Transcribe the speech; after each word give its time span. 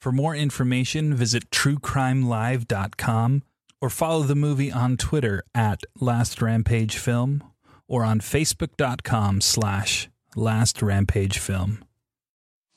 For 0.00 0.12
more 0.12 0.36
information, 0.36 1.12
visit 1.12 1.50
truecrimelive.com 1.50 3.42
or 3.80 3.90
follow 3.90 4.22
the 4.22 4.36
movie 4.36 4.70
on 4.70 4.96
Twitter 4.96 5.42
at 5.54 5.82
Last 6.00 6.40
Rampage 6.40 6.96
Film 6.96 7.42
or 7.88 8.04
on 8.04 8.20
facebook.com 8.20 9.40
slash 9.40 10.08
Last 10.36 10.82
Rampage 10.82 11.38
Film. 11.38 11.84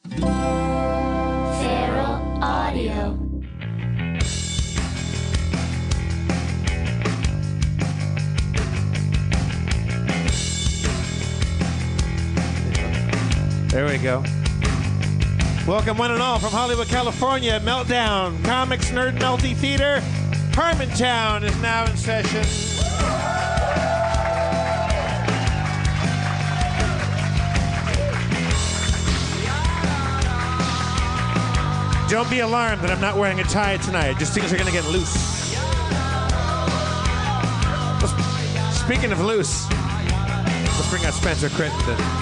Feral 0.10 0.34
Audio. 2.42 3.20
There 13.70 13.86
we 13.86 13.98
go. 14.00 14.24
Welcome, 15.68 15.96
one 15.98 16.10
and 16.12 16.22
all, 16.24 16.40
from 16.40 16.50
Hollywood, 16.50 16.88
California. 16.88 17.60
Meltdown, 17.60 18.44
Comics 18.44 18.90
Nerd 18.90 19.20
Melty 19.20 19.56
Theater. 19.56 20.02
Harmontown 20.54 21.44
is 21.44 21.56
now 21.62 21.86
in 21.86 21.96
session. 21.96 22.42
Don't 32.10 32.30
be 32.30 32.40
alarmed 32.40 32.82
that 32.82 32.90
I'm 32.90 33.00
not 33.00 33.16
wearing 33.16 33.40
a 33.40 33.44
tie 33.44 33.78
tonight. 33.78 34.18
Just 34.18 34.34
things 34.34 34.52
are 34.52 34.58
going 34.58 34.68
to 34.68 34.74
get 34.74 34.86
loose. 34.86 35.14
Speaking 38.74 39.12
of 39.12 39.22
loose, 39.22 39.70
let's 39.70 40.90
bring 40.90 41.06
out 41.06 41.14
Spencer 41.14 41.50
Crittenden. 41.50 42.21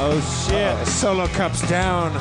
Oh 0.00 0.46
shit! 0.46 0.54
Uh, 0.54 0.84
solo 0.84 1.26
cups 1.28 1.68
down. 1.68 2.12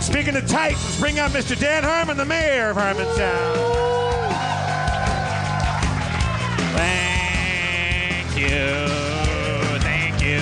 Speaking 0.00 0.36
of 0.36 0.46
tight, 0.46 0.72
let's 0.72 1.00
bring 1.00 1.18
out 1.18 1.32
Mr. 1.32 1.58
Dan 1.58 1.82
Harmon, 1.82 2.16
the 2.16 2.24
mayor 2.24 2.70
of 2.70 2.76
Harmontown. 2.76 3.56
Thank 6.76 8.38
you, 8.38 8.86
thank 9.80 10.22
you, 10.22 10.40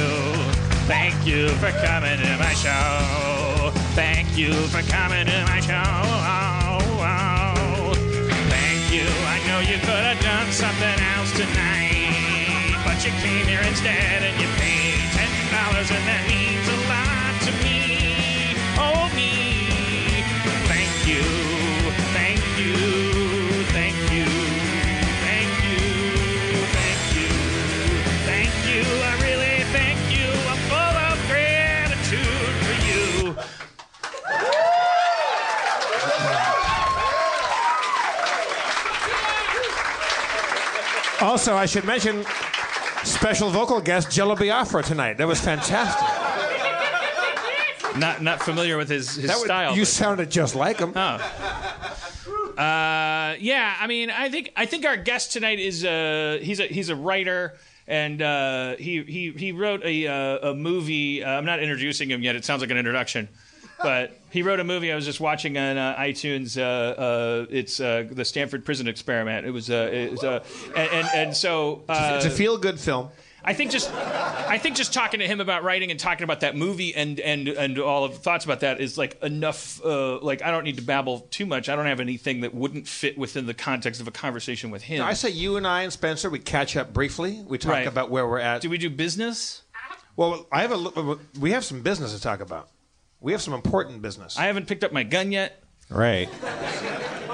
thank 0.87 1.27
you 1.27 1.49
for 1.57 1.71
coming 1.71 2.19
to 2.19 2.37
my 2.39 2.53
show. 2.53 3.71
Thank 3.95 4.39
you 4.39 4.53
for 4.69 4.83
coming 4.83 5.27
to 5.27 5.45
my 5.47 5.61
show. 5.61 5.83
Oh, 5.83 6.79
oh. 7.01 7.95
Thank 8.49 8.93
you. 8.93 9.09
I 9.27 9.43
know 9.49 9.61
you 9.61 9.79
could 9.81 10.05
have 10.05 10.21
done 10.21 10.53
something 10.53 11.01
else 11.17 11.33
tonight. 11.33 12.81
But 12.85 13.05
you 13.05 13.11
came 13.21 13.47
here 13.47 13.63
instead 13.67 14.23
and 14.23 14.41
you 14.41 14.47
paid 14.59 14.90
that 15.89 16.29
means 16.29 16.69
a 16.69 16.77
lot 16.93 17.41
to 17.41 17.53
me. 17.65 18.53
Oh 18.77 19.09
me. 19.17 20.21
Thank 20.69 20.93
you. 21.09 21.25
Thank 22.13 22.45
you. 22.61 22.77
Thank 23.73 23.97
you. 24.13 24.29
Thank 25.25 25.49
you. 25.65 25.81
Thank 26.77 27.01
you. 27.17 27.33
Thank 28.29 28.53
you. 28.69 28.85
I 28.85 29.15
really 29.25 29.65
thank 29.73 29.97
you. 30.13 30.29
I'm 30.53 30.61
full 30.69 30.97
of 31.09 31.17
gratitude 31.33 32.55
for 32.61 32.77
you. 32.85 33.33
Also, 41.27 41.57
I 41.57 41.65
should 41.65 41.87
mention 41.87 42.27
special 43.21 43.51
vocal 43.51 43.81
guest 43.83 44.11
Jello 44.11 44.35
Biafra 44.35 44.83
tonight. 44.83 45.19
That 45.19 45.27
was 45.29 45.39
fantastic. 45.41 46.09
Not 47.99 48.23
not 48.23 48.41
familiar 48.43 48.79
with 48.79 48.89
his, 48.89 49.15
his 49.15 49.31
was- 49.31 49.43
style. 49.45 49.75
you 49.75 49.83
but- 49.83 49.89
sounded 49.89 50.31
just 50.31 50.55
like 50.55 50.79
him. 50.79 50.97
Uh, 50.97 51.21
yeah, 53.39 53.77
I 53.79 53.87
mean, 53.87 54.11
I 54.11 54.29
think 54.31 54.53
I 54.57 54.65
think 54.67 54.87
our 54.87 54.97
guest 54.97 55.33
tonight 55.33 55.59
is 55.59 55.85
uh 55.85 56.39
he's 56.43 56.61
a 56.61 56.67
he's 56.67 56.89
a 56.89 56.97
writer 56.97 57.55
and 57.87 58.23
uh, 58.23 58.77
he 58.77 59.03
he 59.03 59.33
he 59.33 59.53
wrote 59.53 59.83
a 59.85 60.07
uh, 60.07 60.51
a 60.51 60.55
movie. 60.55 61.23
Uh, 61.23 61.31
I'm 61.31 61.45
not 61.45 61.61
introducing 61.61 62.11
him 62.11 62.23
yet. 62.23 62.37
It 62.37 62.45
sounds 62.47 62.61
like 62.63 62.71
an 62.71 62.77
introduction, 62.79 63.29
but 63.83 64.19
he 64.31 64.43
wrote 64.43 64.61
a 64.61 64.65
movie. 64.65 64.93
I 64.93 64.95
was 64.95 65.05
just 65.05 65.21
watching 65.21 65.57
on 65.59 65.77
uh, 65.77 65.97
iTunes. 65.97 66.57
Uh, 66.61 66.63
uh, 67.01 67.47
it's 67.51 67.81
uh, 67.81 68.07
the 68.11 68.25
Stanford 68.25 68.65
Prison 68.65 68.89
Experiment. 68.89 69.47
It 69.47 69.51
was 69.51 69.71
uh, 69.71 69.91
it 69.93 70.11
was, 70.13 70.25
uh, 70.25 70.45
and, 70.77 70.91
and 70.91 71.09
and 71.15 71.37
so 71.37 71.83
uh, 71.89 72.15
it's 72.17 72.27
a 72.27 72.31
feel-good 72.31 72.79
film. 72.79 73.09
I 73.43 73.55
think 73.55 73.71
just 73.71 73.91
I 73.95 74.59
think 74.59 74.77
just 74.77 74.93
talking 74.93 75.21
to 75.21 75.27
him 75.27 75.41
about 75.41 75.65
writing 75.65 75.91
and 75.91 75.99
talking 75.99 76.25
about 76.25 76.41
that 76.41 76.57
movie 76.57 76.95
and 76.95 77.19
and 77.21 77.49
and 77.49 77.79
all 77.79 78.05
of 78.05 78.19
thoughts 78.19 78.45
about 78.45 78.61
that 78.61 78.83
is 78.83 78.99
like 78.99 79.17
enough 79.23 79.83
uh, 79.83 80.19
like 80.21 80.43
I 80.43 80.51
don't 80.51 80.65
need 80.65 80.77
to 80.77 80.83
babble 80.83 81.21
too 81.31 81.47
much. 81.47 81.71
I 81.71 81.75
don't 81.77 81.87
have 81.87 82.01
anything 82.01 82.43
that 82.43 82.55
wouldn't 82.55 82.87
fit 82.87 83.17
within 83.17 83.47
the 83.47 83.55
context 83.55 83.99
of 83.99 84.07
a 84.07 84.11
conversation 84.11 84.71
with 84.71 84.83
him. 84.83 85.03
I 85.03 85.15
say 85.15 85.31
you 85.31 85.57
and 85.57 85.67
I 85.67 85.85
and 85.85 85.93
Spencer 85.93 86.29
we 86.29 86.39
catch 86.39 86.77
up 86.77 86.93
briefly. 86.93 87.43
We 87.47 87.57
talk 87.57 87.73
Right. 87.73 87.87
about 87.87 88.11
where 88.11 88.29
we're 88.29 88.41
at. 88.41 88.61
Do 88.61 88.69
we 88.69 88.77
do 88.77 88.91
business? 88.91 89.63
well, 90.17 90.47
I 90.53 90.61
have 90.61 90.73
a 90.73 91.17
we 91.41 91.53
have 91.53 91.65
some 91.65 91.81
business 91.81 92.13
to 92.15 92.21
talk 92.21 92.41
about. 92.41 92.69
We 93.21 93.33
have 93.33 93.43
some 93.43 93.55
important 93.55 94.03
business. 94.03 94.39
I 94.39 94.45
haven't 94.47 94.67
picked 94.67 94.85
up 94.85 94.93
my 94.93 95.03
gun 95.03 95.33
yet. 95.33 95.63
right. 95.91 96.29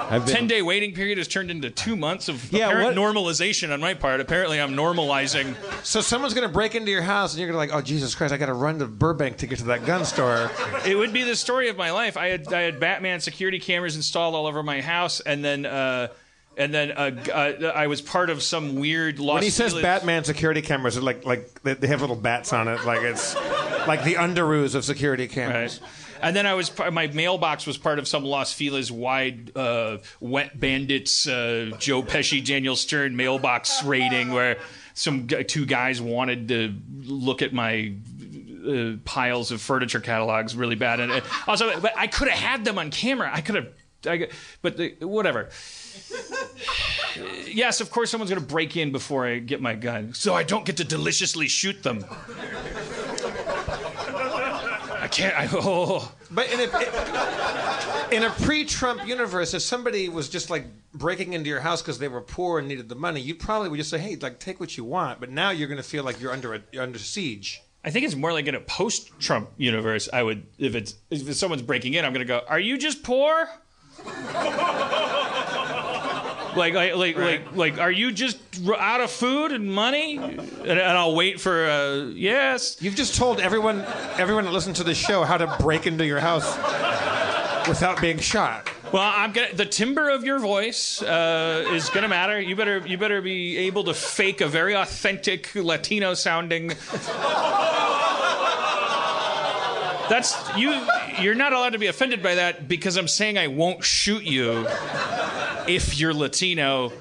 I've 0.08 0.24
been, 0.24 0.34
Ten 0.36 0.46
day 0.46 0.62
waiting 0.62 0.94
period 0.94 1.18
has 1.18 1.26
turned 1.26 1.50
into 1.50 1.68
two 1.68 1.96
months 1.96 2.28
of 2.28 2.52
Yeah, 2.52 2.68
apparent 2.68 2.96
what- 2.96 3.14
normalization 3.14 3.72
on 3.72 3.80
my 3.80 3.94
part. 3.94 4.20
Apparently, 4.20 4.60
I'm 4.60 4.74
normalizing. 4.76 5.56
So 5.84 6.00
someone's 6.00 6.32
going 6.32 6.46
to 6.46 6.52
break 6.52 6.76
into 6.76 6.92
your 6.92 7.02
house, 7.02 7.32
and 7.32 7.40
you're 7.40 7.50
going 7.50 7.68
to 7.68 7.74
like, 7.74 7.76
oh 7.76 7.84
Jesus 7.84 8.14
Christ! 8.14 8.32
I 8.32 8.36
got 8.36 8.46
to 8.46 8.52
run 8.54 8.78
to 8.78 8.86
Burbank 8.86 9.38
to 9.38 9.48
get 9.48 9.58
to 9.58 9.64
that 9.64 9.84
gun 9.84 10.04
store. 10.04 10.50
It 10.86 10.94
would 10.96 11.12
be 11.12 11.24
the 11.24 11.34
story 11.34 11.68
of 11.70 11.76
my 11.76 11.90
life. 11.90 12.16
I 12.16 12.28
had 12.28 12.52
I 12.52 12.60
had 12.62 12.78
Batman 12.78 13.18
security 13.18 13.58
cameras 13.58 13.96
installed 13.96 14.36
all 14.36 14.46
over 14.46 14.62
my 14.62 14.80
house, 14.80 15.18
and 15.18 15.44
then 15.44 15.66
uh, 15.66 16.08
and 16.56 16.72
then 16.72 16.92
uh, 16.92 17.10
uh, 17.32 17.66
I 17.74 17.86
was 17.86 18.00
part 18.00 18.30
of 18.30 18.42
some 18.42 18.76
weird 18.76 19.18
Los 19.18 19.34
When 19.34 19.42
he 19.42 19.50
says 19.50 19.74
Batman 19.74 20.24
security 20.24 20.62
cameras, 20.62 20.94
they're 20.94 21.02
like 21.04 21.24
like 21.24 21.62
they- 21.62 21.74
they 21.74 21.86
have 21.88 22.00
little 22.00 22.16
bats 22.16 22.52
on 22.52 22.68
it, 22.68 22.84
like 22.84 23.02
it's 23.02 23.34
like 23.86 24.04
the 24.04 24.14
underoos 24.14 24.74
of 24.74 24.84
security 24.84 25.28
cameras. 25.28 25.80
Right. 25.80 25.90
And 26.22 26.34
then 26.34 26.46
I 26.46 26.54
was 26.54 26.72
my 26.92 27.08
mailbox 27.08 27.66
was 27.66 27.76
part 27.76 27.98
of 27.98 28.08
some 28.08 28.24
Los 28.24 28.52
Feliz 28.52 28.90
wide 28.90 29.54
uh, 29.56 29.98
wet 30.18 30.58
bandits 30.58 31.28
uh, 31.28 31.72
Joe 31.78 32.02
Pesci 32.02 32.44
Daniel 32.44 32.74
Stern 32.74 33.16
mailbox 33.16 33.84
raiding 33.84 34.32
where 34.32 34.56
some 34.94 35.26
two 35.28 35.66
guys 35.66 36.00
wanted 36.00 36.48
to 36.48 36.74
look 37.02 37.42
at 37.42 37.52
my 37.52 37.92
uh, 38.66 38.92
piles 39.04 39.52
of 39.52 39.60
furniture 39.60 40.00
catalogs 40.00 40.56
really 40.56 40.74
bad 40.74 41.00
and 41.00 41.12
uh, 41.12 41.20
also 41.46 41.78
but 41.80 41.92
I 41.96 42.06
could 42.06 42.28
have 42.28 42.38
had 42.38 42.64
them 42.64 42.78
on 42.78 42.90
camera 42.90 43.30
I 43.32 43.42
could 43.42 43.54
have 43.56 43.68
I, 44.06 44.28
but 44.62 44.76
the, 44.78 44.94
whatever 45.02 45.50
Uh, 47.18 47.24
yes 47.46 47.80
of 47.80 47.90
course 47.90 48.10
someone's 48.10 48.30
going 48.30 48.40
to 48.42 48.46
break 48.48 48.76
in 48.76 48.92
before 48.92 49.26
I 49.26 49.38
get 49.38 49.60
my 49.60 49.74
gun 49.74 50.14
so 50.14 50.34
I 50.34 50.42
don't 50.42 50.64
get 50.64 50.76
to 50.78 50.84
deliciously 50.84 51.48
shoot 51.48 51.82
them 51.82 52.04
I 54.98 55.08
can't 55.10 55.34
I 55.38 55.48
oh 55.52 56.12
But 56.30 56.50
in 56.52 56.60
a, 56.60 58.16
in 58.16 58.22
a 58.24 58.30
pre-Trump 58.30 59.06
universe, 59.06 59.54
if 59.54 59.62
somebody 59.62 60.08
was 60.08 60.28
just 60.28 60.50
like 60.50 60.66
breaking 60.92 61.32
into 61.34 61.48
your 61.48 61.60
house 61.60 61.82
because 61.82 61.98
they 61.98 62.08
were 62.08 62.20
poor 62.20 62.58
and 62.58 62.66
needed 62.66 62.88
the 62.88 62.94
money, 62.94 63.20
you 63.20 63.34
probably 63.34 63.68
would 63.68 63.76
just 63.76 63.90
say, 63.90 63.98
"Hey, 63.98 64.16
like 64.16 64.40
take 64.40 64.58
what 64.58 64.76
you 64.76 64.84
want." 64.84 65.20
But 65.20 65.30
now 65.30 65.50
you're 65.50 65.68
going 65.68 65.76
to 65.76 65.88
feel 65.88 66.02
like 66.04 66.20
you're 66.20 66.32
under 66.32 66.54
a, 66.54 66.62
you're 66.72 66.82
under 66.82 66.98
siege. 66.98 67.62
I 67.84 67.90
think 67.90 68.04
it's 68.04 68.16
more 68.16 68.32
like 68.32 68.48
in 68.48 68.56
a 68.56 68.60
post-Trump 68.60 69.50
universe. 69.56 70.08
I 70.12 70.22
would, 70.22 70.46
if 70.58 70.74
it's 70.74 70.94
if 71.10 71.36
someone's 71.36 71.62
breaking 71.62 71.94
in, 71.94 72.04
I'm 72.04 72.12
gonna 72.12 72.24
go. 72.24 72.42
Are 72.48 72.60
you 72.60 72.76
just 72.78 73.02
poor? 73.04 73.48
like, 76.56 76.74
like, 76.74 76.96
like, 76.96 77.16
like, 77.16 77.54
like, 77.54 77.78
are 77.78 77.90
you 77.90 78.10
just 78.12 78.38
out 78.78 79.00
of 79.00 79.10
food 79.10 79.52
and 79.52 79.72
money? 79.72 80.16
And, 80.16 80.40
and 80.40 80.80
I'll 80.80 81.14
wait 81.14 81.40
for 81.40 81.66
uh, 81.66 82.06
yes. 82.14 82.76
You've 82.80 82.96
just 82.96 83.14
told 83.16 83.40
everyone 83.40 83.84
everyone 84.18 84.44
that 84.44 84.52
listens 84.52 84.78
to 84.78 84.84
the 84.84 84.94
show 84.94 85.24
how 85.24 85.36
to 85.36 85.56
break 85.60 85.86
into 85.86 86.04
your 86.04 86.20
house 86.20 86.56
without 87.68 88.00
being 88.00 88.18
shot. 88.18 88.70
Well, 88.92 89.02
I'm 89.02 89.32
gonna. 89.32 89.52
The 89.52 89.66
timbre 89.66 90.08
of 90.10 90.24
your 90.24 90.38
voice 90.38 91.02
uh, 91.02 91.68
is 91.72 91.90
gonna 91.90 92.08
matter. 92.08 92.40
You 92.40 92.54
better, 92.54 92.78
you 92.86 92.96
better 92.96 93.20
be 93.20 93.56
able 93.58 93.84
to 93.84 93.94
fake 93.94 94.40
a 94.40 94.46
very 94.46 94.74
authentic 94.74 95.54
Latino-sounding. 95.54 96.68
That's 100.08 100.56
you. 100.56 100.80
You're 101.20 101.34
not 101.34 101.52
allowed 101.52 101.72
to 101.72 101.78
be 101.78 101.88
offended 101.88 102.22
by 102.22 102.36
that 102.36 102.68
because 102.68 102.96
I'm 102.96 103.08
saying 103.08 103.38
I 103.38 103.48
won't 103.48 103.82
shoot 103.82 104.22
you 104.22 104.66
if 105.68 105.98
you're 105.98 106.14
Latino. 106.14 106.92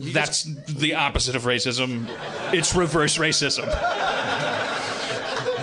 That's 0.00 0.44
the 0.44 0.94
opposite 0.94 1.34
of 1.34 1.42
racism. 1.42 2.08
It's 2.52 2.74
reverse 2.76 3.18
racism. 3.18 3.66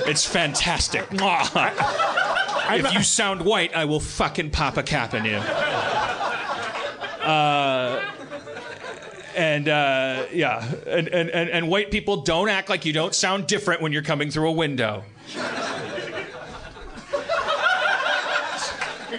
It's 0.07 0.25
fantastic. 0.25 1.07
If 2.67 2.93
you 2.93 3.03
sound 3.03 3.41
white, 3.45 3.75
I 3.75 3.85
will 3.85 3.99
fucking 3.99 4.49
pop 4.49 4.77
a 4.77 4.83
cap 4.83 5.13
in 5.13 5.23
you. 5.23 5.37
Uh, 7.25 8.03
and 9.35 9.69
uh, 9.69 10.25
yeah, 10.33 10.65
and, 10.87 11.07
and, 11.07 11.29
and, 11.29 11.49
and 11.49 11.67
white 11.67 11.91
people 11.91 12.21
don't 12.21 12.49
act 12.49 12.69
like 12.69 12.85
you 12.85 12.91
don't 12.93 13.13
sound 13.13 13.45
different 13.47 13.81
when 13.81 13.91
you're 13.91 14.01
coming 14.01 14.31
through 14.31 14.49
a 14.49 14.53
window. 14.53 15.03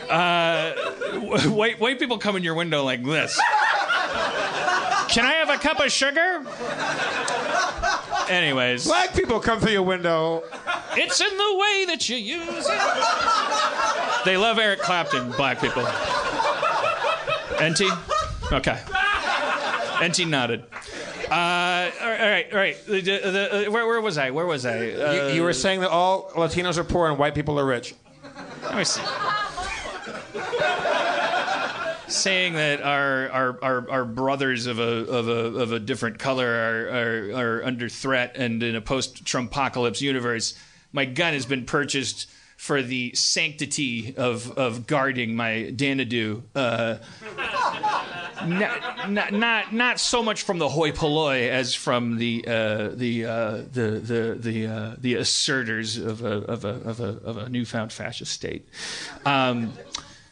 Uh, 0.08 0.72
white 1.50 1.80
white 1.80 1.98
people 1.98 2.18
come 2.18 2.36
in 2.36 2.42
your 2.44 2.54
window 2.54 2.82
like 2.84 3.02
this. 3.04 3.34
Can 5.08 5.24
I 5.24 5.32
have 5.44 5.50
a 5.50 5.56
cup 5.58 5.80
of 5.80 5.90
sugar? 5.92 6.44
Anyways, 8.28 8.84
Black 8.86 9.14
people 9.14 9.38
come 9.40 9.60
through 9.60 9.72
your 9.72 9.82
window. 9.82 10.42
it's 10.96 11.20
in 11.20 11.36
the 11.36 11.56
way 11.56 11.84
that 11.86 12.08
you 12.08 12.16
use 12.16 12.66
it. 12.68 14.24
They 14.24 14.36
love 14.36 14.58
Eric 14.58 14.80
Clapton, 14.80 15.30
black 15.32 15.60
people. 15.60 15.82
NT? 17.62 17.82
Okay. 18.52 18.78
NT 20.04 20.26
nodded. 20.28 20.64
Uh, 21.30 21.34
all 21.34 22.08
right, 22.10 22.20
all 22.22 22.28
right. 22.28 22.52
Right. 22.52 22.86
The, 22.86 23.00
the, 23.00 23.66
uh, 23.68 23.70
where, 23.70 23.86
where 23.86 24.00
was 24.00 24.18
I? 24.18 24.30
Where 24.30 24.46
was 24.46 24.66
I? 24.66 24.90
Uh, 24.90 25.12
You, 25.28 25.34
you 25.36 25.42
were 25.42 25.52
saying 25.52 25.80
that 25.80 25.90
all 25.90 26.30
Latinos 26.30 26.78
are 26.78 26.84
poor 26.84 27.08
and 27.08 27.18
white 27.18 27.34
people 27.34 27.58
are 27.60 27.64
rich. 27.66 27.94
let 28.64 28.76
me 28.76 28.84
see. 28.84 29.02
Saying 32.08 32.54
that 32.54 32.82
our, 32.82 33.28
our, 33.30 33.58
our, 33.62 33.90
our 33.90 34.04
brothers 34.04 34.66
of 34.66 34.78
a, 34.78 34.82
of, 34.82 35.28
a, 35.28 35.32
of 35.60 35.72
a 35.72 35.80
different 35.80 36.18
color 36.18 36.46
are, 36.46 36.88
are, 36.88 37.32
are 37.32 37.64
under 37.64 37.88
threat, 37.88 38.36
and 38.36 38.62
in 38.62 38.76
a 38.76 38.80
post 38.80 39.24
Trumpocalypse 39.24 40.00
universe, 40.00 40.56
my 40.92 41.04
gun 41.04 41.32
has 41.32 41.46
been 41.46 41.64
purchased 41.64 42.28
for 42.56 42.82
the 42.82 43.12
sanctity 43.14 44.14
of, 44.16 44.50
of 44.56 44.86
guarding 44.86 45.36
my 45.36 45.72
Danadu. 45.74 46.42
Uh, 46.54 46.98
not, 48.46 49.10
not, 49.10 49.32
not, 49.32 49.72
not 49.72 50.00
so 50.00 50.22
much 50.22 50.42
from 50.42 50.58
the 50.58 50.68
hoi 50.68 50.92
polloi 50.92 51.48
as 51.48 51.74
from 51.74 52.16
the 52.16 52.44
uh, 52.46 52.88
the, 52.94 53.24
uh, 53.24 53.50
the 53.72 53.90
the 54.02 54.36
the 54.38 54.66
uh, 54.66 54.94
the 54.98 55.14
asserters 55.14 55.98
of 55.98 56.22
a, 56.22 56.38
of 56.44 56.64
a 56.64 56.68
of 56.68 57.00
a 57.00 57.18
of 57.24 57.36
a 57.36 57.48
newfound 57.48 57.92
fascist 57.92 58.32
state. 58.32 58.68
Um, 59.24 59.72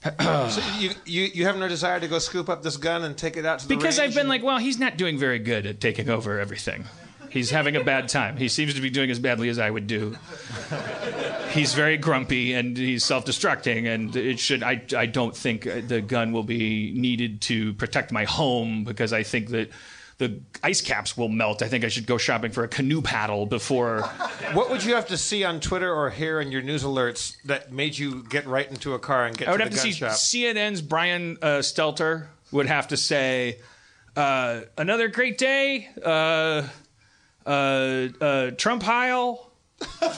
So 0.50 0.60
you, 0.78 0.90
you 1.06 1.22
you 1.32 1.44
have 1.46 1.56
no 1.56 1.66
desire 1.68 1.98
to 1.98 2.08
go 2.08 2.18
scoop 2.18 2.48
up 2.48 2.62
this 2.62 2.76
gun 2.76 3.04
and 3.04 3.16
take 3.16 3.36
it 3.36 3.46
out 3.46 3.60
to 3.60 3.68
the 3.68 3.74
because 3.74 3.98
range 3.98 4.10
I've 4.10 4.14
been 4.14 4.20
and- 4.22 4.28
like, 4.28 4.42
well, 4.42 4.58
he's 4.58 4.78
not 4.78 4.96
doing 4.98 5.18
very 5.18 5.38
good 5.38 5.64
at 5.66 5.80
taking 5.80 6.08
over 6.10 6.38
everything. 6.38 6.84
He's 7.30 7.50
having 7.50 7.74
a 7.74 7.82
bad 7.82 8.08
time. 8.08 8.36
He 8.36 8.46
seems 8.48 8.74
to 8.74 8.80
be 8.80 8.90
doing 8.90 9.10
as 9.10 9.18
badly 9.18 9.48
as 9.48 9.58
I 9.58 9.68
would 9.68 9.88
do. 9.88 10.16
he's 11.50 11.74
very 11.74 11.96
grumpy 11.96 12.52
and 12.52 12.76
he's 12.76 13.04
self-destructing 13.04 13.92
and 13.92 14.14
it 14.14 14.38
should 14.38 14.62
I 14.62 14.82
I 14.96 15.06
don't 15.06 15.36
think 15.36 15.64
the 15.64 16.00
gun 16.00 16.32
will 16.32 16.44
be 16.44 16.92
needed 16.94 17.40
to 17.42 17.72
protect 17.74 18.12
my 18.12 18.24
home 18.24 18.84
because 18.84 19.12
I 19.12 19.22
think 19.24 19.48
that 19.50 19.70
the 20.18 20.40
ice 20.62 20.80
caps 20.80 21.16
will 21.16 21.28
melt. 21.28 21.62
I 21.62 21.68
think 21.68 21.84
I 21.84 21.88
should 21.88 22.06
go 22.06 22.18
shopping 22.18 22.52
for 22.52 22.62
a 22.64 22.68
canoe 22.68 23.02
paddle 23.02 23.46
before 23.46 24.02
What 24.52 24.70
would 24.70 24.84
you 24.84 24.94
have 24.94 25.08
to 25.08 25.16
see 25.16 25.42
on 25.44 25.60
Twitter 25.60 25.92
or 25.92 26.10
hear 26.10 26.40
in 26.40 26.52
your 26.52 26.62
news 26.62 26.84
alerts 26.84 27.36
that 27.46 27.72
made 27.72 27.98
you 27.98 28.22
get 28.24 28.46
right 28.46 28.68
into 28.70 28.94
a 28.94 28.98
car 28.98 29.26
and 29.26 29.36
get 29.36 29.48
I 29.48 29.50
would 29.50 29.58
to 29.58 29.64
have 29.64 29.72
the 29.72 29.78
to 29.78 29.82
gun 29.84 29.92
see 29.92 29.98
shop? 29.98 30.12
CNN's 30.12 30.82
Brian 30.82 31.36
uh, 31.42 31.58
Stelter 31.58 32.26
would 32.52 32.66
have 32.66 32.88
to 32.88 32.96
say 32.96 33.58
uh, 34.16 34.60
another 34.78 35.08
great 35.08 35.38
day. 35.38 35.88
Uh, 36.04 36.68
uh, 37.46 37.50
uh, 38.20 38.50
Trump 38.52 38.82
Heil. 38.84 39.50
you 40.02 40.08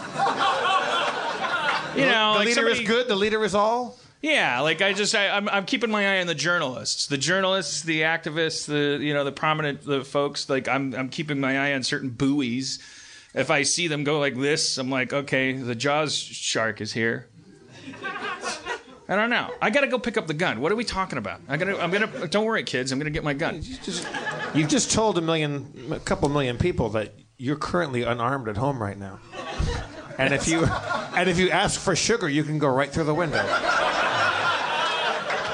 know, 2.05 2.33
the 2.35 2.39
like 2.39 2.47
leader 2.47 2.55
somebody- 2.55 2.83
is 2.83 2.89
good. 2.89 3.09
The 3.09 3.17
leader 3.17 3.43
is 3.45 3.55
all. 3.55 3.99
Yeah, 4.27 4.59
like 4.63 4.83
I 4.83 4.93
just 4.93 5.15
I, 5.15 5.29
I'm 5.29 5.49
I'm 5.49 5.65
keeping 5.67 5.89
my 5.89 6.17
eye 6.17 6.21
on 6.21 6.27
the 6.27 6.35
journalists, 6.35 7.07
the 7.07 7.17
journalists, 7.17 7.83
the 7.83 8.01
activists, 8.01 8.67
the 8.67 8.99
you 9.01 9.15
know 9.15 9.23
the 9.23 9.31
prominent 9.31 9.85
the 9.85 10.03
folks. 10.03 10.51
Like 10.51 10.67
I'm 10.67 10.97
I'm 10.97 11.11
keeping 11.11 11.39
my 11.39 11.57
eye 11.57 11.75
on 11.75 11.85
certain 11.85 12.11
buoys. 12.11 12.81
If 13.35 13.53
I 13.53 13.63
see 13.63 13.87
them 13.87 14.03
go 14.03 14.19
like 14.19 14.35
this, 14.35 14.79
I'm 14.79 14.91
like, 14.91 15.13
okay, 15.13 15.53
the 15.53 15.77
Jaws 15.77 16.17
shark 16.17 16.81
is 16.81 16.93
here. 16.93 17.29
I 19.09 19.15
don't 19.15 19.31
know. 19.31 19.55
I 19.63 19.71
gotta 19.71 19.87
go 19.87 19.97
pick 19.97 20.17
up 20.17 20.27
the 20.27 20.35
gun. 20.35 20.61
What 20.61 20.73
are 20.73 20.77
we 20.77 20.83
talking 20.83 21.19
about? 21.19 21.41
I 21.49 21.57
gotta. 21.57 21.81
I'm 21.81 21.93
gonna. 21.93 22.27
Don't 22.27 22.47
worry, 22.47 22.65
kids. 22.65 22.91
I'm 22.91 22.99
gonna 22.99 23.11
get 23.11 23.23
my 23.23 23.35
gun. 23.35 23.63
Just, 23.63 24.09
you've 24.55 24.69
just 24.69 24.91
told 24.91 25.19
a 25.19 25.21
million, 25.21 25.93
a 25.93 26.01
couple 26.01 26.29
million 26.31 26.59
people 26.59 26.89
that 26.91 27.15
you're 27.39 27.55
currently 27.55 28.03
unarmed 28.03 28.49
at 28.49 28.57
home 28.57 28.83
right 28.83 28.99
now. 28.99 29.21
And 30.19 30.35
if 30.35 30.49
you, 30.49 30.65
and 30.65 31.29
if 31.29 31.39
you 31.39 31.51
ask 31.51 31.79
for 31.79 31.95
sugar, 31.95 32.29
you 32.29 32.43
can 32.43 32.59
go 32.59 32.69
right 32.69 32.91
through 32.91 33.05
the 33.05 33.15
window. 33.15 33.45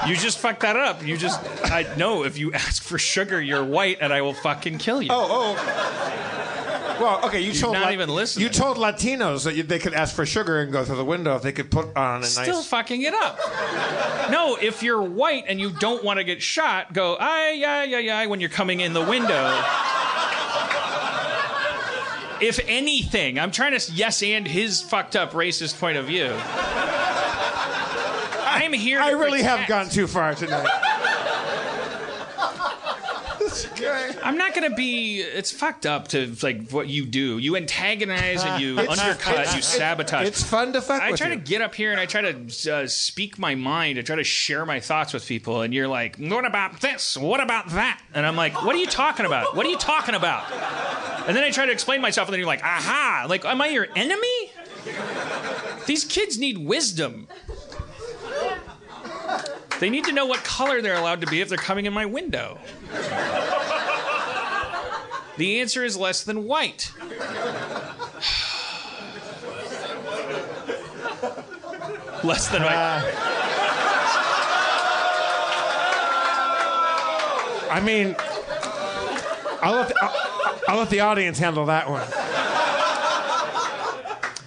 You 0.07 0.17
just 0.17 0.39
fucked 0.39 0.61
that 0.61 0.77
up. 0.77 1.05
You 1.07 1.17
just. 1.17 1.41
I 1.65 1.95
know. 1.97 2.25
If 2.25 2.39
you 2.39 2.53
ask 2.53 2.83
for 2.83 2.99
sugar, 2.99 3.41
you're 3.41 3.65
white, 3.65 3.99
and 4.01 4.13
I 4.13 4.23
will 4.23 4.35
fucking 4.35 4.79
kill 4.79 5.01
you. 5.01 5.09
Oh, 5.11 5.55
oh. 5.57 6.99
Well, 7.01 7.25
okay. 7.27 7.41
You 7.41 7.53
told 7.53 7.75
not 7.75 7.93
even 7.93 8.09
listening. 8.09 8.45
You 8.45 8.53
told 8.53 8.77
Latinos 8.77 9.45
that 9.45 9.55
you, 9.55 9.63
they 9.63 9.79
could 9.79 9.95
ask 9.95 10.15
for 10.15 10.27
sugar 10.27 10.61
and 10.61 10.73
go 10.73 10.85
through 10.85 10.97
the 10.97 11.05
window 11.05 11.35
if 11.37 11.43
they 11.43 11.53
could 11.53 11.71
put 11.71 11.97
on 11.97 12.19
a 12.19 12.21
nice. 12.21 12.33
Still 12.33 12.63
fucking 12.63 13.03
it 13.03 13.15
up. 13.15 13.39
No, 14.31 14.57
if 14.61 14.83
you're 14.83 15.03
white 15.03 15.45
and 15.49 15.61
you 15.61 15.71
don't 15.71 16.05
want 16.05 16.19
to 16.19 16.25
get 16.25 16.43
shot, 16.43 16.93
go 16.93 17.17
ay 17.19 17.53
yeah 17.59 17.83
yeah 17.85 17.99
yeah 17.99 18.27
when 18.27 18.41
you're 18.41 18.51
coming 18.51 18.81
in 18.81 18.93
the 18.93 19.05
window. 19.05 19.63
if 22.41 22.61
anything, 22.69 23.39
I'm 23.39 23.51
trying 23.51 23.79
to 23.79 23.93
yes 23.93 24.23
and 24.23 24.47
his 24.47 24.81
fucked 24.83 25.17
up 25.17 25.33
racist 25.33 25.79
point 25.79 25.97
of 25.97 26.07
view. 26.07 26.33
I'm 28.73 28.79
here. 28.79 28.99
To 28.99 29.05
I 29.05 29.11
really 29.11 29.43
have 29.43 29.69
gone 29.69 29.89
too 29.89 30.07
far 30.07 30.35
tonight. 30.35 30.69
I'm 34.23 34.39
not 34.39 34.55
gonna 34.55 34.75
be. 34.75 35.21
It's 35.21 35.51
fucked 35.51 35.85
up 35.85 36.09
to 36.09 36.35
like 36.43 36.71
what 36.71 36.89
you 36.89 37.05
do. 37.05 37.39
You 37.39 37.57
antagonize 37.57 38.43
and 38.45 38.63
you 38.63 38.79
undercut. 38.79 39.55
You 39.55 39.61
sabotage. 39.61 40.27
It's 40.27 40.43
fun 40.43 40.73
to 40.73 40.81
fuck 40.81 41.03
I 41.03 41.11
with 41.11 41.19
try 41.21 41.31
you. 41.31 41.35
to 41.37 41.41
get 41.41 41.61
up 41.61 41.75
here 41.75 41.91
and 41.91 42.01
I 42.01 42.07
try 42.07 42.23
to 42.23 42.73
uh, 42.73 42.87
speak 42.87 43.39
my 43.39 43.55
mind. 43.55 43.99
I 43.99 44.03
try 44.03 44.17
to 44.17 44.25
share 44.25 44.65
my 44.65 44.81
thoughts 44.81 45.13
with 45.13 45.27
people, 45.27 45.63
and 45.63 45.75
you're 45.75 45.89
like, 45.89 46.17
"What 46.17 46.47
about 46.47 46.81
this? 46.81 47.17
What 47.17 47.41
about 47.41 47.69
that?" 47.71 48.01
And 48.15 48.25
I'm 48.25 48.37
like, 48.37 48.65
"What 48.65 48.75
are 48.75 48.79
you 48.79 48.87
talking 48.87 49.27
about? 49.27 49.55
What 49.55 49.67
are 49.67 49.71
you 49.71 49.79
talking 49.79 50.15
about?" 50.15 50.51
And 51.27 51.37
then 51.37 51.45
I 51.45 51.51
try 51.51 51.67
to 51.67 51.73
explain 51.73 52.01
myself, 52.01 52.29
and 52.29 52.33
then 52.33 52.39
you're 52.39 52.47
like, 52.47 52.65
"Aha!" 52.65 53.27
Like, 53.29 53.45
am 53.45 53.61
I 53.61 53.69
your 53.69 53.89
enemy? 53.95 54.53
These 55.87 56.05
kids 56.05 56.39
need 56.39 56.59
wisdom. 56.59 57.29
They 59.83 59.91
need 59.91 60.05
to 60.05 60.13
know 60.13 60.27
what 60.27 60.45
color 60.45 60.81
they're 60.81 60.95
allowed 60.95 61.23
to 61.23 61.27
be 61.27 61.41
if 61.41 61.49
they're 61.49 61.59
coming 61.59 61.87
in 61.87 61.93
my 61.93 62.07
window. 62.07 62.57
The 65.39 65.61
answer 65.61 65.83
is 65.83 65.97
less 65.97 66.23
than 66.23 66.45
white. 66.45 66.93
less 72.23 72.47
than 72.47 72.63
white. 72.63 73.13
I 77.69 77.81
mean, 77.85 78.15
I'll 79.63 79.75
let, 79.75 79.89
the, 79.89 79.97
I'll, 80.01 80.61
I'll 80.69 80.79
let 80.79 80.91
the 80.91 81.01
audience 81.01 81.41
handle 81.41 81.67
that 81.67 81.91
one. 81.91 82.07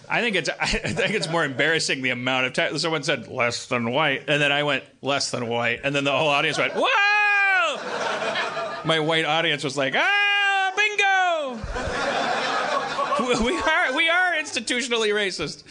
I 0.09 0.21
think 0.21 0.35
it's 0.35 0.49
I 0.59 0.67
think 0.67 1.13
it's 1.13 1.29
more 1.29 1.43
embarrassing 1.45 2.01
the 2.01 2.09
amount 2.11 2.45
of 2.47 2.53
time 2.53 2.77
someone 2.77 3.03
said 3.03 3.27
less 3.27 3.65
than 3.67 3.91
white, 3.91 4.23
and 4.27 4.41
then 4.41 4.51
I 4.51 4.63
went 4.63 4.83
less 5.01 5.31
than 5.31 5.47
white, 5.47 5.81
and 5.83 5.95
then 5.95 6.03
the 6.03 6.11
whole 6.11 6.29
audience 6.29 6.57
went 6.57 6.73
whoa. 6.75 6.87
My 8.85 8.99
white 8.99 9.25
audience 9.25 9.63
was 9.63 9.77
like 9.77 9.95
ah 9.95 10.71
bingo. 10.75 11.59
We 13.43 13.57
are 13.57 13.95
we 13.95 14.09
are 14.09 14.33
institutionally 14.35 15.09
racist. 15.09 15.63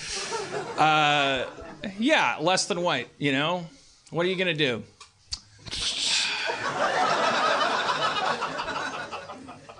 Uh, 0.78 1.46
yeah, 1.98 2.36
less 2.40 2.66
than 2.66 2.80
white. 2.80 3.08
You 3.18 3.32
know, 3.32 3.66
what 4.10 4.26
are 4.26 4.28
you 4.28 4.36
gonna 4.36 4.54
do? 4.54 4.82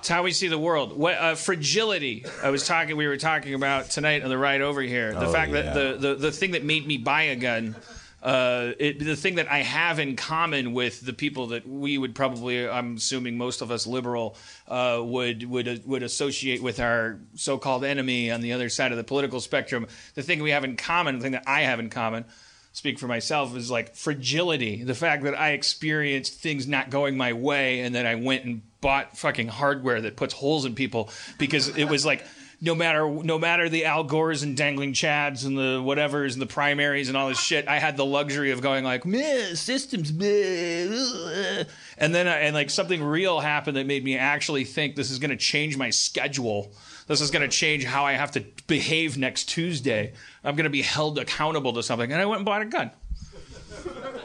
It's 0.04 0.10
how 0.10 0.22
we 0.22 0.32
see 0.32 0.48
the 0.48 0.58
world. 0.58 0.94
What 0.94 1.14
uh, 1.14 1.34
fragility? 1.34 2.26
I 2.42 2.50
was 2.50 2.66
talking. 2.66 2.98
We 2.98 3.06
were 3.06 3.16
talking 3.16 3.54
about 3.54 3.88
tonight 3.88 4.22
on 4.22 4.28
the 4.28 4.36
ride 4.36 4.60
over 4.60 4.82
here. 4.82 5.14
The 5.14 5.28
Oh, 5.28 5.32
fact 5.32 5.50
yeah. 5.50 5.62
that 5.62 5.74
the, 5.74 6.08
the 6.08 6.14
the 6.16 6.30
thing 6.30 6.50
that 6.50 6.62
made 6.62 6.86
me 6.86 6.98
buy 6.98 7.22
a 7.22 7.36
gun. 7.36 7.74
Uh, 8.22 8.72
it, 8.78 8.98
the 8.98 9.16
thing 9.16 9.36
that 9.36 9.50
I 9.50 9.60
have 9.62 9.98
in 9.98 10.14
common 10.14 10.74
with 10.74 11.00
the 11.00 11.14
people 11.14 11.46
that 11.48 11.66
we 11.66 11.96
would 11.96 12.14
probably, 12.14 12.68
I'm 12.68 12.96
assuming 12.96 13.38
most 13.38 13.62
of 13.62 13.70
us 13.70 13.86
liberal, 13.86 14.36
uh, 14.68 15.00
would 15.02 15.48
would 15.48 15.86
would 15.86 16.02
associate 16.02 16.62
with 16.62 16.80
our 16.80 17.18
so-called 17.34 17.82
enemy 17.82 18.30
on 18.30 18.42
the 18.42 18.52
other 18.52 18.68
side 18.68 18.90
of 18.92 18.98
the 18.98 19.04
political 19.04 19.40
spectrum. 19.40 19.86
The 20.16 20.22
thing 20.22 20.42
we 20.42 20.50
have 20.50 20.64
in 20.64 20.76
common, 20.76 21.16
the 21.16 21.22
thing 21.22 21.32
that 21.32 21.44
I 21.46 21.62
have 21.62 21.80
in 21.80 21.88
common, 21.88 22.26
speak 22.74 22.98
for 22.98 23.06
myself 23.06 23.56
is 23.56 23.70
like 23.70 23.94
fragility 23.94 24.82
the 24.82 24.96
fact 24.96 25.22
that 25.22 25.38
i 25.38 25.50
experienced 25.50 26.34
things 26.40 26.66
not 26.66 26.90
going 26.90 27.16
my 27.16 27.32
way 27.32 27.78
and 27.82 27.94
that 27.94 28.04
i 28.04 28.16
went 28.16 28.44
and 28.44 28.62
bought 28.84 29.16
fucking 29.16 29.48
hardware 29.48 30.02
that 30.02 30.14
puts 30.14 30.34
holes 30.34 30.66
in 30.66 30.74
people 30.74 31.08
because 31.38 31.68
it 31.74 31.86
was 31.86 32.04
like 32.04 32.22
no 32.60 32.74
matter 32.74 33.08
no 33.08 33.38
matter 33.38 33.70
the 33.70 33.86
al 33.86 34.04
gores 34.04 34.42
and 34.42 34.58
dangling 34.58 34.92
chads 34.92 35.46
and 35.46 35.56
the 35.56 35.80
whatevers 35.80 36.34
and 36.34 36.42
the 36.42 36.46
primaries 36.46 37.08
and 37.08 37.16
all 37.16 37.28
this 37.30 37.40
shit 37.40 37.66
i 37.66 37.78
had 37.78 37.96
the 37.96 38.04
luxury 38.04 38.50
of 38.50 38.60
going 38.60 38.84
like 38.84 39.06
meh, 39.06 39.54
systems 39.54 40.12
meh, 40.12 41.64
and 41.96 42.14
then 42.14 42.28
I, 42.28 42.40
and 42.40 42.54
like 42.54 42.68
something 42.68 43.02
real 43.02 43.40
happened 43.40 43.78
that 43.78 43.86
made 43.86 44.04
me 44.04 44.18
actually 44.18 44.64
think 44.64 44.96
this 44.96 45.10
is 45.10 45.18
going 45.18 45.30
to 45.30 45.36
change 45.38 45.78
my 45.78 45.88
schedule 45.88 46.70
this 47.06 47.22
is 47.22 47.30
going 47.30 47.42
to 47.42 47.54
change 47.54 47.84
how 47.84 48.04
I 48.04 48.12
have 48.12 48.30
to 48.32 48.44
behave 48.66 49.18
next 49.18 49.44
Tuesday. 49.44 50.14
I'm 50.42 50.56
going 50.56 50.64
to 50.64 50.70
be 50.70 50.82
held 50.82 51.18
accountable 51.18 51.74
to 51.74 51.82
something. 51.82 52.10
And 52.10 52.20
I 52.20 52.24
went 52.24 52.38
and 52.38 52.46
bought 52.46 52.62
a 52.62 52.64
gun. 52.64 52.90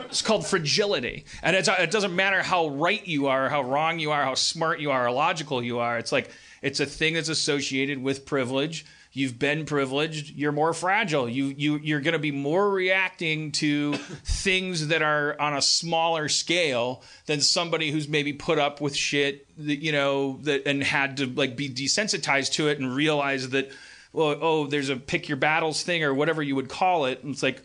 It's 0.10 0.22
called 0.22 0.46
fragility. 0.46 1.26
And 1.42 1.56
it 1.56 1.92
doesn't 1.92 2.16
matter 2.16 2.42
how 2.42 2.68
right 2.68 3.06
you 3.08 3.28
are, 3.28 3.50
how 3.50 3.62
wrong 3.62 4.00
you 4.00 4.12
are, 4.12 4.24
how 4.24 4.34
smart 4.34 4.80
you 4.80 4.92
are, 4.92 5.06
how 5.06 5.14
logical 5.14 5.64
you 5.64 5.80
are. 5.80 5.98
It's 5.98 6.12
like, 6.12 6.30
it's 6.62 6.80
a 6.80 6.86
thing 6.86 7.14
that's 7.14 7.30
associated 7.30 8.02
with 8.02 8.26
privilege. 8.26 8.86
You've 9.12 9.40
been 9.40 9.66
privileged. 9.66 10.36
You're 10.36 10.52
more 10.52 10.72
fragile. 10.72 11.28
You 11.28 11.46
you 11.46 11.78
you're 11.78 12.00
going 12.00 12.14
to 12.14 12.20
be 12.20 12.32
more 12.32 12.70
reacting 12.70 13.52
to 13.54 13.94
things 13.96 14.90
that 14.90 15.02
are 15.02 15.36
on 15.42 15.56
a 15.56 15.64
smaller 15.64 16.30
scale 16.30 17.02
than 17.26 17.42
somebody 17.42 17.90
who's 17.90 18.08
maybe 18.08 18.34
put 18.34 18.60
up 18.60 18.82
with 18.82 18.96
shit 18.96 19.48
that 19.58 19.78
you 19.78 19.92
know 19.92 20.38
that 20.44 20.68
and 20.68 20.84
had 20.84 21.18
to 21.18 21.26
like 21.26 21.58
be 21.58 21.70
desensitized 21.70 22.52
to 22.54 22.68
it 22.68 22.78
and 22.80 22.96
realize 22.96 23.50
that 23.50 23.72
well 24.14 24.38
oh 24.42 24.68
there's 24.68 24.90
a 24.90 24.96
pick 24.96 25.28
your 25.28 25.38
battles 25.38 25.82
thing 25.82 26.04
or 26.04 26.14
whatever 26.14 26.44
you 26.44 26.56
would 26.56 26.70
call 26.70 27.06
it. 27.06 27.24
And 27.24 27.34
it's 27.34 27.42
like 27.42 27.64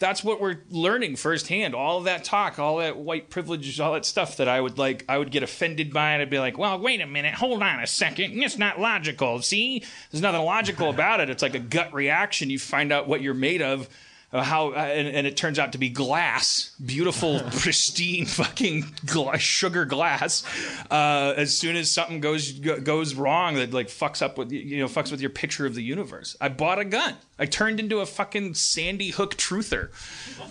that's 0.00 0.24
what 0.24 0.40
we're 0.40 0.58
learning 0.70 1.16
firsthand. 1.16 1.74
All 1.74 2.00
that 2.02 2.24
talk, 2.24 2.58
all 2.58 2.78
that 2.78 2.96
white 2.96 3.30
privilege, 3.30 3.78
all 3.80 3.94
that 3.94 4.04
stuff 4.04 4.36
that 4.38 4.48
I 4.48 4.60
would 4.60 4.78
like, 4.78 5.04
I 5.08 5.18
would 5.18 5.30
get 5.30 5.42
offended 5.42 5.92
by, 5.92 6.12
and 6.12 6.22
I'd 6.22 6.30
be 6.30 6.38
like, 6.38 6.58
"Well, 6.58 6.78
wait 6.78 7.00
a 7.00 7.06
minute, 7.06 7.34
hold 7.34 7.62
on 7.62 7.80
a 7.80 7.86
second, 7.86 8.42
it's 8.42 8.58
not 8.58 8.80
logical. 8.80 9.40
See, 9.42 9.82
there's 10.10 10.22
nothing 10.22 10.42
logical 10.42 10.90
about 10.90 11.20
it. 11.20 11.30
It's 11.30 11.42
like 11.42 11.54
a 11.54 11.60
gut 11.60 11.94
reaction. 11.94 12.50
You 12.50 12.58
find 12.58 12.92
out 12.92 13.08
what 13.08 13.22
you're 13.22 13.34
made 13.34 13.62
of." 13.62 13.88
Uh, 14.34 14.42
how 14.42 14.70
uh, 14.72 14.78
and, 14.78 15.06
and 15.06 15.28
it 15.28 15.36
turns 15.36 15.60
out 15.60 15.70
to 15.72 15.78
be 15.78 15.88
glass, 15.88 16.74
beautiful, 16.84 17.38
pristine, 17.52 18.26
fucking 18.26 18.84
gla- 19.06 19.38
sugar 19.38 19.84
glass. 19.84 20.42
Uh, 20.90 21.34
as 21.36 21.56
soon 21.56 21.76
as 21.76 21.88
something 21.88 22.18
goes 22.18 22.50
go- 22.50 22.80
goes 22.80 23.14
wrong, 23.14 23.54
that 23.54 23.72
like 23.72 23.86
fucks 23.86 24.22
up 24.22 24.36
with 24.36 24.50
you 24.50 24.78
know 24.80 24.86
fucks 24.86 25.12
with 25.12 25.20
your 25.20 25.30
picture 25.30 25.66
of 25.66 25.76
the 25.76 25.84
universe. 25.84 26.36
I 26.40 26.48
bought 26.48 26.80
a 26.80 26.84
gun. 26.84 27.14
I 27.38 27.46
turned 27.46 27.78
into 27.78 28.00
a 28.00 28.06
fucking 28.06 28.54
Sandy 28.54 29.10
Hook 29.10 29.36
truther. 29.36 29.90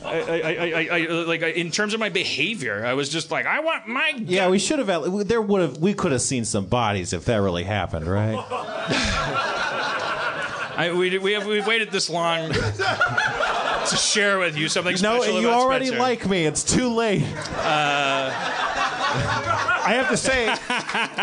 I, 0.06 0.20
I, 0.22 0.40
I, 0.40 0.70
I, 0.70 0.98
I 0.98 1.08
like 1.24 1.44
I, 1.44 1.48
in 1.48 1.70
terms 1.70 1.94
of 1.94 2.00
my 2.00 2.10
behavior, 2.10 2.86
I 2.86 2.94
was 2.94 3.10
just 3.10 3.32
like, 3.32 3.46
I 3.46 3.60
want 3.60 3.90
my 3.90 4.14
gun. 4.14 4.28
Yeah, 4.28 4.48
we 4.48 4.60
should 4.60 4.80
have. 4.80 5.28
There 5.28 5.42
would 5.42 5.62
have. 5.62 5.78
We 5.80 5.94
could 5.94 6.14
have 6.14 6.22
seen 6.22 6.46
some 6.46 6.68
bodies 6.68 7.12
if 7.12 7.26
that 7.26 7.42
really 7.42 7.66
happened, 7.66 8.08
right? 8.08 8.38
I, 10.76 10.92
we 10.92 11.18
we 11.20 11.34
have 11.34 11.46
we've 11.46 11.68
waited 11.68 11.92
this 11.92 12.10
long 12.10 12.52
to 13.88 13.96
share 13.98 14.40
with 14.40 14.58
you 14.58 14.68
something 14.70 14.94
No, 15.02 15.20
special 15.22 15.42
you 15.42 15.48
about 15.48 15.60
already 15.62 15.86
Spencer. 15.88 16.02
like 16.02 16.28
me. 16.28 16.46
It's 16.46 16.64
too 16.64 16.90
late. 16.94 17.24
Uh, 17.58 18.32
I 19.86 19.94
have 19.94 20.10
to 20.10 20.18
say, 20.18 20.52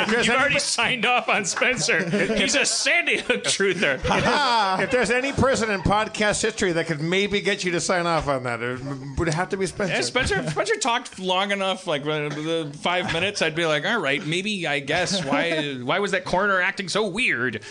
if 0.02 0.08
there's, 0.08 0.28
already 0.28 0.58
signed 0.58 1.06
off 1.06 1.28
on 1.28 1.44
Spencer. 1.44 2.08
He's 2.34 2.54
a 2.54 2.64
Sandy 2.66 3.18
Hook 3.18 3.44
truther. 3.44 4.00
if 4.82 4.90
there's 4.90 5.10
any 5.10 5.32
person 5.32 5.70
in 5.70 5.80
podcast 5.80 6.42
history 6.42 6.72
that 6.72 6.86
could 6.86 7.00
maybe 7.00 7.40
get 7.40 7.64
you 7.64 7.72
to 7.72 7.80
sign 7.80 8.06
off 8.06 8.28
on 8.28 8.42
that, 8.44 8.60
it 8.60 8.80
would 9.18 9.28
have 9.28 9.48
to 9.50 9.56
be 9.56 9.66
Spencer. 9.66 9.94
Yeah, 9.94 10.00
Spencer 10.02 10.48
Spencer 10.50 10.76
talked 10.76 11.18
long 11.18 11.52
enough, 11.52 11.86
like 11.86 12.02
uh, 12.02 12.28
the 12.28 12.72
five 12.80 13.12
minutes. 13.12 13.42
I'd 13.42 13.54
be 13.54 13.66
like, 13.66 13.86
all 13.86 14.00
right, 14.00 14.24
maybe 14.26 14.66
I 14.66 14.80
guess 14.80 15.24
why 15.24 15.74
why 15.74 15.98
was 15.98 16.12
that 16.12 16.24
coroner 16.24 16.60
acting 16.60 16.88
so 16.88 17.06
weird? 17.06 17.62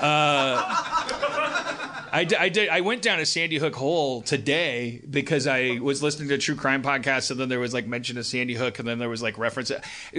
Uh, 0.00 0.62
I, 2.12 2.24
d- 2.24 2.36
I 2.36 2.48
did. 2.48 2.68
I 2.68 2.80
went 2.80 3.02
down 3.02 3.20
a 3.20 3.26
Sandy 3.26 3.58
Hook 3.58 3.74
hole 3.74 4.22
today 4.22 5.00
because 5.08 5.46
I 5.46 5.78
was 5.80 6.02
listening 6.02 6.28
to 6.30 6.34
a 6.34 6.38
true 6.38 6.56
crime 6.56 6.82
podcast, 6.82 7.30
and 7.30 7.38
then 7.38 7.48
there 7.48 7.60
was 7.60 7.72
like 7.72 7.86
mention 7.86 8.18
of 8.18 8.26
Sandy 8.26 8.54
Hook, 8.54 8.78
and 8.78 8.88
then 8.88 8.98
there 8.98 9.08
was 9.08 9.22
like 9.22 9.38
reference. 9.38 9.70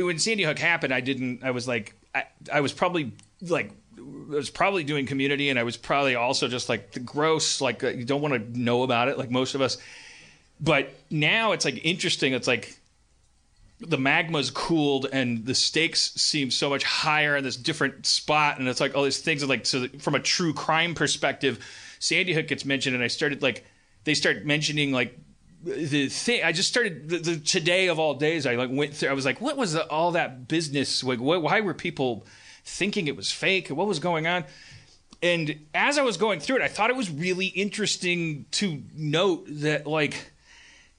When 0.05 0.19
Sandy 0.19 0.43
Hook 0.43 0.59
happened, 0.59 0.93
I 0.93 1.01
didn't. 1.01 1.43
I 1.43 1.51
was 1.51 1.67
like, 1.67 1.95
I, 2.13 2.23
I 2.51 2.61
was 2.61 2.73
probably 2.73 3.13
like. 3.41 3.71
I 3.97 4.35
was 4.35 4.49
probably 4.49 4.83
doing 4.83 5.05
community, 5.05 5.49
and 5.49 5.59
I 5.59 5.63
was 5.63 5.77
probably 5.77 6.15
also 6.15 6.47
just 6.47 6.69
like 6.69 6.91
the 6.91 6.99
gross, 6.99 7.61
like 7.61 7.83
uh, 7.83 7.89
you 7.89 8.05
don't 8.05 8.21
want 8.21 8.33
to 8.33 8.59
know 8.59 8.83
about 8.83 9.09
it, 9.09 9.17
like 9.17 9.29
most 9.29 9.53
of 9.53 9.61
us 9.61 9.77
but 10.61 10.93
now 11.09 11.51
it's 11.51 11.65
like 11.65 11.83
interesting. 11.83 12.33
It's 12.33 12.47
like 12.47 12.79
the 13.79 13.97
magma's 13.97 14.51
cooled 14.51 15.07
and 15.11 15.43
the 15.43 15.55
stakes 15.55 16.13
seem 16.13 16.51
so 16.51 16.69
much 16.69 16.83
higher 16.83 17.35
in 17.35 17.43
this 17.43 17.57
different 17.57 18.05
spot, 18.05 18.59
and 18.59 18.67
it's 18.67 18.79
like 18.79 18.95
all 18.95 19.03
these 19.03 19.19
things. 19.19 19.43
Like 19.43 19.65
so 19.65 19.87
from 19.99 20.15
a 20.15 20.19
true 20.19 20.53
crime 20.53 20.93
perspective, 20.93 21.59
Sandy 21.99 22.33
Hook 22.33 22.47
gets 22.47 22.63
mentioned, 22.63 22.95
and 22.95 23.03
I 23.03 23.07
started 23.07 23.41
like 23.41 23.65
they 24.03 24.13
start 24.13 24.45
mentioning 24.45 24.91
like 24.91 25.17
the 25.63 26.09
thing. 26.09 26.43
I 26.43 26.51
just 26.51 26.69
started 26.69 27.09
the, 27.09 27.17
the 27.17 27.37
today 27.37 27.87
of 27.87 27.99
all 27.99 28.15
days. 28.15 28.45
I 28.45 28.55
like 28.55 28.69
went 28.71 28.93
through. 28.93 29.09
I 29.09 29.13
was 29.13 29.25
like, 29.25 29.41
what 29.41 29.57
was 29.57 29.73
the, 29.73 29.87
all 29.87 30.11
that 30.11 30.47
business? 30.47 31.03
Like, 31.03 31.19
what, 31.19 31.41
why 31.41 31.61
were 31.61 31.73
people 31.73 32.25
thinking 32.63 33.07
it 33.07 33.15
was 33.15 33.31
fake? 33.31 33.69
What 33.69 33.87
was 33.87 33.99
going 33.99 34.27
on? 34.27 34.45
And 35.23 35.67
as 35.73 35.97
I 35.97 36.01
was 36.01 36.17
going 36.17 36.39
through 36.39 36.57
it, 36.57 36.61
I 36.63 36.67
thought 36.67 36.89
it 36.89 36.95
was 36.95 37.11
really 37.11 37.47
interesting 37.47 38.45
to 38.51 38.81
note 38.95 39.45
that 39.47 39.85
like 39.85 40.31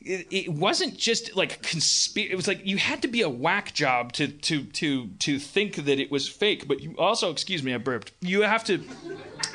it, 0.01 0.27
it 0.31 0.49
wasn't 0.49 0.97
just 0.97 1.35
like 1.35 1.63
conspiracy. 1.63 2.33
It 2.33 2.37
was 2.37 2.47
like 2.47 2.65
you 2.65 2.77
had 2.77 3.03
to 3.03 3.09
be 3.09 3.23
a 3.23 3.29
whack 3.29 3.75
job 3.75 4.13
to 4.13 4.29
to 4.29 4.65
to 4.65 5.09
to 5.09 5.39
think 5.41 5.77
that 5.77 5.99
it 5.99 6.11
was 6.11 6.29
fake. 6.29 6.69
But 6.69 6.81
you 6.81 6.95
also, 6.99 7.31
excuse 7.31 7.63
me, 7.65 7.75
I 7.75 7.79
burped. 7.79 8.13
You 8.21 8.43
have 8.43 8.65
to. 8.65 8.81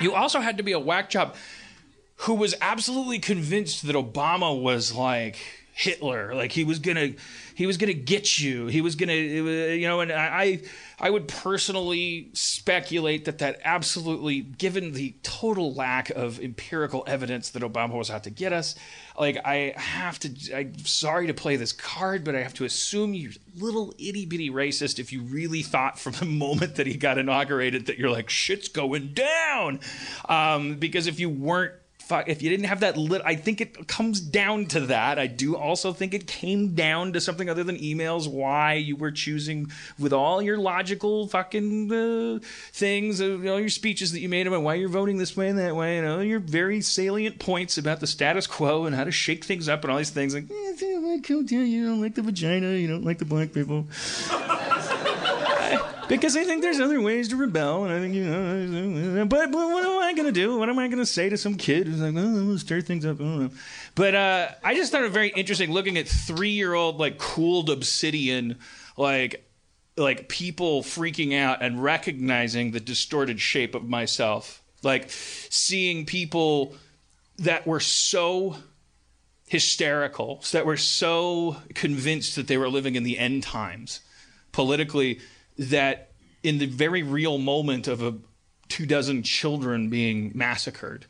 You 0.02 0.14
also 0.14 0.42
had 0.42 0.58
to 0.58 0.64
be 0.64 0.74
a 0.74 0.80
whack 0.80 1.10
job 1.10 1.36
who 2.22 2.34
was 2.34 2.56
absolutely 2.62 3.20
convinced 3.20 3.86
that 3.86 3.96
Obama 3.96 4.60
was 4.60 4.94
like 4.94 5.38
Hitler, 5.78 6.34
like 6.34 6.52
he 6.52 6.64
was 6.64 6.80
gonna, 6.80 7.12
he 7.54 7.68
was 7.68 7.78
gonna 7.78 7.94
get 7.94 8.40
you. 8.40 8.66
He 8.66 8.82
was 8.82 8.96
gonna, 8.96 9.14
you 9.14 9.88
know. 9.88 10.00
And 10.00 10.12
I, 10.12 10.62
I 11.00 11.12
would 11.12 11.28
personally 11.28 12.32
speculate 12.34 13.26
that 13.26 13.38
that 13.38 13.60
absolutely, 13.64 14.42
given 14.42 14.94
the 14.94 15.14
total 15.22 15.76
lack 15.76 16.10
of 16.10 16.40
empirical 16.40 17.04
evidence 17.06 17.52
that 17.52 17.62
Obama 17.62 17.94
was 17.94 18.10
out 18.10 18.24
to 18.24 18.32
get 18.32 18.54
us, 18.54 18.74
like 19.20 19.38
I 19.46 19.76
have 19.76 20.18
to. 20.22 20.32
I'm 20.56 20.80
sorry 20.80 21.28
to 21.28 21.36
play 21.36 21.58
this 21.58 21.74
card, 21.74 22.24
but 22.24 22.34
I 22.34 22.42
have 22.42 22.56
to 22.56 22.66
assume 22.66 23.14
you're 23.14 23.34
little 23.56 23.94
itty 24.00 24.26
bitty 24.26 24.50
racist 24.50 24.98
if 24.98 25.14
you 25.14 25.22
really 25.22 25.62
thought 25.62 26.00
from 26.00 26.14
the 26.14 26.26
moment 26.26 26.78
that 26.78 26.88
he 26.88 26.98
got 26.98 27.20
inaugurated 27.20 27.86
that 27.86 28.00
you're 28.00 28.10
like 28.10 28.32
shit's 28.32 28.68
going 28.68 29.14
down, 29.14 29.80
um, 30.28 30.78
because 30.78 31.06
if 31.06 31.20
you 31.20 31.30
weren't 31.30 31.74
fuck 32.08 32.28
if 32.28 32.42
you 32.42 32.50
didn't 32.50 32.66
have 32.66 32.80
that 32.80 32.98
lit 32.98 33.22
i 33.26 33.36
think 33.36 33.62
it 33.62 33.88
comes 33.88 34.20
down 34.20 34.66
to 34.68 34.80
that. 34.82 35.18
I 35.20 35.28
do 35.28 35.56
also 35.56 35.94
think 35.94 36.14
it 36.14 36.28
came 36.28 36.76
down 36.76 37.14
to 37.14 37.22
something 37.22 37.50
other 37.50 37.64
than 37.64 37.78
emails 37.78 38.28
why 38.28 38.74
you 38.74 38.96
were 38.96 39.12
choosing 39.12 39.72
with 39.98 40.14
all 40.14 40.42
your 40.42 40.58
logical 40.58 41.28
fucking 41.28 41.92
uh, 41.92 42.40
things 42.72 43.22
uh, 43.22 43.38
all 43.48 43.60
your 43.60 43.70
speeches 43.70 44.12
that 44.12 44.20
you 44.20 44.30
made 44.30 44.48
about 44.48 44.62
why 44.62 44.76
you're 44.76 44.90
voting 44.90 45.18
this 45.18 45.36
way 45.36 45.50
and 45.50 45.58
that 45.58 45.76
way 45.76 45.98
and 45.98 46.08
all 46.08 46.24
your 46.24 46.40
very 46.40 46.82
salient 46.82 47.40
points 47.40 47.78
about 47.78 48.00
the 48.00 48.08
status 48.08 48.48
quo 48.48 48.86
and 48.86 48.96
how 48.96 49.04
to 49.04 49.12
shake 49.12 49.44
things 49.46 49.68
up 49.70 49.84
and 49.84 49.92
all 49.92 49.98
these 49.98 50.10
things 50.10 50.34
like 50.34 50.46
eh, 50.50 50.74
you 50.80 51.86
don't 51.86 52.02
like 52.02 52.16
the 52.16 52.22
vagina 52.22 52.72
you 52.72 52.88
don't 52.88 53.06
like 53.06 53.18
the 53.18 53.26
black 53.26 53.54
people 53.54 53.86
because 56.08 56.36
I 56.36 56.44
think 56.44 56.62
there's 56.62 56.80
other 56.80 57.02
ways 57.02 57.30
to 57.30 57.36
rebel, 57.36 57.84
and 57.84 57.94
I 57.94 58.00
think 58.00 58.16
you 58.16 58.24
know. 58.24 59.26
But, 59.26 59.52
but 59.52 59.58
what 59.58 59.84
am 59.84 60.00
I 60.00 60.14
gonna 60.14 60.32
do? 60.32 60.58
What 60.58 60.70
am 60.70 60.80
I 60.80 60.88
gonna 60.88 61.06
say 61.06 61.30
to 61.30 61.38
some 61.38 61.56
kid 61.56 61.88
who's 61.88 62.00
like, 62.00 62.16
"Oh, 62.16 62.20
I'm 62.20 62.58
stir 62.58 62.82
things 62.82 63.06
up"? 63.06 63.18
I 63.20 63.24
don't 63.24 63.40
know. 63.40 63.50
But 63.96 64.16
uh, 64.16 64.50
I 64.64 64.76
just 64.76 64.92
thought 64.92 65.04
it 65.04 65.12
very 65.12 65.30
interesting 65.30 65.72
looking 65.72 65.98
at 65.98 66.08
three-year-old 66.08 66.98
like 67.00 67.18
cooled 67.18 67.70
obsidian, 67.70 68.58
like 68.96 69.50
like 69.98 70.30
people 70.30 70.84
freaking 70.84 71.38
out 71.38 71.62
and 71.62 71.84
recognizing 71.84 72.72
the 72.72 72.80
distorted 72.80 73.40
shape 73.40 73.76
of 73.76 73.84
myself, 73.84 74.62
like 74.84 75.10
seeing 75.10 76.06
people 76.06 76.76
that 77.38 77.66
were 77.68 77.80
so 77.80 78.56
hysterical, 79.48 80.44
that 80.52 80.66
were 80.66 80.78
so 80.78 81.58
convinced 81.74 82.36
that 82.36 82.48
they 82.48 82.58
were 82.58 82.70
living 82.70 82.96
in 82.96 83.04
the 83.04 83.18
end 83.18 83.44
times 83.44 84.02
politically 84.52 85.20
that 85.58 86.12
in 86.44 86.58
the 86.58 86.66
very 86.66 87.04
real 87.04 87.38
moment 87.38 87.88
of 87.88 88.02
a 88.02 88.16
two 88.70 88.86
dozen 88.86 89.24
children 89.24 89.90
being 89.90 90.32
massacred, 90.36 91.06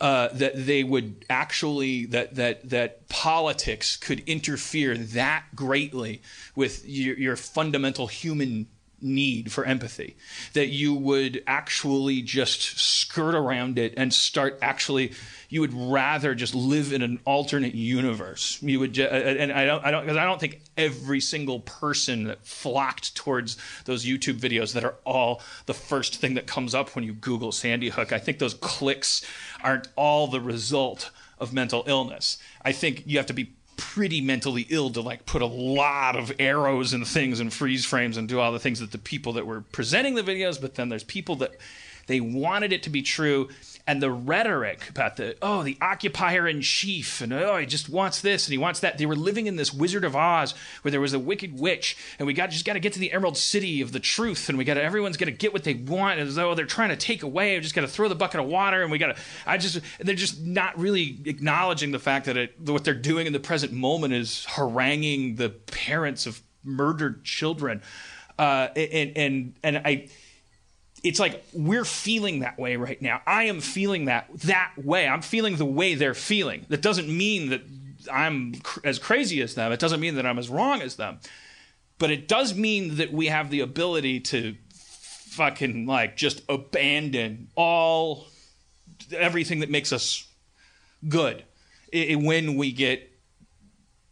uh, 0.00 0.28
that 0.32 0.66
they 0.66 0.84
would 0.84 1.24
actually 1.28 2.06
that 2.06 2.34
that 2.36 2.68
that 2.68 3.08
politics 3.08 3.96
could 3.96 4.20
interfere 4.26 4.96
that 4.96 5.44
greatly 5.54 6.22
with 6.54 6.86
your, 6.88 7.16
your 7.18 7.36
fundamental 7.36 8.06
human 8.06 8.68
need 9.00 9.52
for 9.52 9.64
empathy 9.64 10.16
that 10.54 10.68
you 10.68 10.94
would 10.94 11.42
actually 11.46 12.22
just 12.22 12.78
skirt 12.78 13.34
around 13.34 13.78
it 13.78 13.94
and 13.96 14.12
start 14.12 14.58
actually 14.62 15.12
you 15.48 15.60
would 15.60 15.72
rather 15.72 16.34
just 16.34 16.54
live 16.54 16.92
in 16.92 17.00
an 17.00 17.18
alternate 17.24 17.74
universe. 17.74 18.58
You 18.62 18.80
would 18.80 18.92
ju- 18.92 19.04
uh, 19.04 19.08
and 19.08 19.52
i 19.52 19.64
don't 19.64 19.84
i 19.84 19.90
don't 19.90 20.02
because 20.02 20.16
i 20.16 20.24
don't 20.24 20.40
think 20.40 20.60
every 20.76 21.20
single 21.20 21.60
person 21.60 22.24
that 22.24 22.44
flocked 22.46 23.14
towards 23.14 23.56
those 23.84 24.04
youtube 24.04 24.38
videos 24.38 24.74
that 24.74 24.84
are 24.84 24.96
all 25.04 25.40
the 25.66 25.74
first 25.74 26.16
thing 26.16 26.34
that 26.34 26.46
comes 26.46 26.74
up 26.74 26.94
when 26.94 27.04
you 27.04 27.12
google 27.12 27.52
sandy 27.52 27.88
hook 27.88 28.12
i 28.12 28.18
think 28.18 28.38
those 28.38 28.54
clicks 28.54 29.24
aren't 29.62 29.88
all 29.96 30.26
the 30.26 30.40
result 30.40 31.10
of 31.40 31.52
mental 31.52 31.84
illness. 31.86 32.38
I 32.64 32.72
think 32.72 33.04
you 33.06 33.18
have 33.18 33.26
to 33.26 33.32
be 33.32 33.54
pretty 33.78 34.20
mentally 34.20 34.66
ill 34.68 34.90
to 34.90 35.00
like 35.00 35.24
put 35.24 35.40
a 35.40 35.46
lot 35.46 36.16
of 36.16 36.32
arrows 36.38 36.92
and 36.92 37.06
things 37.06 37.40
and 37.40 37.52
freeze 37.52 37.86
frames 37.86 38.16
and 38.16 38.28
do 38.28 38.38
all 38.40 38.52
the 38.52 38.58
things 38.58 38.80
that 38.80 38.90
the 38.90 38.98
people 38.98 39.32
that 39.32 39.46
were 39.46 39.62
presenting 39.72 40.14
the 40.14 40.22
videos 40.22 40.60
but 40.60 40.74
then 40.74 40.88
there's 40.88 41.04
people 41.04 41.36
that 41.36 41.52
they 42.08 42.20
wanted 42.20 42.72
it 42.72 42.82
to 42.82 42.90
be 42.90 43.02
true 43.02 43.48
and 43.86 44.02
the 44.02 44.10
rhetoric 44.10 44.90
about 44.90 45.16
the 45.16 45.36
oh 45.40 45.62
the 45.62 45.78
occupier 45.80 46.46
in 46.46 46.60
chief 46.60 47.20
and 47.20 47.32
oh 47.32 47.56
he 47.56 47.66
just 47.66 47.88
wants 47.88 48.20
this 48.20 48.46
and 48.46 48.52
he 48.52 48.58
wants 48.58 48.80
that. 48.80 48.98
They 48.98 49.06
were 49.06 49.16
living 49.16 49.46
in 49.46 49.56
this 49.56 49.72
wizard 49.72 50.04
of 50.04 50.16
oz 50.16 50.54
where 50.82 50.90
there 50.90 51.00
was 51.00 51.14
a 51.14 51.18
wicked 51.18 51.58
witch 51.58 51.96
and 52.18 52.26
we 52.26 52.34
got 52.34 52.50
just 52.50 52.64
got 52.64 52.72
to 52.72 52.80
get 52.80 52.92
to 52.94 52.98
the 52.98 53.12
emerald 53.12 53.36
city 53.36 53.80
of 53.80 53.92
the 53.92 54.00
truth 54.00 54.48
and 54.48 54.58
we 54.58 54.64
got 54.64 54.74
to 54.74 54.82
everyone's 54.82 55.16
going 55.16 55.32
to 55.32 55.38
get 55.38 55.52
what 55.52 55.64
they 55.64 55.74
want 55.74 56.18
as 56.18 56.34
though 56.34 56.54
they're 56.54 56.66
trying 56.66 56.90
to 56.90 56.96
take 56.96 57.22
away 57.22 57.54
we 57.54 57.60
just 57.60 57.74
got 57.74 57.82
to 57.82 57.88
throw 57.88 58.08
the 58.08 58.14
bucket 58.14 58.40
of 58.40 58.46
water 58.46 58.82
and 58.82 58.90
we 58.90 58.98
got 58.98 59.14
to 59.14 59.22
i 59.46 59.56
just 59.56 59.80
they're 60.00 60.14
just 60.14 60.42
not 60.44 60.76
really 60.78 61.18
acknowledging 61.24 61.92
the 61.92 61.98
fact 61.98 62.26
that 62.26 62.36
it, 62.36 62.60
what 62.60 62.84
they're 62.84 62.94
doing 62.94 63.26
in 63.26 63.32
the 63.32 63.40
present 63.40 63.72
moment 63.72 64.12
is 64.12 64.44
haranguing 64.46 65.36
the 65.36 65.48
parents 65.48 66.26
of 66.26 66.42
murdered 66.64 67.24
children. 67.24 67.82
Uh, 68.38 68.68
and 68.76 69.16
and 69.16 69.54
and 69.64 69.78
i 69.78 70.08
it's 71.04 71.20
like 71.20 71.44
we're 71.52 71.84
feeling 71.84 72.40
that 72.40 72.58
way 72.58 72.76
right 72.76 73.00
now. 73.00 73.20
I 73.26 73.44
am 73.44 73.60
feeling 73.60 74.06
that 74.06 74.28
that 74.40 74.72
way. 74.76 75.06
I'm 75.06 75.22
feeling 75.22 75.56
the 75.56 75.64
way 75.64 75.94
they're 75.94 76.14
feeling. 76.14 76.66
That 76.68 76.82
doesn't 76.82 77.08
mean 77.08 77.50
that 77.50 77.62
I'm 78.12 78.54
cr- 78.56 78.80
as 78.84 78.98
crazy 78.98 79.40
as 79.42 79.54
them. 79.54 79.72
It 79.72 79.80
doesn't 79.80 80.00
mean 80.00 80.16
that 80.16 80.26
I'm 80.26 80.38
as 80.38 80.48
wrong 80.48 80.82
as 80.82 80.96
them. 80.96 81.18
But 81.98 82.10
it 82.10 82.28
does 82.28 82.54
mean 82.54 82.96
that 82.96 83.12
we 83.12 83.26
have 83.26 83.50
the 83.50 83.60
ability 83.60 84.20
to 84.20 84.56
fucking 84.72 85.86
like 85.86 86.16
just 86.16 86.42
abandon 86.48 87.48
all 87.54 88.26
everything 89.12 89.60
that 89.60 89.70
makes 89.70 89.92
us 89.92 90.26
good 91.08 91.44
I- 91.94 92.08
I- 92.12 92.14
when 92.16 92.56
we 92.56 92.72
get 92.72 93.10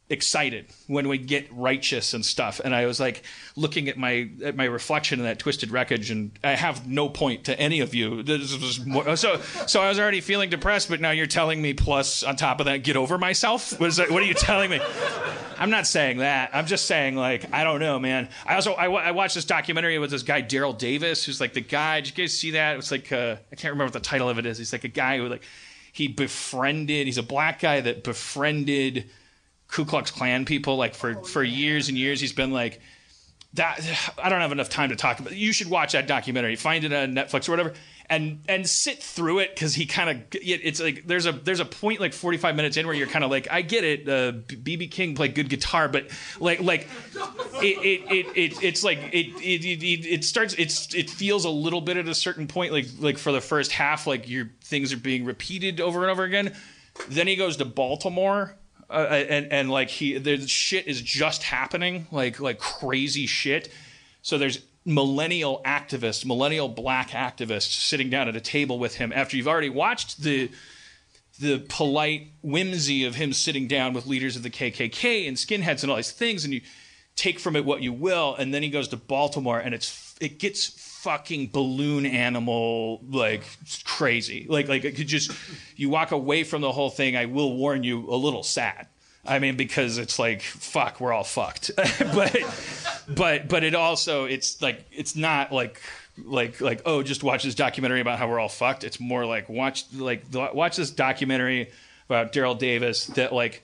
excited 0.08 0.66
when 0.86 1.08
we 1.08 1.18
get 1.18 1.48
righteous 1.52 2.14
and 2.14 2.24
stuff. 2.24 2.60
And 2.64 2.74
i 2.74 2.86
was 2.86 3.00
like 3.00 3.24
looking 3.56 3.88
at 3.88 3.96
my 3.96 4.28
at 4.44 4.54
my 4.54 4.64
reflection 4.64 5.18
in 5.18 5.24
that 5.24 5.40
twisted 5.40 5.70
wreckage 5.72 6.10
and 6.12 6.30
i 6.44 6.52
have 6.52 6.86
no 6.86 7.08
point 7.08 7.44
to 7.44 7.58
any 7.58 7.80
of 7.80 7.92
you. 7.92 8.22
More, 8.86 9.16
so 9.16 9.40
so 9.66 9.80
i 9.80 9.88
was 9.88 9.98
already 9.98 10.20
feeling 10.20 10.48
depressed 10.48 10.88
but 10.88 11.00
now 11.00 11.10
you're 11.10 11.26
telling 11.26 11.60
me 11.60 11.74
plus 11.74 12.22
on 12.22 12.36
top 12.36 12.60
of 12.60 12.66
that 12.66 12.84
get 12.84 12.96
over 12.96 13.18
myself? 13.18 13.78
Was 13.80 13.96
that, 13.96 14.10
what 14.10 14.22
are 14.22 14.26
you 14.26 14.34
telling 14.34 14.70
me? 14.70 14.80
I'm 15.58 15.70
not 15.70 15.86
saying 15.86 16.18
that. 16.18 16.50
I'm 16.52 16.66
just 16.66 16.86
saying 16.86 17.16
like 17.16 17.52
i 17.52 17.64
don't 17.64 17.80
know 17.80 17.98
man. 17.98 18.28
I 18.46 18.54
also 18.54 18.74
i, 18.74 18.86
I 18.86 19.10
watched 19.10 19.34
this 19.34 19.44
documentary 19.44 19.98
with 19.98 20.12
this 20.12 20.22
guy 20.22 20.40
daryl 20.40 20.76
davis 20.76 21.24
who's 21.24 21.40
like 21.40 21.52
the 21.52 21.60
guy 21.60 22.00
did 22.00 22.16
you 22.16 22.24
guys 22.24 22.38
see 22.38 22.52
that? 22.52 22.76
It's 22.76 22.92
like 22.92 23.10
uh, 23.10 23.36
i 23.50 23.56
can't 23.56 23.72
remember 23.72 23.86
what 23.86 23.92
the 23.92 24.00
title 24.00 24.28
of 24.28 24.38
it 24.38 24.46
is. 24.46 24.58
He's 24.58 24.72
like 24.72 24.84
a 24.84 24.88
guy 24.88 25.18
who 25.18 25.28
like 25.28 25.42
he 25.92 26.06
befriended 26.06 27.06
he's 27.06 27.18
a 27.18 27.24
black 27.24 27.58
guy 27.58 27.80
that 27.80 28.04
befriended 28.04 29.10
Ku 29.68 29.84
Klux 29.84 30.10
Klan 30.10 30.44
people 30.44 30.76
like 30.76 30.94
for 30.94 31.22
for 31.24 31.42
years 31.42 31.88
and 31.88 31.98
years. 31.98 32.20
He's 32.20 32.32
been 32.32 32.52
like 32.52 32.80
that. 33.54 33.80
I 34.22 34.28
don't 34.28 34.40
have 34.40 34.52
enough 34.52 34.68
time 34.68 34.90
to 34.90 34.96
talk 34.96 35.18
about. 35.18 35.32
It. 35.32 35.38
You 35.38 35.52
should 35.52 35.68
watch 35.68 35.92
that 35.92 36.06
documentary. 36.06 36.56
Find 36.56 36.84
it 36.84 36.92
on 36.92 37.14
Netflix 37.14 37.48
or 37.48 37.52
whatever, 37.52 37.74
and 38.08 38.42
and 38.48 38.68
sit 38.68 39.02
through 39.02 39.40
it 39.40 39.54
because 39.54 39.74
he 39.74 39.86
kind 39.86 40.10
of 40.10 40.16
it's 40.32 40.80
like 40.80 41.06
there's 41.06 41.26
a 41.26 41.32
there's 41.32 41.60
a 41.60 41.64
point 41.64 42.00
like 42.00 42.12
45 42.12 42.54
minutes 42.54 42.76
in 42.76 42.86
where 42.86 42.94
you're 42.94 43.08
kind 43.08 43.24
of 43.24 43.30
like 43.30 43.48
I 43.50 43.62
get 43.62 43.84
it. 43.84 44.08
Uh, 44.08 44.32
BB 44.32 44.90
King 44.90 45.14
played 45.14 45.34
good 45.34 45.48
guitar, 45.48 45.88
but 45.88 46.08
like 46.38 46.60
like 46.60 46.88
it 47.54 47.78
it, 47.78 48.12
it, 48.12 48.26
it 48.36 48.62
it's 48.62 48.84
like 48.84 48.98
it, 49.12 49.26
it 49.42 49.64
it 49.64 50.06
it 50.06 50.24
starts 50.24 50.54
it's 50.54 50.94
it 50.94 51.10
feels 51.10 51.44
a 51.44 51.50
little 51.50 51.80
bit 51.80 51.96
at 51.96 52.06
a 52.06 52.14
certain 52.14 52.46
point 52.46 52.72
like 52.72 52.86
like 53.00 53.18
for 53.18 53.32
the 53.32 53.40
first 53.40 53.72
half 53.72 54.06
like 54.06 54.28
your 54.28 54.50
things 54.62 54.92
are 54.92 54.98
being 54.98 55.24
repeated 55.24 55.80
over 55.80 56.02
and 56.02 56.10
over 56.10 56.22
again. 56.22 56.54
Then 57.08 57.26
he 57.26 57.36
goes 57.36 57.56
to 57.58 57.64
Baltimore 57.64 58.56
uh, 58.90 58.94
and 58.94 59.52
and 59.52 59.70
like 59.70 59.88
he 59.88 60.18
the 60.18 60.46
shit 60.46 60.86
is 60.86 61.00
just 61.00 61.42
happening 61.42 62.06
like 62.10 62.40
like 62.40 62.58
crazy 62.58 63.26
shit. 63.26 63.70
So 64.22 64.38
there's 64.38 64.60
millennial 64.84 65.60
activists 65.64 66.24
millennial 66.24 66.68
black 66.68 67.10
activists 67.10 67.72
sitting 67.72 68.08
down 68.08 68.28
at 68.28 68.36
a 68.36 68.40
table 68.40 68.78
with 68.78 68.94
him 68.94 69.12
after 69.12 69.36
you've 69.36 69.48
already 69.48 69.68
watched 69.68 70.22
the 70.22 70.48
the 71.40 71.58
polite 71.68 72.28
whimsy 72.40 73.04
of 73.04 73.16
him 73.16 73.32
sitting 73.32 73.66
down 73.66 73.92
with 73.92 74.06
leaders 74.06 74.36
of 74.36 74.44
the 74.44 74.50
KKK 74.50 75.26
and 75.26 75.36
skinheads 75.36 75.82
and 75.82 75.90
all 75.90 75.96
these 75.96 76.12
things 76.12 76.44
and 76.44 76.54
you 76.54 76.60
take 77.16 77.40
from 77.40 77.56
it 77.56 77.64
what 77.64 77.82
you 77.82 77.92
will 77.92 78.36
and 78.36 78.54
then 78.54 78.62
he 78.62 78.70
goes 78.70 78.86
to 78.86 78.96
Baltimore 78.96 79.58
and 79.58 79.74
it's 79.74 80.14
it 80.20 80.38
gets 80.38 80.85
fucking 81.06 81.50
balloon 81.52 82.04
animal 82.04 83.00
like 83.08 83.44
crazy. 83.84 84.44
Like 84.48 84.66
like 84.66 84.84
it 84.84 84.96
could 84.96 85.06
just 85.06 85.30
you 85.76 85.88
walk 85.88 86.10
away 86.10 86.42
from 86.42 86.62
the 86.62 86.72
whole 86.72 86.90
thing 86.90 87.16
i 87.16 87.26
will 87.26 87.56
warn 87.56 87.84
you 87.84 88.10
a 88.10 88.16
little 88.16 88.42
sad. 88.42 88.88
I 89.24 89.38
mean 89.38 89.56
because 89.56 89.98
it's 89.98 90.18
like 90.18 90.42
fuck 90.42 90.98
we're 91.00 91.12
all 91.12 91.22
fucked. 91.22 91.70
But 92.12 92.36
but 93.08 93.48
but 93.48 93.62
it 93.62 93.76
also 93.76 94.24
it's 94.24 94.60
like 94.60 94.84
it's 94.90 95.14
not 95.14 95.52
like 95.52 95.80
like 96.24 96.60
like 96.60 96.82
oh 96.86 97.04
just 97.04 97.22
watch 97.22 97.44
this 97.44 97.54
documentary 97.54 98.00
about 98.00 98.18
how 98.18 98.28
we're 98.28 98.40
all 98.40 98.48
fucked. 98.48 98.82
It's 98.82 98.98
more 98.98 99.24
like 99.24 99.48
watch 99.48 99.84
like 99.94 100.24
watch 100.32 100.76
this 100.76 100.90
documentary 100.90 101.70
about 102.08 102.32
daryl 102.32 102.58
davis 102.58 103.06
that 103.06 103.32
like 103.32 103.62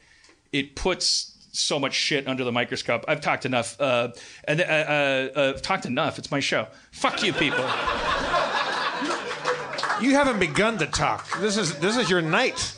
it 0.53 0.77
puts 0.77 1.32
so 1.53 1.79
much 1.79 1.95
shit 1.95 2.27
under 2.27 2.45
the 2.45 2.53
microscope. 2.53 3.05
I've 3.07 3.21
talked 3.21 3.47
enough. 3.47 3.81
Uh, 3.81 4.13
and 4.45 4.61
uh, 4.61 4.65
uh, 4.65 5.39
uh, 5.39 5.53
talked 5.55 5.87
enough. 5.87 6.19
It's 6.19 6.31
my 6.31 6.41
show. 6.41 6.67
Fuck 6.91 7.23
you, 7.23 7.33
people. 7.33 7.65
You 10.01 10.15
haven't 10.15 10.41
begun 10.41 10.79
to 10.79 10.87
talk. 10.87 11.29
This 11.39 11.57
is 11.57 11.79
this 11.79 11.97
is 11.97 12.11
your 12.11 12.23
night. 12.23 12.75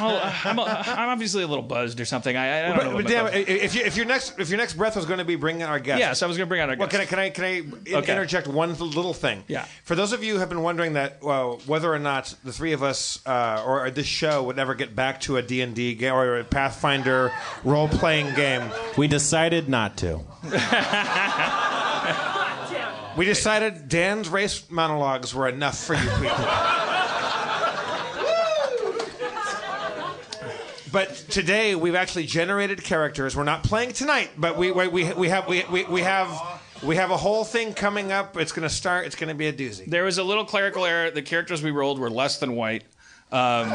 Oh, 0.00 0.40
I'm, 0.44 0.58
a, 0.58 0.62
I'm 0.62 1.08
obviously 1.10 1.42
a 1.42 1.46
little 1.46 1.64
buzzed 1.64 2.00
or 2.00 2.04
something. 2.04 2.36
I, 2.36 2.58
I 2.58 2.62
don't 2.68 2.76
know. 2.76 2.84
But, 2.84 2.94
what 2.94 3.04
but 3.04 3.10
damn, 3.12 3.26
it, 3.28 3.48
if, 3.48 3.74
you, 3.74 3.82
if 3.84 3.96
your 3.96 4.06
next 4.06 4.38
if 4.38 4.48
your 4.48 4.58
next 4.58 4.74
breath 4.74 4.96
was 4.96 5.06
going 5.06 5.18
to 5.18 5.24
be 5.24 5.36
bringing 5.36 5.62
our 5.62 5.78
guest, 5.78 5.98
Yes, 6.00 6.22
I 6.22 6.26
was 6.26 6.36
going 6.36 6.46
to 6.46 6.48
bring 6.48 6.60
out 6.60 6.70
our 6.70 6.76
Well, 6.76 6.88
guest. 6.88 7.08
can 7.08 7.18
I 7.18 7.30
can 7.30 7.44
I 7.44 7.60
can 7.62 7.82
I 7.92 7.96
Okay. 7.98 8.12
interject 8.12 8.46
one 8.48 8.76
little 8.78 9.14
thing? 9.14 9.44
Yeah. 9.48 9.66
For 9.84 9.94
those 9.94 10.12
of 10.12 10.22
you 10.22 10.34
who 10.34 10.38
have 10.40 10.48
been 10.48 10.62
wondering 10.62 10.94
that 10.94 11.22
well, 11.22 11.60
whether 11.66 11.92
or 11.92 11.98
not 11.98 12.34
the 12.44 12.52
three 12.52 12.72
of 12.72 12.82
us 12.82 13.20
uh, 13.26 13.62
or 13.66 13.90
this 13.90 14.06
show 14.06 14.42
would 14.44 14.58
ever 14.58 14.74
get 14.74 14.94
back 14.94 15.20
to 15.22 15.36
a 15.36 15.42
D 15.42 15.60
and 15.62 15.74
D 15.74 15.94
game 15.94 16.14
or 16.14 16.38
a 16.38 16.44
Pathfinder 16.44 17.32
role 17.64 17.88
playing 17.88 18.34
game, 18.34 18.62
We 18.96 19.08
decided 19.08 19.68
not 19.68 19.96
to. 19.98 20.20
we 23.16 23.24
decided 23.24 23.88
Dan's 23.88 24.28
race 24.28 24.70
monologues 24.70 25.34
were 25.34 25.48
enough 25.48 25.78
for 25.78 25.94
you 25.94 26.10
people. 26.20 26.44
But 30.92 31.14
today 31.28 31.74
we've 31.74 31.94
actually 31.94 32.26
generated 32.26 32.82
characters. 32.82 33.36
We're 33.36 33.44
not 33.44 33.62
playing 33.62 33.92
tonight, 33.92 34.30
but 34.36 34.56
we 34.56 34.70
we, 34.72 34.88
we, 34.88 35.12
we 35.12 35.28
have 35.28 35.48
we, 35.48 35.64
we, 35.64 35.84
we 35.84 36.00
have 36.02 36.60
we 36.82 36.96
have 36.96 37.10
a 37.10 37.16
whole 37.16 37.44
thing 37.44 37.74
coming 37.74 38.12
up. 38.12 38.36
It's 38.36 38.52
going 38.52 38.66
to 38.66 38.74
start. 38.74 39.06
It's 39.06 39.16
going 39.16 39.28
to 39.28 39.34
be 39.34 39.48
a 39.48 39.52
doozy. 39.52 39.86
There 39.86 40.04
was 40.04 40.18
a 40.18 40.24
little 40.24 40.44
clerical 40.44 40.84
error. 40.84 41.10
The 41.10 41.22
characters 41.22 41.62
we 41.62 41.70
rolled 41.70 41.98
were 41.98 42.10
less 42.10 42.38
than 42.38 42.54
white. 42.54 42.84
Um, 43.30 43.70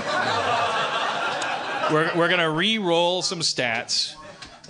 we're 1.94 2.12
we're 2.16 2.30
gonna 2.30 2.50
re-roll 2.50 3.22
some 3.22 3.42
stats 3.42 4.16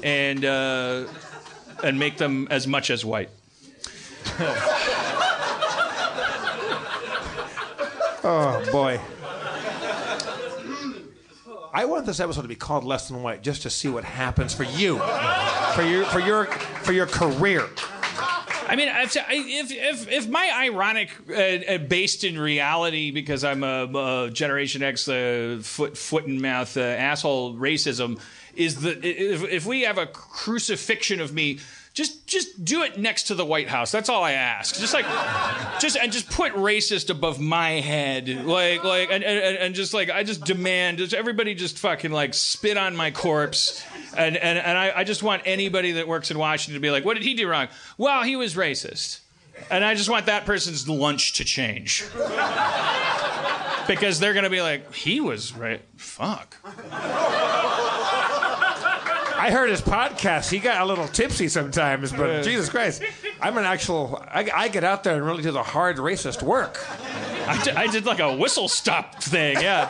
and 0.04 0.44
uh, 0.44 1.06
and 1.84 1.98
make 1.98 2.18
them 2.18 2.48
as 2.52 2.68
much 2.68 2.90
as 2.90 3.06
white. 3.06 3.30
Oh 8.26 8.64
boy. 8.72 9.00
I 11.76 11.86
want 11.86 12.06
this 12.06 12.20
episode 12.20 12.44
to 12.44 12.48
be 12.48 12.56
called 12.56 12.84
Less 12.84 13.08
Than 13.08 13.24
White 13.24 13.42
just 13.42 13.64
to 13.64 13.70
see 13.72 13.88
what 13.88 14.04
happens 14.04 14.54
for 14.54 14.64
you, 14.64 15.00
for 15.74 15.82
your 15.82 16.06
for 16.06 16.20
your 16.20 16.46
for 16.46 16.94
your 16.94 17.08
career. 17.08 17.68
I 18.68 18.76
mean, 18.76 18.90
if 18.90 19.16
if 19.16 20.08
if, 20.08 20.30
my 20.30 20.52
ironic, 20.54 21.10
uh, 21.28 21.34
uh, 21.34 21.78
based 21.80 22.24
in 22.24 22.40
reality, 22.40 23.10
because 23.10 23.44
I'm 23.44 23.64
a, 23.64 23.86
a 23.86 24.30
Generation 24.30 24.84
X 24.84 25.08
uh, 25.08 25.62
foot 25.64 25.98
foot 25.98 26.28
and 26.28 26.40
mouth 26.40 26.78
uh, 26.78 26.82
asshole 26.82 27.56
racism, 27.56 28.20
is 28.56 28.82
the 28.82 28.92
if, 29.04 29.44
if 29.44 29.66
we 29.66 29.82
have 29.82 29.98
a 29.98 30.06
crucifixion 30.06 31.20
of 31.22 31.34
me. 31.34 31.58
Just, 31.94 32.26
just 32.26 32.66
do 32.66 32.82
it 32.82 32.98
next 32.98 33.24
to 33.28 33.36
the 33.36 33.46
White 33.46 33.68
House. 33.70 33.92
That's 33.92 34.10
all 34.10 34.24
I 34.24 34.32
ask. 34.32 34.80
Just 34.80 34.96
like, 34.96 35.06
just 35.80 35.96
and 35.96 36.12
just 36.12 36.28
put 36.28 36.52
racist 36.54 37.12
above 37.12 37.40
my 37.40 37.82
head, 37.82 38.28
like, 38.28 38.84
like, 38.84 39.12
and, 39.12 39.24
and, 39.24 39.58
and 39.58 39.76
just 39.76 39.94
like, 39.94 40.10
I 40.10 40.24
just 40.24 40.44
demand, 40.44 40.98
just 40.98 41.14
everybody 41.14 41.54
just 41.54 41.78
fucking 41.78 42.12
like 42.12 42.34
spit 42.34 42.78
on 42.78 42.96
my 42.96 43.12
corpse, 43.12 43.84
and 44.18 44.36
and 44.38 44.58
and 44.58 44.76
I, 44.76 44.92
I 44.96 45.04
just 45.04 45.22
want 45.22 45.44
anybody 45.46 45.92
that 45.92 46.08
works 46.08 46.32
in 46.32 46.40
Washington 46.40 46.74
to 46.74 46.80
be 46.80 46.90
like, 46.90 47.06
what 47.06 47.14
did 47.14 47.22
he 47.22 47.36
do 47.36 47.48
wrong? 47.48 47.68
Well, 48.00 48.24
he 48.24 48.36
was 48.38 48.56
racist, 48.56 49.20
and 49.70 49.86
I 49.86 49.94
just 49.94 50.10
want 50.10 50.26
that 50.26 50.48
person's 50.48 50.90
lunch 50.90 51.34
to 51.34 51.46
change. 51.46 52.06
Because 53.88 54.20
they're 54.20 54.34
gonna 54.34 54.50
be 54.50 54.64
like, 54.64 54.96
he 54.96 55.22
was 55.22 55.54
right. 55.54 55.82
Fuck. 55.98 56.58
I 59.44 59.52
heard 59.52 59.70
his 59.70 59.82
podcast. 59.82 60.50
He 60.50 60.60
got 60.60 60.80
a 60.80 60.86
little 60.86 61.06
tipsy 61.06 61.50
sometimes, 61.50 62.14
but 62.14 62.44
Jesus 62.44 62.70
Christ, 62.70 63.04
I'm 63.42 63.58
an 63.58 63.66
actual. 63.66 64.24
I, 64.26 64.50
I 64.56 64.68
get 64.70 64.86
out 64.86 65.04
there 65.04 65.16
and 65.16 65.26
really 65.26 65.44
do 65.44 65.52
the 65.52 65.62
hard 65.62 65.98
racist 65.98 66.42
work. 66.42 66.80
I 67.46 67.62
did, 67.62 67.76
I 67.76 67.88
did 67.88 68.06
like 68.06 68.20
a 68.20 68.34
whistle 68.38 68.70
stop 68.70 69.22
thing. 69.22 69.60
Yeah. 69.60 69.90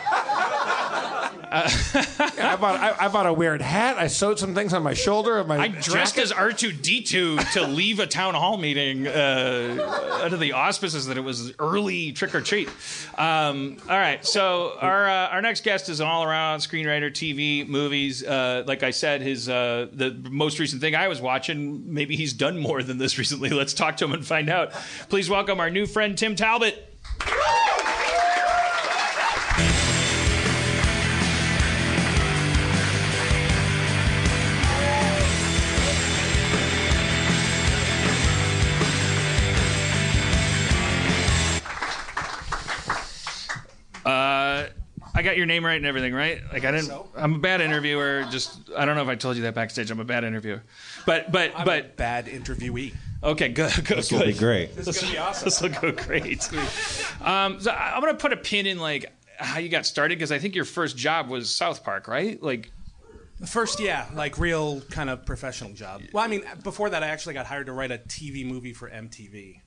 I 1.54 2.58
bought 2.60 2.80
I, 2.80 2.96
I 3.06 3.08
bought 3.10 3.28
a 3.28 3.34
weird 3.34 3.62
hat. 3.62 3.98
I 3.98 4.08
sewed 4.08 4.40
some 4.40 4.56
things 4.56 4.74
on 4.74 4.82
my 4.82 4.96
shoulder 4.96 5.44
my. 5.44 5.58
I 5.58 5.68
dressed 5.68 6.16
jacket. 6.16 6.24
as 6.24 6.32
R 6.32 6.52
two 6.52 6.72
D 6.72 7.04
two 7.04 7.38
to 7.54 7.68
leave 7.68 8.00
a 8.00 8.08
town 8.08 8.34
hall 8.34 8.58
meeting 8.58 9.08
uh, 9.08 10.20
under 10.24 10.38
the 10.38 10.54
auspices 10.54 11.06
that 11.06 11.18
it 11.18 11.22
was 11.22 11.54
early 11.60 12.12
trick 12.12 12.34
or 12.34 12.42
treat. 12.42 12.70
Um, 13.20 13.78
all 13.88 13.98
right, 13.98 14.26
so 14.26 14.74
our 14.82 15.08
uh, 15.08 15.28
our 15.28 15.42
next 15.44 15.64
guest 15.64 15.90
is 15.90 16.00
an 16.00 16.08
all 16.08 16.24
around 16.24 16.60
screenwriter, 16.60 17.12
TV, 17.12 17.68
movies. 17.68 18.24
Uh, 18.24 18.64
like 18.66 18.82
I 18.82 18.90
said, 18.90 19.22
his 19.22 19.48
uh, 19.48 19.88
the 19.94 20.12
most 20.32 20.58
recent 20.58 20.82
thing 20.82 20.96
I 20.96 21.08
was 21.08 21.22
watching. 21.22 21.94
Maybe 21.94 22.16
he's 22.16 22.34
done 22.34 22.58
more 22.58 22.82
than 22.82 22.98
this 22.98 23.20
recently. 23.20 23.50
Let's 23.50 23.76
talk 23.76 23.98
to 23.98 24.06
him 24.06 24.14
and 24.14 24.26
find 24.26 24.50
out. 24.50 24.72
Please 25.10 25.30
welcome 25.30 25.60
our 25.60 25.70
new 25.70 25.86
friend 25.86 26.18
Tim 26.18 26.36
Talbott. 26.36 26.90
Got 45.24 45.38
your 45.38 45.46
name 45.46 45.66
right 45.66 45.76
and 45.78 45.86
everything, 45.86 46.14
right? 46.14 46.42
Like 46.52 46.66
I 46.66 46.72
didn't. 46.72 46.92
I'm 47.16 47.36
a 47.36 47.40
bad 47.40 47.62
interviewer. 47.62 48.26
Just 48.30 48.60
I 48.76 48.86
don't 48.86 48.96
know 48.96 49.02
if 49.02 49.08
I 49.08 49.16
told 49.16 49.36
you 49.36 49.44
that 49.44 49.56
backstage. 49.56 49.90
I'm 49.92 50.00
a 50.00 50.06
bad 50.06 50.24
interviewer. 50.24 50.64
But 51.06 51.32
but 51.32 51.54
but 51.66 51.98
bad 51.98 52.28
interviewee. 52.28 52.94
okay, 53.24 53.50
good. 53.50 53.74
good 53.86 53.98
This 53.98 54.12
will 54.12 54.26
be 54.26 54.34
great. 54.34 54.76
This, 54.76 55.02
will 55.02 55.12
be 55.12 55.18
awesome. 55.18 55.46
this 55.46 55.62
will 55.62 55.70
go 55.70 55.92
great. 55.92 56.48
Um, 57.22 57.60
so 57.60 57.72
I- 57.72 57.96
I'm 57.96 58.02
gonna 58.02 58.16
put 58.16 58.34
a 58.34 58.38
pin 58.38 58.68
in 58.68 58.80
like 58.80 59.12
how 59.38 59.60
you 59.60 59.70
got 59.70 59.86
started 59.86 60.18
because 60.18 60.32
I 60.32 60.40
think 60.40 60.56
your 60.56 60.66
first 60.66 60.98
job 60.98 61.30
was 61.30 61.50
South 61.50 61.84
Park, 61.84 62.08
right? 62.08 62.42
Like 62.42 62.72
First, 63.46 63.80
yeah, 63.82 64.08
like 64.14 64.38
real 64.38 64.82
kind 64.92 65.10
of 65.10 65.26
professional 65.26 65.74
job. 65.74 66.02
Well, 66.14 66.24
I 66.24 66.28
mean, 66.28 66.44
before 66.64 66.90
that, 66.92 67.04
I 67.04 67.08
actually 67.08 67.34
got 67.34 67.46
hired 67.46 67.66
to 67.66 67.74
write 67.74 67.92
a 67.92 67.98
TV 67.98 68.46
movie 68.46 68.72
for 68.72 68.90
MTV. 68.90 69.60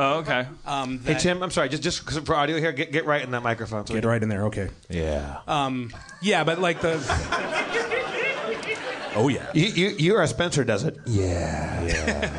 Oh, 0.00 0.18
okay. 0.20 0.46
Um, 0.64 1.00
Hey 1.00 1.14
Tim, 1.14 1.42
I'm 1.42 1.50
sorry, 1.50 1.68
just 1.68 1.82
just 1.82 2.24
for 2.24 2.36
audio 2.36 2.58
here, 2.58 2.70
get 2.70 2.92
get 2.92 3.04
right 3.04 3.20
in 3.20 3.32
that 3.32 3.42
microphone. 3.42 3.84
So 3.84 3.94
Get 3.94 4.04
right 4.04 4.22
in 4.22 4.28
there, 4.28 4.44
okay. 4.44 4.68
Yeah. 4.88 5.40
Um, 5.48 5.92
yeah, 6.22 6.44
but 6.44 6.60
like 6.60 6.80
the. 6.80 6.94
oh 9.16 9.28
yeah. 9.28 9.50
You, 9.54 9.66
you, 9.66 9.88
you 9.98 10.14
or 10.14 10.24
Spencer 10.28 10.62
does 10.62 10.84
it. 10.84 10.96
Yeah. 11.04 12.30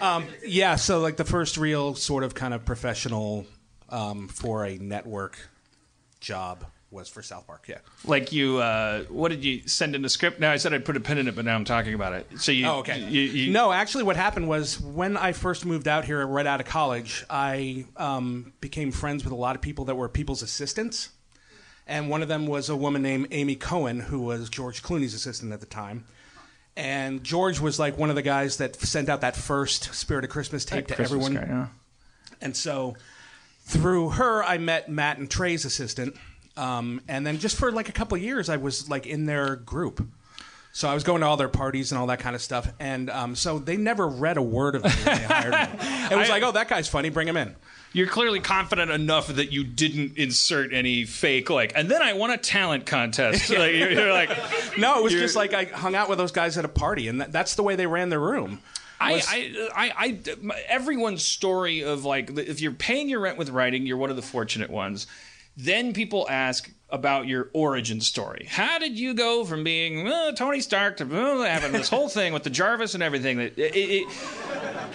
Um, 0.00 0.26
yeah, 0.44 0.76
so 0.76 0.98
like 0.98 1.16
the 1.16 1.24
first 1.24 1.56
real 1.56 1.94
sort 1.94 2.24
of 2.24 2.34
kind 2.34 2.54
of 2.54 2.64
professional 2.64 3.46
um, 3.88 4.26
for 4.26 4.64
a 4.64 4.76
network 4.78 5.38
job 6.18 6.64
was 6.92 7.08
for 7.08 7.22
South 7.22 7.46
Park. 7.46 7.66
Yeah. 7.68 7.78
Like 8.04 8.32
you, 8.32 8.58
uh, 8.58 9.04
what 9.04 9.30
did 9.30 9.44
you 9.44 9.66
send 9.66 9.94
in 9.94 10.02
the 10.02 10.08
script? 10.08 10.38
Now 10.38 10.52
I 10.52 10.56
said 10.56 10.74
I'd 10.74 10.84
put 10.84 10.96
a 10.96 11.00
pin 11.00 11.18
in 11.18 11.28
it, 11.28 11.34
but 11.34 11.44
now 11.44 11.54
I'm 11.54 11.64
talking 11.64 11.94
about 11.94 12.12
it. 12.12 12.26
So 12.38 12.52
you, 12.52 12.66
oh, 12.66 12.78
okay. 12.80 13.00
You, 13.00 13.22
you, 13.22 13.52
no, 13.52 13.72
actually, 13.72 14.04
what 14.04 14.16
happened 14.16 14.48
was 14.48 14.80
when 14.80 15.16
I 15.16 15.32
first 15.32 15.64
moved 15.64 15.88
out 15.88 16.04
here, 16.04 16.26
right 16.26 16.46
out 16.46 16.60
of 16.60 16.66
college, 16.66 17.24
I 17.30 17.86
um, 17.96 18.52
became 18.60 18.92
friends 18.92 19.24
with 19.24 19.32
a 19.32 19.36
lot 19.36 19.56
of 19.56 19.62
people 19.62 19.86
that 19.86 19.94
were 19.94 20.08
people's 20.08 20.42
assistants. 20.42 21.10
And 21.86 22.08
one 22.08 22.22
of 22.22 22.28
them 22.28 22.46
was 22.46 22.68
a 22.68 22.76
woman 22.76 23.02
named 23.02 23.28
Amy 23.32 23.56
Cohen, 23.56 24.00
who 24.00 24.20
was 24.20 24.48
George 24.48 24.82
Clooney's 24.82 25.14
assistant 25.14 25.52
at 25.52 25.60
the 25.60 25.66
time. 25.66 26.04
And 26.76 27.22
George 27.22 27.60
was 27.60 27.78
like 27.78 27.98
one 27.98 28.08
of 28.08 28.16
the 28.16 28.22
guys 28.22 28.58
that 28.58 28.76
sent 28.76 29.08
out 29.08 29.20
that 29.20 29.36
first 29.36 29.92
Spirit 29.94 30.24
of 30.24 30.30
Christmas 30.30 30.64
tape 30.64 30.86
to 30.86 30.94
Christmas 30.94 31.26
everyone. 31.26 31.34
guy, 31.34 31.52
yeah. 31.52 31.66
And 32.40 32.56
so 32.56 32.96
through 33.64 34.10
her, 34.10 34.42
I 34.42 34.58
met 34.58 34.90
Matt 34.90 35.18
and 35.18 35.30
Trey's 35.30 35.64
assistant. 35.64 36.16
Um, 36.56 37.00
and 37.08 37.26
then 37.26 37.38
just 37.38 37.56
for 37.56 37.72
like 37.72 37.88
a 37.88 37.92
couple 37.92 38.16
of 38.16 38.22
years, 38.22 38.48
I 38.48 38.56
was 38.58 38.88
like 38.90 39.06
in 39.06 39.26
their 39.26 39.56
group. 39.56 40.06
So 40.74 40.88
I 40.88 40.94
was 40.94 41.04
going 41.04 41.20
to 41.20 41.26
all 41.26 41.36
their 41.36 41.48
parties 41.48 41.92
and 41.92 41.98
all 41.98 42.06
that 42.06 42.18
kind 42.20 42.34
of 42.34 42.40
stuff. 42.40 42.66
And 42.80 43.10
um, 43.10 43.34
so 43.36 43.58
they 43.58 43.76
never 43.76 44.08
read 44.08 44.38
a 44.38 44.42
word 44.42 44.74
of 44.74 44.84
me 44.84 44.90
when 44.90 45.04
they 45.18 45.24
hired 45.24 45.52
me. 45.52 45.78
It 46.12 46.16
was 46.16 46.28
I- 46.30 46.32
like, 46.32 46.42
oh, 46.42 46.52
that 46.52 46.68
guy's 46.68 46.88
funny, 46.88 47.10
bring 47.10 47.28
him 47.28 47.36
in. 47.36 47.54
You're 47.94 48.06
clearly 48.06 48.40
confident 48.40 48.90
enough 48.90 49.26
that 49.26 49.52
you 49.52 49.64
didn't 49.64 50.16
insert 50.16 50.72
any 50.72 51.04
fake 51.04 51.50
like, 51.50 51.72
and 51.76 51.90
then 51.90 52.00
I 52.00 52.14
won 52.14 52.30
a 52.30 52.38
talent 52.38 52.86
contest. 52.86 53.50
Like, 53.50 53.74
you're, 53.74 53.90
you're 53.90 54.12
like, 54.12 54.30
No, 54.78 54.98
it 54.98 55.04
was 55.04 55.12
just 55.12 55.36
like 55.36 55.52
I 55.52 55.64
hung 55.64 55.94
out 55.94 56.08
with 56.08 56.16
those 56.16 56.32
guys 56.32 56.56
at 56.56 56.64
a 56.64 56.68
party, 56.68 57.08
and 57.08 57.20
that, 57.20 57.32
that's 57.32 57.54
the 57.54 57.62
way 57.62 57.76
they 57.76 57.86
ran 57.86 58.08
their 58.08 58.18
room. 58.20 58.60
I, 58.98 59.14
I, 59.28 59.68
I, 59.74 59.92
I, 60.06 60.52
everyone's 60.68 61.22
story 61.22 61.82
of 61.84 62.06
like, 62.06 62.30
if 62.38 62.62
you're 62.62 62.72
paying 62.72 63.10
your 63.10 63.20
rent 63.20 63.36
with 63.36 63.50
writing, 63.50 63.84
you're 63.84 63.96
one 63.98 64.08
of 64.10 64.16
the 64.16 64.22
fortunate 64.22 64.70
ones. 64.70 65.06
Then 65.56 65.92
people 65.92 66.26
ask 66.30 66.70
about 66.88 67.26
your 67.26 67.50
origin 67.54 68.00
story. 68.00 68.46
How 68.48 68.78
did 68.78 68.98
you 68.98 69.14
go 69.14 69.44
from 69.44 69.64
being 69.64 70.06
Tony 70.36 70.60
Stark 70.60 70.98
to 70.98 71.06
having 71.06 71.72
this 71.72 71.88
whole 71.88 72.08
thing 72.08 72.32
with 72.32 72.42
the 72.42 72.50
Jarvis 72.50 72.94
and 72.94 73.02
everything? 73.02 73.38
That 73.38 73.58
it, 73.58 73.74
it, 73.74 74.08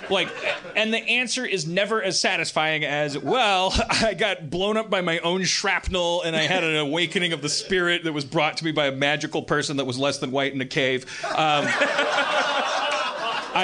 like, 0.09 0.29
and 0.75 0.93
the 0.93 0.99
answer 0.99 1.45
is 1.45 1.67
never 1.67 2.01
as 2.01 2.21
satisfying 2.21 2.85
as, 2.85 3.17
well, 3.17 3.73
I 3.89 4.13
got 4.13 4.49
blown 4.49 4.77
up 4.77 4.89
by 4.89 5.01
my 5.01 5.19
own 5.19 5.43
shrapnel, 5.43 6.21
and 6.21 6.35
I 6.35 6.43
had 6.43 6.63
an 6.63 6.75
awakening 6.75 7.33
of 7.33 7.41
the 7.41 7.49
spirit 7.49 8.03
that 8.03 8.13
was 8.13 8.25
brought 8.25 8.57
to 8.57 8.65
me 8.65 8.71
by 8.71 8.87
a 8.87 8.91
magical 8.91 9.41
person 9.41 9.77
that 9.77 9.85
was 9.85 9.97
less 9.97 10.19
than 10.19 10.31
white 10.31 10.53
in 10.53 10.61
a 10.61 10.65
cave. 10.65 11.05
Um, 11.35 11.67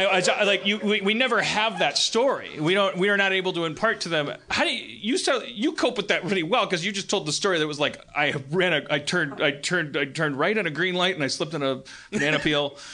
I, 0.02 0.22
I- 0.40 0.44
like 0.44 0.66
you. 0.66 0.78
We, 0.80 1.02
we 1.02 1.14
never 1.14 1.42
have 1.42 1.80
that 1.80 1.98
story. 1.98 2.60
We 2.60 2.74
don't. 2.74 2.98
We 2.98 3.10
are 3.10 3.18
not 3.18 3.32
able 3.34 3.54
to 3.54 3.66
impart 3.66 4.02
to 4.02 4.10
them. 4.10 4.32
How 4.50 4.64
do 4.64 4.74
you 4.74 4.84
you, 5.14 5.18
start, 5.18 5.48
you 5.48 5.74
cope 5.74 5.98
with 5.98 6.08
that 6.08 6.24
really 6.24 6.44
well? 6.44 6.66
Because 6.66 6.86
you 6.86 6.92
just 6.92 7.10
told 7.10 7.26
the 7.26 7.32
story 7.32 7.60
that 7.60 7.68
was 7.68 7.80
like 7.80 8.00
I 8.16 8.34
ran 8.50 8.74
a. 8.74 8.82
I 8.90 9.00
turned. 9.00 9.42
I 9.42 9.52
turned. 9.52 9.96
I 9.98 10.06
turned 10.06 10.38
right 10.38 10.58
on 10.58 10.66
a 10.66 10.72
green 10.72 10.96
light 10.96 11.16
and 11.16 11.24
I 11.24 11.28
slipped 11.28 11.54
on 11.54 11.64
a 11.64 11.84
banana 12.12 12.40
peel. 12.40 12.78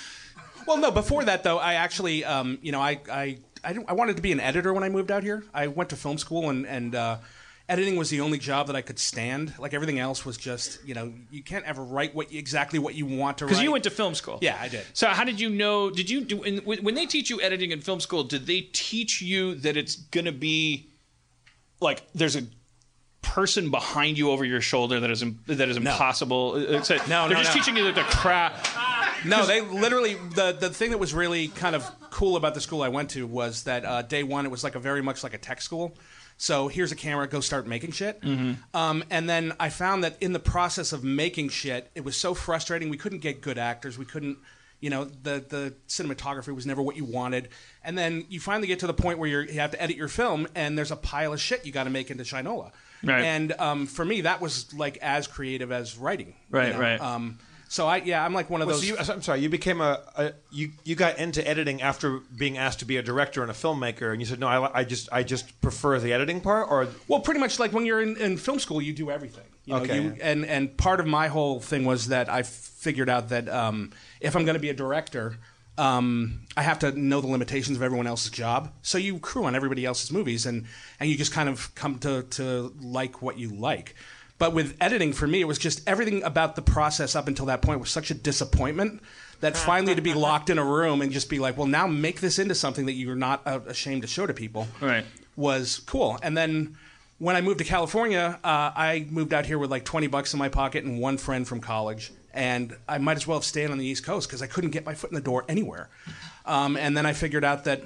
Well, 0.67 0.77
no. 0.77 0.91
Before 0.91 1.23
that, 1.23 1.43
though, 1.43 1.57
I 1.57 1.75
actually, 1.75 2.23
um, 2.23 2.59
you 2.61 2.71
know, 2.71 2.79
I, 2.79 2.99
I, 3.11 3.37
I, 3.63 3.75
I 3.87 3.93
wanted 3.93 4.17
to 4.17 4.21
be 4.21 4.31
an 4.31 4.39
editor 4.39 4.71
when 4.71 4.83
I 4.83 4.89
moved 4.89 5.09
out 5.09 5.23
here. 5.23 5.43
I 5.51 5.65
went 5.65 5.89
to 5.89 5.95
film 5.95 6.19
school, 6.19 6.51
and 6.51 6.67
and 6.67 6.93
uh, 6.93 7.17
editing 7.69 7.95
was 7.95 8.09
the 8.09 8.19
only 8.21 8.37
job 8.39 8.67
that 8.67 8.75
I 8.75 8.81
could 8.81 8.99
stand. 8.99 9.53
Like 9.59 9.73
everything 9.73 9.99
else 9.99 10.25
was 10.25 10.37
just, 10.37 10.83
you 10.85 10.93
know, 10.95 11.13
you 11.31 11.43
can't 11.43 11.63
ever 11.65 11.83
write 11.83 12.13
what 12.15 12.31
you, 12.31 12.39
exactly 12.39 12.79
what 12.79 12.95
you 12.95 13.05
want 13.05 13.37
to 13.37 13.45
write. 13.45 13.49
Because 13.49 13.63
you 13.63 13.71
went 13.71 13.83
to 13.85 13.89
film 13.91 14.15
school. 14.15 14.39
Yeah, 14.41 14.57
I 14.59 14.67
did. 14.67 14.85
So 14.93 15.07
how 15.07 15.23
did 15.23 15.39
you 15.39 15.49
know? 15.49 15.89
Did 15.89 16.09
you 16.09 16.21
do 16.25 16.37
when, 16.37 16.83
when 16.83 16.95
they 16.95 17.05
teach 17.05 17.29
you 17.29 17.39
editing 17.41 17.71
in 17.71 17.79
film 17.81 17.99
school? 17.99 18.23
Did 18.23 18.47
they 18.47 18.61
teach 18.73 19.21
you 19.21 19.55
that 19.55 19.77
it's 19.77 19.95
gonna 19.95 20.31
be 20.31 20.89
like 21.79 22.01
there's 22.13 22.35
a 22.35 22.43
person 23.21 23.69
behind 23.69 24.17
you 24.17 24.31
over 24.31 24.43
your 24.45 24.61
shoulder 24.61 24.99
that 25.01 25.11
is 25.11 25.23
that 25.47 25.69
is 25.69 25.77
impossible? 25.77 26.55
It's 26.55 26.89
a- 26.89 26.97
No, 27.07 27.27
they're 27.27 27.37
no, 27.37 27.43
just 27.43 27.55
no. 27.55 27.61
teaching 27.61 27.77
you 27.77 27.83
that 27.85 27.95
the 27.95 28.01
craft. 28.01 28.75
No, 29.25 29.45
they 29.45 29.61
literally 29.61 30.15
the 30.35 30.53
the 30.59 30.69
thing 30.69 30.91
that 30.91 30.97
was 30.97 31.13
really 31.13 31.49
kind 31.49 31.75
of 31.75 31.85
cool 32.09 32.35
about 32.35 32.53
the 32.55 32.61
school 32.61 32.81
I 32.81 32.89
went 32.89 33.11
to 33.11 33.27
was 33.27 33.63
that 33.63 33.85
uh, 33.85 34.01
day 34.01 34.23
one 34.23 34.45
it 34.45 34.49
was 34.49 34.63
like 34.63 34.75
a 34.75 34.79
very 34.79 35.01
much 35.01 35.23
like 35.23 35.33
a 35.33 35.37
tech 35.37 35.61
school. 35.61 35.95
So 36.41 36.69
here's 36.69 36.91
a 36.93 36.95
camera, 36.95 37.27
go 37.27 37.41
start 37.41 37.67
making 37.67 37.91
shit. 37.91 38.23
Um, 38.73 39.03
and 39.09 39.29
then 39.29 39.51
I 39.59 39.67
found 39.69 40.05
that 40.05 40.15
in 40.21 40.31
the 40.31 40.39
process 40.39 40.93
of 40.93 41.03
making 41.03 41.49
shit, 41.49 41.91
it 41.95 42.05
was 42.05 42.15
so 42.15 42.33
frustrating. 42.33 42.89
We 42.89 42.95
couldn't 42.95 43.19
get 43.19 43.41
good 43.41 43.57
actors. 43.57 43.97
We 43.97 44.05
couldn't, 44.05 44.37
you 44.79 44.89
know, 44.89 45.03
the 45.03 45.43
the 45.47 45.73
cinematography 45.89 46.55
was 46.55 46.65
never 46.65 46.81
what 46.81 46.95
you 46.95 47.03
wanted. 47.03 47.49
And 47.83 47.97
then 47.97 48.23
you 48.29 48.39
finally 48.39 48.67
get 48.67 48.79
to 48.79 48.87
the 48.87 48.93
point 48.93 49.19
where 49.19 49.27
you're, 49.29 49.43
you 49.43 49.59
have 49.59 49.71
to 49.71 49.81
edit 49.83 49.97
your 49.97 50.07
film, 50.07 50.47
and 50.55 50.77
there's 50.77 50.91
a 50.91 50.95
pile 50.95 51.33
of 51.33 51.41
shit 51.41 51.65
you 51.65 51.73
got 51.73 51.83
to 51.83 51.89
make 51.89 52.09
into 52.09 52.23
Shinola. 52.23 52.71
Right. 53.03 53.23
And 53.23 53.51
um, 53.59 53.85
for 53.85 54.05
me, 54.05 54.21
that 54.21 54.39
was 54.39 54.73
like 54.73 54.97
as 55.01 55.27
creative 55.27 55.73
as 55.73 55.97
writing. 55.97 56.27
you 56.27 56.33
Right, 56.57 56.73
know? 56.73 56.79
right. 56.79 57.01
Um, 57.01 57.37
so 57.69 57.87
I 57.87 57.97
yeah, 57.97 58.25
I'm 58.25 58.33
like 58.33 58.49
one 58.49 58.61
of 58.61 58.67
Well, 58.67 58.75
those. 58.77 58.85
so 58.87 58.95
you, 58.95 59.13
I'm 59.15 59.21
sorry, 59.21 59.39
you 59.39 59.47
became 59.47 59.79
a, 59.79 60.01
a 60.17 60.33
you 60.51 60.71
you 60.83 60.95
got 60.95 61.17
into 61.19 61.47
editing 61.47 61.81
after 61.81 62.19
being 62.35 62.57
asked 62.57 62.79
to 62.79 62.85
be 62.85 62.97
a 62.97 63.01
director 63.01 63.41
and 63.41 63.49
a 63.49 63.53
filmmaker, 63.53 64.11
and 64.11 64.19
you 64.19 64.25
said 64.25 64.39
no, 64.39 64.47
I, 64.47 64.79
I 64.79 64.83
just 64.83 65.07
I 65.11 65.23
just 65.23 65.61
prefer 65.61 65.97
the 65.99 66.11
editing 66.11 66.41
part, 66.41 66.67
or 66.69 66.87
Well, 67.07 67.21
pretty 67.21 67.39
much 67.39 67.59
like 67.59 67.71
when 67.71 67.85
you're 67.85 68.01
in, 68.01 68.17
in 68.17 68.35
film 68.37 68.59
school, 68.59 68.81
you 68.81 68.91
do 68.91 69.09
everything. 69.09 69.45
You 69.65 69.75
know, 69.75 69.81
Okay. 69.83 70.01
You, 70.01 70.17
and 70.21 70.45
and 70.45 70.75
part 70.75 70.99
of 70.99 71.05
my 71.07 71.27
whole 71.29 71.59
thing 71.59 71.85
was 71.85 72.07
that 72.07 72.27
I 72.27 72.41
figured 72.43 73.07
out 73.09 73.29
that 73.29 73.47
um, 73.47 73.91
if 74.19 74.35
I'm 74.35 74.43
going 74.43 74.55
to 74.55 74.59
be 74.59 74.69
a 74.69 74.73
director, 74.73 75.37
um, 75.77 76.41
I 76.57 76.63
have 76.63 76.79
to 76.79 76.91
know 76.91 77.21
the 77.21 77.27
limitations 77.27 77.77
of 77.77 77.83
everyone 77.83 78.07
else's 78.07 78.31
job. 78.31 78.73
So 78.81 78.97
you 78.97 79.19
crew 79.19 79.45
on 79.45 79.55
everybody 79.55 79.85
else's 79.85 80.11
movies, 80.11 80.45
and 80.45 80.65
and 80.99 81.09
you 81.09 81.15
just 81.15 81.31
kind 81.31 81.47
of 81.47 81.73
come 81.75 81.99
to 81.99 82.23
to 82.23 82.73
like 82.81 83.21
what 83.21 83.37
you 83.37 83.49
like. 83.49 83.95
But 84.39 84.53
with 84.53 84.75
editing, 84.81 85.13
for 85.13 85.27
me, 85.27 85.41
it 85.41 85.45
was 85.47 85.57
just 85.59 85.87
everything 85.87 86.23
about 86.23 86.55
the 86.55 86.61
process 86.61 87.15
up 87.15 87.27
until 87.27 87.45
that 87.47 87.61
point 87.61 87.79
was 87.79 87.89
such 87.89 88.09
a 88.09 88.13
disappointment 88.13 89.01
that 89.41 89.55
finally 89.57 89.93
to 89.95 90.01
be 90.01 90.13
locked 90.27 90.49
in 90.49 90.57
a 90.57 90.63
room 90.65 91.01
and 91.01 91.11
just 91.11 91.29
be 91.29 91.39
like, 91.39 91.57
well, 91.57 91.67
now 91.67 91.85
make 91.87 92.21
this 92.21 92.39
into 92.39 92.55
something 92.55 92.85
that 92.87 92.93
you're 92.93 93.15
not 93.15 93.41
uh, 93.45 93.59
ashamed 93.67 94.01
to 94.01 94.07
show 94.07 94.25
to 94.25 94.33
people 94.33 94.67
Right. 94.81 95.05
was 95.35 95.79
cool. 95.85 96.17
And 96.23 96.35
then 96.37 96.77
when 97.19 97.35
I 97.35 97.41
moved 97.41 97.57
to 97.59 97.65
California, 97.65 98.39
uh, 98.43 98.71
I 98.75 99.07
moved 99.09 99.33
out 99.33 99.45
here 99.45 99.57
with 99.59 99.69
like 99.71 99.83
20 99.85 100.07
bucks 100.07 100.33
in 100.33 100.39
my 100.39 100.47
pocket 100.49 100.85
and 100.85 100.99
one 100.99 101.17
friend 101.17 101.45
from 101.47 101.59
college. 101.59 102.11
And 102.33 102.77
I 102.87 102.97
might 102.97 103.17
as 103.17 103.27
well 103.27 103.37
have 103.37 103.43
stayed 103.45 103.71
on 103.71 103.77
the 103.77 103.85
East 103.85 104.05
Coast 104.05 104.29
because 104.29 104.41
I 104.41 104.47
couldn't 104.47 104.69
get 104.71 104.85
my 104.85 104.93
foot 104.93 105.09
in 105.11 105.15
the 105.15 105.21
door 105.21 105.43
anywhere. 105.49 105.89
Um, 106.45 106.77
and 106.77 106.95
then 106.95 107.05
I 107.05 107.11
figured 107.13 107.43
out 107.43 107.65
that 107.65 107.81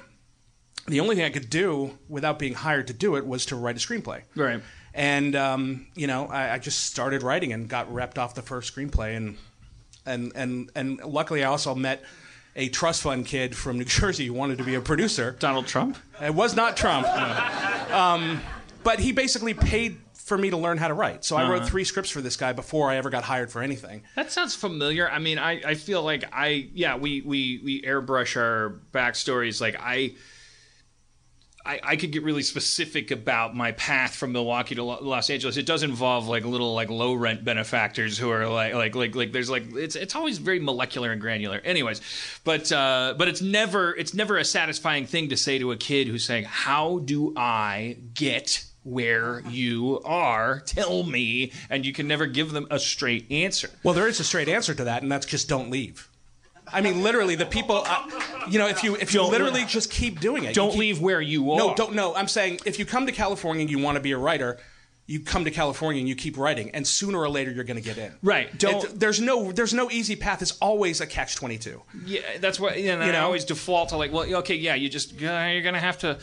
the 0.86 1.00
only 1.00 1.16
thing 1.16 1.24
I 1.24 1.30
could 1.30 1.50
do 1.50 1.98
without 2.08 2.38
being 2.38 2.54
hired 2.54 2.86
to 2.88 2.92
do 2.92 3.16
it 3.16 3.26
was 3.26 3.46
to 3.46 3.56
write 3.56 3.76
a 3.76 3.78
screenplay. 3.80 4.22
Right. 4.36 4.60
And 4.94 5.34
um, 5.34 5.86
you 5.94 6.06
know, 6.06 6.26
I, 6.26 6.54
I 6.54 6.58
just 6.58 6.86
started 6.86 7.22
writing 7.22 7.52
and 7.52 7.68
got 7.68 7.90
repped 7.90 8.16
off 8.16 8.34
the 8.34 8.42
first 8.42 8.74
screenplay, 8.74 9.16
and 9.16 9.36
and 10.06 10.32
and 10.34 10.70
and 10.74 11.00
luckily 11.04 11.42
I 11.42 11.48
also 11.48 11.74
met 11.74 12.02
a 12.56 12.68
trust 12.68 13.02
fund 13.02 13.26
kid 13.26 13.56
from 13.56 13.78
New 13.78 13.84
Jersey 13.86 14.26
who 14.26 14.32
wanted 14.32 14.58
to 14.58 14.64
be 14.64 14.76
a 14.76 14.80
producer. 14.80 15.36
Donald 15.40 15.66
Trump. 15.66 15.98
It 16.22 16.34
was 16.34 16.54
not 16.54 16.76
Trump, 16.76 17.08
um, 17.90 18.40
but 18.84 19.00
he 19.00 19.10
basically 19.10 19.54
paid 19.54 19.98
for 20.14 20.38
me 20.38 20.48
to 20.50 20.56
learn 20.56 20.78
how 20.78 20.88
to 20.88 20.94
write. 20.94 21.22
So 21.22 21.36
I 21.36 21.50
wrote 21.50 21.66
three 21.66 21.84
scripts 21.84 22.10
for 22.10 22.22
this 22.22 22.36
guy 22.36 22.54
before 22.54 22.90
I 22.90 22.96
ever 22.96 23.10
got 23.10 23.24
hired 23.24 23.52
for 23.52 23.60
anything. 23.62 24.02
That 24.16 24.32
sounds 24.32 24.54
familiar. 24.54 25.10
I 25.10 25.18
mean, 25.18 25.38
I, 25.38 25.60
I 25.62 25.74
feel 25.74 26.02
like 26.02 26.24
I 26.32 26.68
yeah 26.72 26.96
we 26.96 27.20
we 27.20 27.60
we 27.62 27.82
airbrush 27.82 28.36
our 28.40 28.80
backstories. 28.92 29.60
Like 29.60 29.76
I. 29.80 30.14
I, 31.66 31.80
I 31.82 31.96
could 31.96 32.10
get 32.10 32.22
really 32.22 32.42
specific 32.42 33.10
about 33.10 33.56
my 33.56 33.72
path 33.72 34.14
from 34.14 34.32
Milwaukee 34.32 34.74
to 34.74 34.82
Lo- 34.84 34.98
Los 35.00 35.30
Angeles. 35.30 35.56
It 35.56 35.64
does 35.64 35.82
involve 35.82 36.28
like 36.28 36.44
little 36.44 36.74
like 36.74 36.90
low 36.90 37.14
rent 37.14 37.42
benefactors 37.44 38.18
who 38.18 38.30
are 38.30 38.46
like 38.48 38.74
like 38.74 38.94
like 38.94 39.14
like 39.14 39.32
there's 39.32 39.48
like 39.48 39.64
it's 39.74 39.96
it's 39.96 40.14
always 40.14 40.38
very 40.38 40.60
molecular 40.60 41.10
and 41.10 41.20
granular. 41.20 41.58
Anyways, 41.58 42.02
but 42.44 42.70
uh, 42.70 43.14
but 43.16 43.28
it's 43.28 43.40
never 43.40 43.94
it's 43.94 44.12
never 44.12 44.36
a 44.36 44.44
satisfying 44.44 45.06
thing 45.06 45.30
to 45.30 45.36
say 45.36 45.58
to 45.58 45.72
a 45.72 45.76
kid 45.76 46.06
who's 46.08 46.24
saying, 46.24 46.44
"How 46.44 46.98
do 46.98 47.32
I 47.36 47.96
get 48.12 48.64
where 48.82 49.40
you 49.48 50.02
are? 50.04 50.60
Tell 50.60 51.02
me," 51.02 51.52
and 51.70 51.86
you 51.86 51.94
can 51.94 52.06
never 52.06 52.26
give 52.26 52.52
them 52.52 52.66
a 52.70 52.78
straight 52.78 53.30
answer. 53.30 53.70
Well, 53.82 53.94
there 53.94 54.08
is 54.08 54.20
a 54.20 54.24
straight 54.24 54.48
answer 54.48 54.74
to 54.74 54.84
that, 54.84 55.02
and 55.02 55.10
that's 55.10 55.24
just 55.24 55.48
don't 55.48 55.70
leave. 55.70 56.10
I 56.74 56.80
mean, 56.80 57.02
literally, 57.02 57.34
the 57.36 57.46
people. 57.46 57.82
Uh, 57.86 58.02
you 58.48 58.58
know, 58.58 58.66
if 58.68 58.82
you 58.84 58.96
if 58.96 59.14
you 59.14 59.20
Don't- 59.20 59.30
literally 59.30 59.64
just 59.64 59.90
keep 59.90 60.20
doing 60.20 60.44
it, 60.44 60.54
Don't 60.54 60.70
keep- 60.72 60.80
leave 60.80 61.00
where 61.00 61.20
you 61.20 61.52
are. 61.52 61.58
No, 61.58 61.74
don't. 61.74 61.94
No, 61.94 62.14
I'm 62.14 62.28
saying 62.28 62.60
if 62.66 62.78
you 62.78 62.84
come 62.84 63.06
to 63.06 63.12
California 63.12 63.62
and 63.62 63.70
you 63.70 63.78
want 63.78 63.96
to 63.96 64.00
be 64.00 64.12
a 64.12 64.18
writer, 64.18 64.58
you 65.06 65.20
come 65.20 65.44
to 65.44 65.50
California 65.50 66.00
and 66.00 66.08
you 66.08 66.14
keep 66.14 66.36
writing, 66.36 66.70
and 66.70 66.86
sooner 66.86 67.18
or 67.18 67.28
later 67.28 67.50
you're 67.50 67.64
going 67.64 67.76
to 67.76 67.82
get 67.82 67.98
in. 67.98 68.12
Right. 68.22 68.56
Don't- 68.58 68.84
It- 68.84 69.00
there's 69.00 69.20
no 69.20 69.52
there's 69.52 69.72
no 69.74 69.90
easy 69.90 70.16
path. 70.16 70.42
It's 70.42 70.56
always 70.60 71.00
a 71.00 71.06
catch 71.06 71.36
twenty 71.36 71.58
two. 71.58 71.82
Yeah, 72.04 72.20
that's 72.40 72.58
what. 72.58 72.78
You 72.78 72.96
know, 72.96 73.04
You 73.04 73.12
I 73.12 73.18
always 73.20 73.44
default 73.44 73.90
to 73.90 73.96
like, 73.96 74.12
well, 74.12 74.24
okay, 74.36 74.56
yeah, 74.56 74.74
you 74.74 74.88
just 74.88 75.12
uh, 75.22 75.48
you're 75.52 75.62
gonna 75.62 75.80
have 75.80 75.98
to 75.98 76.18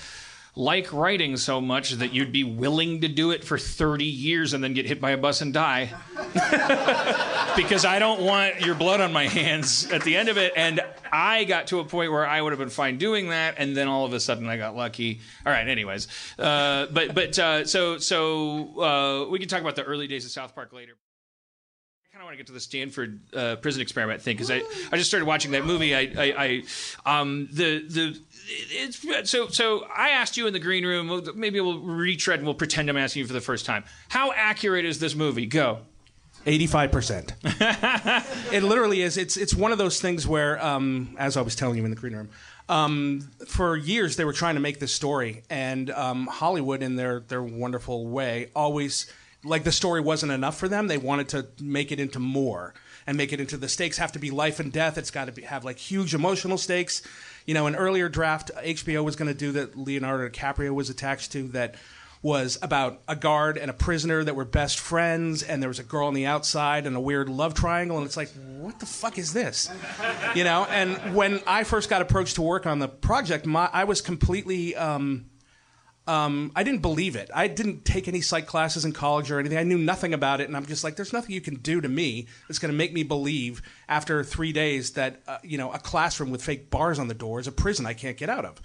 like 0.55 0.91
writing 0.91 1.37
so 1.37 1.61
much 1.61 1.91
that 1.91 2.13
you'd 2.13 2.31
be 2.31 2.43
willing 2.43 3.01
to 3.01 3.07
do 3.07 3.31
it 3.31 3.43
for 3.43 3.57
30 3.57 4.03
years 4.03 4.53
and 4.53 4.63
then 4.63 4.73
get 4.73 4.85
hit 4.85 4.99
by 4.99 5.11
a 5.11 5.17
bus 5.17 5.41
and 5.41 5.53
die. 5.53 5.93
because 7.55 7.85
I 7.85 7.99
don't 7.99 8.21
want 8.21 8.61
your 8.61 8.75
blood 8.75 9.01
on 9.01 9.13
my 9.13 9.27
hands 9.27 9.89
at 9.91 10.03
the 10.03 10.15
end 10.15 10.29
of 10.29 10.37
it. 10.37 10.53
And 10.55 10.81
I 11.11 11.43
got 11.43 11.67
to 11.67 11.79
a 11.79 11.85
point 11.85 12.11
where 12.11 12.25
I 12.25 12.41
would 12.41 12.51
have 12.51 12.59
been 12.59 12.69
fine 12.69 12.97
doing 12.97 13.29
that, 13.29 13.55
and 13.57 13.75
then 13.75 13.87
all 13.87 14.05
of 14.05 14.13
a 14.13 14.19
sudden 14.19 14.47
I 14.47 14.57
got 14.57 14.75
lucky. 14.75 15.19
All 15.45 15.51
right, 15.51 15.67
anyways, 15.67 16.07
uh, 16.39 16.87
but 16.91 17.13
but 17.13 17.37
uh, 17.37 17.65
so 17.65 17.97
so 17.97 18.81
uh, 18.81 19.29
we 19.29 19.39
can 19.39 19.49
talk 19.49 19.61
about 19.61 19.75
the 19.75 19.83
early 19.83 20.07
days 20.07 20.25
of 20.25 20.31
South 20.31 20.55
Park 20.55 20.71
later. 20.73 20.93
I 20.93 22.13
kind 22.13 22.21
of 22.21 22.25
want 22.25 22.33
to 22.33 22.37
get 22.37 22.47
to 22.47 22.53
the 22.53 22.59
Stanford 22.59 23.21
uh, 23.33 23.55
prison 23.57 23.81
experiment 23.81 24.21
thing 24.21 24.35
because 24.35 24.51
I, 24.51 24.61
I 24.91 24.97
just 24.97 25.09
started 25.09 25.25
watching 25.25 25.51
that 25.51 25.65
movie. 25.65 25.95
I, 25.95 25.99
I, 26.17 26.63
I 27.05 27.19
um, 27.21 27.49
the 27.51 27.85
the 27.87 28.19
it's 28.51 29.29
so 29.29 29.47
so. 29.47 29.85
I 29.95 30.09
asked 30.09 30.37
you 30.37 30.47
in 30.47 30.53
the 30.53 30.59
green 30.59 30.85
room. 30.85 31.29
Maybe 31.35 31.59
we'll 31.59 31.79
retread 31.79 32.39
and 32.39 32.47
we'll 32.47 32.55
pretend 32.55 32.89
I'm 32.89 32.97
asking 32.97 33.21
you 33.21 33.27
for 33.27 33.33
the 33.33 33.41
first 33.41 33.65
time. 33.65 33.83
How 34.09 34.31
accurate 34.33 34.85
is 34.85 34.99
this 34.99 35.15
movie? 35.15 35.45
Go. 35.45 35.79
Eighty-five 36.45 36.91
percent. 36.91 37.33
It 38.51 38.63
literally 38.63 39.01
is. 39.01 39.17
It's 39.17 39.37
it's 39.37 39.55
one 39.55 39.71
of 39.71 39.77
those 39.77 40.01
things 40.01 40.27
where, 40.27 40.63
um, 40.63 41.15
as 41.17 41.37
I 41.37 41.41
was 41.41 41.55
telling 41.55 41.77
you 41.77 41.85
in 41.85 41.89
the 41.89 41.95
green 41.95 42.13
room, 42.13 42.29
um, 42.67 43.29
for 43.47 43.77
years 43.77 44.17
they 44.17 44.25
were 44.25 44.33
trying 44.33 44.55
to 44.55 44.61
make 44.61 44.79
this 44.79 44.93
story, 44.93 45.43
and 45.49 45.89
um, 45.91 46.27
Hollywood, 46.27 46.83
in 46.83 46.97
their 46.97 47.21
their 47.21 47.41
wonderful 47.41 48.07
way, 48.07 48.49
always 48.55 49.11
like 49.43 49.63
the 49.63 49.71
story 49.71 50.01
wasn't 50.01 50.31
enough 50.31 50.57
for 50.57 50.67
them. 50.67 50.87
They 50.87 50.97
wanted 50.97 51.29
to 51.29 51.47
make 51.61 51.91
it 51.91 51.99
into 51.99 52.19
more 52.19 52.73
and 53.07 53.17
make 53.17 53.33
it 53.33 53.39
into 53.39 53.57
the 53.57 53.67
stakes 53.69 53.97
have 53.97 54.11
to 54.11 54.19
be 54.19 54.31
life 54.31 54.59
and 54.59 54.71
death. 54.71 54.97
It's 54.97 55.11
got 55.11 55.25
to 55.25 55.31
be, 55.31 55.41
have 55.43 55.63
like 55.65 55.77
huge 55.77 56.13
emotional 56.13 56.57
stakes. 56.57 57.01
You 57.45 57.53
know, 57.53 57.67
an 57.67 57.75
earlier 57.75 58.09
draft 58.09 58.51
HBO 58.55 59.03
was 59.03 59.15
going 59.15 59.27
to 59.27 59.37
do 59.37 59.51
that. 59.53 59.77
Leonardo 59.77 60.29
DiCaprio 60.29 60.73
was 60.73 60.89
attached 60.89 61.31
to 61.33 61.47
that 61.49 61.75
was 62.23 62.59
about 62.61 63.01
a 63.07 63.15
guard 63.15 63.57
and 63.57 63.71
a 63.71 63.73
prisoner 63.73 64.23
that 64.23 64.35
were 64.35 64.45
best 64.45 64.79
friends, 64.79 65.41
and 65.41 65.61
there 65.61 65.69
was 65.69 65.79
a 65.79 65.83
girl 65.83 66.07
on 66.07 66.13
the 66.13 66.25
outside 66.27 66.85
and 66.85 66.95
a 66.95 66.99
weird 66.99 67.27
love 67.27 67.55
triangle, 67.55 67.97
and 67.97 68.05
it's 68.05 68.17
like, 68.17 68.29
what 68.59 68.79
the 68.79 68.85
fuck 68.85 69.17
is 69.17 69.33
this? 69.33 69.71
You 70.35 70.43
know. 70.43 70.65
And 70.69 71.15
when 71.15 71.41
I 71.47 71.63
first 71.63 71.89
got 71.89 72.01
approached 72.01 72.35
to 72.35 72.43
work 72.43 72.67
on 72.67 72.79
the 72.79 72.87
project, 72.87 73.45
my, 73.45 73.69
I 73.71 73.85
was 73.85 74.01
completely. 74.01 74.75
Um, 74.75 75.25
um, 76.07 76.51
I 76.55 76.63
didn't 76.63 76.81
believe 76.81 77.15
it. 77.15 77.29
I 77.33 77.47
didn't 77.47 77.85
take 77.85 78.07
any 78.07 78.21
psych 78.21 78.47
classes 78.47 78.85
in 78.85 78.91
college 78.91 79.29
or 79.31 79.39
anything. 79.39 79.57
I 79.57 79.63
knew 79.63 79.77
nothing 79.77 80.13
about 80.13 80.41
it, 80.41 80.47
and 80.47 80.57
I'm 80.57 80.65
just 80.65 80.83
like, 80.83 80.95
there's 80.95 81.13
nothing 81.13 81.31
you 81.35 81.41
can 81.41 81.55
do 81.55 81.79
to 81.79 81.87
me 81.87 82.27
that's 82.47 82.59
going 82.59 82.71
to 82.71 82.77
make 82.77 82.91
me 82.91 83.03
believe 83.03 83.61
after 83.87 84.23
three 84.23 84.51
days 84.51 84.91
that 84.91 85.21
uh, 85.27 85.37
you 85.43 85.57
know 85.57 85.71
a 85.71 85.79
classroom 85.79 86.31
with 86.31 86.43
fake 86.43 86.69
bars 86.69 86.97
on 86.99 87.07
the 87.07 87.13
door 87.13 87.39
is 87.39 87.47
a 87.47 87.51
prison 87.51 87.85
I 87.85 87.93
can't 87.93 88.17
get 88.17 88.29
out 88.29 88.45
of. 88.45 88.61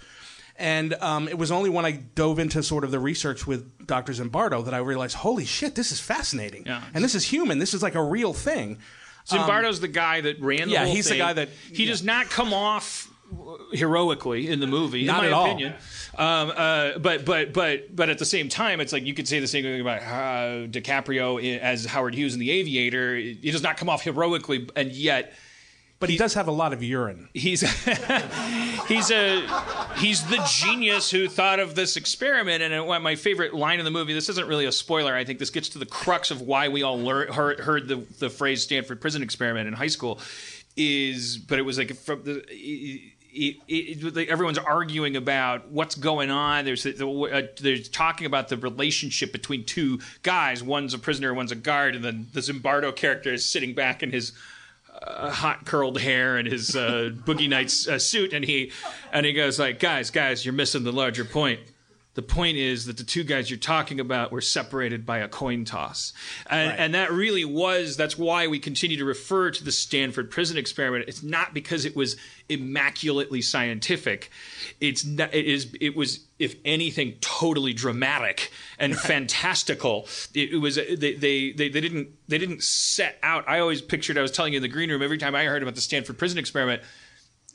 And 0.59 0.95
um, 0.95 1.27
it 1.27 1.37
was 1.37 1.51
only 1.51 1.69
when 1.69 1.85
I 1.85 1.91
dove 1.91 2.39
into 2.39 2.63
sort 2.63 2.83
of 2.83 2.89
the 2.89 2.97
research 2.99 3.45
with 3.45 3.85
Dr. 3.85 4.11
Zimbardo 4.13 4.65
that 4.65 4.73
I 4.73 4.79
realized, 4.79 5.17
holy 5.17 5.45
shit, 5.45 5.75
this 5.75 5.91
is 5.91 5.99
fascinating, 5.99 6.63
Yeah. 6.65 6.81
and 6.95 7.03
this 7.03 7.13
is 7.13 7.23
human. 7.23 7.59
This 7.59 7.75
is 7.75 7.83
like 7.83 7.93
a 7.93 8.01
real 8.03 8.33
thing. 8.33 8.79
Zimbardo's 9.27 9.79
the 9.81 9.87
guy 9.87 10.21
that 10.21 10.39
ran 10.41 10.69
the 10.69 10.73
yeah, 10.73 10.85
he's 10.85 11.09
the 11.09 11.17
guy 11.17 11.33
that- 11.33 11.49
he 11.71 11.83
yeah. 11.83 11.89
does 11.91 12.01
not 12.03 12.29
come 12.31 12.53
off 12.53 13.07
heroically 13.73 14.47
in 14.49 14.59
the 14.59 14.67
movie, 14.67 15.03
Not 15.05 15.19
in 15.19 15.25
at 15.25 15.31
my 15.31 15.37
all. 15.37 15.45
opinion. 15.45 15.73
Um, 16.17 16.51
uh, 16.55 16.97
but 16.99 17.25
but 17.25 17.53
but 17.53 17.95
but 17.95 18.09
at 18.09 18.17
the 18.17 18.25
same 18.25 18.49
time, 18.49 18.79
it's 18.79 18.93
like 18.93 19.05
you 19.05 19.13
could 19.13 19.27
say 19.27 19.39
the 19.39 19.47
same 19.47 19.63
thing 19.63 19.81
about 19.81 20.01
uh, 20.01 20.67
DiCaprio 20.67 21.59
as 21.59 21.85
Howard 21.85 22.15
Hughes 22.15 22.33
in 22.33 22.39
The 22.39 22.51
Aviator. 22.51 23.15
He 23.15 23.51
does 23.51 23.63
not 23.63 23.77
come 23.77 23.89
off 23.89 24.03
heroically, 24.03 24.67
and 24.75 24.91
yet 24.91 25.33
But 25.99 26.09
he 26.09 26.17
does 26.17 26.33
have 26.35 26.47
a 26.47 26.51
lot 26.51 26.73
of 26.73 26.81
urine. 26.83 27.29
he's 27.33 27.61
he's 28.87 29.11
a 29.11 29.41
he's 29.97 30.23
the 30.27 30.43
genius 30.49 31.09
who 31.11 31.27
thought 31.27 31.59
of 31.59 31.75
this 31.75 31.97
experiment 31.97 32.61
and 32.63 32.87
my 33.03 33.15
favorite 33.15 33.53
line 33.53 33.79
in 33.79 33.85
the 33.85 33.91
movie 33.91 34.13
this 34.13 34.29
isn't 34.29 34.47
really 34.47 34.65
a 34.65 34.71
spoiler 34.71 35.13
i 35.15 35.23
think 35.25 35.39
this 35.39 35.49
gets 35.49 35.69
to 35.69 35.79
the 35.79 35.85
crux 35.85 36.31
of 36.31 36.39
why 36.41 36.69
we 36.69 36.83
all 36.83 36.97
lear- 36.99 37.31
heard, 37.33 37.59
heard 37.59 37.87
the, 37.87 37.95
the 38.19 38.29
phrase 38.29 38.61
stanford 38.63 39.01
prison 39.01 39.21
experiment 39.23 39.67
in 39.67 39.73
high 39.73 39.87
school 39.87 40.19
is 40.77 41.37
but 41.37 41.57
it 41.59 41.63
was 41.63 41.77
like 41.77 41.95
from 41.95 42.23
the 42.23 42.43
it, 43.37 43.57
it, 43.67 44.15
like 44.15 44.29
everyone's 44.29 44.57
arguing 44.57 45.15
about 45.15 45.69
what's 45.69 45.95
going 45.95 46.31
on. 46.31 46.65
There's 46.65 46.85
uh, 46.85 47.47
there's 47.59 47.87
talking 47.89 48.25
about 48.25 48.49
the 48.49 48.57
relationship 48.57 49.31
between 49.31 49.63
two 49.63 49.99
guys. 50.23 50.63
One's 50.63 50.93
a 50.93 50.99
prisoner, 50.99 51.33
one's 51.33 51.51
a 51.51 51.55
guard, 51.55 51.95
and 51.95 52.03
then 52.03 52.27
the 52.33 52.39
Zimbardo 52.39 52.95
character 52.95 53.33
is 53.33 53.45
sitting 53.45 53.73
back 53.73 54.01
in 54.01 54.11
his 54.11 54.33
uh, 55.01 55.29
hot 55.29 55.65
curled 55.65 55.99
hair 55.99 56.37
and 56.37 56.47
his 56.47 56.75
uh, 56.75 57.11
boogie 57.13 57.49
nights 57.49 57.87
uh, 57.87 57.99
suit, 57.99 58.33
and 58.33 58.43
he 58.43 58.71
and 59.11 59.25
he 59.25 59.33
goes 59.33 59.59
like, 59.59 59.79
"Guys, 59.79 60.09
guys, 60.09 60.43
you're 60.45 60.53
missing 60.53 60.83
the 60.83 60.91
larger 60.91 61.25
point. 61.25 61.59
The 62.17 62.23
point 62.23 62.57
is 62.57 62.87
that 62.87 62.97
the 62.97 63.03
two 63.03 63.23
guys 63.23 63.47
you're 63.47 63.59
talking 63.59 63.99
about 63.99 64.31
were 64.31 64.41
separated 64.41 65.05
by 65.05 65.19
a 65.19 65.27
coin 65.27 65.65
toss, 65.65 66.13
and, 66.49 66.71
and 66.71 66.95
that 66.95 67.11
really 67.11 67.45
was. 67.45 67.95
That's 67.95 68.17
why 68.17 68.47
we 68.47 68.57
continue 68.57 68.97
to 68.97 69.05
refer 69.05 69.51
to 69.51 69.63
the 69.63 69.71
Stanford 69.71 70.31
prison 70.31 70.57
experiment. 70.57 71.05
It's 71.07 71.21
not 71.21 71.53
because 71.53 71.85
it 71.85 71.95
was 71.95 72.17
immaculately 72.49 73.43
scientific. 73.43 74.31
It's 74.81 75.05
not, 75.05 75.31
it 75.31 75.45
is 75.45 75.75
it 75.79 75.95
was 75.95 76.21
if 76.39 76.55
anything 76.65 77.17
totally 77.21 77.73
dramatic 77.73 78.51
and 78.79 78.95
fantastical. 78.99 80.07
It, 80.33 80.53
it 80.53 80.57
was 80.57 80.79
uh, 80.79 80.95
they, 80.97 81.13
they 81.13 81.51
they 81.51 81.69
they 81.69 81.81
didn't 81.81 82.07
they 82.27 82.39
didn't 82.39 82.63
set 82.63 83.19
out. 83.21 83.47
I 83.47 83.59
always 83.59 83.83
pictured. 83.83 84.17
I 84.17 84.23
was 84.23 84.31
telling 84.31 84.53
you 84.53 84.57
in 84.57 84.63
the 84.63 84.69
green 84.69 84.89
room 84.89 85.03
every 85.03 85.19
time 85.19 85.35
I 85.35 85.43
heard 85.43 85.61
about 85.61 85.75
the 85.75 85.81
Stanford 85.81 86.17
prison 86.17 86.39
experiment 86.39 86.81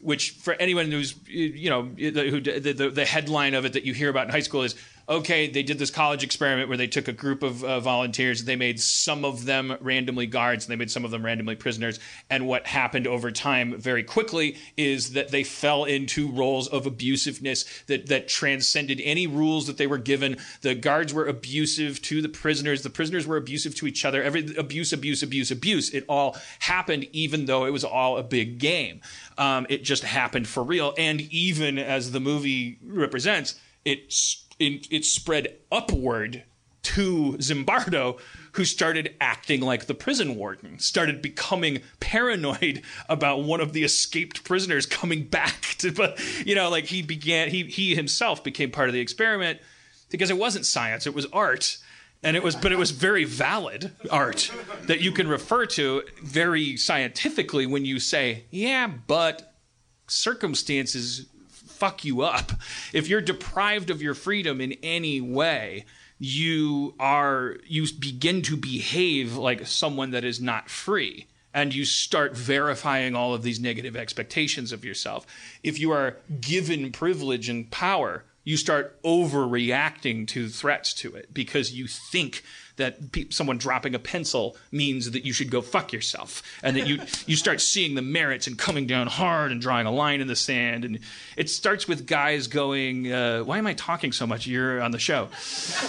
which 0.03 0.33
for 0.33 0.55
anyone 0.55 0.91
who's 0.91 1.15
you 1.27 1.71
know 1.71 1.83
who 1.83 2.41
the, 2.41 2.73
the, 2.73 2.91
the 2.91 3.05
headline 3.05 3.55
of 3.55 3.65
it 3.65 3.73
that 3.73 3.85
you 3.85 3.95
hear 3.95 4.11
about 4.11 4.27
in 4.27 4.31
high 4.31 4.41
school 4.41 4.63
is 4.63 4.75
okay 5.13 5.47
they 5.49 5.63
did 5.63 5.79
this 5.79 5.91
college 5.91 6.25
experiment 6.25 6.69
where 6.69 6.79
they 6.79 6.87
took 6.87 7.07
a 7.07 7.13
group 7.13 7.43
of 7.43 7.63
uh, 7.63 7.79
volunteers 7.81 8.45
they 8.45 8.57
made 8.57 8.81
some 8.81 9.25
of 9.25 9.45
them 9.45 9.77
randomly 9.81 10.27
guards 10.27 10.65
and 10.65 10.73
they 10.73 10.77
made 10.77 10.91
some 10.91 11.05
of 11.05 11.11
them 11.11 11.25
randomly 11.25 11.55
prisoners 11.55 12.01
and 12.31 12.47
what 12.47 12.67
happened 12.67 13.07
over 13.07 13.31
time 13.31 13.79
very 13.79 14.03
quickly 14.03 14.57
is 14.77 15.13
that 15.13 15.29
they 15.31 15.45
fell 15.45 15.85
into 15.85 16.31
roles 16.33 16.67
of 16.69 16.85
abusiveness 16.85 17.85
that 17.87 18.07
that 18.07 18.27
transcended 18.27 19.01
any 19.05 19.27
rules 19.27 19.67
that 19.67 19.77
they 19.77 19.87
were 19.87 19.99
given. 19.99 20.37
The 20.63 20.75
guards 20.75 21.13
were 21.13 21.27
abusive 21.27 22.01
to 22.03 22.23
the 22.23 22.29
prisoners 22.29 22.83
the 22.83 22.91
prisoners 22.91 23.27
were 23.27 23.37
abusive 23.37 23.75
to 23.77 23.87
each 23.87 24.05
other 24.05 24.23
every 24.23 24.57
abuse 24.57 24.93
abuse 24.93 25.23
abuse 25.23 25.51
abuse 25.51 25.91
it 25.91 26.05
all 26.09 26.37
happened 26.61 27.07
even 27.13 27.45
though 27.45 27.67
it 27.67 27.71
was 27.71 27.85
all 27.85 28.17
a 28.17 28.23
big 28.23 28.59
game. 28.59 29.01
Um, 29.37 29.67
it 29.69 29.85
just 29.85 30.05
happened 30.05 30.49
for 30.49 30.63
real 30.63 30.95
and 30.97 31.21
even 31.21 31.79
as 31.79 32.13
the 32.13 32.21
movie 32.21 32.79
represents 32.85 33.61
it 33.85 34.05
s- 34.07 34.42
it, 34.63 34.87
it 34.91 35.05
spread 35.05 35.57
upward 35.71 36.45
to 36.83 37.37
Zimbardo, 37.39 38.19
who 38.53 38.65
started 38.65 39.15
acting 39.21 39.61
like 39.61 39.87
the 39.87 39.95
prison 39.95 40.35
warden, 40.35 40.79
started 40.79 41.23
becoming 41.23 41.81
paranoid 42.01 42.83
about 43.09 43.45
one 43.45 43.61
of 43.61 43.73
the 43.73 43.85
escaped 43.85 44.45
prisoners 44.45 44.87
coming 44.87 45.25
back 45.25 45.77
to, 45.79 45.93
but 45.93 46.21
you 46.45 46.55
know, 46.55 46.69
like 46.69 46.87
he 46.87 47.03
began, 47.03 47.49
he 47.49 47.65
he 47.65 47.95
himself 47.95 48.43
became 48.43 48.71
part 48.71 48.89
of 48.89 48.95
the 48.95 49.01
experiment 49.01 49.61
because 50.11 50.31
it 50.31 50.39
wasn't 50.39 50.67
science, 50.67 51.07
it 51.07 51.15
was 51.15 51.27
art. 51.33 51.79
And 52.25 52.37
it 52.37 52.43
was, 52.45 52.55
but 52.55 52.71
it 52.71 52.79
was 52.79 52.93
very 52.93 53.25
valid 53.25 53.91
art 54.09 54.49
that 54.83 55.01
you 55.01 55.11
can 55.11 55.27
refer 55.27 55.67
to 55.67 56.05
very 56.23 56.77
scientifically 56.77 57.67
when 57.67 57.85
you 57.85 57.99
say, 57.99 58.45
yeah, 58.49 58.87
but 58.87 59.53
circumstances 60.07 61.27
fuck 61.83 62.05
you 62.05 62.23
up. 62.23 62.53
If 62.93 63.09
you're 63.09 63.21
deprived 63.21 63.91
of 63.91 64.01
your 64.01 64.15
freedom 64.15 64.61
in 64.61 64.75
any 64.85 65.21
way, 65.21 65.85
you 66.21 66.95
are 67.01 67.57
you 67.67 67.89
begin 67.99 68.41
to 68.43 68.57
behave 68.57 69.35
like 69.37 69.67
someone 69.67 70.13
that 70.13 70.23
is 70.23 70.41
not 70.41 70.71
free 70.71 71.27
and 71.53 71.75
you 71.75 71.85
start 71.85 72.37
verifying 72.37 73.17
all 73.17 73.35
of 73.35 73.43
these 73.43 73.59
negative 73.59 73.97
expectations 73.97 74.71
of 74.71 74.85
yourself. 74.85 75.27
If 75.65 75.81
you 75.81 75.91
are 75.91 76.19
given 76.41 76.93
privilege 76.93 77.49
and 77.49 77.69
power, 77.73 78.23
you 78.45 78.57
start 78.57 79.03
overreacting 79.03 80.29
to 80.29 80.49
threats 80.49 80.95
to 80.95 81.17
it 81.17 81.35
because 81.35 81.73
you 81.73 81.89
think 81.89 82.45
that 82.77 83.13
pe- 83.13 83.29
someone 83.31 83.59
dropping 83.59 83.95
a 83.95 83.99
pencil 83.99 84.57
means 84.71 85.11
that 85.11 85.25
you 85.25 85.33
should 85.33 85.51
go 85.51 85.61
fuck 85.61 85.93
yourself. 85.93 86.43
And 86.63 86.77
that 86.77 86.87
you 86.87 87.01
you 87.27 87.37
start 87.37 87.61
seeing 87.61 87.95
the 87.95 88.03
merits 88.03 88.47
and 88.47 88.59
coming 88.59 88.87
down 88.87 89.07
hard 89.07 89.53
and 89.53 89.61
drawing 89.61 89.87
a 89.87 89.93
line 89.93 90.21
in 90.21 90.27
the 90.27 90.37
sand. 90.37 90.85
And 90.85 90.99
it 91.37 91.51
starts 91.51 91.87
with 91.87 92.07
guys 92.07 92.47
going 92.47 93.13
uh, 93.13 93.41
why 93.41 93.59
am 93.59 93.67
i 93.67 93.75
talking 93.75 94.13
so 94.13 94.27
much? 94.27 94.47
You're 94.47 94.81
on 94.81 94.91
the 94.91 94.99
show. 94.99 95.29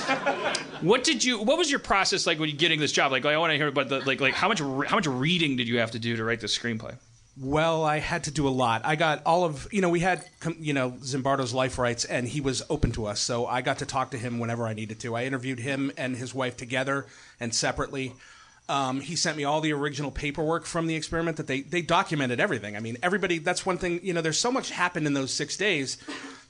What 0.82 1.06
did 1.06 1.24
you 1.24 1.42
what 1.42 1.58
was 1.58 1.72
your 1.72 1.80
process 1.80 2.28
like 2.28 2.40
when 2.40 2.50
you 2.50 2.56
getting 2.58 2.82
this 2.82 2.92
job? 2.92 3.14
Like, 3.14 3.26
i 3.26 3.38
want 3.38 3.52
to 3.52 3.58
hear 3.58 3.68
about 3.68 3.88
the 3.88 4.00
like 4.02 4.20
like 4.20 4.34
how 4.34 4.50
much 4.50 4.60
re- 4.60 4.86
how 4.86 4.98
much 4.98 5.08
reading 5.08 5.56
did 5.56 5.68
you 5.68 5.80
have 5.80 5.92
to 5.92 6.00
do 6.00 6.18
to 6.18 6.24
write 6.26 6.42
this 6.42 6.58
screenplay 6.58 6.98
Well, 7.36 7.84
I 7.84 7.98
had 7.98 8.26
to 8.26 8.32
do 8.32 8.48
a 8.48 8.50
lot. 8.50 8.84
I 8.86 8.96
got 8.96 9.24
all 9.26 9.44
of 9.44 9.68
you 9.72 9.82
know. 9.82 9.90
We 9.90 10.02
had 10.02 10.24
you 10.60 10.74
know 10.74 10.92
Zimbardo's 11.02 11.54
life 11.54 11.80
rights, 11.80 12.06
and 12.06 12.28
he 12.28 12.42
was 12.42 12.62
open 12.70 12.92
to 12.92 13.08
us, 13.08 13.20
so 13.20 13.48
I 13.48 13.62
got 13.62 13.80
to 13.80 13.88
talk 13.88 14.12
to 14.12 14.20
him 14.20 14.38
whenever 14.38 14.68
I 14.68 14.74
needed 14.74 15.00
to. 15.00 15.16
I 15.16 15.24
interviewed 15.24 15.60
him 15.60 15.92
and 15.98 16.16
his 16.16 16.36
wife 16.36 16.58
together 16.58 17.08
and 17.40 17.54
separately. 17.54 18.14
Um, 18.70 19.02
he 19.02 19.16
sent 19.16 19.36
me 19.36 19.44
all 19.44 19.62
the 19.62 19.74
original 19.74 20.12
paperwork 20.12 20.66
from 20.66 20.86
the 20.86 20.96
experiment 20.96 21.38
that 21.38 21.48
they 21.48 21.62
they 21.62 21.82
documented 21.82 22.40
everything. 22.40 22.78
I 22.78 22.80
mean, 22.80 22.98
everybody. 23.02 23.40
That's 23.40 23.66
one 23.66 23.80
thing. 23.80 24.00
You 24.04 24.14
know, 24.14 24.22
there's 24.22 24.40
so 24.40 24.52
much 24.52 24.70
happened 24.70 25.08
in 25.08 25.16
those 25.16 25.34
six 25.34 25.58
days 25.58 25.98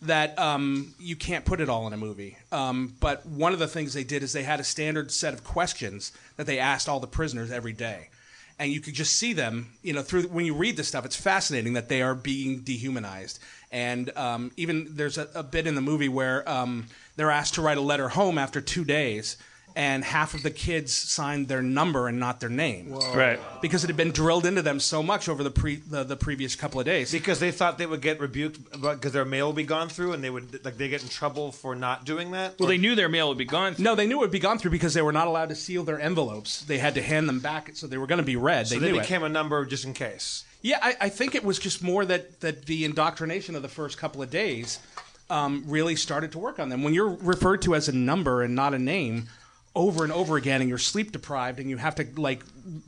that 0.02 0.38
um, 0.38 0.94
you 1.00 1.16
can't 1.16 1.46
put 1.46 1.62
it 1.62 1.70
all 1.70 1.88
in 1.88 1.94
a 1.94 1.98
movie. 1.98 2.38
Um, 2.52 2.94
but 3.00 3.26
one 3.26 3.54
of 3.54 3.60
the 3.60 3.70
things 3.70 3.94
they 3.94 4.04
did 4.04 4.22
is 4.22 4.34
they 4.34 4.44
had 4.44 4.60
a 4.60 4.66
standard 4.66 5.12
set 5.12 5.34
of 5.34 5.46
questions 5.46 6.12
that 6.36 6.46
they 6.46 6.60
asked 6.60 6.90
all 6.90 7.00
the 7.00 7.08
prisoners 7.08 7.52
every 7.52 7.72
day 7.72 8.10
and 8.60 8.72
you 8.72 8.80
could 8.80 8.94
just 8.94 9.18
see 9.18 9.34
them, 9.34 9.72
you 9.82 9.94
know, 9.94 10.02
through 10.02 10.24
when 10.24 10.46
you 10.46 10.54
read 10.54 10.78
this 10.78 10.88
stuff. 10.88 11.06
It's 11.06 11.16
fascinating 11.16 11.74
that 11.74 11.90
they 11.90 12.02
are 12.02 12.16
being 12.16 12.62
dehumanized. 12.62 13.40
And 13.72 14.16
um, 14.18 14.52
even 14.58 14.88
there's 14.92 15.18
a, 15.18 15.28
a 15.34 15.44
bit 15.44 15.66
in 15.66 15.76
the 15.76 15.82
movie 15.82 16.10
where 16.10 16.48
um, 16.50 16.86
they're 17.16 17.32
asked 17.32 17.56
to 17.56 17.62
write 17.62 17.78
a 17.78 17.82
letter 17.82 18.10
home 18.10 18.38
after 18.38 18.62
two 18.62 18.86
days, 18.86 19.38
and 19.76 20.04
half 20.04 20.34
of 20.36 20.44
the 20.44 20.52
kids 20.52 20.94
signed 20.94 21.48
their 21.48 21.62
number 21.62 22.08
and 22.08 22.20
not 22.20 22.40
their 22.40 22.50
name, 22.50 22.94
Right. 22.94 23.40
because 23.62 23.84
it 23.84 23.88
had 23.88 23.98
been 23.98 24.12
drilled 24.12 24.46
into 24.46 24.62
them 24.62 24.80
so 24.80 25.02
much 25.02 25.28
over 25.28 25.44
the 25.44 25.50
pre 25.52 25.78
the, 25.78 26.04
the 26.04 26.16
previous 26.16 26.56
couple 26.56 26.80
of 26.80 26.86
days. 26.86 27.12
Because 27.12 27.40
they 27.40 27.52
thought 27.52 27.78
they 27.78 27.86
would 27.86 28.02
get 28.02 28.20
rebuked 28.20 28.60
because 28.72 29.12
their 29.14 29.26
mail 29.26 29.48
would 29.48 29.56
be 29.56 29.64
gone 29.64 29.90
through, 29.90 30.14
and 30.14 30.24
they 30.24 30.30
would 30.30 30.64
like 30.64 30.78
they 30.78 30.90
get 30.90 31.02
in 31.04 31.10
trouble 31.10 31.52
for 31.52 31.76
not 31.76 32.06
doing 32.06 32.32
that. 32.32 32.60
Well, 32.60 32.70
they 32.70 32.78
knew 32.78 32.96
their 32.96 33.10
mail 33.10 33.30
would 33.30 33.38
be 33.38 33.46
gone. 33.46 33.76
No, 33.80 33.96
they 33.96 34.06
knew 34.06 34.18
it 34.18 34.22
would 34.22 34.32
be 34.32 34.40
gone 34.40 34.60
through 34.60 34.72
because 34.72 34.94
they 34.94 35.02
were 35.02 35.12
not 35.12 35.28
allowed 35.28 35.50
to 35.50 35.56
seal 35.56 35.84
their 35.84 36.00
envelopes. 36.00 36.62
They 36.62 36.78
had 36.78 36.94
to 36.96 37.02
hand 37.02 37.28
them 37.28 37.40
back, 37.40 37.72
so 37.74 37.88
they 37.88 37.98
were 37.98 38.08
going 38.08 38.18
to 38.20 38.24
be 38.24 38.36
read. 38.36 38.68
so 38.68 38.76
they 38.76 38.80
they 38.82 38.92
knew 38.92 39.00
it. 39.00 39.02
became 39.02 39.24
a 39.24 39.30
number 39.30 39.66
just 39.66 39.86
in 39.86 39.94
case. 39.94 40.46
Yeah, 40.62 40.80
I, 40.82 40.96
I 41.02 41.10
think 41.10 41.36
it 41.36 41.44
was 41.44 41.60
just 41.60 41.84
more 41.84 42.06
that, 42.06 42.40
that 42.40 42.66
the 42.68 42.86
indoctrination 42.86 43.56
of 43.56 43.62
the 43.64 43.68
first 43.68 43.98
couple 43.98 44.22
of 44.22 44.30
days 44.30 44.80
um, 45.30 45.64
really 45.68 45.96
started 45.96 46.32
to 46.34 46.40
work 46.40 46.58
on 46.60 46.70
them. 46.70 46.84
When 46.84 46.94
you're 46.94 47.10
referred 47.10 47.62
to 47.64 47.76
as 47.76 47.90
a 47.90 47.92
number 47.92 48.44
and 48.44 48.56
not 48.56 48.74
a 48.74 48.80
name 48.80 49.28
over 49.76 50.04
and 50.04 50.14
over 50.14 50.38
again, 50.38 50.62
and 50.62 50.70
you're 50.70 50.78
sleep 50.78 51.12
deprived, 51.12 51.60
and 51.60 51.70
you 51.70 51.78
have 51.78 51.96
to 51.96 52.08
like 52.16 52.44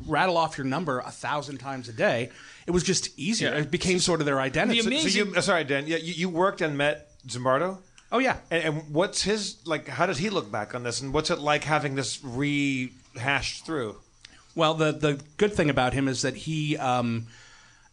rattle 0.06 0.38
off 0.38 0.58
your 0.58 0.66
number 0.66 1.00
a 1.00 1.12
thousand 1.12 1.58
times 1.58 1.90
a 1.90 1.94
day, 1.94 2.30
it 2.68 2.72
was 2.72 2.84
just 2.84 3.18
easier. 3.18 3.50
Yeah. 3.50 3.62
It 3.62 3.72
became 3.72 4.00
sort 4.00 4.20
of 4.20 4.26
their 4.26 4.40
identity. 4.40 4.82
The 4.82 4.98
So, 5.00 5.08
so 5.08 5.26
you, 5.26 5.42
sorry, 5.42 5.64
Dan. 5.64 5.88
Yeah, 5.88 5.98
you, 5.98 6.14
you 6.14 6.30
worked 6.30 6.62
and 6.62 6.78
met 6.78 7.10
Zimbardo. 7.28 7.80
oh 8.12 8.20
yeah, 8.20 8.38
And, 8.52 8.64
and 8.64 8.94
what's 8.94 9.24
his 9.24 9.66
like? 9.66 9.88
How 9.88 10.06
does 10.06 10.20
he 10.20 10.30
look 10.30 10.52
back 10.52 10.76
on 10.76 10.84
this? 10.84 11.02
And 11.02 11.14
what's 11.14 11.30
it 11.30 11.40
like 11.40 11.64
having 11.64 11.96
this 11.96 12.24
rehashed 12.24 13.66
through? 13.66 13.98
Well, 14.54 14.74
the 14.74 14.92
the 14.92 15.22
good 15.38 15.54
thing 15.54 15.70
about 15.70 15.94
him 15.94 16.08
is 16.08 16.22
that 16.22 16.36
he 16.36 16.78
um, 16.78 17.28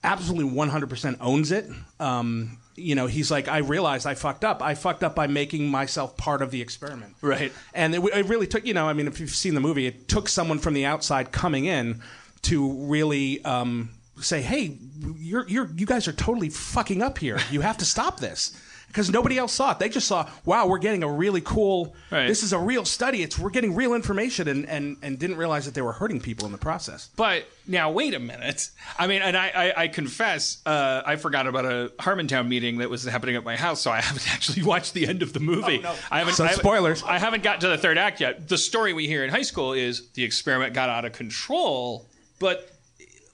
absolutely 0.04 0.50
100% 0.50 1.16
owns 1.20 1.52
it. 1.52 1.68
Um, 2.00 2.58
you 2.74 2.94
know, 2.94 3.06
he's 3.06 3.30
like, 3.30 3.48
I 3.48 3.58
realized 3.58 4.06
I 4.06 4.14
fucked 4.14 4.44
up. 4.44 4.62
I 4.62 4.74
fucked 4.74 5.02
up 5.02 5.14
by 5.14 5.26
making 5.26 5.68
myself 5.68 6.16
part 6.16 6.42
of 6.42 6.50
the 6.50 6.62
experiment. 6.62 7.14
Right. 7.20 7.52
And 7.74 7.94
it, 7.94 8.02
it 8.02 8.26
really 8.26 8.46
took, 8.46 8.66
you 8.66 8.74
know, 8.74 8.88
I 8.88 8.92
mean, 8.92 9.06
if 9.06 9.20
you've 9.20 9.30
seen 9.30 9.54
the 9.54 9.60
movie, 9.60 9.86
it 9.86 10.08
took 10.08 10.28
someone 10.28 10.58
from 10.58 10.74
the 10.74 10.86
outside 10.86 11.32
coming 11.32 11.66
in 11.66 12.02
to 12.42 12.72
really 12.86 13.44
um, 13.44 13.90
say, 14.20 14.40
hey, 14.40 14.78
you're, 15.18 15.46
you're, 15.48 15.70
you 15.76 15.86
guys 15.86 16.08
are 16.08 16.12
totally 16.12 16.48
fucking 16.48 17.02
up 17.02 17.18
here. 17.18 17.38
You 17.50 17.60
have 17.60 17.78
to 17.78 17.84
stop 17.84 18.20
this. 18.20 18.58
Because 18.92 19.08
nobody 19.10 19.38
else 19.38 19.54
saw 19.54 19.70
it. 19.72 19.78
They 19.78 19.88
just 19.88 20.06
saw, 20.06 20.28
wow, 20.44 20.66
we're 20.66 20.76
getting 20.76 21.02
a 21.02 21.08
really 21.10 21.40
cool, 21.40 21.96
Right. 22.10 22.26
this 22.28 22.42
is 22.42 22.52
a 22.52 22.58
real 22.58 22.84
study. 22.84 23.22
It's 23.22 23.38
We're 23.38 23.48
getting 23.48 23.74
real 23.74 23.94
information 23.94 24.48
and, 24.48 24.68
and, 24.68 24.98
and 25.00 25.18
didn't 25.18 25.38
realize 25.38 25.64
that 25.64 25.72
they 25.72 25.80
were 25.80 25.94
hurting 25.94 26.20
people 26.20 26.44
in 26.44 26.52
the 26.52 26.58
process. 26.58 27.08
But 27.16 27.44
now, 27.66 27.90
wait 27.90 28.12
a 28.12 28.18
minute. 28.18 28.68
I 28.98 29.06
mean, 29.06 29.22
and 29.22 29.34
I, 29.34 29.48
I, 29.48 29.82
I 29.84 29.88
confess, 29.88 30.60
uh, 30.66 31.00
I 31.06 31.16
forgot 31.16 31.46
about 31.46 31.64
a 31.64 31.90
Harmontown 32.00 32.48
meeting 32.48 32.78
that 32.78 32.90
was 32.90 33.04
happening 33.04 33.34
at 33.34 33.44
my 33.44 33.56
house, 33.56 33.80
so 33.80 33.90
I 33.90 34.00
haven't 34.02 34.30
actually 34.30 34.62
watched 34.62 34.92
the 34.92 35.06
end 35.08 35.22
of 35.22 35.32
the 35.32 35.40
movie. 35.40 35.82
I 36.10 36.18
haven't. 36.18 36.34
So 36.34 36.44
I 36.44 36.48
haven't- 36.48 36.60
spoilers. 36.62 37.02
I 37.02 37.18
haven't 37.18 37.42
got 37.42 37.62
to 37.62 37.68
the 37.68 37.78
third 37.78 37.96
act 37.96 38.20
yet. 38.20 38.46
The 38.46 38.58
story 38.58 38.92
we 38.92 39.06
hear 39.06 39.24
in 39.24 39.30
high 39.30 39.40
school 39.40 39.72
is 39.72 40.10
the 40.10 40.22
experiment 40.22 40.74
got 40.74 40.90
out 40.90 41.06
of 41.06 41.12
control, 41.12 42.10
but 42.38 42.70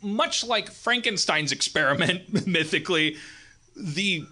much 0.03 0.45
like 0.47 0.71
Frankenstein's 0.71 1.51
experiment, 1.51 2.47
mythically, 2.47 3.17
the 3.77 4.25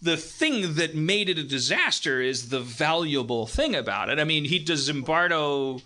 the 0.00 0.16
thing 0.16 0.74
that 0.74 0.94
made 0.94 1.28
it 1.28 1.38
a 1.38 1.44
disaster 1.44 2.20
is 2.20 2.50
the 2.50 2.60
valuable 2.60 3.46
thing 3.46 3.74
about 3.74 4.08
it. 4.10 4.18
I 4.18 4.24
mean, 4.24 4.44
he 4.44 4.58
does 4.58 4.88
Zimbardo 4.88 5.82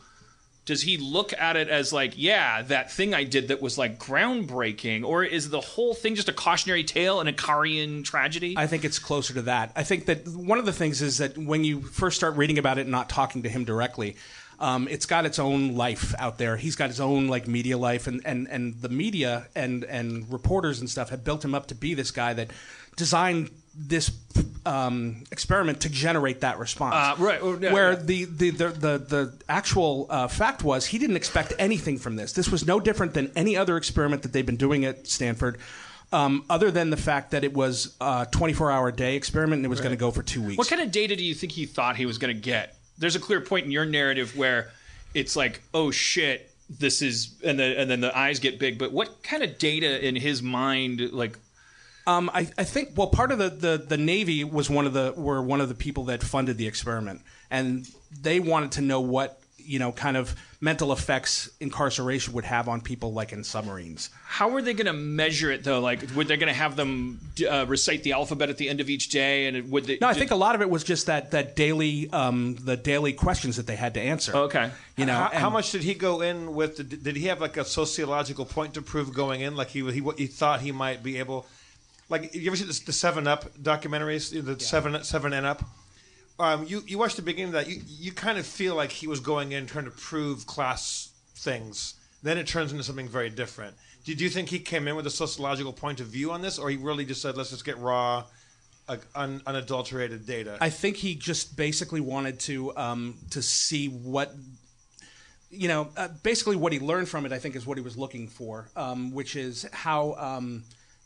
does 0.64 0.82
he 0.82 0.96
look 0.96 1.32
at 1.32 1.56
it 1.56 1.68
as 1.68 1.92
like, 1.92 2.12
yeah, 2.16 2.62
that 2.62 2.92
thing 2.92 3.14
I 3.14 3.24
did 3.24 3.48
that 3.48 3.60
was 3.60 3.78
like 3.78 3.98
groundbreaking, 3.98 5.04
or 5.04 5.24
is 5.24 5.50
the 5.50 5.60
whole 5.60 5.92
thing 5.92 6.14
just 6.14 6.28
a 6.28 6.32
cautionary 6.32 6.84
tale, 6.84 7.20
an 7.20 7.26
Icarian 7.26 8.04
tragedy? 8.04 8.54
I 8.56 8.68
think 8.68 8.84
it's 8.84 9.00
closer 9.00 9.34
to 9.34 9.42
that. 9.42 9.72
I 9.74 9.82
think 9.82 10.06
that 10.06 10.28
one 10.28 10.58
of 10.58 10.66
the 10.66 10.72
things 10.72 11.02
is 11.02 11.18
that 11.18 11.36
when 11.36 11.64
you 11.64 11.80
first 11.82 12.16
start 12.16 12.36
reading 12.36 12.58
about 12.58 12.78
it 12.78 12.82
and 12.82 12.92
not 12.92 13.08
talking 13.08 13.42
to 13.42 13.48
him 13.48 13.64
directly, 13.64 14.16
um, 14.60 14.86
it's 14.88 15.06
got 15.06 15.26
its 15.26 15.40
own 15.40 15.74
life 15.74 16.14
out 16.16 16.38
there. 16.38 16.56
He's 16.56 16.76
got 16.76 16.90
his 16.90 17.00
own 17.00 17.26
like 17.26 17.48
media 17.48 17.76
life, 17.76 18.06
and, 18.06 18.22
and, 18.24 18.46
and 18.46 18.80
the 18.80 18.88
media 18.88 19.48
and 19.56 19.82
and 19.82 20.32
reporters 20.32 20.78
and 20.78 20.88
stuff 20.88 21.10
have 21.10 21.24
built 21.24 21.44
him 21.44 21.56
up 21.56 21.66
to 21.68 21.74
be 21.74 21.94
this 21.94 22.12
guy 22.12 22.34
that 22.34 22.52
designed 22.94 23.50
this 23.74 24.10
um, 24.66 25.24
experiment 25.30 25.80
to 25.80 25.88
generate 25.88 26.40
that 26.42 26.58
response. 26.58 26.94
Uh, 26.94 27.22
right. 27.22 27.38
Oh, 27.42 27.58
yeah, 27.58 27.72
Where 27.72 27.92
yeah. 27.92 27.98
the, 28.02 28.24
the, 28.24 28.50
the, 28.50 28.68
the, 28.68 28.98
the 28.98 29.32
actual 29.48 30.06
uh, 30.10 30.28
fact 30.28 30.62
was 30.62 30.86
he 30.86 30.98
didn't 30.98 31.16
expect 31.16 31.52
anything 31.58 31.98
from 31.98 32.16
this. 32.16 32.32
This 32.32 32.50
was 32.50 32.66
no 32.66 32.80
different 32.80 33.14
than 33.14 33.32
any 33.34 33.56
other 33.56 33.76
experiment 33.76 34.22
that 34.22 34.32
they've 34.32 34.46
been 34.46 34.56
doing 34.56 34.84
at 34.84 35.06
Stanford. 35.06 35.58
Um, 36.12 36.44
other 36.50 36.70
than 36.70 36.90
the 36.90 36.98
fact 36.98 37.30
that 37.30 37.42
it 37.42 37.54
was 37.54 37.96
a 37.98 38.26
24 38.30 38.70
hour 38.70 38.92
day 38.92 39.16
experiment 39.16 39.60
and 39.60 39.64
it 39.66 39.70
was 39.70 39.80
going 39.80 39.92
to 39.92 39.96
go 39.96 40.10
for 40.10 40.22
two 40.22 40.42
weeks. 40.42 40.58
what 40.58 40.68
kind 40.68 40.82
of 40.82 40.92
data 40.92 41.16
do 41.16 41.24
you 41.24 41.34
think 41.34 41.52
he 41.52 41.64
thought 41.64 41.96
he 41.96 42.04
was 42.04 42.18
going 42.18 42.34
to 42.34 42.40
get? 42.40 42.76
There's 42.98 43.16
a 43.16 43.20
clear 43.20 43.40
point 43.40 43.64
in 43.64 43.70
your 43.72 43.86
narrative 43.86 44.36
where 44.36 44.70
it's 45.14 45.36
like, 45.36 45.62
oh 45.72 45.90
shit, 45.90 46.50
this 46.78 47.00
is, 47.00 47.34
and 47.42 47.58
the 47.58 47.78
and 47.80 47.90
then 47.90 48.00
the 48.02 48.16
eyes 48.16 48.40
get 48.40 48.58
big. 48.58 48.78
But 48.78 48.92
what 48.92 49.22
kind 49.22 49.42
of 49.42 49.58
data 49.58 50.06
in 50.06 50.14
his 50.14 50.42
mind, 50.42 51.00
like? 51.12 51.38
Um, 52.07 52.30
I, 52.34 52.48
I 52.59 52.64
think 52.64 52.90
well, 52.96 53.09
part 53.09 53.32
of 53.32 53.38
the, 53.38 53.48
the, 53.48 53.84
the 53.88 53.96
Navy 53.96 54.44
was 54.44 54.68
one 54.68 54.86
of 54.86 54.92
the 54.92 55.14
were 55.16 55.42
one 55.42 55.61
of 55.61 55.68
the 55.68 55.74
people 55.74 56.05
that 56.05 56.22
funded 56.22 56.59
the 56.59 56.66
experiment, 56.66 57.22
and 57.50 57.88
they 58.20 58.40
wanted 58.40 58.72
to 58.72 58.80
know 58.80 59.00
what 59.00 59.40
you 59.59 59.78
know 59.78 59.92
kind 59.92 60.16
of 60.16 60.34
mental 60.61 60.92
effects 60.92 61.50
incarceration 61.61 62.32
would 62.32 62.44
have 62.44 62.68
on 62.68 62.80
people 62.80 63.12
like 63.12 63.32
in 63.32 63.42
submarines. 63.42 64.11
How 64.24 64.55
are 64.55 64.62
they 64.62 64.74
going 64.74 64.86
to 64.86 64.92
measure 64.92 65.50
it 65.50 65.64
though? 65.64 65.80
Like, 65.80 66.03
would 66.14 66.28
they 66.28 66.36
going 66.36 66.53
to 66.53 66.59
have 66.59 66.76
them 66.76 67.20
uh, 67.48 67.66
recite 67.68 68.03
the 68.03 68.12
alphabet 68.12 68.48
at 68.48 68.59
the 68.59 68.68
end 68.68 68.80
of 68.80 68.88
each 68.88 69.09
day? 69.09 69.46
And 69.46 69.57
it, 69.57 69.68
would 69.68 69.84
they? 69.84 69.98
No, 70.00 70.09
I 70.09 70.14
think 70.14 70.30
a 70.30 70.36
lot 70.36 70.55
of 70.55 70.61
it 70.61 70.70
was 70.70 70.84
just 70.84 71.07
that 71.07 71.32
that 71.32 71.57
daily 71.57 72.11
um, 72.11 72.57
the 72.57 72.76
daily 72.76 73.12
questions 73.12 73.57
that 73.57 73.66
they 73.66 73.76
had 73.76 73.94
to 73.94 74.00
answer. 74.00 74.36
Okay. 74.36 74.70
You 74.96 75.07
know, 75.07 75.14
how, 75.14 75.28
how 75.28 75.50
much 75.50 75.72
did 75.72 75.82
he 75.82 75.94
go 75.94 76.20
in 76.20 76.55
with? 76.55 76.76
The, 76.76 76.84
did 76.84 77.16
he 77.16 77.26
have 77.26 77.40
like 77.40 77.57
a 77.57 77.64
sociological 77.64 78.44
point 78.44 78.74
to 78.74 78.82
prove 78.82 79.12
going 79.12 79.40
in? 79.40 79.57
Like 79.57 79.68
he 79.68 79.88
he 79.90 80.03
he 80.16 80.26
thought 80.26 80.61
he 80.61 80.72
might 80.72 81.03
be 81.03 81.18
able. 81.18 81.46
Like 82.12 82.34
you 82.34 82.46
ever 82.46 82.56
see 82.56 82.64
the, 82.64 82.80
the 82.84 82.92
Seven 82.92 83.26
Up 83.26 83.54
documentaries? 83.56 84.30
The 84.44 84.60
Seven 84.60 85.02
Seven 85.02 85.32
and 85.32 85.46
Up. 85.46 85.64
Um, 86.38 86.66
you 86.66 86.82
you 86.86 86.98
watch 86.98 87.16
the 87.16 87.22
beginning 87.22 87.48
of 87.48 87.52
that. 87.54 87.68
You 87.68 87.80
you 87.86 88.12
kind 88.12 88.36
of 88.36 88.46
feel 88.46 88.74
like 88.74 88.92
he 88.92 89.06
was 89.06 89.18
going 89.18 89.52
in 89.52 89.64
trying 89.64 89.86
to 89.86 89.90
prove 89.90 90.46
class 90.46 91.10
things. 91.36 91.94
Then 92.22 92.36
it 92.36 92.46
turns 92.46 92.70
into 92.70 92.84
something 92.84 93.08
very 93.08 93.30
different. 93.30 93.74
Did 94.04 94.20
you 94.20 94.28
think 94.28 94.50
he 94.50 94.58
came 94.58 94.86
in 94.88 94.94
with 94.94 95.06
a 95.06 95.10
sociological 95.10 95.72
point 95.72 96.00
of 96.00 96.08
view 96.08 96.32
on 96.32 96.42
this, 96.42 96.58
or 96.58 96.68
he 96.68 96.76
really 96.76 97.06
just 97.06 97.22
said, 97.22 97.34
"Let's 97.34 97.48
just 97.48 97.64
get 97.64 97.78
raw, 97.78 98.24
like, 98.90 99.00
un, 99.14 99.40
unadulterated 99.46 100.26
data"? 100.26 100.58
I 100.60 100.68
think 100.68 100.98
he 100.98 101.14
just 101.14 101.56
basically 101.56 102.02
wanted 102.02 102.38
to 102.40 102.76
um, 102.76 103.14
to 103.30 103.40
see 103.40 103.86
what 103.88 104.34
you 105.50 105.68
know, 105.68 105.88
uh, 105.96 106.08
basically 106.22 106.56
what 106.56 106.72
he 106.72 106.78
learned 106.78 107.08
from 107.08 107.24
it. 107.24 107.32
I 107.32 107.38
think 107.38 107.56
is 107.56 107.66
what 107.66 107.78
he 107.78 107.84
was 107.84 107.96
looking 107.96 108.28
for, 108.28 108.68
um, 108.76 109.12
which 109.12 109.34
is 109.34 109.66
how 109.72 110.14
um, 110.14 110.64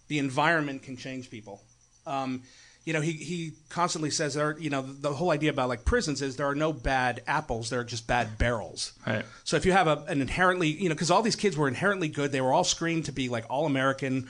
the 0.09 0.19
environment 0.19 0.83
can 0.83 0.97
change 0.97 1.31
people. 1.31 1.63
Um, 2.07 2.43
you 2.85 2.93
know, 2.93 3.01
he, 3.01 3.13
he 3.13 3.53
constantly 3.69 4.11
says 4.11 4.35
there. 4.35 4.51
Are, 4.51 4.59
you 4.59 4.71
know, 4.71 4.81
the, 4.81 4.93
the 4.93 5.13
whole 5.13 5.33
idea 5.33 5.51
about 5.51 5.69
like 5.69 5.85
prisons 5.85 6.23
is 6.23 6.37
there 6.37 6.47
are 6.47 6.55
no 6.55 6.73
bad 6.73 7.21
apples; 7.27 7.69
there 7.69 7.81
are 7.81 7.85
just 7.85 8.07
bad 8.07 8.39
barrels. 8.39 8.93
Right. 9.05 9.25
So 9.43 9.57
if 9.57 9.67
you 9.67 9.73
have 9.73 9.89
a, 9.89 10.05
an 10.09 10.21
inherently, 10.21 10.69
you 10.69 10.89
know, 10.89 10.95
because 10.95 11.11
all 11.11 11.21
these 11.21 11.35
kids 11.35 11.57
were 11.57 11.67
inherently 11.67 12.09
good, 12.09 12.31
they 12.31 12.41
were 12.41 12.53
all 12.53 12.63
screened 12.65 13.07
to 13.07 13.13
be 13.13 13.29
like 13.29 13.45
all 13.51 13.67
American, 13.67 14.29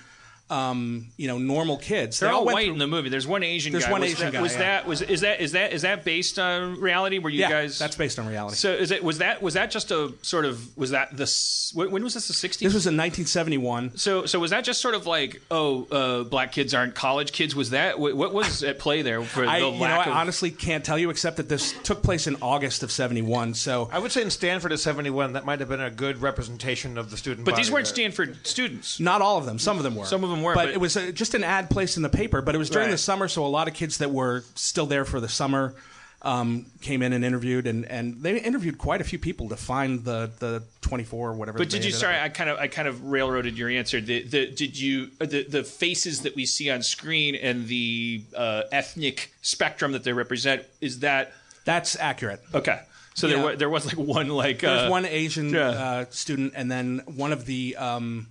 um, 0.49 1.09
you 1.17 1.27
know, 1.29 1.39
normal 1.39 1.77
kids. 1.77 2.21
They're 2.21 2.29
They 2.29 2.35
all 2.35 2.45
went 2.45 2.55
white 2.55 2.65
through- 2.67 2.75
in 2.75 2.79
the 2.79 2.87
movie. 2.87 3.09
There's 3.09 3.27
one 3.27 3.43
Asian 3.43 3.73
There's 3.73 3.85
guy. 3.85 3.91
one 3.93 4.01
was 4.03 4.13
Asian 4.13 4.27
that, 4.27 4.33
guy, 4.35 4.43
Was 4.43 4.53
yeah. 4.53 4.59
that 4.59 4.87
was 4.87 5.03
is 5.03 5.21
that 5.23 5.41
is 5.41 5.53
that 5.53 5.73
is 5.73 5.83
that 5.83 6.05
based 6.05 6.39
on 6.39 6.81
reality? 6.81 7.19
Were 7.19 7.31
you 7.31 7.41
Yeah, 7.41 7.51
guys? 7.51 7.79
that's 7.79 7.97
based 7.97 8.19
on 8.19 8.27
reality. 8.29 8.57
So 8.57 8.73
is 8.73 8.91
it 8.93 9.03
was 9.03 9.19
that 9.19 9.43
was 9.43 9.55
that 9.55 9.71
just 9.71 9.91
a 9.91 10.13
sort 10.23 10.45
of 10.45 10.77
was 10.77 10.91
that 10.91 11.17
the 11.17 11.25
s- 11.25 11.73
when 11.75 11.91
when 11.91 12.05
was 12.05 12.15
this 12.15 12.29
the 12.29 12.35
60s? 12.35 12.59
This 12.61 12.75
was 12.75 12.87
in 12.87 12.97
1971. 12.97 13.97
so 13.97 14.27
so 14.27 14.39
was 14.39 14.51
that 14.51 14.65
just 14.65 14.81
sort 14.81 14.95
of 14.95 15.07
like 15.07 15.41
oh 15.51 15.87
uh, 15.91 16.23
black 16.25 16.53
kids 16.53 16.75
aren't 16.75 16.95
college 16.95 17.33
kids? 17.33 17.55
Was 17.57 17.71
that 17.71 17.99
what, 17.99 18.17
what 18.17 18.33
was 18.33 18.63
at 18.71 18.79
play 18.79 19.03
there 19.03 19.23
for 19.23 19.45
I, 19.47 19.61
the 19.61 19.67
you 19.67 19.73
know, 19.73 19.79
lack 19.79 20.07
I 20.07 20.11
of? 20.11 20.17
honestly 20.17 20.51
can't 20.51 20.85
tell 20.85 20.99
you 20.99 21.11
except 21.11 21.39
that 21.39 21.49
this 21.49 21.75
took 21.83 22.03
place 22.03 22.27
in 22.27 22.37
August 22.41 22.83
of 22.83 22.91
71. 22.93 23.55
So 23.55 23.89
I 23.93 23.99
would 23.99 24.13
say 24.13 24.23
in 24.23 24.31
Stanford 24.31 24.73
at 24.73 24.79
71, 24.81 25.33
that 25.35 25.45
might 25.45 25.61
have 25.61 25.69
been 25.69 25.81
a 25.81 25.91
good 25.91 26.23
representation 26.23 26.99
of 26.99 27.11
the 27.11 27.17
student 27.17 27.45
but 27.45 27.53
body 27.53 27.63
these 27.63 27.73
weren't 27.73 27.87
there. 27.87 27.95
Stanford 27.95 28.47
students. 28.47 29.01
not 29.01 29.21
all 29.23 29.39
of 29.39 29.47
them. 29.47 29.59
Some 29.59 29.77
of 29.79 29.83
them 29.83 29.97
were. 29.97 30.05
Some 30.05 30.23
of 30.25 30.31
them 30.31 30.36
them 30.37 30.45
were, 30.45 30.55
but, 30.55 30.67
but- 30.67 30.75
it 30.75 30.81
was 30.81 30.97
uh, 30.97 31.11
just 31.13 31.35
an 31.35 31.43
ad 31.45 31.71
placed 31.71 31.97
in 31.97 32.03
the 32.03 32.09
paper. 32.09 32.41
But 32.43 32.55
it 32.55 32.59
was 32.59 32.71
during 32.71 32.87
Right. 32.89 32.93
the 32.93 32.99
summer, 32.99 33.29
so 33.29 33.45
a 33.45 33.49
lot 33.49 33.69
of 33.69 33.75
kids 33.75 33.99
that 33.99 34.11
were 34.11 34.45
still 34.55 34.87
there 34.87 35.05
for 35.05 35.21
the 35.21 35.29
summer 35.29 35.75
um, 36.23 36.67
came 36.81 37.03
in 37.03 37.13
and 37.13 37.25
interviewed, 37.25 37.67
and, 37.67 37.85
and 37.85 38.23
they 38.23 38.39
interviewed 38.41 38.79
quite 38.79 39.01
a 39.01 39.05
few 39.05 39.19
people 39.19 39.49
to 39.51 39.57
find 39.57 40.03
the 40.05 40.31
the 40.39 40.63
24 40.81 41.29
or 41.31 41.33
whatever. 41.35 41.59
But 41.59 41.69
did 41.69 41.85
you? 41.85 41.93
Sorry, 41.93 42.19
I 42.19 42.29
kind 42.31 42.51
of 42.51 42.59
I 42.59 42.69
kind 42.69 42.89
of 42.89 43.05
railroaded 43.05 43.57
your 43.59 43.69
answer. 43.69 44.01
The, 44.01 44.23
the 44.23 44.51
did 44.51 44.79
you 44.79 45.11
uh, 45.21 45.27
the 45.27 45.45
the 45.45 45.63
faces 45.63 46.23
that 46.23 46.35
we 46.35 46.47
see 46.47 46.71
on 46.71 46.83
screen 46.83 47.35
and 47.37 47.69
the 47.69 48.25
uh, 48.37 48.63
ethnic 48.73 49.33
spectrum 49.43 49.93
that 49.93 50.05
they 50.05 50.13
represent 50.13 50.65
is 50.81 51.01
that 51.01 51.33
That's 51.65 51.97
accurate. 51.97 52.41
okay? 52.55 52.81
So 53.15 53.29
there 53.29 53.39
was 53.43 53.59
there 53.59 53.71
was 53.71 53.87
like 53.87 53.97
one 53.97 54.29
like 54.29 54.61
There's 54.61 54.83
uh, 54.83 54.91
one 54.91 55.05
Asian 55.07 55.51
yeah. 55.51 55.69
uh, 55.69 56.05
student, 56.11 56.55
and 56.57 56.71
then 56.71 57.03
one 57.07 57.33
of 57.33 57.47
the, 57.47 57.77
um, 57.77 58.27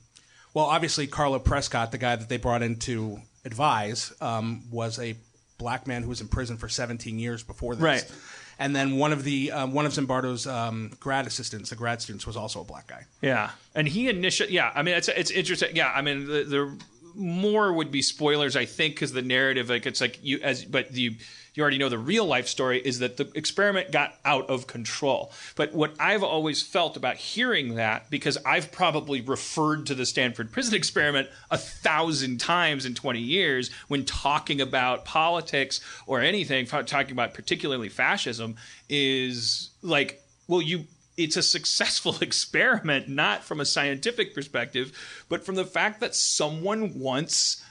well, 0.55 0.65
obviously 0.65 1.05
Carlo 1.05 1.37
Prescott, 1.37 1.91
the 1.91 1.97
guy 1.99 2.15
that 2.15 2.29
they 2.29 2.37
brought 2.37 2.63
in 2.63 2.77
to 2.77 3.19
advise, 3.43 4.13
um, 4.21 4.63
was 4.71 4.97
a 4.97 5.15
black 5.57 5.85
man 5.85 6.01
who 6.01 6.09
was 6.09 6.21
in 6.21 6.29
prison 6.29 6.57
for 6.57 6.69
17 6.69 7.19
years 7.19 7.43
before 7.43 7.75
this. 7.75 7.83
Right. 7.83 8.11
And 8.57 8.73
then 8.73 8.95
one 8.95 9.11
of 9.11 9.25
the 9.25 9.51
um, 9.51 9.73
one 9.73 9.85
of 9.85 9.91
Zimbardo's 9.91 10.47
um, 10.47 10.91
grad 11.01 11.27
assistants, 11.27 11.71
the 11.71 11.75
grad 11.75 12.01
students, 12.01 12.25
was 12.25 12.37
also 12.37 12.61
a 12.61 12.63
black 12.63 12.87
guy. 12.87 13.03
Yeah, 13.21 13.49
and 13.75 13.85
he 13.85 14.07
initially, 14.07 14.53
yeah, 14.53 14.71
I 14.73 14.81
mean, 14.81 14.95
it's 14.95 15.09
it's 15.09 15.29
interesting. 15.29 15.75
Yeah, 15.75 15.91
I 15.93 16.01
mean, 16.01 16.25
the, 16.25 16.43
the 16.45 16.83
more 17.15 17.73
would 17.73 17.91
be 17.91 18.01
spoilers, 18.01 18.55
I 18.55 18.63
think, 18.63 18.95
because 18.95 19.11
the 19.11 19.21
narrative, 19.21 19.69
like, 19.69 19.85
it's 19.85 19.99
like 19.99 20.19
you 20.23 20.39
as, 20.41 20.63
but 20.63 20.93
you 20.95 21.15
you 21.55 21.63
already 21.63 21.77
know 21.77 21.89
the 21.89 21.97
real 21.97 22.25
life 22.25 22.47
story 22.47 22.79
is 22.79 22.99
that 22.99 23.17
the 23.17 23.31
experiment 23.33 23.91
got 23.91 24.15
out 24.25 24.49
of 24.49 24.67
control. 24.67 25.31
But 25.55 25.73
what 25.73 25.93
I've 25.99 26.23
always 26.23 26.61
felt 26.61 26.97
about 26.97 27.15
hearing 27.15 27.75
that, 27.75 28.09
because 28.09 28.37
I've 28.45 28.71
probably 28.71 29.21
referred 29.21 29.85
to 29.87 29.95
the 29.95 30.05
Stanford 30.05 30.51
prison 30.51 30.75
experiment 30.75 31.29
a 31.49 31.57
thousand 31.57 32.39
times 32.39 32.85
in 32.85 32.93
20 32.93 33.19
years 33.19 33.71
when 33.87 34.03
talking 34.03 34.59
about 34.59 35.05
politics 35.05 35.79
or 36.05 36.19
anything, 36.19 36.65
talking 36.65 37.11
about 37.11 37.33
particularly 37.33 37.89
fascism, 37.89 38.57
is 38.89 39.69
like, 39.81 40.21
well, 40.47 40.61
you 40.61 40.85
it's 41.17 41.37
a 41.37 41.41
successful 41.41 42.17
experiment, 42.21 43.07
not 43.07 43.43
from 43.43 43.61
a 43.61 43.65
scientific 43.65 44.33
perspective, 44.35 44.91
but 45.29 45.45
from 45.45 45.55
the 45.55 45.65
fact 45.65 46.01
that 46.01 46.15
someone 46.15 46.99
once 46.99 47.63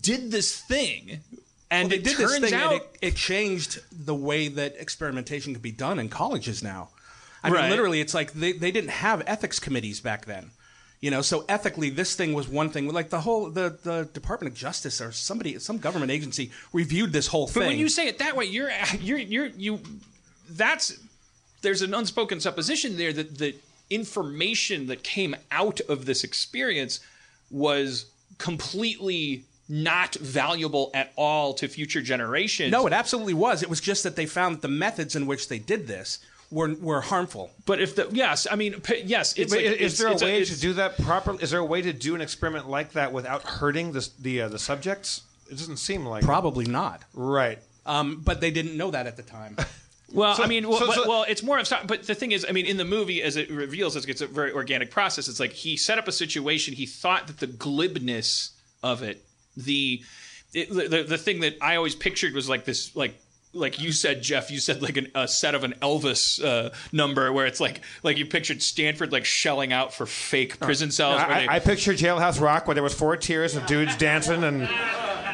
did 0.00 0.30
this 0.30 0.60
thing. 0.60 1.20
And 1.70 1.88
Well, 1.90 1.98
it 1.98 2.04
did 2.04 2.16
this 2.16 2.38
thing, 2.38 2.54
out 2.54 2.72
it, 2.72 2.98
it 3.00 3.16
changed 3.16 3.80
the 3.92 4.14
way 4.14 4.48
that 4.48 4.74
experimentation 4.80 5.52
could 5.52 5.62
be 5.62 5.70
done 5.72 5.98
in 5.98 6.08
colleges 6.08 6.62
now. 6.62 6.88
I 7.44 7.50
Right. 7.50 7.62
mean, 7.62 7.70
literally, 7.70 8.00
it's 8.00 8.12
like 8.12 8.32
they, 8.32 8.52
they 8.52 8.70
didn't 8.70 8.90
have 8.90 9.22
ethics 9.26 9.58
committees 9.60 10.00
back 10.00 10.26
then. 10.26 10.50
You 11.00 11.10
know, 11.10 11.22
so 11.22 11.44
ethically, 11.48 11.88
this 11.88 12.14
thing 12.14 12.34
was 12.34 12.46
one 12.48 12.68
thing. 12.70 12.92
Like 12.92 13.08
the 13.08 13.20
whole 13.22 13.48
the, 13.48 13.78
the 13.82 14.08
Department 14.12 14.52
of 14.52 14.58
Justice 14.58 15.00
or 15.00 15.12
somebody, 15.12 15.58
some 15.58 15.78
government 15.78 16.10
agency 16.10 16.50
reviewed 16.74 17.12
this 17.12 17.28
whole 17.28 17.46
But 17.46 17.54
thing. 17.54 17.66
when 17.68 17.78
you 17.78 17.88
say 17.88 18.06
it 18.08 18.18
that 18.18 18.36
way, 18.36 18.44
you're 18.44 18.70
you're 19.00 19.18
you're 19.18 19.46
you. 19.46 19.80
That's 20.50 20.98
there's 21.62 21.80
an 21.82 21.94
unspoken 21.94 22.40
supposition 22.40 22.98
there 22.98 23.12
that 23.14 23.38
the 23.38 23.54
information 23.88 24.86
that 24.88 25.02
came 25.02 25.34
out 25.50 25.80
of 25.88 26.04
this 26.04 26.22
experience 26.24 27.00
was 27.50 28.06
completely 28.38 29.44
not 29.70 30.16
valuable 30.16 30.90
at 30.94 31.12
all 31.16 31.54
to 31.54 31.68
future 31.68 32.02
generations. 32.02 32.72
no, 32.72 32.86
it 32.86 32.92
absolutely 32.92 33.34
was. 33.34 33.62
It 33.62 33.70
was 33.70 33.80
just 33.80 34.02
that 34.02 34.16
they 34.16 34.26
found 34.26 34.56
that 34.56 34.62
the 34.62 34.68
methods 34.68 35.14
in 35.16 35.26
which 35.26 35.48
they 35.48 35.58
did 35.60 35.86
this 35.86 36.18
were 36.50 36.74
were 36.74 37.00
harmful. 37.00 37.50
But 37.66 37.80
if 37.80 37.94
the 37.94 38.08
yes, 38.10 38.46
I 38.50 38.56
mean 38.56 38.80
p- 38.80 39.02
yes, 39.04 39.38
it's 39.38 39.52
But 39.52 39.58
like, 39.62 39.66
is, 39.66 39.72
it's- 39.72 39.98
there 39.98 40.08
a 40.08 40.12
it's 40.12 40.22
way 40.22 40.44
to 40.44 40.60
do 40.60 40.72
that 40.74 40.98
properly? 41.00 41.42
Is 41.42 41.52
there 41.52 41.60
a 41.60 41.64
way 41.64 41.80
to 41.82 41.92
do 41.92 42.14
an 42.16 42.20
experiment 42.20 42.68
like 42.68 42.92
that 42.94 43.12
without 43.12 43.44
hurting 43.44 43.92
the 43.92 44.08
the 44.20 44.42
uh, 44.42 44.48
the 44.48 44.58
subjects? 44.58 45.22
It 45.48 45.56
doesn't 45.58 45.78
seem 45.78 46.04
like 46.04 46.24
Probably 46.24 46.64
not. 46.66 47.02
right. 47.14 47.58
Um, 47.86 48.20
but 48.24 48.40
they 48.40 48.50
didn't 48.50 48.76
know 48.76 48.90
that 48.90 49.06
at 49.06 49.16
the 49.16 49.22
time. 49.22 49.56
Well, 50.12 50.34
So- 50.34 50.42
I 50.42 50.48
mean, 50.48 50.68
well, 50.68 50.80
so- 50.80 50.86
but- 50.88 50.94
so- 50.96 51.08
well, 51.08 51.24
it's 51.28 51.40
more 51.44 51.56
of. 51.60 51.72
But 51.86 52.02
the 52.04 52.16
thing 52.16 52.32
is, 52.32 52.44
I 52.48 52.50
mean, 52.50 52.66
in 52.66 52.76
the 52.78 52.84
movie, 52.84 53.22
as 53.22 53.36
it 53.36 53.48
reveals, 53.48 53.94
it's, 53.94 54.06
it's 54.06 54.20
a 54.20 54.26
very 54.26 54.50
organic 54.52 54.90
process. 54.90 55.28
It's 55.28 55.38
like 55.38 55.52
he 55.52 55.76
set 55.76 55.98
up 55.98 56.08
a 56.08 56.12
situation. 56.12 56.74
He 56.74 56.84
thought 56.86 57.28
that 57.28 57.38
the 57.38 57.46
glibness 57.46 58.50
of 58.82 59.04
it, 59.04 59.24
the 59.56 60.02
it, 60.52 60.68
the 60.70 61.04
the 61.04 61.18
thing 61.18 61.40
that 61.40 61.56
I 61.60 61.76
always 61.76 61.94
pictured 61.94 62.34
was 62.34 62.48
like 62.48 62.64
this, 62.64 62.94
like 62.96 63.20
like 63.52 63.80
you 63.80 63.92
said, 63.92 64.22
Jeff. 64.22 64.50
You 64.50 64.58
said 64.58 64.82
like 64.82 64.96
an, 64.96 65.08
a 65.14 65.26
set 65.26 65.54
of 65.54 65.64
an 65.64 65.74
Elvis 65.82 66.42
uh, 66.44 66.70
number, 66.92 67.32
where 67.32 67.46
it's 67.46 67.60
like 67.60 67.82
like 68.02 68.16
you 68.16 68.26
pictured 68.26 68.62
Stanford 68.62 69.12
like 69.12 69.24
shelling 69.24 69.72
out 69.72 69.92
for 69.94 70.06
fake 70.06 70.58
prison 70.60 70.90
cells. 70.90 71.16
where 71.16 71.30
I, 71.30 71.40
they, 71.40 71.48
I 71.48 71.58
picture 71.58 71.92
Jailhouse 71.92 72.40
Rock 72.40 72.66
where 72.66 72.74
there 72.74 72.82
was 72.82 72.94
four 72.94 73.16
tiers 73.16 73.56
of 73.56 73.66
dudes 73.66 73.96
dancing 73.96 74.44
and 74.44 74.68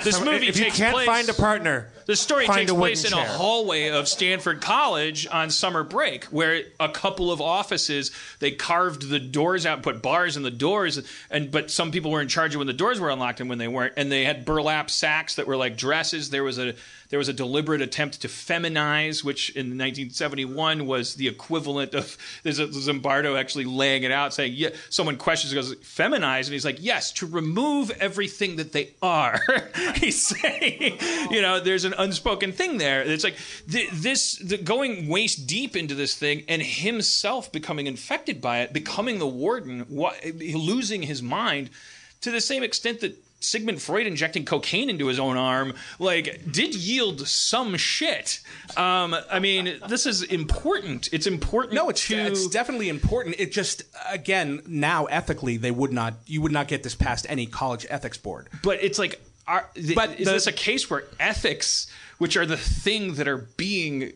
this 0.04 0.20
movie 0.20 0.48
if 0.48 0.56
you 0.56 0.64
takes 0.64 0.76
can't 0.76 0.94
place, 0.94 1.06
find 1.06 1.28
a 1.28 1.34
partner, 1.34 1.88
The 2.06 2.16
story 2.16 2.46
takes 2.46 2.72
place 2.72 3.04
in 3.04 3.12
a 3.12 3.24
hallway 3.24 3.88
of 3.88 4.08
Stanford 4.08 4.60
College 4.60 5.26
on 5.26 5.50
summer 5.50 5.82
break, 5.82 6.24
where 6.26 6.62
a 6.78 6.88
couple 6.88 7.32
of 7.32 7.40
offices 7.40 8.10
they 8.38 8.52
carved 8.52 9.08
the 9.08 9.18
doors 9.18 9.66
out 9.66 9.74
and 9.74 9.82
put 9.82 10.02
bars 10.02 10.36
in 10.36 10.42
the 10.42 10.50
doors, 10.50 11.00
and 11.30 11.50
but 11.50 11.70
some 11.70 11.90
people 11.90 12.10
were 12.10 12.20
in 12.20 12.28
charge 12.28 12.54
of 12.54 12.58
when 12.58 12.66
the 12.66 12.72
doors 12.72 13.00
were 13.00 13.10
unlocked 13.10 13.40
and 13.40 13.48
when 13.48 13.58
they 13.58 13.68
weren't, 13.68 13.94
and 13.96 14.10
they 14.10 14.24
had 14.24 14.44
burlap 14.44 14.90
sacks 14.90 15.34
that 15.36 15.46
were 15.46 15.56
like 15.56 15.76
dresses. 15.76 16.30
There 16.30 16.44
was 16.44 16.58
a 16.58 16.74
there 17.08 17.18
was 17.18 17.28
a 17.28 17.32
deliberate 17.32 17.80
attempt 17.82 18.20
to 18.22 18.28
feminize, 18.28 19.22
which 19.22 19.50
in 19.50 19.66
1971 19.66 20.86
was 20.86 21.14
the 21.14 21.28
equivalent 21.28 21.94
of 21.94 22.16
there's 22.42 22.58
a 22.58 22.66
Zimbardo 22.66 23.38
actually 23.38 23.64
laying 23.64 24.02
it 24.02 24.10
out, 24.10 24.34
saying, 24.34 24.54
"Yeah." 24.54 24.70
Someone 24.90 25.16
questions, 25.16 25.52
goes, 25.54 25.74
"Feminize," 25.76 26.44
and 26.44 26.52
he's 26.52 26.64
like, 26.64 26.78
"Yes, 26.80 27.12
to 27.12 27.26
remove 27.26 27.90
everything 27.92 28.56
that 28.56 28.72
they 28.72 28.94
are." 29.02 29.40
he's 29.96 30.26
saying, 30.26 30.98
you 31.30 31.42
know, 31.42 31.60
there's 31.60 31.84
an 31.84 31.94
unspoken 31.98 32.52
thing 32.52 32.78
there. 32.78 33.02
It's 33.02 33.24
like 33.24 33.36
th- 33.70 33.90
this 33.92 34.36
the, 34.36 34.56
going 34.58 35.08
waist 35.08 35.46
deep 35.46 35.76
into 35.76 35.94
this 35.94 36.14
thing, 36.16 36.44
and 36.48 36.62
himself 36.62 37.52
becoming 37.52 37.86
infected 37.86 38.40
by 38.40 38.60
it, 38.60 38.72
becoming 38.72 39.18
the 39.18 39.26
warden, 39.26 39.86
wa- 39.88 40.14
losing 40.34 41.02
his 41.02 41.22
mind 41.22 41.70
to 42.20 42.30
the 42.30 42.40
same 42.40 42.62
extent 42.62 43.00
that 43.00 43.16
Sigmund 43.46 43.80
Freud 43.80 44.06
injecting 44.06 44.44
cocaine 44.44 44.90
into 44.90 45.06
his 45.06 45.18
own 45.18 45.36
arm, 45.36 45.74
like, 45.98 46.50
did 46.50 46.74
yield 46.74 47.26
some 47.26 47.76
shit. 47.76 48.40
Um, 48.76 49.14
I 49.30 49.38
mean, 49.38 49.80
this 49.88 50.06
is 50.06 50.22
important. 50.22 51.08
It's 51.12 51.26
important. 51.26 51.74
No, 51.74 51.88
it's, 51.88 52.06
to, 52.08 52.16
it's 52.16 52.46
definitely 52.48 52.88
important. 52.88 53.36
It 53.38 53.52
just 53.52 53.82
again 54.10 54.62
now 54.66 55.04
ethically 55.06 55.56
they 55.56 55.70
would 55.70 55.92
not 55.92 56.14
you 56.26 56.40
would 56.42 56.52
not 56.52 56.68
get 56.68 56.82
this 56.82 56.94
past 56.94 57.26
any 57.28 57.46
college 57.46 57.86
ethics 57.88 58.18
board. 58.18 58.48
but 58.62 58.82
it's 58.82 58.98
like, 58.98 59.20
are, 59.46 59.70
But 59.94 60.18
is 60.20 60.26
the- 60.26 60.32
this 60.32 60.46
a 60.46 60.52
case 60.52 60.90
where 60.90 61.04
ethics, 61.20 61.86
which 62.18 62.36
are 62.36 62.46
the 62.46 62.56
thing 62.56 63.14
that 63.14 63.28
are 63.28 63.38
being 63.38 64.12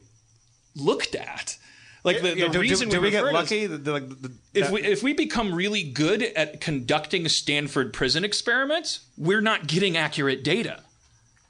looked 0.74 1.14
at, 1.14 1.56
like 2.04 2.20
the, 2.22 2.28
Yeah, 2.28 2.34
the 2.34 2.40
do, 2.46 2.52
do- 2.52 2.60
reason 2.60 2.88
do 2.88 3.00
we, 3.00 3.10
get 3.10 3.18
refer 3.22 3.32
to- 3.32 3.38
lucky? 3.38 3.66
The- 3.66 3.76
the- 3.78 4.00
the- 4.00 4.32
If 4.54 4.64
that- 4.66 4.72
we 4.72 4.82
if 4.82 5.02
we 5.02 5.12
become 5.12 5.54
really 5.54 5.82
good 5.82 6.22
at 6.22 6.60
conducting 6.60 7.28
Stanford 7.28 7.92
prison 7.92 8.24
experiments, 8.24 9.00
we're 9.18 9.40
not 9.42 9.66
getting 9.66 9.96
accurate 9.96 10.42
data. 10.44 10.80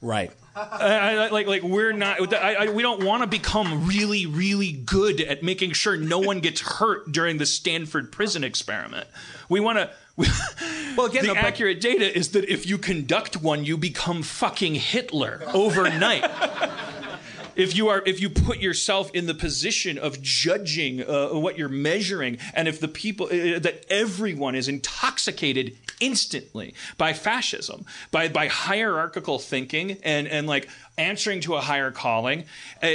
Right. 0.01 0.31
I, 0.53 0.97
I, 0.97 1.27
like 1.29 1.47
like 1.47 1.63
we're 1.63 1.93
not 1.93 2.33
I, 2.33 2.55
I, 2.55 2.69
we 2.71 2.83
don't 2.83 3.03
want 3.05 3.21
to 3.23 3.27
become 3.27 3.87
really 3.87 4.25
really 4.25 4.71
good 4.73 5.21
at 5.21 5.43
making 5.43 5.71
sure 5.71 5.95
no 5.95 6.19
one 6.19 6.39
gets 6.41 6.59
hurt 6.59 7.09
during 7.11 7.37
the 7.37 7.45
Stanford 7.45 8.11
prison 8.11 8.43
experiment. 8.43 9.07
We 9.47 9.59
want 9.61 9.77
to. 9.77 9.89
We, 10.17 10.27
Well, 10.97 11.05
again, 11.07 11.21
the 11.21 11.27
no, 11.29 11.33
but- 11.35 11.45
accurate 11.45 11.79
data 11.79 12.17
is 12.17 12.31
that 12.31 12.43
if 12.51 12.65
you 12.67 12.77
conduct 12.77 13.37
one, 13.41 13.63
you 13.63 13.77
become 13.77 14.23
fucking 14.23 14.75
Hitler 14.75 15.41
overnight. 15.53 16.29
If 17.55 17.75
you 17.75 17.89
are 17.89 18.01
if 18.05 18.19
you 18.19 18.29
put 18.29 18.59
yourself 18.59 19.11
in 19.11 19.27
the 19.27 19.33
position 19.33 19.97
of 19.97 20.21
judging 20.21 21.01
uh, 21.01 21.29
what 21.29 21.57
you're 21.57 21.69
measuring 21.69 22.37
and 22.53 22.67
if 22.67 22.79
the 22.79 22.87
people 22.87 23.27
uh, 23.27 23.59
that 23.59 23.85
everyone 23.89 24.55
is 24.55 24.67
intoxicated 24.67 25.75
instantly 25.99 26.73
by 26.97 27.13
fascism 27.13 27.85
by 28.11 28.27
by 28.27 28.47
hierarchical 28.47 29.39
thinking 29.39 29.97
and 30.03 30.27
and 30.27 30.47
like 30.47 30.67
answering 30.97 31.39
to 31.41 31.55
a 31.55 31.61
higher 31.61 31.91
calling 31.91 32.43
uh, 32.83 32.87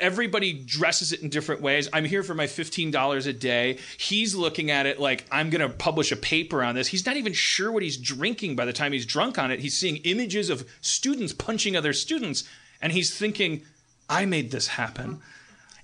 everybody 0.00 0.52
dresses 0.52 1.12
it 1.12 1.22
in 1.22 1.28
different 1.28 1.60
ways. 1.60 1.88
I'm 1.92 2.04
here 2.04 2.22
for 2.22 2.34
my 2.34 2.46
$15 2.46 3.26
a 3.26 3.32
day. 3.32 3.78
He's 3.98 4.34
looking 4.34 4.70
at 4.70 4.86
it 4.86 5.00
like 5.00 5.24
i'm 5.30 5.50
going 5.50 5.60
to 5.60 5.68
publish 5.68 6.12
a 6.12 6.16
paper 6.16 6.62
on 6.62 6.74
this. 6.74 6.88
He's 6.88 7.06
not 7.06 7.16
even 7.16 7.32
sure 7.32 7.70
what 7.72 7.82
he's 7.82 7.96
drinking 7.96 8.56
by 8.56 8.64
the 8.64 8.72
time 8.72 8.92
he's 8.92 9.06
drunk 9.06 9.38
on 9.38 9.50
it. 9.50 9.60
He's 9.60 9.76
seeing 9.76 9.96
images 9.98 10.50
of 10.50 10.68
students 10.80 11.32
punching 11.32 11.76
other 11.76 11.92
students 11.92 12.44
and 12.80 12.92
he's 12.92 13.16
thinking 13.16 13.62
I 14.08 14.24
made 14.24 14.50
this 14.50 14.66
happen. 14.68 15.20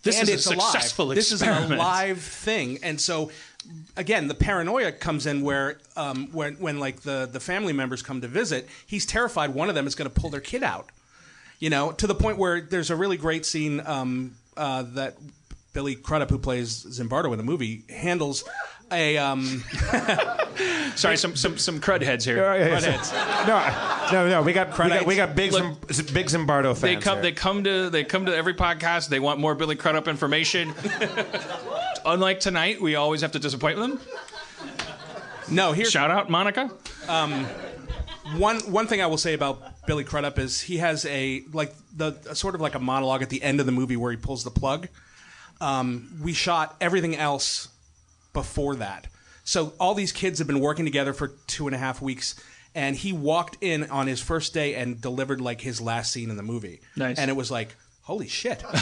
This 0.02 0.18
and 0.18 0.28
is 0.28 0.46
a 0.46 0.50
successful 0.50 1.06
alive. 1.06 1.16
This 1.16 1.30
is 1.30 1.42
experiment. 1.42 1.74
a 1.74 1.76
live 1.76 2.18
thing, 2.20 2.78
and 2.82 3.00
so 3.00 3.30
again, 3.96 4.28
the 4.28 4.34
paranoia 4.34 4.92
comes 4.92 5.26
in 5.26 5.42
where 5.42 5.78
um, 5.96 6.28
when 6.32 6.54
when 6.54 6.80
like 6.80 7.02
the 7.02 7.28
the 7.30 7.40
family 7.40 7.72
members 7.72 8.02
come 8.02 8.20
to 8.20 8.28
visit, 8.28 8.68
he's 8.86 9.06
terrified 9.06 9.54
one 9.54 9.68
of 9.68 9.74
them 9.74 9.86
is 9.86 9.94
going 9.94 10.10
to 10.10 10.20
pull 10.20 10.30
their 10.30 10.40
kid 10.40 10.62
out. 10.62 10.90
You 11.60 11.70
know, 11.70 11.92
to 11.92 12.06
the 12.08 12.14
point 12.14 12.38
where 12.38 12.60
there's 12.60 12.90
a 12.90 12.96
really 12.96 13.16
great 13.16 13.46
scene 13.46 13.80
um, 13.86 14.34
uh, 14.56 14.82
that 14.94 15.16
Billy 15.72 15.94
Crudup, 15.94 16.30
who 16.30 16.38
plays 16.38 16.84
Zimbardo 16.84 17.30
in 17.30 17.38
the 17.38 17.44
movie, 17.44 17.84
handles. 17.88 18.44
A 18.92 19.18
um, 19.18 19.44
Sorry, 20.96 21.16
some 21.16 21.36
some 21.36 21.58
some 21.58 21.80
crud 21.80 22.02
heads 22.02 22.24
here. 22.24 22.36
Yeah, 22.36 22.68
Crud 22.68 22.82
yeah. 22.82 22.90
heads. 22.90 23.12
No, 24.12 24.12
no, 24.12 24.28
no. 24.28 24.42
We 24.42 24.52
got 24.52 24.78
we 24.78 24.88
got, 24.88 25.06
we 25.06 25.16
got 25.16 25.34
big 25.34 25.52
Look, 25.52 25.92
Zim, 25.92 26.14
big 26.14 26.26
Zimbardo 26.26 26.68
fans. 26.68 26.80
They 26.80 26.96
come. 26.96 27.16
here. 27.16 27.22
They 27.22 27.32
come 27.32 27.64
to. 27.64 27.90
They 27.90 28.04
come 28.04 28.26
to 28.26 28.36
every 28.36 28.54
podcast. 28.54 29.08
They 29.08 29.20
want 29.20 29.40
more 29.40 29.54
Billy 29.54 29.76
Crudup 29.76 30.08
information. 30.08 30.74
Unlike 32.04 32.40
tonight, 32.40 32.80
we 32.80 32.94
always 32.94 33.20
have 33.22 33.32
to 33.32 33.38
disappoint 33.38 33.78
them. 33.78 34.00
no 35.50 35.72
here. 35.72 35.86
Shout 35.86 36.10
out, 36.10 36.30
Monica. 36.30 36.70
One 38.36 38.60
one 38.60 38.86
thing 38.86 39.02
I 39.02 39.06
will 39.06 39.18
say 39.18 39.34
about 39.34 39.86
Billy 39.86 40.04
Crudup 40.04 40.38
is 40.38 40.60
he 40.60 40.78
has 40.78 41.04
a 41.06 41.42
like 41.52 41.74
the 41.94 42.16
a 42.28 42.34
sort 42.34 42.54
of 42.54 42.60
like 42.60 42.74
a 42.74 42.78
monologue 42.78 43.22
at 43.22 43.30
the 43.30 43.42
end 43.42 43.60
of 43.60 43.66
the 43.66 43.72
movie 43.72 43.96
where 43.96 44.10
he 44.10 44.16
pulls 44.16 44.44
the 44.44 44.50
plug. 44.50 44.88
Um, 45.60 46.18
we 46.22 46.32
shot 46.32 46.76
everything 46.80 47.16
else 47.16 47.68
before 48.32 48.76
that, 48.76 49.08
so 49.44 49.72
all 49.80 49.94
these 49.94 50.12
kids 50.12 50.38
have 50.38 50.46
been 50.46 50.60
working 50.60 50.84
together 50.84 51.12
for 51.12 51.28
two 51.46 51.66
and 51.66 51.74
a 51.74 51.78
half 51.78 52.00
weeks, 52.00 52.34
and 52.74 52.96
he 52.96 53.12
walked 53.12 53.58
in 53.60 53.90
on 53.90 54.06
his 54.06 54.20
first 54.20 54.54
day 54.54 54.74
and 54.74 55.00
delivered 55.00 55.40
like 55.40 55.60
his 55.60 55.80
last 55.80 56.12
scene 56.12 56.30
in 56.30 56.36
the 56.36 56.42
movie. 56.42 56.80
Nice. 56.96 57.18
and 57.18 57.30
it 57.30 57.34
was 57.34 57.50
like, 57.50 57.74
holy 58.02 58.28
shit, 58.28 58.60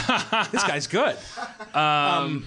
this 0.51 0.63
guy's 0.63 0.87
good. 0.87 1.15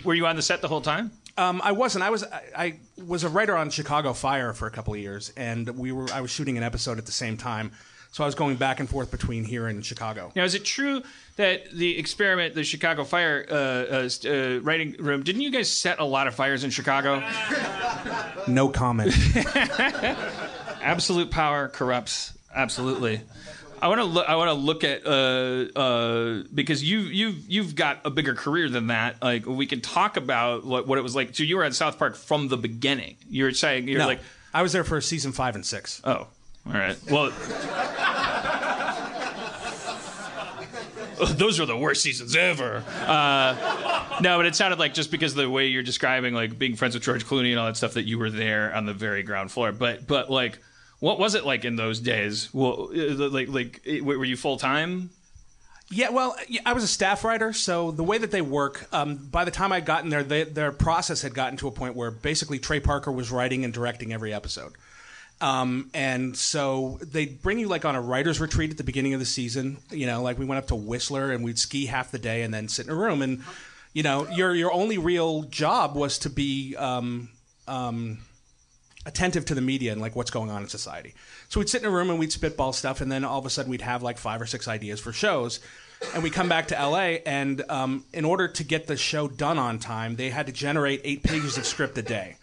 Were 0.05 0.15
you 0.15 0.27
on 0.27 0.37
the 0.37 0.43
set 0.43 0.61
the 0.61 0.69
whole 0.69 0.81
time? 0.81 1.11
Um, 1.37 1.61
I 1.65 1.73
wasn't. 1.73 2.05
I 2.05 2.11
was. 2.11 2.23
I, 2.23 2.43
I 2.57 2.75
was 3.05 3.25
a 3.25 3.29
writer 3.29 3.57
on 3.57 3.71
Chicago 3.71 4.13
Fire 4.13 4.53
for 4.53 4.69
a 4.69 4.71
couple 4.71 4.95
of 4.95 5.01
years, 5.01 5.33
and 5.37 5.69
we 5.77 5.91
were. 5.91 6.07
I 6.13 6.21
was 6.21 6.31
shooting 6.31 6.57
an 6.57 6.63
episode 6.63 6.97
at 6.99 7.07
the 7.07 7.13
same 7.13 7.37
time, 7.37 7.73
so 8.13 8.23
I 8.23 8.27
was 8.27 8.37
going 8.37 8.55
back 8.57 8.79
and 8.79 8.89
forth 8.89 9.11
between 9.11 9.43
here 9.43 9.67
and 9.67 9.85
Chicago. 9.85 10.31
Now, 10.37 10.45
is 10.45 10.55
it 10.55 10.65
true 10.65 11.03
that 11.37 11.70
the 11.72 11.99
experiment, 11.99 12.55
the 12.55 12.64
Chicago 12.64 13.05
Fire 13.05 13.45
uh, 13.51 13.55
uh, 13.55 14.09
uh, 14.24 14.61
writing 14.61 14.97
room, 14.99 15.22
didn't 15.22 15.43
you 15.43 15.51
guys 15.51 15.70
set 15.70 15.99
a 15.99 16.05
lot 16.05 16.26
of 16.26 16.35
fires 16.35 16.64
in 16.64 16.70
Chicago? 16.70 17.22
No 18.47 18.68
comment. 18.68 19.14
Absolute 20.82 21.30
power 21.30 21.68
corrupts. 21.68 22.37
Absolutely. 22.55 23.22
I 23.80 23.89
want 23.89 24.01
to 24.01 24.05
look. 24.05 24.28
I 24.28 24.37
want 24.37 24.49
to 24.49 24.55
look 24.55 24.85
at 24.85 25.07
uh, 25.07 25.78
uh, 25.78 26.43
because 26.53 26.85
you 26.85 27.01
you 27.01 27.35
you've 27.49 27.74
got 27.74 28.01
a 28.05 28.11
bigger 28.11 28.35
career 28.35 28.68
than 28.68 28.89
that. 28.89 29.22
Like 29.22 29.47
we 29.47 29.66
can 29.66 29.80
talk 29.80 30.18
about 30.18 30.64
what, 30.64 30.87
what 30.87 30.99
it 30.99 31.03
was 31.03 31.16
like. 31.16 31.35
So 31.35 31.43
you 31.43 31.57
were 31.57 31.64
at 31.64 31.74
South 31.74 31.99
Park 31.99 32.16
from 32.16 32.49
the 32.49 32.59
beginning. 32.59 33.16
You're 33.28 33.53
saying 33.53 33.89
you're 33.89 34.01
no, 34.01 34.07
like, 34.07 34.20
I 34.53 34.62
was 34.62 34.72
there 34.72 34.85
for 34.85 35.01
season 35.01 35.32
five 35.32 35.55
and 35.55 35.64
six. 35.64 36.03
oh, 36.05 36.26
all 36.66 36.72
right. 36.72 36.99
Well, 37.11 37.32
those 41.37 41.61
are 41.61 41.66
the 41.66 41.77
worst 41.77 42.03
seasons 42.03 42.37
ever. 42.37 42.85
Uh, 43.07 44.18
no, 44.20 44.39
but 44.39 44.47
it 44.47 44.55
sounded 44.55 44.79
like 44.79 44.95
just 44.95 45.11
because 45.11 45.33
of 45.33 45.39
the 45.39 45.51
way 45.51 45.66
you're 45.66 45.83
describing, 45.83 46.35
like 46.35 46.59
being 46.59 46.77
friends 46.77 46.95
with 46.95 47.03
George 47.03 47.27
Clooney 47.27 47.51
and 47.51 47.59
all 47.59 47.66
that 47.66 47.77
stuff, 47.77 47.95
that 47.95 48.05
you 48.05 48.18
were 48.18 48.31
there 48.31 48.75
on 48.75 48.87
the 48.87 48.95
very 48.95 49.22
ground 49.22 49.51
floor. 49.51 49.72
But 49.72 50.07
but 50.07 50.31
like, 50.31 50.59
what 51.01 51.18
was 51.18 51.35
it 51.35 51.45
like 51.45 51.64
in 51.64 51.77
those 51.77 52.01
days? 52.01 52.53
Well, 52.53 52.91
uh, 52.95 53.29
like 53.29 53.49
like 53.49 53.83
were 54.03 54.25
you 54.25 54.37
full 54.37 54.59
time? 54.59 55.11
Yeah, 55.91 56.11
well, 56.11 56.35
I 56.64 56.72
was 56.72 56.83
a 56.83 56.89
staff 56.89 57.25
writer, 57.25 57.53
so 57.53 57.91
the 57.91 58.03
way 58.03 58.16
that 58.16 58.31
they 58.31 58.41
work, 58.41 58.89
um, 58.93 59.16
by 59.16 59.45
the 59.45 59.51
time 59.51 59.70
I'd 59.70 59.85
gotten 59.85 60.09
there, 60.09 60.25
they, 60.25 60.45
their 60.45 60.72
process 60.72 61.20
had 61.20 61.35
gotten 61.35 61.59
to 61.59 61.68
a 61.68 61.70
point 61.70 61.95
where 61.95 62.11
basically 62.11 62.59
Trey 62.59 62.81
Parker 62.81 63.12
was 63.12 63.31
writing 63.31 63.64
and 63.64 63.72
directing 63.72 64.12
every 64.12 64.33
episode. 64.33 64.72
Um, 65.41 65.91
and 65.93 66.37
so 66.37 66.99
they'd 67.03 67.43
bring 67.43 67.59
you 67.59 67.68
like 67.68 67.85
on 67.85 67.95
a 67.95 68.01
writer's 68.01 68.41
retreat 68.41 68.70
at 68.70 68.76
the 68.76 68.85
beginning 68.85 69.14
of 69.14 69.20
the 69.20 69.26
season. 69.26 69.78
You 69.91 70.07
know, 70.07 70.22
like 70.22 70.39
we 70.39 70.45
went 70.45 70.59
up 70.59 70.68
to 70.68 70.74
Whistler 70.74 71.32
and 71.32 71.45
we'd 71.45 71.59
ski 71.59 71.87
half 71.87 72.11
the 72.11 72.18
day 72.18 72.43
and 72.43 72.55
then 72.55 72.68
sit 72.68 72.87
in 72.87 72.93
a 72.93 72.95
room. 72.95 73.20
And, 73.20 73.43
you 73.93 74.03
know, 74.03 74.28
your, 74.30 74.55
your 74.55 74.72
only 74.72 74.99
real 74.99 75.43
job 75.43 75.97
was 75.97 76.18
to 76.20 76.30
be 76.30 76.76
um, 76.76 77.28
um, 77.68 78.18
attentive 79.07 79.45
to 79.47 79.55
the 79.55 79.61
media 79.61 79.93
and 79.93 80.01
like 80.01 80.16
what's 80.16 80.30
going 80.30 80.51
on 80.51 80.62
in 80.62 80.68
society. 80.68 81.14
So 81.49 81.61
we'd 81.61 81.68
sit 81.68 81.82
in 81.82 81.89
a 81.89 81.91
room 81.91 82.11
and 82.11 82.18
we'd 82.18 82.32
spitball 82.32 82.72
stuff, 82.72 83.01
and 83.01 83.11
then 83.11 83.24
all 83.24 83.39
of 83.39 83.47
a 83.47 83.51
sudden 83.51 83.70
we'd 83.70 83.82
have 83.82 84.03
like 84.03 84.18
five 84.18 84.41
or 84.41 84.47
six 84.47 84.66
ideas 84.68 85.01
for 85.01 85.12
shows. 85.12 85.61
And 86.14 86.22
we 86.22 86.30
come 86.30 86.49
back 86.49 86.68
to 86.68 86.74
LA, 86.74 87.18
and 87.24 87.62
um, 87.70 88.05
in 88.12 88.24
order 88.24 88.49
to 88.49 88.64
get 88.64 88.87
the 88.87 88.97
show 88.97 89.28
done 89.28 89.59
on 89.59 89.78
time, 89.78 90.16
they 90.16 90.30
had 90.30 90.47
to 90.47 90.53
generate 90.53 91.01
eight 91.05 91.22
pages 91.22 91.57
of 91.57 91.64
script 91.64 91.97
a 91.97 92.03
day. 92.03 92.37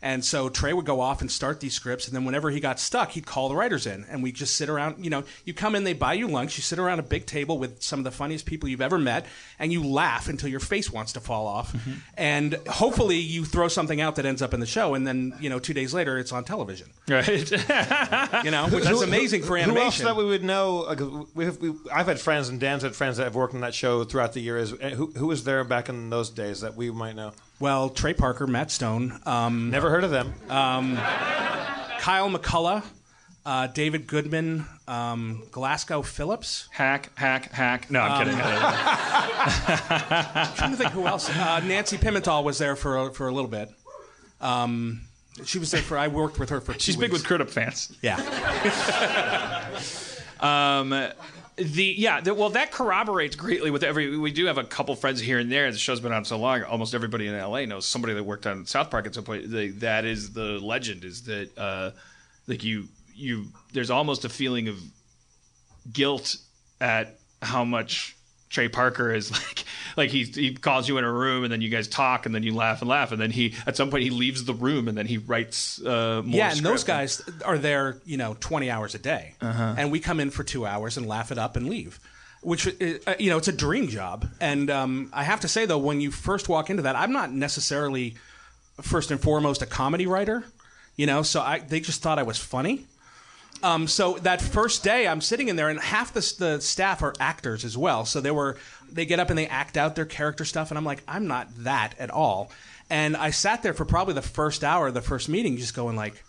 And 0.00 0.24
so 0.24 0.48
Trey 0.48 0.72
would 0.72 0.84
go 0.84 1.00
off 1.00 1.20
and 1.20 1.30
start 1.30 1.58
these 1.60 1.74
scripts, 1.74 2.06
and 2.06 2.14
then 2.14 2.24
whenever 2.24 2.50
he 2.50 2.60
got 2.60 2.78
stuck, 2.78 3.10
he'd 3.10 3.26
call 3.26 3.48
the 3.48 3.56
writers 3.56 3.86
in, 3.86 4.04
and 4.08 4.22
we 4.22 4.30
just 4.30 4.54
sit 4.56 4.68
around. 4.68 5.04
You 5.04 5.10
know, 5.10 5.24
you 5.44 5.52
come 5.54 5.74
in, 5.74 5.82
they 5.84 5.92
buy 5.92 6.12
you 6.14 6.28
lunch, 6.28 6.56
you 6.56 6.62
sit 6.62 6.78
around 6.78 7.00
a 7.00 7.02
big 7.02 7.26
table 7.26 7.58
with 7.58 7.82
some 7.82 7.98
of 7.98 8.04
the 8.04 8.10
funniest 8.12 8.46
people 8.46 8.68
you've 8.68 8.80
ever 8.80 8.98
met, 8.98 9.26
and 9.58 9.72
you 9.72 9.84
laugh 9.84 10.28
until 10.28 10.48
your 10.48 10.60
face 10.60 10.90
wants 10.92 11.12
to 11.14 11.20
fall 11.20 11.46
off, 11.48 11.74
and 12.16 12.54
hopefully 12.68 13.16
you 13.16 13.44
throw 13.44 13.66
something 13.68 14.00
out 14.00 14.16
that 14.16 14.24
ends 14.26 14.40
up 14.40 14.54
in 14.54 14.60
the 14.60 14.66
show, 14.66 14.94
and 14.94 15.06
then 15.06 15.34
you 15.40 15.50
know 15.50 15.58
two 15.58 15.74
days 15.74 15.92
later 15.92 16.16
it's 16.18 16.30
on 16.32 16.44
television. 16.44 16.88
Right. 17.08 17.28
You 18.44 18.50
know, 18.52 18.68
which 18.68 18.84
is 18.84 18.88
Who- 18.90 19.02
amazing 19.02 19.42
for 19.42 19.56
animation. 19.56 19.76
Who 19.76 19.82
else 19.82 20.00
animation. 20.00 20.04
that 20.06 20.16
we 20.16 20.24
would 20.24 20.44
know? 20.44 20.76
Like, 20.88 21.00
we 21.34 21.44
have, 21.44 21.58
we, 21.58 21.72
I've 21.92 22.06
had 22.06 22.20
friends, 22.20 22.48
and 22.48 22.60
Dan's 22.60 22.82
had 22.82 22.94
friends 22.94 23.16
that 23.16 23.24
have 23.24 23.34
worked 23.34 23.54
on 23.54 23.60
that 23.62 23.74
show 23.74 24.04
throughout 24.04 24.32
the 24.32 24.40
years. 24.40 24.72
Uh, 24.72 24.90
Who, 24.90 25.06
who 25.12 25.26
was 25.26 25.44
there 25.44 25.64
back 25.64 25.88
in 25.88 26.10
those 26.10 26.30
days 26.30 26.60
that 26.60 26.76
we 26.76 26.90
might 26.90 27.16
know? 27.16 27.32
Well, 27.60 27.90
Trey 27.90 28.14
Parker, 28.14 28.46
Matt 28.46 28.70
Stone, 28.70 29.20
um, 29.26 29.70
Never 29.70 29.90
heard 29.90 30.04
of 30.04 30.10
them. 30.10 30.32
Kyle 30.48 32.30
McCulloch, 32.30 32.84
uh, 33.44 33.66
David 33.68 34.06
Goodman, 34.06 34.64
um, 34.86 35.42
Glasgow 35.50 36.02
Phillips. 36.02 36.68
hack, 36.70 37.10
hack, 37.16 37.50
hack. 37.50 37.90
No, 37.90 38.00
I'm 38.00 38.24
kidding. 38.24 38.40
I'm 38.40 38.52
trying 40.56 40.70
to 40.70 40.76
think 40.76 40.92
who 40.92 41.06
else. 41.06 41.28
Uh, 41.30 41.60
Nancy 41.60 41.98
Pimental 41.98 42.44
was 42.44 42.58
there 42.58 42.76
for 42.76 42.96
a, 42.96 43.12
for 43.12 43.26
a 43.28 43.32
little 43.32 43.50
bit. 43.50 43.70
Um, 44.40 45.00
she 45.44 45.58
was 45.58 45.70
there 45.72 45.82
for. 45.82 45.98
I 45.98 46.06
worked 46.08 46.38
with 46.38 46.50
her 46.50 46.60
for. 46.60 46.74
Two 46.74 46.78
She's 46.80 46.96
big 46.96 47.10
with 47.12 47.24
Crudup 47.24 47.50
fans. 47.50 47.96
Yeah. 48.02 48.18
The 51.58 51.84
yeah, 51.84 52.20
the, 52.20 52.34
well, 52.34 52.50
that 52.50 52.70
corroborates 52.70 53.34
greatly 53.34 53.70
with 53.70 53.82
every. 53.82 54.16
We 54.16 54.30
do 54.30 54.46
have 54.46 54.58
a 54.58 54.64
couple 54.64 54.94
friends 54.94 55.20
here 55.20 55.38
and 55.38 55.50
there. 55.50 55.70
The 55.72 55.78
show's 55.78 56.00
been 56.00 56.12
on 56.12 56.24
so 56.24 56.38
long. 56.38 56.62
Almost 56.62 56.94
everybody 56.94 57.26
in 57.26 57.36
LA 57.36 57.64
knows 57.64 57.84
somebody 57.84 58.14
that 58.14 58.22
worked 58.22 58.46
on 58.46 58.64
South 58.64 58.90
Park 58.90 59.06
at 59.06 59.14
some 59.14 59.24
point. 59.24 59.46
That 59.80 60.04
is 60.04 60.32
the 60.32 60.60
legend. 60.60 61.04
Is 61.04 61.24
that 61.24 61.56
uh, 61.58 61.90
like 62.46 62.62
you 62.62 62.88
you? 63.14 63.46
There's 63.72 63.90
almost 63.90 64.24
a 64.24 64.28
feeling 64.28 64.68
of 64.68 64.80
guilt 65.92 66.36
at 66.80 67.18
how 67.42 67.64
much 67.64 68.16
Trey 68.48 68.68
Parker 68.68 69.12
is 69.12 69.30
like. 69.46 69.64
Like 69.96 70.10
he 70.10 70.22
he 70.22 70.54
calls 70.54 70.88
you 70.88 70.96
in 70.98 71.04
a 71.04 71.10
room 71.12 71.42
and 71.42 71.52
then 71.52 71.60
you 71.60 71.70
guys 71.70 71.88
talk 71.88 72.24
and 72.24 72.32
then 72.32 72.44
you 72.44 72.54
laugh 72.54 72.82
and 72.82 72.88
laugh 72.88 73.10
and 73.10 73.20
then 73.20 73.32
he 73.32 73.54
at 73.66 73.76
some 73.76 73.90
point 73.90 74.04
he 74.04 74.10
leaves 74.10 74.44
the 74.44 74.54
room 74.54 74.86
and 74.86 74.96
then 74.96 75.06
he 75.06 75.18
writes 75.18 75.84
uh, 75.84 76.22
more. 76.24 76.36
yeah, 76.36 76.52
and 76.52 76.60
those 76.60 76.84
guys 76.84 77.20
are 77.44 77.58
there, 77.58 77.98
you 78.04 78.16
know, 78.16 78.36
20 78.38 78.70
hours 78.70 78.94
a 78.94 78.98
day. 79.00 79.34
And 79.76 79.90
we 79.90 79.98
come 79.98 80.20
in 80.20 80.30
for 80.30 80.44
two 80.44 80.66
hours 80.66 80.96
and 80.96 81.06
laugh 81.08 81.32
it 81.32 81.38
up 81.38 81.56
and 81.56 81.68
leave. 81.68 81.98
Which, 82.42 82.68
uh, 82.68 83.14
you 83.18 83.30
know, 83.30 83.38
it's 83.38 83.48
a 83.48 83.52
dream 83.52 83.88
job. 83.88 84.28
And 84.40 84.70
um, 84.70 85.10
I 85.12 85.24
have 85.24 85.40
to 85.40 85.48
say, 85.48 85.66
though, 85.66 85.78
when 85.78 86.00
you 86.00 86.12
first 86.12 86.48
walk 86.48 86.70
into 86.70 86.82
that, 86.84 86.94
I'm 86.94 87.10
not 87.12 87.32
necessarily, 87.32 88.14
first 88.80 89.10
and 89.10 89.20
foremost, 89.20 89.62
a 89.62 89.66
comedy 89.66 90.06
writer. 90.06 90.44
You 90.94 91.06
know, 91.06 91.22
so 91.22 91.40
I, 91.40 91.58
they 91.58 91.80
just 91.80 92.02
thought 92.02 92.20
I 92.20 92.22
was 92.22 92.38
funny. 92.38 92.86
Um, 93.62 93.88
so 93.88 94.14
that 94.18 94.40
first 94.40 94.84
day, 94.84 95.08
I'm 95.08 95.20
sitting 95.20 95.48
in 95.48 95.56
there, 95.56 95.68
and 95.68 95.80
half 95.80 96.12
the, 96.12 96.34
the 96.38 96.60
staff 96.60 97.02
are 97.02 97.14
actors 97.18 97.64
as 97.64 97.76
well. 97.76 98.04
So 98.04 98.20
they 98.20 98.30
were 98.30 98.56
they 98.90 99.04
get 99.04 99.20
up 99.20 99.30
and 99.30 99.38
they 99.38 99.46
act 99.46 99.76
out 99.76 99.96
their 99.96 100.06
character 100.06 100.44
stuff, 100.44 100.70
and 100.70 100.78
I'm 100.78 100.84
like, 100.84 101.02
I'm 101.08 101.26
not 101.26 101.48
that 101.64 101.94
at 101.98 102.10
all. 102.10 102.50
And 102.90 103.16
I 103.16 103.30
sat 103.30 103.62
there 103.62 103.74
for 103.74 103.84
probably 103.84 104.14
the 104.14 104.22
first 104.22 104.64
hour 104.64 104.88
of 104.88 104.94
the 104.94 105.02
first 105.02 105.28
meeting, 105.28 105.56
just 105.56 105.74
going 105.74 105.96
like, 105.96 106.24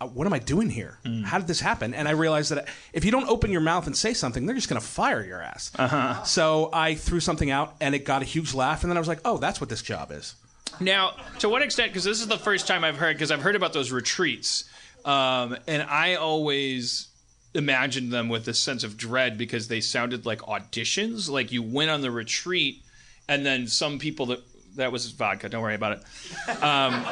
uh, 0.00 0.06
what 0.06 0.26
am 0.26 0.32
I 0.32 0.38
doing 0.38 0.70
here? 0.70 0.98
How 1.24 1.38
did 1.38 1.46
this 1.46 1.60
happen? 1.60 1.92
And 1.94 2.08
I 2.08 2.12
realized 2.12 2.50
that 2.50 2.68
if 2.92 3.04
you 3.04 3.10
don't 3.10 3.28
open 3.28 3.50
your 3.50 3.60
mouth 3.60 3.86
and 3.86 3.96
say 3.96 4.14
something, 4.14 4.46
they're 4.46 4.56
just 4.56 4.68
going 4.68 4.80
to 4.80 4.86
fire 4.86 5.24
your 5.24 5.42
ass. 5.42 5.70
Uh-huh. 5.78 6.22
So 6.24 6.70
I 6.72 6.94
threw 6.94 7.20
something 7.20 7.50
out, 7.50 7.76
and 7.80 7.94
it 7.94 8.04
got 8.04 8.22
a 8.22 8.24
huge 8.24 8.54
laugh. 8.54 8.82
And 8.82 8.90
then 8.90 8.96
I 8.96 9.00
was 9.00 9.08
like, 9.08 9.20
oh, 9.24 9.36
that's 9.36 9.60
what 9.60 9.68
this 9.68 9.82
job 9.82 10.10
is. 10.10 10.34
Now, 10.80 11.12
to 11.40 11.48
what 11.48 11.60
extent? 11.60 11.92
Because 11.92 12.04
this 12.04 12.20
is 12.20 12.28
the 12.28 12.38
first 12.38 12.66
time 12.66 12.82
I've 12.82 12.96
heard. 12.96 13.14
Because 13.14 13.30
I've 13.30 13.42
heard 13.42 13.56
about 13.56 13.74
those 13.74 13.92
retreats, 13.92 14.64
um, 15.04 15.56
and 15.66 15.82
I 15.82 16.14
always 16.14 17.08
imagined 17.54 18.12
them 18.12 18.28
with 18.28 18.46
a 18.48 18.54
sense 18.54 18.84
of 18.84 18.96
dread 18.96 19.36
because 19.36 19.68
they 19.68 19.80
sounded 19.80 20.24
like 20.26 20.40
auditions. 20.40 21.28
Like 21.28 21.52
you 21.52 21.62
went 21.62 21.90
on 21.90 22.00
the 22.00 22.10
retreat, 22.10 22.82
and 23.28 23.44
then 23.44 23.66
some 23.66 23.98
people 23.98 24.26
that 24.26 24.40
that 24.76 24.92
was 24.92 25.10
vodka. 25.10 25.48
Don't 25.48 25.62
worry 25.62 25.74
about 25.74 25.98
it. 25.98 26.62
Um, 26.62 27.04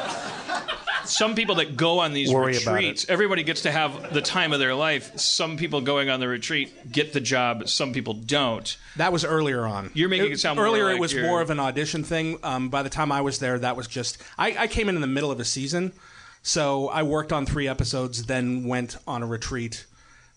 some 1.05 1.35
people 1.35 1.55
that 1.55 1.75
go 1.75 1.99
on 1.99 2.13
these 2.13 2.31
Worry 2.31 2.53
retreats, 2.53 3.05
everybody 3.09 3.43
gets 3.43 3.63
to 3.63 3.71
have 3.71 4.13
the 4.13 4.21
time 4.21 4.53
of 4.53 4.59
their 4.59 4.75
life. 4.75 5.17
Some 5.17 5.57
people 5.57 5.81
going 5.81 6.09
on 6.09 6.19
the 6.19 6.27
retreat 6.27 6.91
get 6.91 7.13
the 7.13 7.19
job. 7.19 7.67
Some 7.67 7.93
people 7.93 8.13
don't. 8.13 8.77
That 8.97 9.11
was 9.11 9.25
earlier 9.25 9.65
on. 9.65 9.91
You're 9.93 10.09
making 10.09 10.33
it 10.33 10.39
sound 10.39 10.57
more 10.57 10.65
earlier. 10.67 10.85
like 10.85 10.95
it 10.95 10.99
was 10.99 11.13
you're- 11.13 11.27
more 11.27 11.41
of 11.41 11.49
an 11.49 11.59
audition 11.59 12.03
thing. 12.03 12.37
Um, 12.43 12.69
by 12.69 12.83
the 12.83 12.89
time 12.89 13.11
I 13.11 13.21
was 13.21 13.39
there, 13.39 13.57
that 13.59 13.75
was 13.75 13.87
just 13.87 14.17
I, 14.37 14.55
I 14.57 14.67
came 14.67 14.89
in 14.89 14.95
in 14.95 15.01
the 15.01 15.07
middle 15.07 15.31
of 15.31 15.39
a 15.39 15.45
season, 15.45 15.93
so 16.41 16.89
I 16.89 17.03
worked 17.03 17.33
on 17.33 17.45
three 17.45 17.67
episodes, 17.67 18.25
then 18.25 18.65
went 18.65 18.97
on 19.07 19.23
a 19.23 19.27
retreat, 19.27 19.85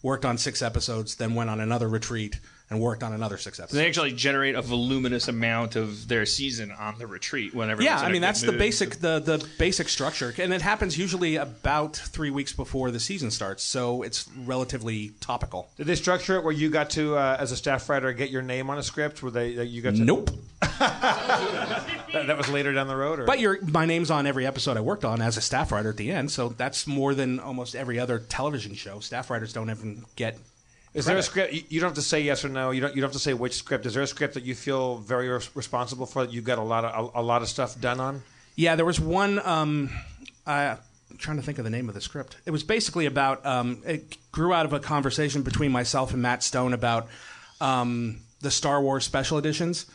worked 0.02 0.24
on 0.24 0.38
six 0.38 0.62
episodes, 0.62 1.16
then 1.16 1.34
went 1.34 1.50
on 1.50 1.60
another 1.60 1.88
retreat, 1.88 2.40
and 2.72 2.80
worked 2.80 3.02
on 3.02 3.12
another 3.12 3.36
six 3.36 3.60
episodes. 3.60 3.76
They 3.76 3.86
actually 3.86 4.12
generate 4.12 4.54
a 4.54 4.62
voluminous 4.62 5.28
amount 5.28 5.76
of 5.76 6.08
their 6.08 6.24
season 6.26 6.72
on 6.72 6.98
the 6.98 7.06
retreat 7.06 7.54
whenever. 7.54 7.82
yeah, 7.82 8.00
I 8.00 8.10
mean 8.10 8.22
that's 8.22 8.40
the 8.40 8.52
basic 8.52 8.96
the 8.96 9.20
the 9.20 9.46
basic 9.58 9.88
structure, 9.88 10.34
and 10.38 10.52
it 10.52 10.62
happens 10.62 10.96
usually 10.98 11.36
about 11.36 11.96
three 11.96 12.30
weeks 12.30 12.52
before 12.52 12.90
the 12.90 13.00
season 13.00 13.30
starts, 13.30 13.62
so 13.62 14.02
it's 14.02 14.28
relatively 14.44 15.10
topical. 15.20 15.70
Did 15.76 15.86
they 15.86 15.94
structure 15.94 16.36
it 16.36 16.44
where 16.44 16.52
you 16.52 16.70
got 16.70 16.90
to, 16.90 17.16
uh, 17.16 17.36
as 17.38 17.52
a 17.52 17.56
staff 17.56 17.88
writer, 17.88 18.12
get 18.12 18.30
your 18.30 18.42
name 18.42 18.70
on 18.70 18.78
a 18.78 18.82
script? 18.82 19.22
Where 19.22 19.30
they 19.30 19.54
that 19.54 19.66
you 19.66 19.82
got 19.82 19.94
to? 19.96 20.04
Nope. 20.04 20.30
That, 22.12 22.26
that 22.26 22.36
was 22.36 22.48
later 22.50 22.74
down 22.74 22.88
the 22.88 22.96
road, 22.96 23.20
or 23.20 23.24
But 23.24 23.40
your 23.40 23.58
my 23.62 23.86
name's 23.86 24.10
on 24.10 24.26
every 24.26 24.46
episode 24.46 24.76
I 24.76 24.80
worked 24.80 25.04
on 25.04 25.22
as 25.22 25.38
a 25.38 25.40
staff 25.40 25.72
writer 25.72 25.90
at 25.90 25.96
the 25.96 26.10
end, 26.10 26.30
so 26.30 26.50
that's 26.50 26.86
more 26.86 27.14
than 27.14 27.40
almost 27.40 27.74
every 27.74 27.98
other 27.98 28.18
television 28.18 28.74
show. 28.74 29.00
Staff 29.00 29.30
writers 29.30 29.52
don't 29.52 29.70
even 29.70 30.04
get. 30.16 30.38
Is 30.94 31.06
there 31.06 31.16
a 31.16 31.22
script? 31.22 31.52
You, 31.70 31.80
don't 31.80 31.88
have 31.88 31.96
to 31.96 32.02
say 32.02 32.20
yes 32.20 32.44
or 32.44 32.48
no. 32.48 32.70
You 32.70 32.82
don't. 32.82 32.94
You 32.94 33.00
don't 33.00 33.08
have 33.08 33.14
to 33.14 33.18
say 33.18 33.32
which 33.32 33.54
script. 33.54 33.86
Is 33.86 33.94
there 33.94 34.02
a 34.02 34.06
script 34.06 34.34
that 34.34 34.44
you 34.44 34.54
feel 34.54 34.98
very 34.98 35.28
res- 35.28 35.54
responsible 35.56 36.06
for? 36.06 36.26
That 36.26 36.32
you 36.32 36.42
got 36.42 36.58
a 36.58 36.62
lot 36.62 36.84
of 36.84 37.12
a, 37.14 37.20
a 37.20 37.22
lot 37.22 37.40
of 37.42 37.48
stuff 37.48 37.80
done 37.80 37.98
on? 37.98 38.22
Yeah, 38.56 38.76
there 38.76 38.84
was 38.84 39.00
one. 39.00 39.38
Um, 39.46 39.90
I, 40.46 40.76
I'm 41.10 41.16
trying 41.16 41.38
to 41.38 41.42
think 41.42 41.58
of 41.58 41.64
the 41.64 41.70
name 41.70 41.88
of 41.88 41.94
the 41.94 42.00
script. 42.02 42.36
It 42.44 42.50
was 42.50 42.62
basically 42.62 43.06
about. 43.06 43.44
Um, 43.46 43.82
it 43.86 44.16
grew 44.32 44.52
out 44.52 44.66
of 44.66 44.74
a 44.74 44.80
conversation 44.80 45.42
between 45.42 45.72
myself 45.72 46.12
and 46.12 46.20
Matt 46.20 46.42
Stone 46.42 46.74
about 46.74 47.08
um, 47.60 48.20
the 48.42 48.50
Star 48.50 48.82
Wars 48.82 49.04
special 49.04 49.38
editions. 49.38 49.86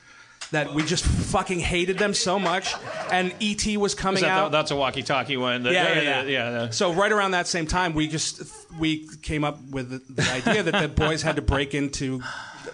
That 0.52 0.74
we 0.74 0.84
just 0.84 1.04
fucking 1.04 1.60
hated 1.60 1.98
them 1.98 2.14
so 2.14 2.40
much, 2.40 2.74
and 3.12 3.34
ET 3.42 3.66
was 3.78 3.94
coming 3.94 4.22
That, 4.24 4.32
out. 4.32 4.52
that's 4.54 4.72
a 4.72 4.78
walkie-talkie 4.78 5.36
one. 5.36 5.64
That- 5.64 5.74
yeah, 5.74 5.94
yeah, 5.96 6.02
yeah. 6.02 6.22
yeah, 6.24 6.50
yeah. 6.64 6.70
So 6.70 6.94
right 6.94 7.12
around 7.12 7.32
that 7.32 7.48
same 7.48 7.68
time, 7.68 7.94
we 7.94 8.08
just 8.08 8.42
we 8.80 9.10
came 9.22 9.44
up 9.44 9.62
with 9.70 9.90
the, 9.90 10.22
the 10.22 10.32
idea 10.32 10.64
that 10.64 10.82
the 10.82 10.88
boys 10.88 11.22
had 11.22 11.36
to 11.36 11.42
break 11.42 11.74
into 11.74 12.22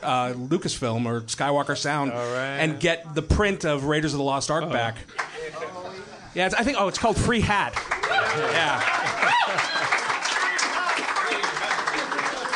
uh, 0.04 0.34
Lucasfilm 0.34 1.06
or 1.08 1.22
Skywalker 1.22 1.76
Sound 1.76 2.12
and 2.12 2.80
get 2.80 3.16
the 3.16 3.24
print 3.24 3.66
of 3.66 3.86
Raiders 3.86 4.14
of 4.14 4.20
the 4.20 4.24
Lost 4.24 4.52
Ark 4.52 4.70
back. 4.72 4.98
Yeah, 6.36 6.46
it's, 6.48 6.56
I 6.56 6.64
think. 6.64 6.78
Oh, 6.80 6.88
it's 6.88 7.00
called 7.00 7.18
Free 7.18 7.42
Hat. 7.42 7.74
Yeah. 8.36 8.82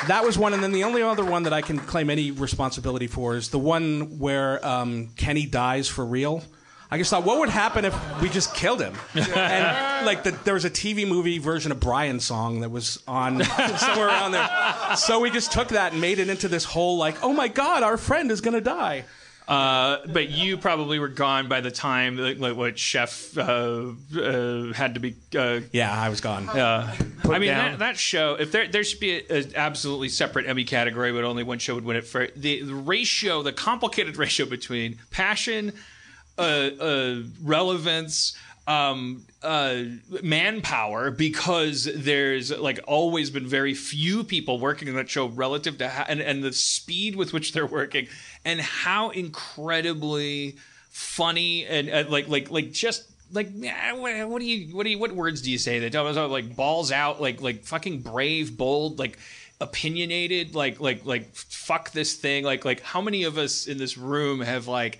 That 0.07 0.23
was 0.23 0.37
one, 0.37 0.53
and 0.53 0.63
then 0.63 0.71
the 0.71 0.83
only 0.83 1.01
other 1.01 1.25
one 1.25 1.43
that 1.43 1.53
I 1.53 1.61
can 1.61 1.79
claim 1.79 2.09
any 2.09 2.31
responsibility 2.31 3.07
for 3.07 3.35
is 3.35 3.49
the 3.49 3.59
one 3.59 4.19
where 4.19 4.65
um, 4.65 5.09
Kenny 5.17 5.45
dies 5.45 5.87
for 5.87 6.05
real. 6.05 6.43
I 6.89 6.97
just 6.97 7.09
thought, 7.09 7.25
what 7.25 7.39
would 7.39 7.49
happen 7.49 7.83
if 7.83 8.21
we 8.21 8.29
just 8.29 8.55
killed 8.55 8.81
him? 8.81 8.93
And 9.35 10.05
like, 10.05 10.23
the, 10.23 10.31
there 10.45 10.53
was 10.53 10.63
a 10.63 10.69
TV 10.69 11.05
movie 11.07 11.37
version 11.37 11.71
of 11.71 11.79
Brian's 11.81 12.23
song 12.23 12.61
that 12.61 12.69
was 12.69 13.03
on 13.07 13.43
somewhere 13.77 14.07
around 14.07 14.31
there. 14.31 14.95
So 14.95 15.19
we 15.19 15.29
just 15.29 15.51
took 15.51 15.69
that 15.69 15.91
and 15.91 15.99
made 15.99 16.19
it 16.19 16.29
into 16.29 16.47
this 16.47 16.63
whole 16.63 16.97
like, 16.97 17.21
oh 17.23 17.33
my 17.33 17.49
god, 17.49 17.83
our 17.83 17.97
friend 17.97 18.31
is 18.31 18.39
gonna 18.39 18.61
die. 18.61 19.03
Uh, 19.47 19.99
but 20.07 20.29
you 20.29 20.57
probably 20.57 20.99
were 20.99 21.07
gone 21.07 21.47
by 21.47 21.61
the 21.61 21.71
time 21.71 22.17
like, 22.17 22.37
like 22.37 22.57
what 22.57 22.77
Chef 22.77 23.37
uh, 23.37 23.91
uh, 24.17 24.73
had 24.73 24.95
to 24.95 24.99
be. 24.99 25.15
Uh, 25.33 25.61
Yeah, 25.71 25.89
I 25.89 26.09
was 26.09 26.19
gone. 26.19 26.49
uh, 26.49 26.93
I 27.23 27.39
mean 27.39 27.47
that, 27.49 27.79
that 27.79 27.97
show. 27.97 28.35
If 28.35 28.51
there 28.51 28.67
there 28.67 28.83
should 28.83 28.99
be 28.99 29.25
an 29.29 29.53
absolutely 29.55 30.09
separate 30.09 30.47
Emmy 30.47 30.65
category, 30.65 31.13
but 31.13 31.23
only 31.23 31.43
one 31.43 31.59
show 31.59 31.75
would 31.75 31.85
win 31.85 31.95
it 31.95 32.05
for 32.05 32.27
the, 32.35 32.61
the 32.61 32.75
ratio, 32.75 33.41
the 33.41 33.53
complicated 33.53 34.17
ratio 34.25 34.45
between 34.45 34.99
passion, 35.11 35.71
uh, 36.37 36.41
uh, 36.41 37.21
relevance. 37.41 38.37
Um, 38.67 39.23
uh, 39.43 39.83
manpower 40.23 41.09
because 41.09 41.87
there's 41.95 42.51
like 42.51 42.79
always 42.85 43.29
been 43.29 43.47
very 43.47 43.73
few 43.73 44.25
people 44.25 44.59
working 44.59 44.89
on 44.89 44.95
that 44.95 45.09
show 45.09 45.27
relative 45.27 45.77
to 45.77 45.87
how, 45.87 46.03
and, 46.09 46.19
and 46.19 46.43
the 46.43 46.51
speed 46.51 47.15
with 47.15 47.31
which 47.31 47.53
they're 47.53 47.65
working 47.65 48.07
and 48.47 48.59
how 48.61 49.09
incredibly 49.09 50.55
funny 50.89 51.65
and 51.65 51.89
uh, 51.89 52.05
like 52.09 52.27
like 52.27 52.49
like 52.49 52.71
just 52.71 53.07
like 53.31 53.49
what, 53.95 54.29
what 54.29 54.39
do 54.39 54.45
you 54.45 54.75
what 54.75 54.83
do 54.83 54.89
you 54.89 54.97
what 54.97 55.11
words 55.11 55.41
do 55.41 55.51
you 55.51 55.57
say 55.57 55.87
that 55.87 56.29
like 56.31 56.55
balls 56.55 56.91
out 56.91 57.21
like 57.21 57.41
like 57.41 57.63
fucking 57.63 57.99
brave 57.99 58.57
bold 58.57 58.97
like 58.97 59.19
opinionated 59.59 60.55
like 60.55 60.79
like 60.79 61.05
like 61.05 61.33
fuck 61.35 61.91
this 61.91 62.15
thing. 62.15 62.43
Like 62.43 62.65
like 62.65 62.81
how 62.81 63.01
many 63.01 63.23
of 63.23 63.37
us 63.37 63.67
in 63.67 63.77
this 63.77 63.97
room 63.97 64.41
have 64.41 64.67
like 64.67 64.99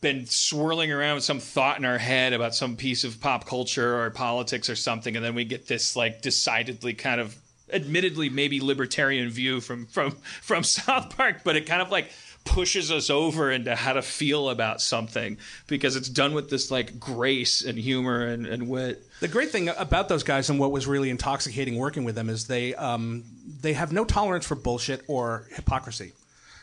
been 0.00 0.26
swirling 0.26 0.90
around 0.90 1.16
with 1.16 1.24
some 1.24 1.38
thought 1.38 1.78
in 1.78 1.84
our 1.84 1.98
head 1.98 2.32
about 2.32 2.54
some 2.54 2.76
piece 2.76 3.04
of 3.04 3.20
pop 3.20 3.46
culture 3.46 4.02
or 4.02 4.10
politics 4.10 4.68
or 4.68 4.76
something, 4.76 5.14
and 5.14 5.24
then 5.24 5.34
we 5.34 5.44
get 5.44 5.68
this 5.68 5.94
like 5.96 6.22
decidedly 6.22 6.94
kind 6.94 7.20
of 7.20 7.36
admittedly 7.72 8.28
maybe 8.28 8.60
libertarian 8.60 9.30
view 9.30 9.60
from 9.60 9.86
from 9.86 10.10
from 10.42 10.64
South 10.64 11.16
Park, 11.16 11.42
but 11.44 11.56
it 11.56 11.66
kind 11.66 11.82
of 11.82 11.90
like 11.90 12.10
pushes 12.44 12.90
us 12.90 13.10
over 13.10 13.50
into 13.50 13.74
how 13.74 13.92
to 13.92 14.02
feel 14.02 14.50
about 14.50 14.80
something 14.80 15.38
because 15.66 15.96
it's 15.96 16.08
done 16.08 16.34
with 16.34 16.50
this 16.50 16.70
like 16.70 16.98
grace 16.98 17.64
and 17.64 17.78
humor 17.78 18.26
and, 18.26 18.46
and 18.46 18.68
wit. 18.68 19.02
The 19.20 19.28
great 19.28 19.50
thing 19.50 19.68
about 19.68 20.08
those 20.08 20.22
guys 20.22 20.50
and 20.50 20.58
what 20.58 20.72
was 20.72 20.86
really 20.86 21.10
intoxicating 21.10 21.76
working 21.76 22.04
with 22.04 22.14
them 22.14 22.28
is 22.28 22.46
they 22.46 22.74
um, 22.74 23.24
they 23.60 23.72
have 23.74 23.92
no 23.92 24.04
tolerance 24.04 24.46
for 24.46 24.54
bullshit 24.54 25.02
or 25.06 25.46
hypocrisy. 25.54 26.12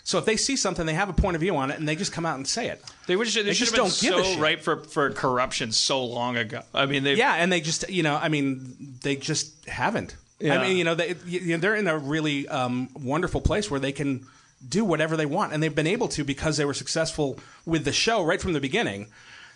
So 0.03 0.17
if 0.17 0.25
they 0.25 0.37
see 0.37 0.55
something, 0.55 0.87
they 0.87 0.95
have 0.95 1.09
a 1.09 1.13
point 1.13 1.35
of 1.35 1.41
view 1.41 1.55
on 1.55 1.69
it, 1.69 1.77
and 1.77 1.87
they 1.87 1.95
just 1.95 2.11
come 2.11 2.25
out 2.25 2.35
and 2.35 2.47
say 2.47 2.67
it. 2.69 2.83
They, 3.05 3.15
would, 3.15 3.27
they, 3.27 3.43
They 3.43 3.53
just 3.53 3.75
don't 3.75 3.95
give 4.01 4.15
a 4.15 4.23
shit. 4.23 4.39
ripe 4.39 4.61
for, 4.61 4.77
for 4.77 5.11
corruption 5.11 5.71
so 5.71 6.03
long 6.03 6.35
ago. 6.35 6.61
I 6.73 6.87
mean, 6.87 7.03
they 7.03 7.13
Yeah, 7.13 7.35
and 7.35 7.51
they 7.51 7.61
just 7.61 7.87
you 7.89 8.01
know, 8.01 8.15
I 8.15 8.27
mean, 8.27 8.97
they 9.03 9.15
just 9.15 9.67
haven't. 9.67 10.15
Yeah. 10.39 10.57
I 10.57 10.67
mean, 10.67 10.77
you 10.77 10.83
know, 10.83 10.95
they 10.95 11.15
you 11.27 11.51
know, 11.51 11.57
they're 11.57 11.75
in 11.75 11.87
a 11.87 11.97
really 11.97 12.47
um, 12.47 12.89
wonderful 12.95 13.39
place 13.39 13.69
where 13.69 13.79
they 13.79 13.91
can 13.91 14.25
do 14.67 14.83
whatever 14.83 15.15
they 15.15 15.25
want, 15.25 15.53
and 15.53 15.61
they've 15.63 15.73
been 15.73 15.87
able 15.87 16.07
to 16.09 16.23
because 16.23 16.57
they 16.57 16.65
were 16.65 16.73
successful 16.73 17.39
with 17.65 17.85
the 17.85 17.91
show 17.91 18.23
right 18.23 18.41
from 18.41 18.53
the 18.53 18.59
beginning. 18.59 19.07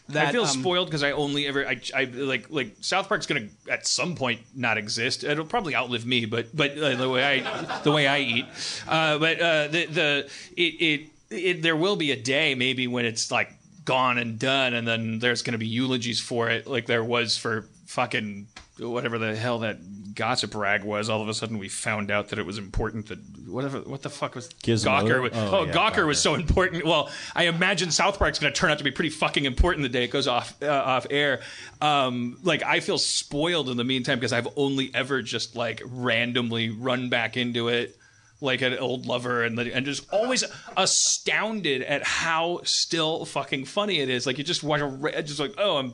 That, 0.10 0.28
I 0.28 0.32
feel 0.34 0.43
um, 0.43 0.47
spoiled 0.49 0.88
because 0.88 1.01
I 1.01 1.12
only 1.12 1.47
ever 1.47 1.66
I, 1.66 1.80
I 1.95 2.04
like 2.04 2.49
like 2.49 2.76
South 2.82 3.08
Park's 3.08 3.26
gonna 3.26 3.47
at 3.70 3.88
some 3.88 4.16
point 4.16 4.41
not 4.54 4.78
exist. 4.78 5.24
It'll 5.24 5.45
probably 5.45 5.76
outlive 5.76 6.06
me, 6.06 6.26
but 6.26 6.56
but 6.56 6.78
uh, 6.78 6.95
the 6.95 7.10
way 7.10 7.24
I 7.24 7.82
the 7.84 7.91
way 7.91 8.08
I 8.08 8.20
eat. 8.20 8.45
Uh, 8.88 9.18
but 9.18 9.39
uh, 9.39 9.68
the 9.70 9.86
the 9.86 10.30
it, 10.58 10.62
it 10.62 11.10
it 11.30 11.62
there 11.62 11.78
will 11.78 11.95
be 11.95 12.12
a 12.12 12.22
day 12.22 12.54
maybe 12.54 12.86
when 12.86 13.06
it's 13.06 13.32
like 13.32 13.54
gone 13.86 14.18
and 14.18 14.38
done, 14.38 14.74
and 14.74 14.86
then 14.86 15.20
there's 15.20 15.41
gonna 15.41 15.58
be 15.58 15.68
eulogies 15.68 16.20
for 16.20 16.49
it, 16.49 16.68
like 16.68 16.86
there 16.86 17.04
was 17.04 17.38
for 17.38 17.70
fucking 17.86 18.47
whatever 18.80 19.18
the 19.18 19.36
hell 19.36 19.60
that 19.60 19.78
gossip 20.16 20.55
rag 20.55 20.84
was. 20.84 21.09
All 21.09 21.22
of 21.22 21.28
a 21.30 21.34
sudden, 21.34 21.57
we 21.57 21.70
found 21.70 22.11
out 22.11 22.30
that 22.30 22.39
it 22.39 22.45
was 22.45 22.57
important 22.57 23.07
that 23.07 23.20
whatever 23.47 23.80
what 23.82 24.01
the 24.01 24.09
fuck 24.09 24.36
was 24.36 24.49
Gizmodo? 24.64 25.03
Gawker 25.07 25.22
was. 25.22 25.32
Oh, 25.34 25.49
Oh, 25.57 25.66
yeah, 25.66 25.74
Gawker 25.74 26.05
was 26.07 26.20
so 26.20 26.34
important. 26.36 26.86
Well, 26.86 27.09
I 27.36 27.45
imagine 27.45 27.91
South 27.91 28.20
Park's 28.20 28.39
going 28.39 28.53
to 28.53 28.59
turn 28.59 28.72
out 28.72 28.78
to 28.78 28.84
be 28.84 28.91
pretty 28.91 29.09
fucking 29.09 29.45
important 29.45 29.84
the 29.84 29.89
day 29.89 30.03
it 30.03 30.11
goes 30.11 30.28
off 30.28 30.55
uh, 30.61 30.68
off 30.68 31.07
air. 31.09 31.41
Um, 31.82 32.38
like 32.43 32.64
I 32.64 32.80
feel 32.80 32.97
spoiled 32.97 33.70
in 33.70 33.78
the 33.78 33.84
meantime 33.84 34.20
because 34.20 34.34
I've 34.34 34.47
only 34.55 34.91
ever 34.93 35.22
just 35.22 35.55
like 35.55 35.82
randomly 35.86 36.70
run 36.70 37.09
back 37.09 37.38
into 37.38 37.68
it 37.68 37.97
like 38.41 38.61
an 38.61 38.78
old 38.78 39.05
lover 39.05 39.43
and 39.43 39.57
and 39.57 39.86
just 39.86 40.11
always 40.11 40.43
astounded 40.76 41.82
at 41.84 42.03
how 42.03 42.59
still 42.64 43.26
fucking 43.26 43.66
funny 43.66 43.99
it 43.99 44.09
is. 44.09 44.26
Like 44.26 44.38
you 44.38 44.43
just 44.43 44.64
watch 44.64 44.82
a 44.82 45.24
just 45.24 45.39
like 45.39 45.53
oh 45.57 45.78
I'm. 45.78 45.93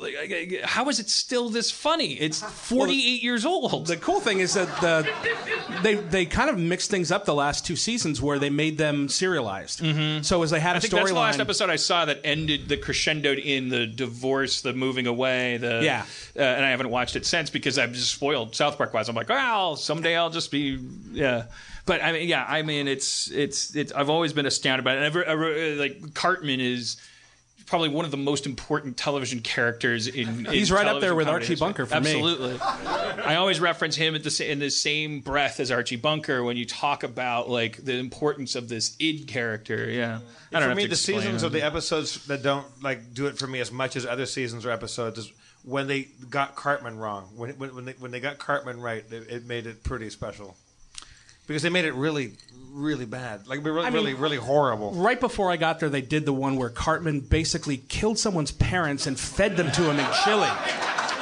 Like, 0.00 0.60
how 0.64 0.88
is 0.88 1.00
it 1.00 1.08
still 1.10 1.48
this 1.48 1.70
funny? 1.70 2.14
It's 2.14 2.40
48 2.42 3.22
years 3.22 3.44
old. 3.44 3.86
The 3.86 3.96
cool 3.96 4.20
thing 4.20 4.38
is 4.38 4.54
that 4.54 4.68
the 4.80 5.08
they 5.82 5.94
they 5.94 6.24
kind 6.26 6.50
of 6.50 6.58
mixed 6.58 6.90
things 6.90 7.10
up 7.10 7.24
the 7.24 7.34
last 7.34 7.66
two 7.66 7.76
seasons 7.76 8.22
where 8.22 8.38
they 8.38 8.50
made 8.50 8.78
them 8.78 9.08
serialized. 9.08 9.80
Mm-hmm. 9.80 10.22
So 10.22 10.42
as 10.42 10.50
they 10.50 10.60
had 10.60 10.74
a 10.74 10.76
I 10.76 10.80
think 10.80 10.92
that's 10.92 11.08
the 11.10 11.16
last 11.16 11.40
episode 11.40 11.70
I 11.70 11.76
saw 11.76 12.04
that 12.04 12.20
ended 12.24 12.68
the 12.68 12.76
crescendoed 12.76 13.44
in 13.44 13.68
the 13.68 13.86
divorce, 13.86 14.60
the 14.60 14.72
moving 14.72 15.06
away, 15.06 15.56
the 15.56 15.80
Yeah. 15.82 16.04
uh, 16.36 16.42
and 16.42 16.64
I 16.64 16.70
haven't 16.70 16.90
watched 16.90 17.16
it 17.16 17.26
since 17.26 17.50
because 17.50 17.78
I've 17.78 17.92
just 17.92 18.12
spoiled 18.12 18.54
South 18.54 18.76
Park 18.78 18.94
wise. 18.94 19.08
I'm 19.08 19.16
like, 19.16 19.28
well, 19.28 19.76
someday 19.76 20.16
I'll 20.16 20.30
just 20.30 20.50
be 20.50 20.78
yeah. 21.12 21.44
But 21.84 22.02
I 22.02 22.12
mean, 22.12 22.28
yeah, 22.28 22.46
I 22.48 22.62
mean, 22.62 22.86
it's 22.86 23.28
it's 23.32 23.74
it's. 23.74 23.90
I've 23.90 24.08
always 24.08 24.32
been 24.32 24.46
astounded 24.46 24.84
by 24.84 24.92
it. 24.92 24.96
And 24.98 25.04
ever, 25.04 25.24
ever, 25.24 25.74
like 25.74 26.14
Cartman 26.14 26.60
is 26.60 26.96
probably 27.66 27.88
one 27.88 28.04
of 28.04 28.10
the 28.10 28.16
most 28.16 28.46
important 28.46 28.96
television 28.96 29.40
characters 29.40 30.06
in. 30.06 30.44
He's 30.50 30.70
in 30.70 30.76
right 30.76 30.86
up 30.86 31.00
there 31.00 31.14
with 31.14 31.26
comedy 31.26 31.44
Archie 31.44 31.52
history. 31.52 31.66
Bunker 31.66 31.86
for 31.86 32.00
me. 32.00 32.10
Absolutely. 32.10 32.60
I 32.60 33.36
always 33.36 33.60
reference 33.60 33.96
him 33.96 34.14
at 34.14 34.24
the, 34.24 34.50
in 34.50 34.58
the 34.58 34.70
same 34.70 35.20
breath 35.20 35.60
as 35.60 35.70
Archie 35.70 35.96
Bunker 35.96 36.42
when 36.42 36.56
you 36.56 36.64
talk 36.64 37.02
about 37.02 37.48
like 37.48 37.84
the 37.84 37.96
importance 37.96 38.54
of 38.54 38.68
this 38.68 38.96
id 38.98 39.26
character. 39.26 39.90
Yeah, 39.90 40.20
I 40.52 40.60
don't 40.60 40.62
for 40.62 40.68
have 40.68 40.76
me, 40.76 40.84
to 40.84 40.90
the 40.90 40.96
seasons 40.96 41.42
it. 41.42 41.46
or 41.46 41.50
the 41.50 41.62
episodes 41.62 42.26
that 42.26 42.42
don't 42.42 42.66
like 42.82 43.14
do 43.14 43.26
it 43.26 43.38
for 43.38 43.46
me 43.46 43.60
as 43.60 43.72
much 43.72 43.96
as 43.96 44.06
other 44.06 44.26
seasons 44.26 44.66
or 44.66 44.70
episodes 44.70 45.18
is 45.18 45.32
when 45.64 45.86
they 45.86 46.08
got 46.28 46.56
Cartman 46.56 46.98
wrong. 46.98 47.30
When 47.36 47.50
when, 47.52 47.74
when 47.74 47.84
they 47.84 47.92
when 47.92 48.10
they 48.10 48.20
got 48.20 48.38
Cartman 48.38 48.80
right, 48.80 49.04
it, 49.10 49.30
it 49.30 49.46
made 49.46 49.66
it 49.66 49.84
pretty 49.84 50.10
special 50.10 50.56
because 51.52 51.62
they 51.62 51.70
made 51.70 51.84
it 51.84 51.94
really 51.94 52.32
really 52.74 53.04
bad, 53.04 53.46
like 53.46 53.62
really 53.64 53.80
I 53.80 53.84
mean- 53.90 53.92
really 53.92 54.14
really 54.14 54.38
horrible. 54.38 54.92
right 54.92 55.20
before 55.20 55.50
I 55.50 55.58
got 55.58 55.78
there, 55.80 55.90
they 55.90 56.00
did 56.00 56.24
the 56.24 56.32
one 56.32 56.56
where 56.56 56.70
Cartman 56.70 57.20
basically 57.20 57.76
killed 57.88 58.18
someone's 58.18 58.50
parents 58.50 59.06
and 59.06 59.20
fed 59.20 59.56
them 59.58 59.70
to 59.72 59.90
him 59.90 59.98
in 60.00 60.06
Chile. 60.24 60.48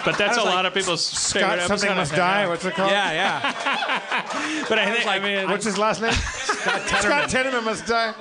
But 0.02 0.16
that's 0.16 0.38
a 0.38 0.42
like, 0.42 0.54
lot 0.54 0.64
of 0.64 0.72
people's 0.72 1.06
favorite 1.32 1.58
Scott, 1.58 1.68
something 1.68 1.90
episode. 1.90 1.94
must 2.00 2.14
die. 2.14 2.48
What's 2.48 2.64
it 2.64 2.72
called? 2.74 2.90
Yeah, 2.90 3.12
yeah. 3.12 4.64
But 4.68 4.78
I 4.78 4.90
think 4.94 5.06
I 5.06 5.18
mean, 5.18 5.50
What's 5.50 5.64
his 5.64 5.76
last 5.76 6.00
name? 6.00 6.12
Scott 6.12 6.82
Tenorman 7.28 7.64
must 7.64 7.86
die. 7.86 8.12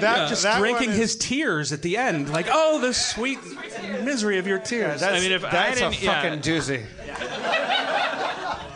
that, 0.00 0.26
just 0.28 0.42
that 0.42 0.58
drinking 0.58 0.90
is- 0.90 0.96
his 0.96 1.16
tears 1.16 1.72
at 1.72 1.82
the 1.82 1.96
end, 1.98 2.30
like, 2.30 2.46
oh, 2.50 2.80
the 2.80 2.92
sweet 2.94 3.38
misery 4.02 4.38
of 4.38 4.46
your 4.46 4.58
tears. 4.58 5.00
That's, 5.00 5.18
I 5.18 5.20
mean, 5.20 5.32
if 5.32 5.44
I 5.44 5.50
that's 5.50 5.80
a 5.80 5.90
didn't- 5.90 6.02
yeah. 6.02 6.22
fucking 6.22 6.40
doozy. 6.40 7.89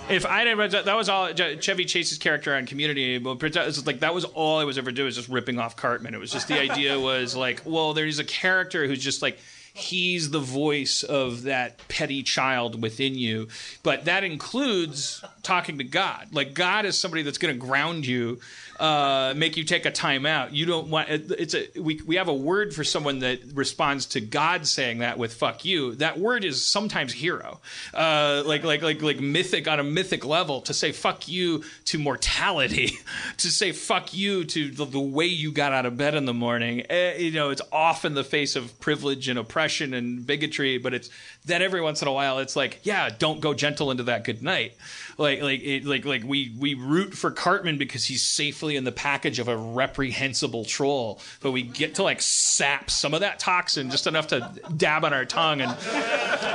If 0.09 0.27
I 0.27 0.45
didn't, 0.45 0.85
that 0.85 0.97
was 0.97 1.09
all 1.09 1.33
Chevy 1.33 1.87
Chase's 1.87 2.19
character 2.19 2.55
on 2.55 2.67
Community. 2.67 3.19
Was 3.19 3.87
like 3.87 4.01
that 4.01 4.15
was 4.15 4.25
all 4.25 4.59
I 4.59 4.65
was 4.65 4.77
ever 4.77 4.93
doing 4.93 5.07
was 5.07 5.17
just 5.17 5.29
ripping 5.29 5.59
off 5.59 5.77
Cartman. 5.77 6.15
It 6.15 6.19
was 6.19 6.31
just 6.31 6.47
the 6.47 6.61
idea 6.61 6.99
was 7.01 7.35
like, 7.35 7.63
well, 7.65 7.95
there's 7.95 8.19
a 8.19 8.25
character 8.25 8.87
who's 8.87 9.03
just 9.03 9.23
like 9.23 9.39
he's 9.73 10.31
the 10.31 10.41
voice 10.41 11.03
of 11.03 11.45
that 11.45 11.89
petty 11.89 12.23
child 12.23 12.81
within 12.81 13.15
you, 13.15 13.49
but 13.83 14.05
that 14.05 14.25
includes 14.25 15.25
talking 15.43 15.79
to 15.79 15.85
God. 15.85 16.29
Like 16.33 16.55
God 16.55 16.85
is 16.85 16.99
somebody 16.99 17.23
that's 17.23 17.39
going 17.39 17.53
to 17.53 17.59
ground 17.59 18.07
you, 18.07 18.41
uh, 18.79 19.35
make 19.37 19.57
you 19.57 19.64
take 19.64 19.87
a 19.87 19.91
time 19.91 20.27
out. 20.27 20.53
You 20.53 20.66
don't 20.66 20.89
want 20.89 21.09
it's 21.09 21.55
a 21.55 21.68
we 21.81 22.01
we 22.07 22.16
have 22.16 22.29
a 22.29 22.35
word 22.35 22.75
for 22.75 22.85
someone 22.85 23.20
that 23.20 23.41
responds 23.55 24.07
to 24.07 24.20
God 24.20 24.66
saying 24.66 24.99
that 24.99 25.18
with 25.18 25.35
"fuck 25.35 25.64
you." 25.64 25.95
That 25.97 26.18
word 26.18 26.45
is 26.45 26.64
sometimes 26.64 27.12
hero, 27.12 27.61
uh, 27.93 28.43
like 28.47 28.64
like 28.64 28.83
like 28.83 29.03
like 29.03 29.20
mythic 29.20 29.68
on 29.68 29.81
a 29.81 29.85
mythic 29.85 30.25
level. 30.25 30.61
To 30.62 30.75
say 30.75 30.93
"fuck 30.93 31.29
you" 31.29 31.64
to 31.87 31.99
mortality, 31.99 32.99
to 33.39 33.49
say 33.49 33.72
"fuck 33.72 34.14
you" 34.14 34.45
to 34.45 34.70
the, 34.70 34.85
the 34.85 35.01
way 35.01 35.27
you 35.27 35.53
got 35.53 35.72
out 35.72 35.87
of 35.87 35.97
bed 35.97 36.14
in 36.14 36.25
the 36.25 36.35
morning. 36.35 36.85
Eh, 36.91 37.16
you 37.18 37.33
know, 37.33 37.51
it's 37.51 37.62
often 37.72 38.14
the 38.14 38.25
face 38.25 38.57
of 38.57 38.79
privilege 38.81 39.29
and 39.29 39.39
oppression 39.39 39.95
and 39.95 40.27
bigotry, 40.27 40.79
but 40.79 40.95
it's 40.95 41.11
then 41.45 41.61
every 41.61 41.81
once 41.81 42.01
in 42.01 42.09
a 42.09 42.13
while 42.13 42.39
it's 42.39 42.57
like, 42.57 42.81
yeah, 42.85 43.11
don't 43.19 43.41
go 43.41 43.53
gentle 43.53 43.91
into 43.91 44.05
that 44.05 44.25
good 44.25 44.43
night. 44.43 44.75
Like 45.19 45.43
like 45.43 45.61
it, 45.63 45.85
like 45.85 46.05
like 46.05 46.25
we 46.25 46.55
we 46.59 46.75
root 46.75 47.15
for 47.15 47.31
Cartman 47.31 47.79
because 47.79 48.05
he's 48.05 48.23
safely 48.23 48.77
in 48.77 48.85
the 48.85 48.93
package 48.93 49.39
of 49.39 49.49
a 49.49 49.57
reprehensible 49.57 50.65
troll, 50.65 51.21
but 51.41 51.53
we 51.53 51.63
get 51.63 51.97
to 51.97 52.03
like 52.03 52.21
sap 52.21 52.91
some 52.91 53.15
of 53.15 53.21
that 53.21 53.39
toxin 53.39 53.91
just 53.91 54.07
enough 54.07 54.29
to 54.29 54.51
dab 54.77 55.05
on 55.05 55.13
our 55.13 55.25
tongue 55.25 55.61
and 55.61 55.71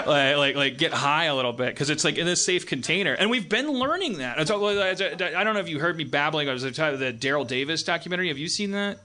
like 0.07 0.37
like, 0.37 0.55
like 0.55 0.77
get 0.77 0.91
high 0.91 1.25
a 1.25 1.35
little 1.35 1.53
bit 1.53 1.73
because 1.73 1.89
it's 1.89 2.03
like 2.03 2.17
in 2.17 2.27
a 2.27 2.35
safe 2.35 2.65
container. 2.65 3.13
And 3.13 3.29
we've 3.29 3.47
been 3.47 3.69
learning 3.69 4.17
that. 4.17 4.39
I 4.39 4.43
don't 4.43 5.53
know 5.53 5.59
if 5.59 5.69
you 5.69 5.79
heard 5.79 5.95
me 5.95 6.03
babbling. 6.03 6.49
I 6.49 6.53
was 6.53 6.63
talking 6.63 6.95
about 6.95 6.99
the 6.99 7.13
Daryl 7.13 7.47
Davis 7.47 7.83
documentary. 7.83 8.29
Have 8.29 8.37
you 8.37 8.47
seen 8.47 8.71
that? 8.71 8.99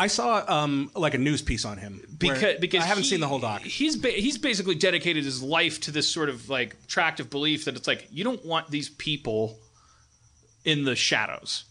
I 0.00 0.06
saw 0.06 0.42
um, 0.48 0.90
like 0.94 1.14
a 1.14 1.18
news 1.18 1.42
piece 1.42 1.64
on 1.64 1.76
him 1.76 2.00
because 2.18 2.58
because 2.58 2.82
I 2.82 2.86
haven't 2.86 3.04
he- 3.04 3.10
seen 3.10 3.20
the 3.20 3.28
whole 3.28 3.38
doc. 3.38 3.60
He's 3.62 3.96
ba- 3.96 4.08
he's 4.08 4.38
basically 4.38 4.74
dedicated 4.74 5.24
his 5.24 5.42
life 5.42 5.80
to 5.82 5.90
this 5.90 6.08
sort 6.08 6.28
of 6.30 6.48
like 6.48 6.86
tract 6.86 7.20
of 7.20 7.28
belief 7.28 7.66
that 7.66 7.76
it's 7.76 7.86
like 7.86 8.08
you 8.10 8.24
don't 8.24 8.44
want 8.44 8.70
these 8.70 8.88
people 8.88 9.58
in 10.64 10.84
the 10.84 10.96
shadows. 10.96 11.64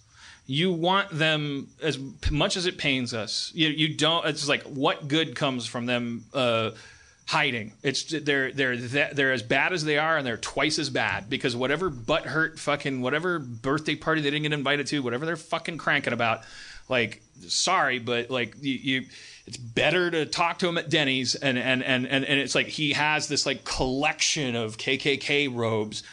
You 0.45 0.71
want 0.71 1.09
them 1.09 1.69
as 1.81 1.99
much 2.31 2.55
as 2.55 2.65
it 2.65 2.77
pains 2.77 3.13
us. 3.13 3.51
You 3.55 3.69
you 3.69 3.95
don't. 3.95 4.25
It's 4.25 4.47
like 4.47 4.63
what 4.63 5.07
good 5.07 5.35
comes 5.35 5.65
from 5.65 5.85
them 5.87 6.25
uh, 6.33 6.71
hiding? 7.27 7.73
It's 7.83 8.03
they're 8.03 8.51
they're 8.51 8.77
they're 8.77 9.31
as 9.31 9.43
bad 9.43 9.73
as 9.73 9.85
they 9.85 9.97
are, 9.97 10.17
and 10.17 10.25
they're 10.25 10.37
twice 10.37 10.79
as 10.79 10.89
bad 10.89 11.29
because 11.29 11.55
whatever 11.55 11.89
butt 11.89 12.25
hurt 12.25 12.59
fucking 12.59 13.01
whatever 13.01 13.39
birthday 13.39 13.95
party 13.95 14.21
they 14.21 14.31
didn't 14.31 14.43
get 14.43 14.53
invited 14.53 14.87
to, 14.87 15.01
whatever 15.03 15.25
they're 15.25 15.35
fucking 15.35 15.77
cranking 15.77 16.13
about, 16.13 16.41
like 16.89 17.21
sorry, 17.47 17.99
but 17.99 18.29
like 18.29 18.55
you. 18.61 18.73
you 18.73 19.05
it's 19.49 19.57
better 19.57 20.11
to 20.11 20.27
talk 20.27 20.59
to 20.59 20.67
him 20.67 20.77
at 20.77 20.91
Denny's 20.91 21.33
and 21.33 21.57
and, 21.57 21.83
and 21.83 22.05
and 22.05 22.23
and 22.23 22.39
it's 22.39 22.53
like 22.53 22.67
he 22.67 22.93
has 22.93 23.27
this 23.27 23.47
like 23.47 23.63
collection 23.63 24.55
of 24.55 24.77
KKK 24.77 25.51
robes 25.51 26.03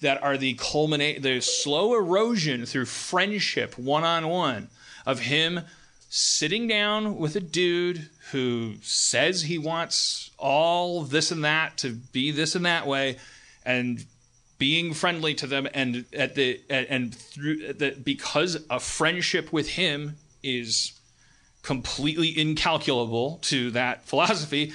that 0.00 0.22
are 0.22 0.38
the 0.38 0.54
culminate 0.54 1.22
the 1.22 1.42
slow 1.42 1.94
erosion 1.94 2.64
through 2.64 2.86
friendship 2.86 3.76
one 3.76 4.02
on 4.02 4.28
one 4.28 4.68
of 5.04 5.20
him 5.20 5.60
sitting 6.08 6.66
down 6.66 7.18
with 7.18 7.36
a 7.36 7.40
dude 7.40 8.08
who 8.32 8.76
says 8.80 9.42
he 9.42 9.58
wants 9.58 10.30
all 10.38 11.02
this 11.02 11.30
and 11.30 11.44
that 11.44 11.76
to 11.76 11.90
be 11.90 12.30
this 12.30 12.54
and 12.54 12.64
that 12.64 12.86
way 12.86 13.18
and 13.66 14.06
being 14.56 14.94
friendly 14.94 15.34
to 15.34 15.46
them 15.46 15.68
and 15.74 16.06
at 16.14 16.34
the 16.34 16.58
and 16.70 17.14
through 17.14 17.74
the 17.74 17.90
because 18.02 18.64
a 18.70 18.80
friendship 18.80 19.52
with 19.52 19.68
him 19.68 20.16
is 20.42 20.92
completely 21.62 22.38
incalculable 22.38 23.38
to 23.42 23.70
that 23.72 24.04
philosophy 24.08 24.72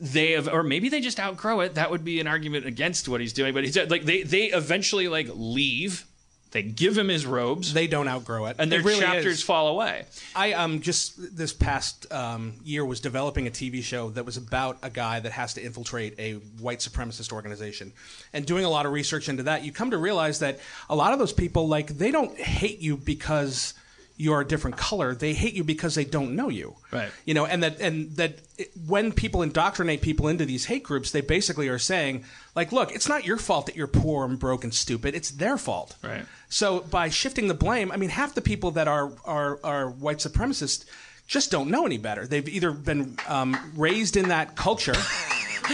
they 0.00 0.32
have 0.32 0.48
or 0.48 0.62
maybe 0.62 0.88
they 0.88 1.00
just 1.00 1.20
outgrow 1.20 1.60
it. 1.60 1.76
That 1.76 1.90
would 1.90 2.04
be 2.04 2.20
an 2.20 2.26
argument 2.26 2.66
against 2.66 3.08
what 3.08 3.20
he's 3.20 3.32
doing 3.32 3.54
but 3.54 3.64
he's 3.64 3.76
like 3.76 4.04
they 4.04 4.22
they 4.22 4.46
eventually 4.46 5.08
like 5.08 5.28
leave. 5.32 6.04
They 6.50 6.62
give 6.62 6.96
him 6.96 7.08
his 7.08 7.26
robes. 7.26 7.72
They 7.72 7.88
don't 7.88 8.06
outgrow 8.06 8.46
it, 8.46 8.56
and 8.60 8.70
their 8.70 8.78
It 8.78 8.84
really 8.84 9.00
chapters 9.00 9.38
is. 9.38 9.42
fall 9.42 9.66
away. 9.68 10.04
I 10.36 10.52
um 10.52 10.80
just 10.80 11.36
this 11.36 11.52
past 11.52 12.10
um, 12.12 12.54
year 12.64 12.84
was 12.84 13.00
developing 13.00 13.48
a 13.48 13.50
TV 13.50 13.82
show 13.82 14.10
that 14.10 14.24
was 14.24 14.36
about 14.36 14.78
a 14.82 14.90
guy 14.90 15.18
that 15.18 15.32
has 15.32 15.54
to 15.54 15.64
infiltrate 15.64 16.14
a 16.18 16.34
white 16.60 16.78
supremacist 16.78 17.32
organization, 17.32 17.92
and 18.32 18.46
doing 18.46 18.64
a 18.64 18.70
lot 18.70 18.86
of 18.86 18.92
research 18.92 19.28
into 19.28 19.42
that, 19.44 19.64
you 19.64 19.72
come 19.72 19.90
to 19.90 19.98
realize 19.98 20.38
that 20.40 20.60
a 20.88 20.94
lot 20.94 21.12
of 21.12 21.18
those 21.18 21.32
people 21.32 21.66
like 21.66 21.88
they 21.88 22.12
don't 22.12 22.38
hate 22.38 22.78
you 22.78 22.96
because 22.96 23.74
you're 24.16 24.40
a 24.40 24.46
different 24.46 24.76
color. 24.76 25.14
They 25.14 25.34
hate 25.34 25.54
you 25.54 25.64
because 25.64 25.94
they 25.94 26.04
don't 26.04 26.36
know 26.36 26.48
you. 26.48 26.76
Right. 26.92 27.10
You 27.24 27.34
know, 27.34 27.46
and 27.46 27.62
that 27.62 27.80
and 27.80 28.12
that 28.12 28.38
it, 28.56 28.70
when 28.86 29.12
people 29.12 29.42
indoctrinate 29.42 30.02
people 30.02 30.28
into 30.28 30.44
these 30.44 30.66
hate 30.66 30.84
groups, 30.84 31.10
they 31.10 31.20
basically 31.20 31.68
are 31.68 31.78
saying 31.78 32.24
like, 32.54 32.70
look, 32.70 32.92
it's 32.92 33.08
not 33.08 33.24
your 33.24 33.38
fault 33.38 33.66
that 33.66 33.76
you're 33.76 33.88
poor 33.88 34.24
and 34.24 34.38
broke 34.38 34.62
and 34.62 34.72
stupid. 34.72 35.14
It's 35.14 35.30
their 35.30 35.58
fault. 35.58 35.96
Right. 36.02 36.24
So 36.48 36.80
by 36.80 37.08
shifting 37.08 37.48
the 37.48 37.54
blame, 37.54 37.90
I 37.90 37.96
mean, 37.96 38.10
half 38.10 38.34
the 38.34 38.42
people 38.42 38.70
that 38.72 38.86
are 38.86 39.12
are, 39.24 39.58
are 39.64 39.90
white 39.90 40.18
supremacists 40.18 40.84
just 41.26 41.50
don't 41.50 41.70
know 41.70 41.86
any 41.86 41.98
better. 41.98 42.26
They've 42.26 42.48
either 42.48 42.70
been 42.70 43.16
um, 43.26 43.56
raised 43.76 44.16
in 44.16 44.28
that 44.28 44.54
culture. 44.54 44.94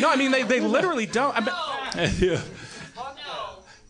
no, 0.00 0.08
I 0.08 0.16
mean 0.16 0.30
they, 0.30 0.42
they 0.42 0.60
literally 0.60 1.06
don't. 1.06 1.34
I 1.36 1.40
mean, 1.40 2.38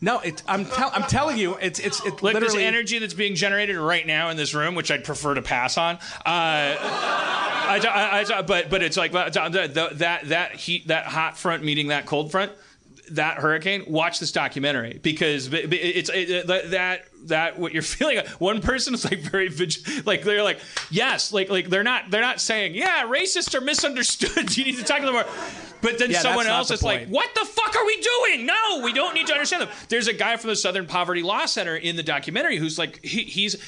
no, 0.03 0.19
it, 0.19 0.43
I'm 0.49 0.65
tell, 0.65 0.91
I'm 0.93 1.03
telling 1.03 1.37
you, 1.37 1.55
it's 1.55 1.79
it's 1.79 2.05
it 2.05 2.15
this 2.15 2.21
literally 2.21 2.65
energy 2.65 2.99
that's 2.99 3.13
being 3.13 3.35
generated 3.35 3.77
right 3.77 4.05
now 4.05 4.31
in 4.31 4.35
this 4.35 4.53
room, 4.53 4.75
which 4.75 4.91
I'd 4.91 5.05
prefer 5.05 5.33
to 5.33 5.41
pass 5.41 5.77
on. 5.77 5.95
Uh, 5.95 5.99
I, 6.25 7.79
I, 7.81 8.39
I, 8.39 8.41
but 8.41 8.69
but 8.69 8.83
it's 8.83 8.97
like 8.97 9.13
that 9.13 9.33
that 9.73 10.27
that 10.27 10.55
heat 10.55 10.89
that 10.89 11.05
hot 11.05 11.37
front 11.37 11.63
meeting 11.63 11.87
that 11.87 12.05
cold 12.05 12.31
front 12.31 12.51
that 13.11 13.37
hurricane. 13.37 13.85
Watch 13.87 14.19
this 14.19 14.33
documentary 14.33 14.99
because 15.01 15.47
it's 15.53 16.09
it, 16.13 16.47
that 16.47 17.05
that 17.27 17.57
what 17.57 17.71
you're 17.71 17.81
feeling. 17.81 18.19
One 18.39 18.59
person 18.61 18.93
is 18.93 19.05
like 19.05 19.21
very 19.21 19.47
vig- 19.47 20.05
like 20.05 20.23
they're 20.23 20.43
like 20.43 20.59
yes 20.91 21.31
like 21.31 21.49
like 21.49 21.69
they're 21.69 21.81
not 21.81 22.11
they're 22.11 22.19
not 22.19 22.41
saying 22.41 22.75
yeah 22.75 23.05
racists 23.05 23.55
are 23.55 23.61
misunderstood. 23.61 24.57
you 24.57 24.65
need 24.65 24.75
to 24.75 24.83
talk 24.83 24.99
to 24.99 25.05
them 25.05 25.13
more. 25.13 25.25
But 25.83 25.99
then 25.99 26.09
Yeah, 26.09 26.19
someone 26.19 26.47
else 26.47 26.69
the 26.69 26.75
is 26.75 26.83
like, 26.83 27.07
what 27.09 27.29
the 27.35 27.45
fuck 27.45 27.75
are 27.75 27.85
we 27.85 28.01
doing? 28.01 28.45
No, 28.47 28.81
we 28.83 28.93
don't 28.93 29.13
need 29.13 29.27
to 29.27 29.33
understand 29.33 29.61
them. 29.61 29.69
There's 29.89 30.07
a 30.07 30.13
guy 30.13 30.37
from 30.37 30.49
the 30.49 30.55
Southern 30.55 30.87
Poverty 30.87 31.21
Law 31.21 31.45
Center 31.45 31.75
in 31.75 31.95
the 31.95 32.03
documentary 32.03 32.57
who's 32.57 32.79
like, 32.79 33.03
he, 33.03 33.23
he's 33.23 33.61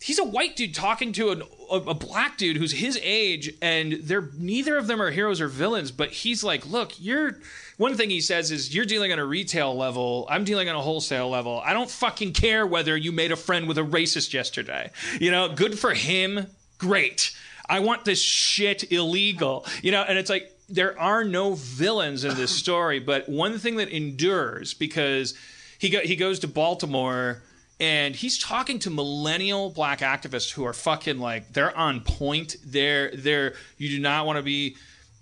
he's 0.00 0.18
a 0.18 0.24
white 0.24 0.54
dude 0.56 0.74
talking 0.74 1.12
to 1.12 1.30
an, 1.30 1.42
a, 1.70 1.74
a 1.74 1.94
black 1.94 2.38
dude 2.38 2.56
who's 2.56 2.72
his 2.72 2.98
age, 3.02 3.52
and 3.60 3.94
they're 4.04 4.30
neither 4.38 4.76
of 4.76 4.86
them 4.86 5.02
are 5.02 5.10
heroes 5.10 5.40
or 5.40 5.48
villains. 5.48 5.90
But 5.90 6.10
he's 6.10 6.44
like, 6.44 6.66
look, 6.66 6.92
you're. 6.98 7.38
One 7.76 7.94
thing 7.94 8.08
he 8.08 8.22
says 8.22 8.50
is, 8.50 8.74
you're 8.74 8.86
dealing 8.86 9.12
on 9.12 9.18
a 9.18 9.24
retail 9.26 9.76
level. 9.76 10.26
I'm 10.30 10.44
dealing 10.44 10.68
on 10.70 10.76
a 10.76 10.80
wholesale 10.80 11.28
level. 11.28 11.60
I 11.62 11.74
don't 11.74 11.90
fucking 11.90 12.32
care 12.32 12.66
whether 12.66 12.96
you 12.96 13.12
made 13.12 13.32
a 13.32 13.36
friend 13.36 13.68
with 13.68 13.76
a 13.76 13.82
racist 13.82 14.32
yesterday. 14.32 14.90
You 15.20 15.30
know, 15.30 15.50
good 15.50 15.78
for 15.78 15.92
him. 15.92 16.46
Great. 16.78 17.36
I 17.68 17.80
want 17.80 18.06
this 18.06 18.22
shit 18.22 18.92
illegal. 18.92 19.66
You 19.82 19.90
know, 19.92 20.02
and 20.02 20.16
it's 20.16 20.30
like 20.30 20.55
there 20.68 20.98
are 20.98 21.24
no 21.24 21.54
villains 21.54 22.24
in 22.24 22.34
this 22.36 22.50
story, 22.50 22.98
but 22.98 23.28
one 23.28 23.58
thing 23.58 23.76
that 23.76 23.88
endures 23.88 24.74
because 24.74 25.34
he 25.78 25.90
go, 25.90 26.00
he 26.00 26.16
goes 26.16 26.40
to 26.40 26.48
Baltimore 26.48 27.42
and 27.78 28.16
he's 28.16 28.38
talking 28.38 28.78
to 28.80 28.90
millennial 28.90 29.70
black 29.70 30.00
activists 30.00 30.50
who 30.50 30.64
are 30.64 30.72
fucking 30.72 31.18
like 31.18 31.52
they're 31.52 31.76
on 31.76 32.00
point. 32.00 32.56
They're 32.64 33.10
they're 33.14 33.54
you 33.76 33.90
do 33.90 34.00
not 34.00 34.26
want 34.26 34.38
to 34.38 34.42
be 34.42 34.76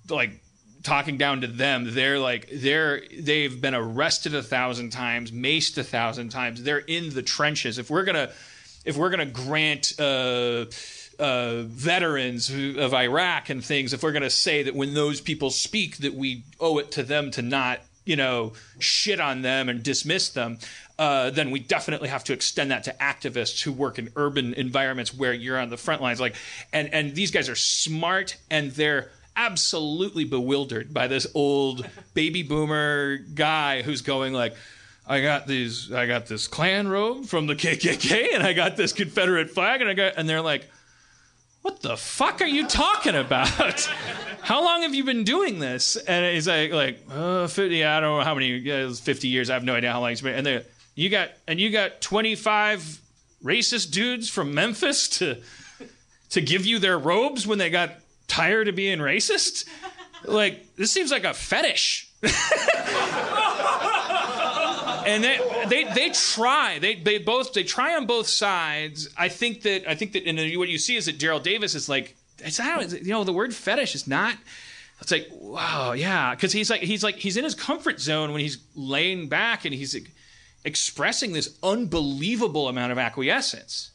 like 0.08 0.40
talking 0.84 1.18
down 1.18 1.40
to 1.40 1.46
them. 1.46 1.92
They're 1.92 2.18
like 2.18 2.48
they're 2.52 3.02
they've 3.18 3.60
been 3.60 3.74
arrested 3.74 4.34
a 4.34 4.42
thousand 4.42 4.90
times, 4.90 5.32
maced 5.32 5.76
a 5.78 5.84
thousand 5.84 6.28
times. 6.28 6.62
They're 6.62 6.78
in 6.78 7.12
the 7.12 7.22
trenches. 7.22 7.78
If 7.78 7.90
we're 7.90 8.04
gonna 8.04 8.30
if 8.84 8.96
we're 8.96 9.10
gonna 9.10 9.26
grant 9.26 9.98
uh, 9.98 10.66
uh, 11.18 11.62
veterans 11.62 12.50
of 12.50 12.94
Iraq 12.94 13.50
and 13.50 13.64
things, 13.64 13.92
if 13.92 14.02
we're 14.02 14.12
gonna 14.12 14.30
say 14.30 14.62
that 14.62 14.74
when 14.74 14.94
those 14.94 15.20
people 15.20 15.50
speak 15.50 15.98
that 15.98 16.14
we 16.14 16.44
owe 16.60 16.78
it 16.78 16.90
to 16.92 17.02
them 17.02 17.30
to 17.32 17.42
not 17.42 17.80
you 18.04 18.16
know 18.16 18.52
shit 18.78 19.20
on 19.20 19.42
them 19.42 19.68
and 19.68 19.82
dismiss 19.82 20.28
them. 20.30 20.58
Uh, 20.96 21.30
then 21.30 21.50
we 21.50 21.58
definitely 21.58 22.08
have 22.08 22.22
to 22.22 22.32
extend 22.32 22.70
that 22.70 22.84
to 22.84 22.92
activists 23.00 23.62
who 23.62 23.72
work 23.72 23.98
in 23.98 24.10
urban 24.14 24.54
environments 24.54 25.12
where 25.12 25.32
you're 25.32 25.58
on 25.58 25.68
the 25.68 25.76
front 25.76 26.00
lines. 26.00 26.20
Like, 26.20 26.36
and 26.72 26.92
and 26.92 27.14
these 27.14 27.30
guys 27.30 27.48
are 27.48 27.56
smart 27.56 28.36
and 28.50 28.70
they're 28.72 29.10
absolutely 29.36 30.24
bewildered 30.24 30.94
by 30.94 31.08
this 31.08 31.26
old 31.34 31.88
baby 32.14 32.42
boomer 32.42 33.16
guy 33.16 33.82
who's 33.82 34.02
going 34.02 34.32
like, 34.32 34.54
I 35.06 35.20
got 35.20 35.46
these, 35.46 35.92
I 35.92 36.06
got 36.06 36.26
this 36.26 36.46
Klan 36.46 36.88
robe 36.88 37.26
from 37.26 37.46
the 37.46 37.54
KKK, 37.54 38.34
and 38.34 38.42
I 38.42 38.52
got 38.52 38.76
this 38.76 38.92
Confederate 38.92 39.50
flag, 39.50 39.80
and 39.80 39.90
I 39.90 39.94
got, 39.94 40.14
and 40.16 40.28
they're 40.28 40.40
like, 40.40 40.66
what 41.64 41.80
the 41.80 41.96
fuck 41.96 42.42
are 42.42 42.46
you 42.46 42.66
talking 42.66 43.14
about? 43.14 43.48
how 44.42 44.62
long 44.62 44.82
have 44.82 44.94
you 44.94 45.02
been 45.02 45.24
doing 45.24 45.60
this? 45.60 45.96
And 45.96 46.34
he's 46.34 46.46
like, 46.46 46.72
like, 46.72 47.00
uh, 47.10 47.46
50, 47.46 47.82
I 47.82 48.00
don't 48.00 48.18
know 48.18 48.22
how 48.22 48.34
many, 48.34 48.48
yeah, 48.58 48.92
50 48.92 49.28
years. 49.28 49.48
I 49.48 49.54
have 49.54 49.64
no 49.64 49.74
idea 49.74 49.90
how 49.90 50.02
long 50.02 50.12
it's 50.12 50.20
been. 50.20 50.34
And 50.34 50.46
they, 50.46 50.62
you 50.94 51.08
got, 51.08 51.30
and 51.48 51.58
you 51.58 51.70
got 51.70 52.02
25 52.02 53.00
racist 53.42 53.92
dudes 53.92 54.28
from 54.28 54.52
Memphis 54.52 55.08
to, 55.20 55.40
to 56.28 56.42
give 56.42 56.66
you 56.66 56.78
their 56.78 56.98
robes 56.98 57.46
when 57.46 57.56
they 57.56 57.70
got 57.70 57.92
tired 58.28 58.68
of 58.68 58.76
being 58.76 58.98
racist? 58.98 59.66
Like, 60.26 60.76
this 60.76 60.92
seems 60.92 61.10
like 61.10 61.24
a 61.24 61.32
fetish. 61.32 62.12
and 65.06 65.24
they, 65.24 65.38
they 65.68 65.84
they 65.94 66.10
try. 66.10 66.78
They 66.78 66.96
they 66.96 67.18
both 67.18 67.52
they 67.52 67.64
try 67.64 67.96
on 67.96 68.06
both 68.06 68.26
sides. 68.26 69.08
I 69.16 69.28
think 69.28 69.62
that 69.62 69.88
i 69.88 69.94
think 69.94 70.12
that 70.12 70.26
and 70.26 70.38
what 70.58 70.68
you 70.68 70.78
see 70.78 70.96
is 70.96 71.06
that 71.06 71.18
daryl 71.18 71.42
davis 71.42 71.74
is 71.74 71.88
like 71.88 72.16
it's 72.38 72.58
not 72.58 72.92
you 72.92 73.10
know 73.10 73.24
the 73.24 73.32
word 73.32 73.54
fetish 73.54 73.94
is 73.94 74.06
not 74.06 74.36
it's 75.00 75.10
like 75.10 75.28
wow 75.32 75.92
yeah. 75.92 76.34
Because 76.34 76.52
he's 76.52 76.70
like 76.70 76.80
he's 76.80 77.02
like 77.02 77.16
he's 77.16 77.36
in 77.36 77.44
his 77.44 77.54
comfort 77.54 78.00
zone 78.00 78.32
when 78.32 78.40
he's 78.40 78.58
laying 78.74 79.28
back 79.28 79.64
and 79.64 79.74
he's 79.74 79.96
expressing 80.64 81.32
this 81.32 81.58
unbelievable 81.62 82.68
amount 82.68 82.92
of 82.92 82.98
acquiescence. 82.98 83.90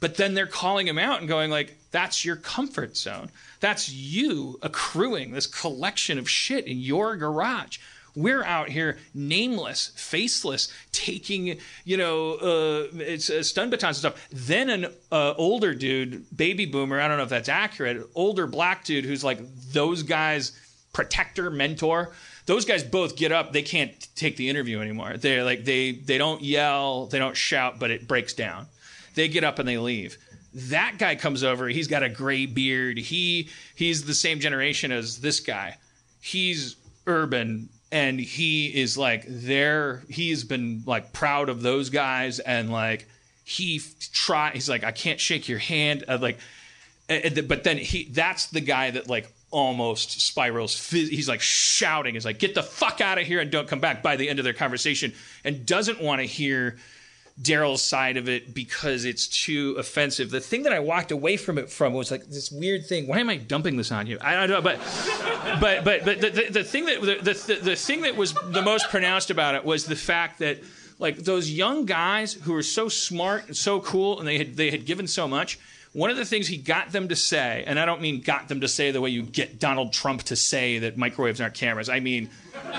But 0.00 0.16
then 0.16 0.34
they're 0.34 0.46
calling 0.46 0.86
him 0.86 0.98
out 0.98 1.20
and 1.20 1.28
going 1.28 1.50
like 1.50 1.78
that's 1.90 2.24
your 2.24 2.36
comfort 2.36 2.96
zone. 2.96 3.30
That's 3.60 3.90
you 3.90 4.58
accruing 4.62 5.32
this 5.32 5.46
collection 5.46 6.18
of 6.18 6.28
shit 6.28 6.66
in 6.66 6.78
your 6.78 7.16
garage 7.16 7.78
we're 8.14 8.44
out 8.44 8.68
here 8.68 8.98
nameless, 9.14 9.92
faceless, 9.96 10.72
taking, 10.92 11.58
you 11.84 11.96
know, 11.96 12.34
uh, 12.34 12.86
it's 12.94 13.30
uh, 13.30 13.42
stun 13.42 13.70
batons 13.70 14.04
and 14.04 14.12
stuff. 14.12 14.28
Then 14.30 14.70
an 14.70 14.86
uh, 15.10 15.34
older 15.36 15.74
dude, 15.74 16.24
baby 16.36 16.66
boomer, 16.66 17.00
I 17.00 17.08
don't 17.08 17.16
know 17.16 17.24
if 17.24 17.30
that's 17.30 17.48
accurate, 17.48 18.06
older 18.14 18.46
black 18.46 18.84
dude 18.84 19.04
who's 19.04 19.24
like 19.24 19.40
those 19.72 20.02
guys, 20.02 20.52
protector, 20.92 21.50
mentor. 21.50 22.12
Those 22.46 22.64
guys 22.64 22.82
both 22.82 23.16
get 23.16 23.30
up. 23.30 23.52
They 23.52 23.62
can't 23.62 24.08
take 24.16 24.36
the 24.36 24.48
interview 24.48 24.80
anymore. 24.80 25.16
They're 25.16 25.44
like 25.44 25.64
they 25.64 25.92
they 25.92 26.18
don't 26.18 26.42
yell, 26.42 27.06
they 27.06 27.18
don't 27.18 27.36
shout, 27.36 27.78
but 27.78 27.90
it 27.92 28.08
breaks 28.08 28.34
down. 28.34 28.66
They 29.14 29.28
get 29.28 29.44
up 29.44 29.58
and 29.58 29.68
they 29.68 29.78
leave 29.78 30.18
that 30.54 30.96
guy 30.98 31.16
comes 31.16 31.42
over 31.42 31.66
he's 31.68 31.88
got 31.88 32.02
a 32.02 32.08
gray 32.08 32.44
beard 32.44 32.98
he 32.98 33.48
he's 33.74 34.04
the 34.04 34.12
same 34.12 34.38
generation 34.38 34.92
as 34.92 35.18
this 35.18 35.40
guy 35.40 35.76
he's 36.20 36.76
urban 37.06 37.68
and 37.92 38.18
he 38.18 38.66
is 38.66 38.96
like 38.96 39.24
there 39.28 40.02
he's 40.08 40.42
been 40.42 40.82
like 40.86 41.12
proud 41.12 41.48
of 41.48 41.62
those 41.62 41.90
guys 41.90 42.40
and 42.40 42.72
like 42.72 43.06
he 43.44 43.80
try 44.12 44.50
he's 44.50 44.68
like 44.68 44.82
i 44.82 44.90
can't 44.90 45.20
shake 45.20 45.48
your 45.48 45.58
hand 45.58 46.04
uh, 46.08 46.18
like 46.20 46.38
uh, 47.10 47.20
but 47.46 47.62
then 47.62 47.76
he 47.76 48.04
that's 48.10 48.46
the 48.46 48.60
guy 48.60 48.90
that 48.90 49.08
like 49.08 49.30
almost 49.50 50.22
spirals 50.22 50.90
he's 50.90 51.28
like 51.28 51.42
shouting 51.42 52.14
he's 52.14 52.24
like 52.24 52.38
get 52.38 52.54
the 52.54 52.62
fuck 52.62 53.02
out 53.02 53.18
of 53.18 53.26
here 53.26 53.38
and 53.38 53.50
don't 53.50 53.68
come 53.68 53.80
back 53.80 54.02
by 54.02 54.16
the 54.16 54.28
end 54.28 54.38
of 54.38 54.44
their 54.44 54.54
conversation 54.54 55.12
and 55.44 55.66
doesn't 55.66 56.00
want 56.00 56.20
to 56.20 56.26
hear 56.26 56.78
Daryl's 57.40 57.82
side 57.82 58.16
of 58.16 58.28
it 58.28 58.54
because 58.54 59.04
it's 59.04 59.26
too 59.26 59.74
offensive. 59.78 60.30
The 60.30 60.40
thing 60.40 60.64
that 60.64 60.72
I 60.72 60.80
walked 60.80 61.10
away 61.10 61.36
from 61.36 61.58
it 61.58 61.70
from 61.70 61.94
was 61.94 62.10
like 62.10 62.26
this 62.26 62.52
weird 62.52 62.86
thing. 62.86 63.06
Why 63.06 63.20
am 63.20 63.30
I 63.30 63.36
dumping 63.36 63.76
this 63.76 63.90
on 63.90 64.06
you? 64.06 64.18
I 64.20 64.34
don't 64.34 64.50
know, 64.50 64.60
but 64.60 64.78
but 65.60 65.84
but 65.84 66.04
but 66.04 66.20
the, 66.20 66.30
the, 66.30 66.50
the 66.50 66.64
thing 66.64 66.84
that 66.86 67.00
the, 67.00 67.32
the 67.32 67.54
the 67.62 67.76
thing 67.76 68.02
that 68.02 68.16
was 68.16 68.34
the 68.34 68.62
most 68.62 68.90
pronounced 68.90 69.30
about 69.30 69.54
it 69.54 69.64
was 69.64 69.86
the 69.86 69.96
fact 69.96 70.40
that 70.40 70.58
like 70.98 71.16
those 71.16 71.50
young 71.50 71.86
guys 71.86 72.34
who 72.34 72.52
were 72.52 72.62
so 72.62 72.88
smart 72.88 73.46
and 73.46 73.56
so 73.56 73.80
cool 73.80 74.18
and 74.18 74.28
they 74.28 74.38
had 74.38 74.56
they 74.56 74.70
had 74.70 74.84
given 74.84 75.06
so 75.06 75.26
much. 75.26 75.58
One 75.92 76.10
of 76.10 76.16
the 76.16 76.24
things 76.24 76.48
he 76.48 76.56
got 76.56 76.90
them 76.90 77.08
to 77.08 77.16
say, 77.16 77.64
and 77.66 77.78
I 77.78 77.84
don't 77.84 78.00
mean 78.00 78.22
got 78.22 78.48
them 78.48 78.62
to 78.62 78.68
say 78.68 78.92
the 78.92 79.00
way 79.00 79.10
you 79.10 79.22
get 79.22 79.58
Donald 79.58 79.92
Trump 79.92 80.22
to 80.24 80.36
say 80.36 80.78
that 80.78 80.96
microwaves 80.96 81.40
aren't 81.40 81.54
cameras. 81.54 81.88
I 81.88 82.00
mean 82.00 82.30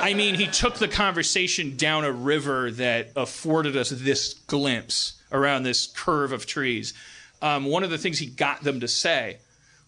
I 0.00 0.14
mean, 0.14 0.36
he 0.36 0.46
took 0.46 0.76
the 0.76 0.88
conversation 0.88 1.76
down 1.76 2.04
a 2.04 2.12
river 2.12 2.70
that 2.72 3.10
afforded 3.16 3.76
us 3.76 3.90
this 3.90 4.34
glimpse 4.34 5.20
around 5.32 5.64
this 5.64 5.86
curve 5.86 6.32
of 6.32 6.46
trees. 6.46 6.94
Um, 7.42 7.66
one 7.66 7.82
of 7.82 7.90
the 7.90 7.98
things 7.98 8.18
he 8.18 8.26
got 8.26 8.62
them 8.62 8.80
to 8.80 8.88
say 8.88 9.38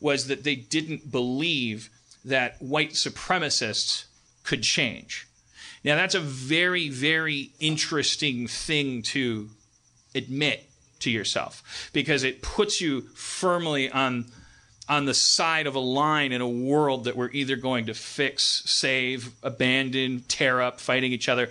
was 0.01 0.27
that 0.27 0.45
they 0.45 0.57
didn't 0.57 1.11
believe 1.11 1.91
that 2.25 2.61
white 2.61 2.91
supremacists 2.91 4.05
could 4.43 4.63
change. 4.63 5.27
Now, 5.85 5.97
that's 5.97 6.15
a 6.15 6.21
very, 6.21 6.89
very 6.89 7.53
interesting 7.61 8.47
thing 8.47 9.03
to 9.03 9.49
admit 10.15 10.69
to 11.01 11.11
yourself 11.11 11.91
because 11.93 12.23
it 12.23 12.43
puts 12.43 12.81
you 12.81 13.03
firmly 13.15 13.91
on 13.91 14.27
on 14.89 15.05
the 15.05 15.15
side 15.15 15.69
of 15.69 15.77
a 15.77 15.81
line 15.81 16.33
in 16.33 16.41
a 16.41 16.49
world 16.49 17.05
that 17.05 17.17
we're 17.17 17.31
either 17.31 17.55
going 17.55 17.87
to 17.87 17.95
fix, 17.95 18.65
save, 18.67 19.33
abandon, 19.41 20.25
tear 20.27 20.61
up, 20.61 20.81
fighting 20.81 21.13
each 21.13 21.29
other. 21.29 21.49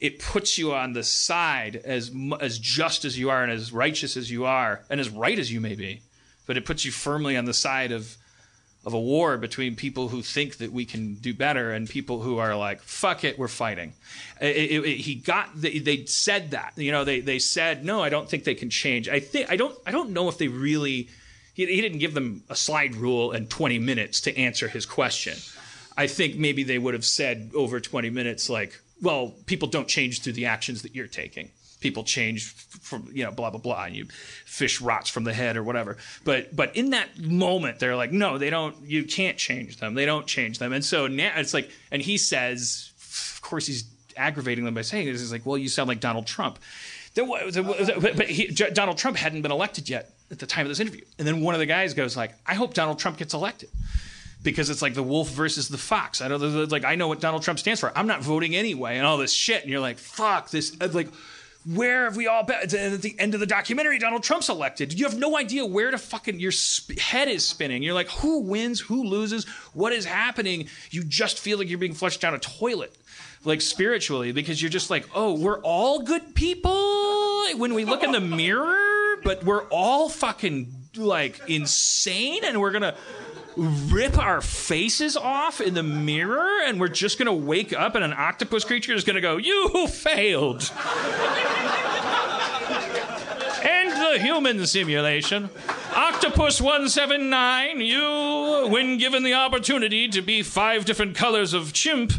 It 0.00 0.20
puts 0.20 0.56
you 0.56 0.72
on 0.72 0.92
the 0.92 1.02
side 1.02 1.76
as 1.84 2.12
as 2.40 2.58
just 2.58 3.04
as 3.04 3.18
you 3.18 3.30
are 3.30 3.42
and 3.42 3.50
as 3.50 3.72
righteous 3.72 4.16
as 4.16 4.30
you 4.30 4.44
are 4.44 4.84
and 4.88 5.00
as 5.00 5.08
right 5.08 5.38
as 5.38 5.52
you 5.52 5.60
may 5.60 5.74
be, 5.74 6.02
but 6.46 6.56
it 6.56 6.64
puts 6.64 6.84
you 6.84 6.92
firmly 6.92 7.36
on 7.36 7.44
the 7.44 7.54
side 7.54 7.92
of 7.92 8.16
of 8.86 8.94
a 8.94 9.00
war 9.00 9.36
between 9.36 9.74
people 9.74 10.08
who 10.08 10.22
think 10.22 10.58
that 10.58 10.72
we 10.72 10.84
can 10.84 11.14
do 11.14 11.34
better 11.34 11.72
and 11.72 11.90
people 11.90 12.22
who 12.22 12.38
are 12.38 12.54
like, 12.56 12.80
"Fuck 12.80 13.24
it, 13.24 13.38
we're 13.38 13.48
fighting." 13.48 13.92
It, 14.40 14.56
it, 14.56 14.84
it, 14.84 14.96
he 14.98 15.16
got 15.16 15.60
they, 15.60 15.80
they 15.80 16.06
said 16.06 16.52
that 16.52 16.72
you 16.76 16.92
know 16.92 17.04
they 17.04 17.20
they 17.20 17.40
said 17.40 17.84
no, 17.84 18.02
I 18.02 18.08
don't 18.08 18.30
think 18.30 18.44
they 18.44 18.54
can 18.54 18.70
change. 18.70 19.08
I 19.08 19.20
think 19.20 19.50
I 19.50 19.56
don't 19.56 19.76
I 19.84 19.90
don't 19.90 20.10
know 20.10 20.28
if 20.28 20.38
they 20.38 20.48
really 20.48 21.08
he, 21.52 21.66
he 21.66 21.80
didn't 21.80 21.98
give 21.98 22.14
them 22.14 22.44
a 22.48 22.54
slide 22.54 22.94
rule 22.94 23.32
and 23.32 23.50
20 23.50 23.78
minutes 23.78 24.20
to 24.22 24.38
answer 24.38 24.68
his 24.68 24.86
question. 24.86 25.36
I 25.96 26.06
think 26.06 26.36
maybe 26.36 26.62
they 26.62 26.78
would 26.78 26.92
have 26.92 27.04
said 27.04 27.50
over 27.54 27.80
20 27.80 28.10
minutes, 28.10 28.50
like, 28.50 28.78
well, 29.00 29.34
people 29.46 29.66
don't 29.66 29.88
change 29.88 30.20
through 30.20 30.34
the 30.34 30.46
actions 30.46 30.82
that 30.82 30.94
you're 30.94 31.06
taking. 31.06 31.50
People 31.86 32.02
change 32.02 32.46
from, 32.46 33.08
you 33.12 33.22
know, 33.22 33.30
blah, 33.30 33.50
blah, 33.50 33.60
blah, 33.60 33.84
and 33.84 33.94
you 33.94 34.06
fish 34.44 34.80
rots 34.80 35.08
from 35.08 35.22
the 35.22 35.32
head 35.32 35.56
or 35.56 35.62
whatever. 35.62 35.98
But, 36.24 36.56
but 36.56 36.74
in 36.74 36.90
that 36.90 37.16
moment, 37.16 37.78
they're 37.78 37.94
like, 37.94 38.10
no, 38.10 38.38
they 38.38 38.50
don't, 38.50 38.74
you 38.84 39.04
can't 39.04 39.38
change 39.38 39.76
them. 39.76 39.94
They 39.94 40.04
don't 40.04 40.26
change 40.26 40.58
them. 40.58 40.72
And 40.72 40.84
so 40.84 41.06
now 41.06 41.32
it's 41.36 41.54
like, 41.54 41.70
and 41.92 42.02
he 42.02 42.18
says, 42.18 42.90
of 43.36 43.40
course, 43.40 43.68
he's 43.68 43.84
aggravating 44.16 44.64
them 44.64 44.74
by 44.74 44.82
saying 44.82 45.06
this. 45.06 45.20
He's 45.20 45.30
like, 45.30 45.46
well, 45.46 45.56
you 45.56 45.68
sound 45.68 45.86
like 45.88 46.00
Donald 46.00 46.26
Trump. 46.26 46.58
There 47.14 47.24
was, 47.24 47.56
but 47.56 48.28
he, 48.28 48.48
Donald 48.48 48.98
Trump 48.98 49.16
hadn't 49.16 49.42
been 49.42 49.52
elected 49.52 49.88
yet 49.88 50.10
at 50.32 50.40
the 50.40 50.46
time 50.46 50.66
of 50.66 50.70
this 50.70 50.80
interview. 50.80 51.04
And 51.18 51.26
then 51.26 51.40
one 51.40 51.54
of 51.54 51.60
the 51.60 51.66
guys 51.66 51.94
goes 51.94 52.16
like, 52.16 52.34
"I 52.44 52.54
hope 52.54 52.74
Donald 52.74 52.98
Trump 52.98 53.16
gets 53.16 53.32
elected." 53.32 53.70
Because 54.42 54.68
it's 54.70 54.82
like 54.82 54.94
the 54.94 55.02
wolf 55.02 55.30
versus 55.30 55.68
the 55.68 55.78
fox. 55.78 56.20
I 56.20 56.28
know, 56.28 56.36
like 56.36 56.84
I 56.84 56.94
know 56.94 57.08
what 57.08 57.20
Donald 57.20 57.42
Trump 57.42 57.58
stands 57.58 57.80
for. 57.80 57.90
I'm 57.96 58.06
not 58.06 58.22
voting 58.22 58.54
anyway, 58.54 58.98
and 58.98 59.06
all 59.06 59.16
this 59.16 59.32
shit. 59.32 59.62
And 59.62 59.70
you're 59.70 59.80
like, 59.80 59.98
"Fuck 59.98 60.50
this!" 60.50 60.76
Uh, 60.78 60.88
like, 60.92 61.08
where 61.74 62.04
have 62.04 62.16
we 62.16 62.26
all 62.28 62.44
been? 62.44 62.56
At 62.62 62.70
the 63.02 63.16
end 63.18 63.34
of 63.34 63.40
the 63.40 63.46
documentary, 63.46 63.98
Donald 63.98 64.22
Trump's 64.22 64.48
elected. 64.48 64.96
You 64.98 65.04
have 65.04 65.18
no 65.18 65.36
idea 65.36 65.66
where 65.66 65.90
to 65.90 65.98
fucking 65.98 66.38
your 66.38 66.52
sp- 66.54 66.98
head 66.98 67.28
is 67.28 67.46
spinning. 67.46 67.82
You're 67.82 67.94
like, 67.94 68.08
who 68.08 68.40
wins? 68.40 68.80
Who 68.80 69.02
loses? 69.02 69.46
What 69.72 69.92
is 69.92 70.04
happening? 70.04 70.68
You 70.90 71.02
just 71.02 71.40
feel 71.40 71.58
like 71.58 71.68
you're 71.68 71.78
being 71.78 71.94
flushed 71.94 72.20
down 72.20 72.34
a 72.34 72.38
toilet, 72.38 72.96
like 73.44 73.60
spiritually, 73.60 74.30
because 74.30 74.62
you're 74.62 74.70
just 74.70 74.90
like, 74.90 75.08
oh, 75.14 75.34
we're 75.34 75.60
all 75.60 76.02
good 76.02 76.34
people. 76.34 76.72
When 77.56 77.74
we 77.74 77.84
look 77.84 78.04
in 78.04 78.12
the 78.12 78.20
mirror, 78.20 79.16
but 79.24 79.42
we're 79.44 79.64
all 79.64 80.08
fucking 80.08 80.72
like 80.96 81.40
insane 81.48 82.44
and 82.44 82.60
we're 82.60 82.70
gonna 82.70 82.94
rip 83.56 84.18
our 84.18 84.40
faces 84.40 85.16
off 85.16 85.60
in 85.60 85.74
the 85.74 85.82
mirror 85.82 86.60
and 86.66 86.78
we're 86.78 86.88
just 86.88 87.18
gonna 87.18 87.32
wake 87.32 87.72
up 87.72 87.94
and 87.94 88.04
an 88.04 88.12
octopus 88.12 88.64
creature 88.64 88.92
is 88.92 89.04
gonna 89.04 89.20
go, 89.20 89.36
You 89.36 89.86
failed. 89.88 90.70
End 93.62 93.92
the 93.92 94.18
human 94.20 94.66
simulation. 94.66 95.48
Octopus 95.94 96.60
179, 96.60 97.80
you, 97.80 98.68
when 98.70 98.98
given 98.98 99.22
the 99.22 99.34
opportunity 99.34 100.08
to 100.08 100.20
be 100.20 100.42
five 100.42 100.84
different 100.84 101.16
colors 101.16 101.54
of 101.54 101.72
chimp, 101.72 102.12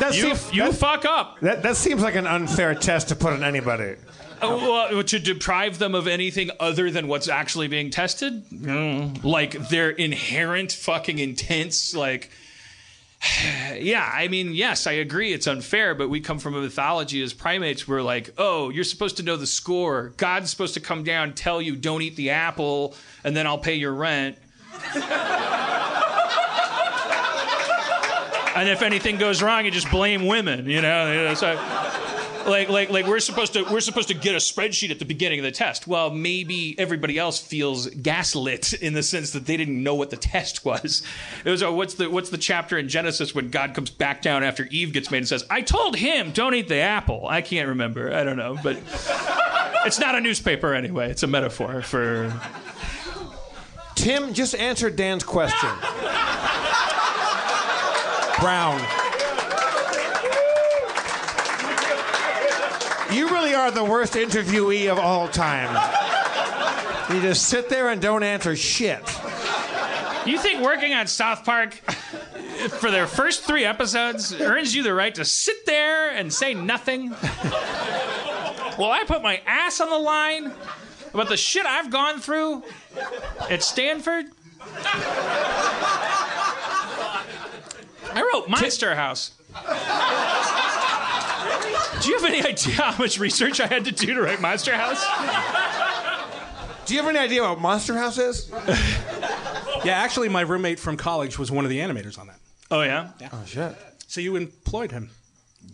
That 0.00 0.14
you, 0.14 0.34
seems, 0.34 0.52
you 0.52 0.64
that, 0.64 0.74
fuck 0.74 1.04
up. 1.06 1.40
that, 1.40 1.62
that 1.62 1.74
seems 1.76 2.02
like 2.02 2.16
an 2.16 2.26
unfair 2.26 2.74
test 2.74 3.08
to 3.08 3.16
put 3.16 3.32
on 3.32 3.42
anybody. 3.42 3.94
Uh, 4.42 4.58
well, 4.92 5.02
to 5.02 5.18
deprive 5.18 5.78
them 5.78 5.94
of 5.94 6.06
anything 6.06 6.50
other 6.60 6.90
than 6.90 7.08
what's 7.08 7.28
actually 7.28 7.68
being 7.68 7.90
tested, 7.90 8.44
Mm. 8.50 9.24
like 9.24 9.52
their 9.70 9.90
inherent 9.90 10.72
fucking 10.72 11.18
intense, 11.18 11.94
like. 11.94 12.30
Yeah, 13.78 14.08
I 14.12 14.28
mean, 14.28 14.52
yes, 14.54 14.86
I 14.86 14.92
agree 14.92 15.32
it's 15.32 15.46
unfair, 15.46 15.94
but 15.94 16.08
we 16.08 16.20
come 16.20 16.38
from 16.38 16.54
a 16.54 16.60
mythology 16.60 17.22
as 17.22 17.32
primates 17.34 17.86
where, 17.88 18.02
like, 18.02 18.30
oh, 18.38 18.70
you're 18.70 18.84
supposed 18.84 19.16
to 19.18 19.22
know 19.22 19.36
the 19.36 19.46
score. 19.46 20.12
God's 20.16 20.50
supposed 20.50 20.74
to 20.74 20.80
come 20.80 21.02
down, 21.04 21.34
tell 21.34 21.60
you, 21.60 21.76
don't 21.76 22.02
eat 22.02 22.16
the 22.16 22.30
apple, 22.30 22.94
and 23.24 23.34
then 23.36 23.46
I'll 23.46 23.58
pay 23.58 23.74
your 23.74 23.92
rent. 23.92 24.36
and 28.56 28.68
if 28.68 28.82
anything 28.82 29.18
goes 29.18 29.42
wrong, 29.42 29.64
you 29.64 29.70
just 29.70 29.90
blame 29.90 30.26
women. 30.26 30.66
You 30.68 30.80
know, 30.80 31.12
You 31.12 31.24
know, 31.24 31.34
so 31.34 31.54
like 32.46 32.68
like 32.68 32.90
like 32.90 33.06
we're 33.06 33.20
supposed 33.20 33.52
to 33.54 33.64
we're 33.64 33.80
supposed 33.80 34.08
to 34.08 34.14
get 34.14 34.34
a 34.34 34.38
spreadsheet 34.38 34.90
at 34.90 34.98
the 34.98 35.04
beginning 35.04 35.38
of 35.38 35.44
the 35.44 35.50
test. 35.50 35.86
Well, 35.86 36.10
maybe 36.10 36.78
everybody 36.78 37.18
else 37.18 37.38
feels 37.38 37.86
gaslit 37.88 38.72
in 38.74 38.94
the 38.94 39.02
sense 39.02 39.32
that 39.32 39.46
they 39.46 39.56
didn't 39.56 39.82
know 39.82 39.94
what 39.94 40.10
the 40.10 40.16
test 40.16 40.64
was. 40.64 41.02
It 41.44 41.50
was 41.50 41.62
uh, 41.62 41.72
what's 41.72 41.94
the 41.94 42.10
what's 42.10 42.30
the 42.30 42.38
chapter 42.38 42.78
in 42.78 42.88
Genesis 42.88 43.34
when 43.34 43.50
God 43.50 43.74
comes 43.74 43.90
back 43.90 44.22
down 44.22 44.42
after 44.42 44.66
Eve 44.70 44.92
gets 44.92 45.10
made 45.10 45.18
and 45.18 45.28
says, 45.28 45.44
"I 45.50 45.62
told 45.62 45.96
him 45.96 46.32
don't 46.32 46.54
eat 46.54 46.68
the 46.68 46.78
apple." 46.78 47.26
I 47.28 47.42
can't 47.42 47.68
remember. 47.68 48.12
I 48.14 48.24
don't 48.24 48.36
know, 48.36 48.56
but 48.62 48.76
it's 49.84 49.98
not 49.98 50.14
a 50.14 50.20
newspaper 50.20 50.74
anyway. 50.74 51.10
It's 51.10 51.22
a 51.22 51.28
metaphor 51.28 51.82
for 51.82 52.32
Tim, 53.96 54.34
just 54.34 54.54
answer 54.54 54.90
Dan's 54.90 55.24
question. 55.24 55.70
Brown. 58.38 58.80
You 63.12 63.28
really 63.30 63.45
are 63.56 63.70
the 63.70 63.84
worst 63.84 64.14
interviewee 64.14 64.90
of 64.90 64.98
all 64.98 65.28
time. 65.28 65.74
You 67.12 67.20
just 67.20 67.48
sit 67.48 67.68
there 67.68 67.88
and 67.90 68.00
don't 68.00 68.22
answer 68.22 68.56
shit. 68.56 69.00
You 70.26 70.38
think 70.38 70.62
working 70.62 70.92
on 70.92 71.06
South 71.06 71.44
Park 71.44 71.74
for 71.74 72.90
their 72.90 73.06
first 73.06 73.44
three 73.44 73.64
episodes 73.64 74.32
earns 74.40 74.74
you 74.74 74.82
the 74.82 74.92
right 74.92 75.14
to 75.14 75.24
sit 75.24 75.66
there 75.66 76.10
and 76.10 76.32
say 76.32 76.52
nothing? 76.54 77.10
Well, 78.78 78.90
I 78.90 79.04
put 79.06 79.22
my 79.22 79.40
ass 79.46 79.80
on 79.80 79.88
the 79.88 79.98
line 79.98 80.52
about 81.14 81.28
the 81.28 81.36
shit 81.36 81.64
I've 81.64 81.90
gone 81.90 82.20
through 82.20 82.64
at 83.48 83.62
Stanford. 83.62 84.26
I 88.12 88.28
wrote 88.32 88.48
Monster 88.48 88.94
House. 88.96 89.32
Do 92.06 92.12
you 92.12 92.18
have 92.20 92.30
any 92.30 92.40
idea 92.46 92.74
how 92.74 92.96
much 92.98 93.18
research 93.18 93.58
I 93.58 93.66
had 93.66 93.84
to 93.86 93.90
do 93.90 94.14
to 94.14 94.22
write 94.22 94.40
Monster 94.40 94.72
House? 94.76 95.04
Do 96.86 96.94
you 96.94 97.00
have 97.02 97.10
any 97.10 97.18
idea 97.18 97.42
what 97.42 97.60
Monster 97.60 97.94
House 97.94 98.16
is? 98.18 98.50
Yeah, 99.84 99.98
actually, 99.98 100.28
my 100.30 100.40
roommate 100.40 100.80
from 100.80 100.96
college 100.96 101.38
was 101.38 101.52
one 101.52 101.64
of 101.64 101.68
the 101.68 101.78
animators 101.78 102.18
on 102.18 102.26
that. 102.26 102.40
Oh 102.72 102.82
yeah. 102.82 103.10
Oh 103.32 103.44
shit. 103.46 103.76
So 104.08 104.20
you 104.20 104.34
employed 104.34 104.90
him. 104.90 105.10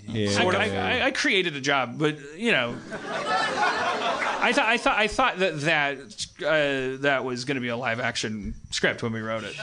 Yeah. 0.06 0.28
I, 0.38 0.44
I, 0.44 0.68
I, 0.68 1.06
I 1.06 1.10
created 1.12 1.56
a 1.56 1.60
job, 1.62 1.98
but 1.98 2.18
you 2.36 2.50
know, 2.50 2.76
I 2.92 4.52
thought 4.52 4.68
I 4.68 4.76
thought 4.76 4.98
I 4.98 5.06
thought 5.06 5.38
that 5.38 5.60
that 5.60 5.98
uh, 6.44 7.00
that 7.02 7.24
was 7.24 7.46
going 7.46 7.54
to 7.54 7.60
be 7.62 7.68
a 7.68 7.76
live 7.76 8.00
action 8.00 8.54
script 8.70 9.02
when 9.02 9.12
we 9.12 9.20
wrote 9.20 9.44
it. 9.44 9.54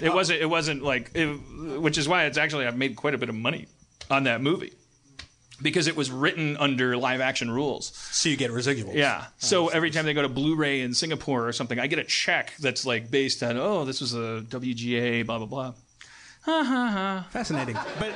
It 0.00 0.14
wasn't. 0.14 0.40
It 0.40 0.46
wasn't 0.46 0.82
like, 0.82 1.10
it, 1.14 1.26
which 1.26 1.98
is 1.98 2.08
why 2.08 2.24
it's 2.24 2.38
actually 2.38 2.66
I've 2.66 2.78
made 2.78 2.96
quite 2.96 3.14
a 3.14 3.18
bit 3.18 3.28
of 3.28 3.34
money 3.34 3.66
on 4.10 4.24
that 4.24 4.40
movie 4.40 4.72
because 5.62 5.86
it 5.86 5.96
was 5.96 6.10
written 6.10 6.56
under 6.56 6.96
live 6.96 7.20
action 7.20 7.50
rules. 7.50 7.92
So 8.12 8.28
you 8.28 8.36
get 8.36 8.50
residuals. 8.50 8.94
Yeah. 8.94 9.24
Oh, 9.24 9.32
so 9.38 9.68
every 9.68 9.90
time 9.90 10.04
they 10.04 10.14
go 10.14 10.22
to 10.22 10.28
Blu-ray 10.28 10.80
in 10.80 10.94
Singapore 10.94 11.46
or 11.46 11.52
something, 11.52 11.78
I 11.78 11.86
get 11.86 11.98
a 11.98 12.04
check 12.04 12.54
that's 12.60 12.86
like 12.86 13.10
based 13.10 13.42
on 13.42 13.56
oh 13.56 13.84
this 13.84 14.00
was 14.00 14.14
a 14.14 14.44
WGA 14.48 15.26
blah 15.26 15.38
blah 15.38 15.46
blah. 15.46 15.74
Ha 16.42 16.64
ha 16.64 16.88
ha. 16.90 17.26
Fascinating. 17.30 17.76
But, 17.98 18.14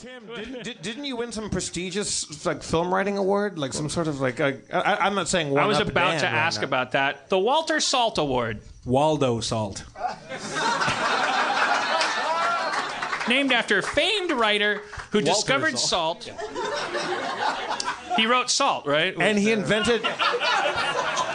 Tim, 0.00 0.26
didn't, 0.26 0.62
did, 0.62 0.82
didn't 0.82 1.04
you 1.06 1.16
win 1.16 1.32
some 1.32 1.48
prestigious 1.48 2.44
like 2.44 2.62
film 2.62 2.92
writing 2.92 3.16
award, 3.16 3.58
like 3.58 3.72
some 3.72 3.88
sort 3.88 4.08
of 4.08 4.20
like? 4.20 4.40
i 4.40 4.58
i'm 4.70 5.14
not 5.14 5.26
saying. 5.26 5.56
I 5.56 5.64
was 5.64 5.78
one-up 5.78 5.90
about 5.90 6.10
Dan 6.10 6.20
to 6.20 6.26
right 6.26 6.34
ask 6.34 6.60
now. 6.60 6.66
about 6.66 6.92
that. 6.92 7.30
The 7.30 7.38
Walter 7.38 7.80
Salt 7.80 8.18
Award. 8.18 8.60
Waldo 8.84 9.40
Salt. 9.40 9.84
named 13.28 13.52
after 13.52 13.78
a 13.78 13.82
famed 13.82 14.30
writer 14.32 14.82
who 15.10 15.20
discovered 15.20 15.78
salt. 15.78 16.30
He 18.16 18.26
wrote 18.26 18.50
Salt, 18.50 18.86
right? 18.86 19.14
and 19.18 19.38
he 19.38 19.52
invented. 19.52 20.02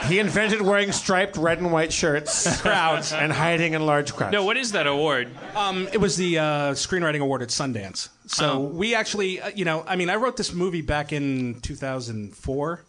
He 0.08 0.18
invented 0.18 0.62
wearing 0.62 0.92
striped 0.92 1.38
red 1.38 1.60
and 1.60 1.72
white 1.72 1.94
shirts, 1.94 2.60
crowds, 2.62 3.14
and 3.14 3.32
hiding 3.32 3.74
in 3.74 3.86
large 3.86 4.14
crowds. 4.14 4.34
no, 4.34 4.44
what 4.44 4.58
is 4.58 4.72
that 4.72 4.88
award? 4.88 5.30
Um, 5.56 5.88
it 5.94 6.00
was 6.00 6.18
the 6.18 6.40
uh, 6.40 6.44
screenwriting 6.72 7.20
award 7.22 7.44
at 7.44 7.50
Sundance. 7.50 8.10
So 8.26 8.60
we 8.62 8.96
actually, 8.96 9.40
uh, 9.42 9.50
you 9.50 9.64
know, 9.64 9.84
I 9.88 9.96
mean, 9.96 10.10
I 10.10 10.16
wrote 10.16 10.38
this 10.38 10.54
movie 10.54 10.82
back 10.82 11.14
in 11.14 11.60
2004. 11.62 12.84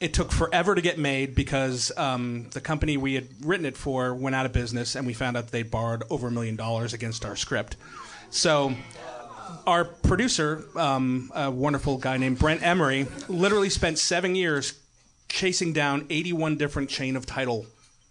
It 0.00 0.12
took 0.12 0.32
forever 0.32 0.74
to 0.74 0.80
get 0.82 0.98
made 0.98 1.36
because 1.36 1.92
um, 1.96 2.48
the 2.50 2.60
company 2.60 2.96
we 2.96 3.14
had 3.14 3.28
written 3.44 3.64
it 3.64 3.76
for 3.76 4.12
went 4.12 4.34
out 4.34 4.44
of 4.44 4.52
business, 4.52 4.96
and 4.96 5.06
we 5.06 5.14
found 5.14 5.36
out 5.36 5.48
they 5.48 5.62
borrowed 5.62 6.02
over 6.10 6.26
a 6.28 6.30
million 6.32 6.56
dollars 6.56 6.92
against 6.92 7.24
our 7.24 7.36
script. 7.36 7.76
So 8.34 8.74
our 9.64 9.84
producer, 9.84 10.64
um, 10.74 11.30
a 11.36 11.52
wonderful 11.52 11.98
guy 11.98 12.16
named 12.16 12.40
Brent 12.40 12.64
Emery, 12.64 13.06
literally 13.28 13.70
spent 13.70 13.96
seven 13.96 14.34
years 14.34 14.74
chasing 15.28 15.72
down 15.72 16.04
81 16.10 16.56
different 16.56 16.90
chain 16.90 17.14
of 17.14 17.26
title 17.26 17.66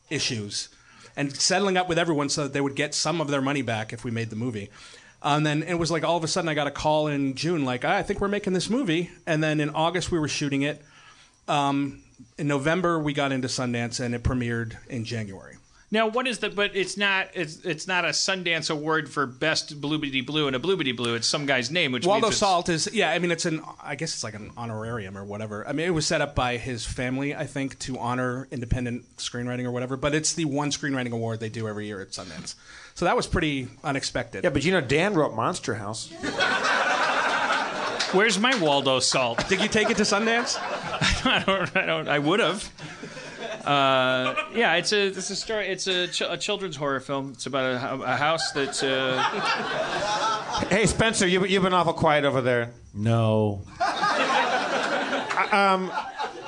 issues 0.09 0.69
and 1.17 1.35
settling 1.35 1.75
up 1.75 1.89
with 1.89 1.99
everyone 1.99 2.29
so 2.29 2.43
that 2.43 2.53
they 2.53 2.61
would 2.61 2.75
get 2.75 2.95
some 2.95 3.19
of 3.19 3.27
their 3.27 3.41
money 3.41 3.61
back 3.61 3.91
if 3.91 4.05
we 4.05 4.11
made 4.11 4.29
the 4.29 4.37
movie. 4.37 4.69
And 5.21 5.45
then 5.45 5.61
it 5.61 5.73
was 5.73 5.91
like 5.91 6.05
all 6.05 6.15
of 6.15 6.23
a 6.23 6.27
sudden 6.29 6.47
I 6.47 6.53
got 6.53 6.67
a 6.67 6.71
call 6.71 7.07
in 7.07 7.35
June, 7.35 7.65
like, 7.65 7.83
"Ah, 7.83 7.97
I 7.97 8.01
think 8.01 8.21
we're 8.21 8.29
making 8.29 8.53
this 8.53 8.69
movie. 8.69 9.11
And 9.27 9.43
then 9.43 9.59
in 9.59 9.71
August 9.71 10.09
we 10.09 10.19
were 10.19 10.29
shooting 10.29 10.61
it. 10.61 10.81
Um, 11.49 12.01
in 12.37 12.47
November 12.47 12.97
we 12.97 13.11
got 13.11 13.33
into 13.33 13.49
Sundance 13.49 13.99
and 13.99 14.15
it 14.15 14.23
premiered 14.23 14.77
in 14.87 15.03
January. 15.03 15.57
Now, 15.93 16.07
what 16.07 16.25
is 16.25 16.39
the? 16.39 16.49
But 16.49 16.75
it's 16.75 16.97
not. 16.97 17.29
It's 17.35 17.63
it's 17.63 17.85
not 17.85 18.03
a 18.03 18.07
Sundance 18.07 18.71
award 18.71 19.07
for 19.07 19.27
best 19.27 19.79
Bluebity 19.79 20.21
Blue 20.21 20.47
and 20.47 20.55
a 20.55 20.59
Bluebity 20.59 20.91
Blue. 20.91 21.13
It's 21.13 21.27
some 21.27 21.45
guy's 21.45 21.69
name, 21.69 21.91
which 21.91 22.03
Waldo 22.03 22.29
means 22.29 22.37
Salt 22.37 22.67
is 22.67 22.89
yeah. 22.91 23.11
I 23.11 23.19
mean, 23.19 23.29
it's 23.29 23.45
an 23.45 23.61
I 23.79 23.93
guess 23.93 24.11
it's 24.15 24.23
like 24.23 24.33
an 24.33 24.49
honorarium 24.57 25.15
or 25.15 25.23
whatever. 25.23 25.67
I 25.67 25.71
mean, 25.71 25.85
it 25.85 25.91
was 25.91 26.07
set 26.07 26.19
up 26.19 26.33
by 26.33 26.57
his 26.57 26.83
family, 26.83 27.35
I 27.35 27.45
think, 27.45 27.77
to 27.79 27.99
honor 27.99 28.47
independent 28.49 29.17
screenwriting 29.17 29.65
or 29.65 29.71
whatever. 29.71 29.95
But 29.95 30.15
it's 30.15 30.33
the 30.33 30.45
one 30.45 30.71
screenwriting 30.71 31.11
award 31.11 31.39
they 31.39 31.49
do 31.49 31.67
every 31.67 31.85
year 31.85 32.01
at 32.01 32.09
Sundance. 32.09 32.55
So 32.95 33.05
that 33.05 33.15
was 33.15 33.27
pretty 33.27 33.67
unexpected. 33.83 34.43
Yeah, 34.45 34.49
but 34.49 34.65
you 34.65 34.71
know, 34.71 34.81
Dan 34.81 35.13
wrote 35.13 35.35
Monster 35.35 35.75
House. 35.75 36.11
Where's 38.13 38.39
my 38.39 38.55
Waldo 38.59 38.99
Salt? 38.99 39.47
Did 39.47 39.61
you 39.61 39.67
take 39.67 39.91
it 39.91 39.97
to 39.97 40.03
Sundance? 40.03 40.57
I 41.25 41.43
don't. 41.45 41.77
I 41.77 41.85
don't. 41.85 42.07
I 42.07 42.17
would 42.17 42.39
have. 42.39 42.67
Uh, 43.63 44.35
yeah, 44.53 44.75
it's 44.75 44.91
a 44.91 45.07
it's 45.07 45.29
a 45.29 45.35
story. 45.35 45.67
It's 45.67 45.87
a, 45.87 46.07
ch- 46.07 46.21
a 46.21 46.37
children's 46.37 46.75
horror 46.75 46.99
film. 46.99 47.31
It's 47.33 47.45
about 47.45 47.63
a, 47.63 48.03
a 48.03 48.15
house 48.15 48.51
that's. 48.51 48.83
Uh, 48.83 49.21
Hey, 50.69 50.85
Spencer, 50.85 51.27
you, 51.27 51.45
you've 51.45 51.63
been 51.63 51.73
awful 51.73 51.93
quiet 51.93 52.25
over 52.25 52.39
there. 52.41 52.71
No. 52.93 53.63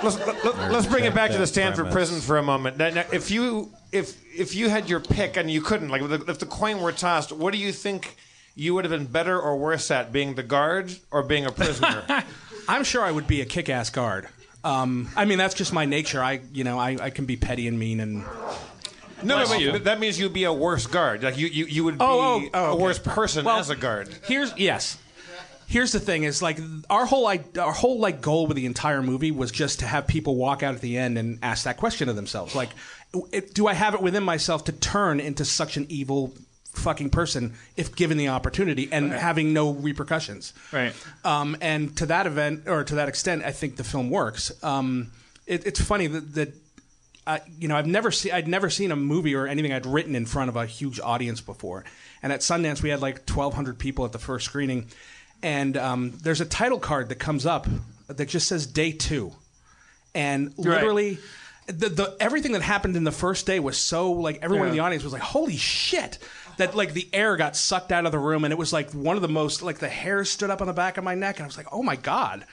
Let's, 0.03 0.17
let, 0.19 0.45
us 0.45 0.85
bring 0.85 1.05
it 1.05 1.15
back 1.15 1.31
to 1.31 1.37
the 1.37 1.47
Stanford 1.47 1.85
premise. 1.85 1.93
prison 2.09 2.21
for 2.21 2.37
a 2.37 2.43
moment. 2.43 2.77
Now, 2.77 2.89
now, 2.89 3.03
if 3.11 3.31
you 3.31 3.71
if 3.91 4.15
if 4.37 4.53
you 4.55 4.69
had 4.69 4.89
your 4.89 4.99
pick 4.99 5.37
and 5.37 5.49
you 5.49 5.61
couldn't, 5.61 5.89
like 5.89 6.01
if 6.03 6.09
the, 6.09 6.31
if 6.31 6.39
the 6.39 6.45
coin 6.45 6.81
were 6.81 6.91
tossed, 6.91 7.31
what 7.31 7.51
do 7.53 7.57
you 7.59 7.71
think 7.71 8.15
you 8.55 8.73
would 8.75 8.85
have 8.85 8.91
been 8.91 9.07
better 9.07 9.39
or 9.39 9.57
worse 9.57 9.89
at, 9.89 10.11
being 10.11 10.35
the 10.35 10.43
guard 10.43 10.95
or 11.11 11.23
being 11.23 11.45
a 11.45 11.51
prisoner? 11.51 12.03
I'm 12.67 12.83
sure 12.83 13.03
I 13.03 13.11
would 13.11 13.27
be 13.27 13.41
a 13.41 13.45
kick-ass 13.45 13.89
guard. 13.89 14.27
Um, 14.65 15.09
I 15.15 15.25
mean, 15.25 15.37
that's 15.37 15.53
just 15.53 15.71
my 15.71 15.85
nature. 15.85 16.23
I, 16.23 16.41
you 16.51 16.63
know, 16.63 16.79
I, 16.79 16.97
I 16.99 17.09
can 17.11 17.25
be 17.25 17.37
petty 17.37 17.67
and 17.67 17.77
mean 17.77 17.99
and 17.99 18.23
no, 19.23 19.43
no, 19.43 19.53
you. 19.53 19.79
that 19.79 19.99
means 19.99 20.19
you'd 20.19 20.33
be 20.33 20.43
a 20.43 20.53
worse 20.53 20.87
guard. 20.87 21.23
Like 21.23 21.37
you, 21.37 21.47
you, 21.47 21.65
you 21.65 21.83
would 21.83 21.97
be 21.97 22.03
Oh, 22.03 22.41
oh, 22.43 22.49
oh, 22.53 22.65
a 22.65 22.73
okay. 22.73 22.83
worse 22.83 22.99
person 22.99 23.45
Well, 23.45 23.57
as 23.59 23.69
a 23.69 23.75
guard. 23.75 24.09
Here's 24.25 24.55
yes. 24.57 24.97
Here's 25.67 25.91
the 25.91 25.99
thing: 25.99 26.23
is 26.23 26.41
like 26.41 26.59
our 26.89 27.05
whole 27.05 27.23
like, 27.23 27.57
our 27.57 27.71
whole 27.71 27.99
like 27.99 28.21
goal 28.21 28.45
with 28.45 28.55
the 28.57 28.65
entire 28.65 29.01
movie 29.01 29.31
was 29.31 29.51
just 29.51 29.79
to 29.79 29.87
have 29.87 30.05
people 30.05 30.35
walk 30.35 30.61
out 30.61 30.75
at 30.75 30.81
the 30.81 30.97
end 30.97 31.17
and 31.17 31.39
ask 31.41 31.63
that 31.63 31.77
question 31.77 32.07
of 32.07 32.15
themselves, 32.15 32.53
like, 32.53 32.69
it, 33.31 33.53
do 33.55 33.65
I 33.65 33.73
have 33.73 33.95
it 33.95 34.01
within 34.01 34.23
myself 34.23 34.65
to 34.65 34.71
turn 34.71 35.19
into 35.19 35.43
such 35.45 35.75
an 35.77 35.87
evil 35.89 36.33
fucking 36.75 37.09
person 37.09 37.53
if 37.75 37.95
given 37.95 38.17
the 38.17 38.29
opportunity 38.29 38.89
and 38.91 39.11
having 39.11 39.53
no 39.53 39.71
repercussions? 39.71 40.53
Right. 40.71 40.93
Um, 41.23 41.57
and 41.61 41.95
to 41.97 42.05
that 42.07 42.27
event 42.27 42.67
or 42.67 42.83
to 42.83 42.95
that 42.95 43.09
extent, 43.09 43.43
I 43.43 43.51
think 43.51 43.77
the 43.77 43.83
film 43.83 44.09
works. 44.09 44.51
Um, 44.63 45.11
it, 45.45 45.65
it's 45.65 45.81
funny 45.81 46.07
that. 46.07 46.35
that 46.35 46.53
uh, 47.27 47.39
you 47.59 47.67
know, 47.67 47.75
I've 47.75 47.87
never 47.87 48.11
seen 48.11 48.31
I'd 48.33 48.47
never 48.47 48.69
seen 48.69 48.91
a 48.91 48.95
movie 48.95 49.33
or 49.33 49.47
anything 49.47 49.73
I'd 49.73 49.87
written 49.87 50.15
in 50.15 50.27
front 50.27 50.49
of 50.49 50.55
a 50.55 50.67
huge 50.67 50.99
audience 50.99 51.41
before. 51.41 51.83
And 52.21 52.31
at 52.31 52.41
Sundance, 52.41 52.83
we 52.83 52.89
had 52.89 53.01
like 53.01 53.27
1,200 53.27 53.79
people 53.79 54.05
at 54.05 54.11
the 54.11 54.19
first 54.19 54.45
screening, 54.45 54.87
and 55.41 55.75
um, 55.75 56.11
there's 56.21 56.41
a 56.41 56.45
title 56.45 56.79
card 56.79 57.09
that 57.09 57.15
comes 57.15 57.45
up 57.45 57.67
that 58.07 58.29
just 58.29 58.47
says 58.47 58.67
"Day 58.67 58.91
Two, 58.91 59.31
and 60.13 60.53
literally. 60.57 61.17
The, 61.67 61.89
the 61.89 62.15
everything 62.19 62.51
that 62.51 62.61
happened 62.61 62.95
in 62.95 63.05
the 63.05 63.11
first 63.11 63.47
day 63.47 63.59
was 63.59 63.75
so 63.75 64.11
like 64.11 64.37
everyone 64.43 64.67
in 64.67 64.73
the 64.73 64.81
audience 64.81 65.03
was 65.03 65.13
like 65.13 65.23
holy 65.23 65.57
shit 65.57 66.19
that 66.57 66.75
like 66.75 66.93
the 66.93 67.07
air 67.13 67.35
got 67.37 67.55
sucked 67.55 67.91
out 67.91 68.05
of 68.05 68.11
the 68.11 68.19
room 68.19 68.43
and 68.43 68.51
it 68.51 68.57
was 68.57 68.71
like 68.73 68.91
one 68.91 69.15
of 69.15 69.21
the 69.21 69.27
most 69.27 69.61
like 69.61 69.79
the 69.79 69.89
hair 69.89 70.23
stood 70.25 70.49
up 70.49 70.61
on 70.61 70.67
the 70.67 70.73
back 70.73 70.97
of 70.97 71.03
my 71.03 71.15
neck 71.15 71.37
and 71.37 71.43
I 71.43 71.47
was 71.47 71.57
like 71.57 71.67
oh 71.71 71.83
my 71.83 71.95
god 71.95 72.45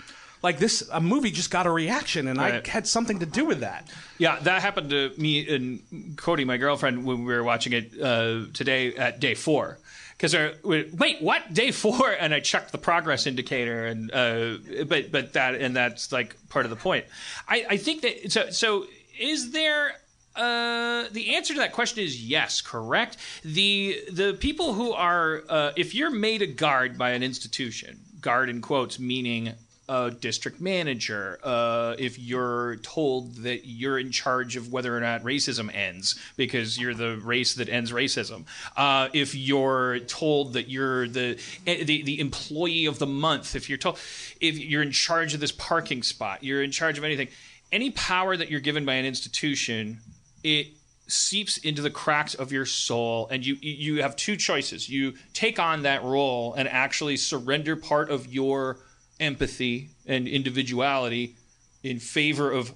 like 0.42 0.58
this 0.58 0.82
a 0.92 1.00
movie 1.00 1.30
just 1.30 1.50
got 1.52 1.66
a 1.66 1.70
reaction 1.70 2.26
and 2.26 2.38
Right. 2.38 2.66
I 2.66 2.70
had 2.70 2.86
something 2.88 3.20
to 3.20 3.26
do 3.26 3.44
with 3.44 3.60
that 3.60 3.88
Yeah, 4.18 4.38
that 4.40 4.60
happened 4.62 4.90
to 4.90 5.12
me 5.16 5.48
and 5.54 6.16
Cody, 6.16 6.44
my 6.44 6.56
girlfriend, 6.56 7.04
when 7.04 7.24
we 7.24 7.32
were 7.32 7.44
watching 7.44 7.72
it 7.72 7.92
uh, 8.00 8.46
today 8.52 8.94
at 8.96 9.20
day 9.20 9.34
four. 9.34 9.78
because 10.16 10.34
wait, 10.64 11.22
what 11.22 11.54
day 11.54 11.70
four? 11.70 12.10
And 12.20 12.34
I 12.34 12.40
checked 12.40 12.72
the 12.72 12.78
progress 12.78 13.26
indicator, 13.26 13.86
and 13.86 14.10
uh, 14.12 14.58
but 14.86 15.10
but 15.12 15.32
that 15.34 15.54
and 15.54 15.74
that's 15.76 16.10
like 16.12 16.36
part 16.48 16.64
of 16.66 16.70
the 16.70 16.76
point. 16.76 17.04
I, 17.48 17.66
I 17.70 17.76
think 17.76 18.02
that 18.02 18.32
so 18.32 18.50
so 18.50 18.86
is 19.20 19.50
there 19.52 19.92
uh, 20.34 21.04
the 21.12 21.34
answer 21.34 21.52
to 21.54 21.60
that 21.60 21.72
question 21.72 22.02
is 22.02 22.24
yes, 22.24 22.60
correct. 22.60 23.16
The 23.44 24.00
the 24.10 24.34
people 24.34 24.74
who 24.74 24.92
are 24.92 25.42
uh, 25.48 25.72
if 25.76 25.94
you're 25.94 26.10
made 26.10 26.42
a 26.42 26.46
guard 26.46 26.96
by 26.96 27.10
an 27.10 27.22
institution, 27.22 28.00
guard 28.20 28.48
in 28.48 28.60
quotes 28.60 28.98
meaning 28.98 29.52
a 29.88 30.10
district 30.10 30.60
manager, 30.60 31.38
uh, 31.42 31.94
if 31.98 32.18
you're 32.18 32.76
told 32.76 33.34
that 33.36 33.66
you're 33.66 33.98
in 33.98 34.10
charge 34.10 34.56
of 34.56 34.72
whether 34.72 34.96
or 34.96 35.00
not 35.00 35.22
racism 35.22 35.74
ends 35.74 36.18
because 36.36 36.78
you're 36.78 36.94
the 36.94 37.18
race 37.18 37.54
that 37.54 37.68
ends 37.68 37.92
racism, 37.92 38.44
uh, 38.76 39.08
if 39.12 39.34
you're 39.34 39.98
told 39.98 40.54
that 40.54 40.68
you're 40.68 41.08
the, 41.08 41.38
the 41.66 42.02
the 42.02 42.20
employee 42.20 42.86
of 42.86 42.98
the 42.98 43.06
month, 43.06 43.54
if 43.54 43.68
you're 43.68 43.76
told 43.76 43.98
if 44.40 44.56
you're 44.56 44.82
in 44.82 44.92
charge 44.92 45.34
of 45.34 45.40
this 45.40 45.52
parking 45.52 46.02
spot, 46.02 46.42
you're 46.42 46.62
in 46.62 46.70
charge 46.70 46.96
of 46.96 47.04
anything, 47.04 47.28
any 47.70 47.90
power 47.90 48.36
that 48.36 48.50
you're 48.50 48.60
given 48.60 48.86
by 48.86 48.94
an 48.94 49.04
institution, 49.04 49.98
it 50.42 50.68
seeps 51.06 51.58
into 51.58 51.82
the 51.82 51.90
cracks 51.90 52.34
of 52.34 52.52
your 52.52 52.64
soul 52.64 53.28
and 53.30 53.44
you 53.44 53.56
you 53.60 54.00
have 54.00 54.16
two 54.16 54.36
choices 54.36 54.88
you 54.88 55.12
take 55.34 55.58
on 55.58 55.82
that 55.82 56.02
role 56.02 56.54
and 56.54 56.68
actually 56.68 57.16
surrender 57.16 57.76
part 57.76 58.08
of 58.10 58.32
your 58.32 58.78
empathy 59.20 59.90
and 60.06 60.26
individuality 60.26 61.36
in 61.82 61.98
favor 61.98 62.50
of 62.50 62.72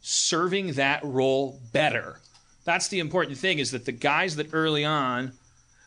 serving 0.00 0.72
that 0.74 1.02
role 1.04 1.60
better. 1.72 2.20
That's 2.64 2.88
the 2.88 3.00
important 3.00 3.38
thing 3.38 3.58
is 3.58 3.70
that 3.70 3.84
the 3.84 3.92
guys 3.92 4.36
that 4.36 4.52
early 4.52 4.84
on 4.84 5.32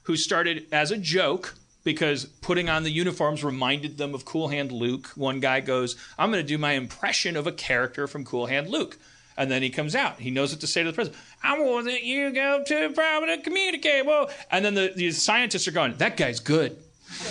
who 0.03 0.15
started 0.15 0.65
as 0.71 0.91
a 0.91 0.97
joke 0.97 1.55
because 1.83 2.25
putting 2.25 2.69
on 2.69 2.83
the 2.83 2.91
uniforms 2.91 3.43
reminded 3.43 3.97
them 3.97 4.13
of 4.13 4.25
Cool 4.25 4.49
Hand 4.49 4.71
Luke. 4.71 5.07
One 5.15 5.39
guy 5.39 5.61
goes, 5.61 5.95
"I'm 6.17 6.31
going 6.31 6.43
to 6.43 6.47
do 6.47 6.57
my 6.57 6.73
impression 6.73 7.35
of 7.35 7.47
a 7.47 7.51
character 7.51 8.07
from 8.07 8.25
Cool 8.25 8.47
Hand 8.47 8.69
Luke." 8.69 8.97
And 9.37 9.49
then 9.49 9.61
he 9.61 9.69
comes 9.69 9.95
out. 9.95 10.19
He 10.19 10.31
knows 10.31 10.51
what 10.51 10.61
to 10.61 10.67
say 10.67 10.83
to 10.83 10.89
the 10.89 10.93
president. 10.93 11.21
I 11.43 11.59
want 11.59 11.85
that 11.85 12.03
you 12.03 12.31
go 12.31 12.63
to 12.65 12.89
prominent 12.89 13.43
communicate. 13.43 14.05
Whoa. 14.05 14.29
And 14.51 14.63
then 14.63 14.73
the, 14.73 14.93
the 14.95 15.11
scientists 15.11 15.67
are 15.67 15.71
going, 15.71 15.95
that 15.95 16.17
guy's 16.17 16.39
good. 16.39 16.77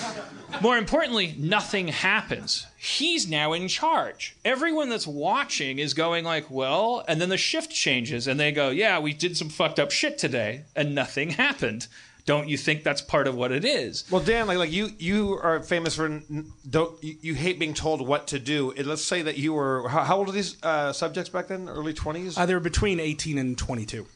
More 0.62 0.76
importantly, 0.76 1.34
nothing 1.38 1.88
happens. 1.88 2.66
He's 2.76 3.28
now 3.28 3.52
in 3.52 3.68
charge. 3.68 4.36
Everyone 4.44 4.88
that's 4.88 5.06
watching 5.06 5.78
is 5.78 5.94
going 5.94 6.24
like, 6.24 6.50
well, 6.50 7.04
and 7.08 7.20
then 7.20 7.28
the 7.28 7.36
shift 7.36 7.70
changes 7.70 8.26
and 8.26 8.38
they 8.38 8.52
go, 8.52 8.70
yeah, 8.70 8.98
we 8.98 9.12
did 9.12 9.36
some 9.36 9.48
fucked 9.48 9.78
up 9.78 9.90
shit 9.90 10.18
today 10.18 10.64
and 10.74 10.94
nothing 10.94 11.30
happened. 11.30 11.86
Don't 12.26 12.48
you 12.48 12.56
think 12.56 12.84
that's 12.84 13.00
part 13.00 13.26
of 13.26 13.34
what 13.34 13.52
it 13.52 13.64
is? 13.64 14.04
Well, 14.10 14.20
Dan, 14.22 14.46
like, 14.46 14.58
like 14.58 14.72
you, 14.72 14.90
you 14.98 15.38
are 15.42 15.62
famous 15.62 15.96
for 15.96 16.06
n- 16.06 16.52
don't 16.68 17.02
you, 17.02 17.16
you 17.20 17.34
hate 17.34 17.58
being 17.58 17.74
told 17.74 18.06
what 18.06 18.26
to 18.28 18.38
do. 18.38 18.72
And 18.72 18.86
let's 18.86 19.02
say 19.04 19.22
that 19.22 19.36
you 19.38 19.52
were 19.52 19.88
how, 19.88 20.04
how 20.04 20.18
old 20.18 20.28
are 20.28 20.32
these 20.32 20.62
uh, 20.62 20.92
subjects 20.92 21.30
back 21.30 21.48
then? 21.48 21.68
Early 21.68 21.94
twenties. 21.94 22.36
Uh, 22.38 22.46
they 22.46 22.54
were 22.54 22.60
between 22.60 23.00
18 23.00 23.38
and 23.38 23.56
22. 23.58 24.06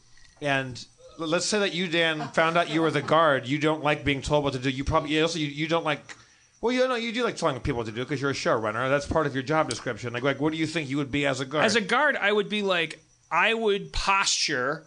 and 0.41 0.85
let's 1.17 1.45
say 1.45 1.59
that 1.59 1.73
you, 1.73 1.87
Dan, 1.87 2.27
found 2.29 2.57
out 2.57 2.69
you 2.69 2.81
were 2.81 2.91
the 2.91 3.01
guard. 3.01 3.47
You 3.47 3.57
don't 3.57 3.83
like 3.83 4.03
being 4.03 4.21
told 4.21 4.43
what 4.43 4.53
to 4.53 4.59
do. 4.59 4.69
You 4.69 4.83
probably 4.83 5.21
also 5.21 5.39
you, 5.39 5.47
you 5.47 5.67
don't 5.67 5.85
like. 5.85 5.99
Well, 6.61 6.73
you 6.73 6.87
know, 6.87 6.95
you 6.95 7.11
do 7.11 7.23
like 7.23 7.35
telling 7.35 7.59
people 7.59 7.77
what 7.77 7.85
to 7.85 7.91
do 7.91 8.01
because 8.01 8.21
you're 8.21 8.31
a 8.31 8.33
showrunner. 8.33 8.89
That's 8.89 9.05
part 9.05 9.27
of 9.27 9.33
your 9.33 9.43
job 9.43 9.69
description. 9.69 10.13
Like, 10.13 10.23
like, 10.23 10.39
what 10.39 10.51
do 10.51 10.57
you 10.57 10.65
think 10.65 10.89
you 10.89 10.97
would 10.97 11.11
be 11.11 11.25
as 11.25 11.39
a 11.39 11.45
guard? 11.45 11.63
As 11.65 11.75
a 11.75 11.81
guard, 11.81 12.15
I 12.15 12.31
would 12.31 12.49
be 12.49 12.61
like, 12.63 12.99
I 13.31 13.53
would 13.53 13.93
posture 13.93 14.85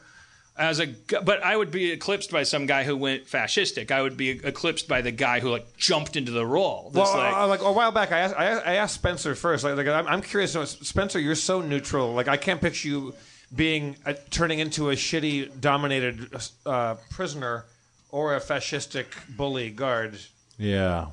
as 0.58 0.80
a, 0.80 0.86
but 1.22 1.42
I 1.42 1.56
would 1.56 1.70
be 1.70 1.92
eclipsed 1.92 2.32
by 2.32 2.42
some 2.42 2.66
guy 2.66 2.82
who 2.82 2.96
went 2.96 3.26
fascistic. 3.26 3.90
I 3.90 4.02
would 4.02 4.16
be 4.16 4.30
eclipsed 4.30 4.88
by 4.88 5.02
the 5.02 5.12
guy 5.12 5.38
who 5.40 5.50
like 5.50 5.76
jumped 5.76 6.16
into 6.16 6.32
the 6.32 6.44
role. 6.44 6.90
Well, 6.92 7.16
like, 7.16 7.34
uh, 7.34 7.46
like 7.46 7.62
a 7.62 7.72
while 7.72 7.92
back, 7.92 8.10
I 8.10 8.18
asked, 8.18 8.34
I 8.36 8.44
asked, 8.44 8.66
I 8.66 8.74
asked 8.74 8.94
Spencer 8.96 9.34
first. 9.34 9.62
Like, 9.62 9.76
like 9.76 9.86
I'm, 9.86 10.06
I'm 10.08 10.20
curious. 10.20 10.52
to 10.52 10.58
know, 10.58 10.64
Spencer, 10.64 11.20
you're 11.20 11.36
so 11.36 11.60
neutral. 11.60 12.12
Like, 12.12 12.28
I 12.28 12.36
can't 12.36 12.60
picture 12.60 12.88
you 12.88 13.14
being 13.54 13.96
uh, 14.04 14.14
turning 14.30 14.58
into 14.58 14.90
a 14.90 14.94
shitty, 14.94 15.60
dominated 15.60 16.28
uh, 16.66 16.96
prisoner 17.10 17.64
or 18.10 18.34
a 18.34 18.40
fascistic 18.40 19.06
bully 19.36 19.70
guard. 19.70 20.18
Yeah. 20.58 21.06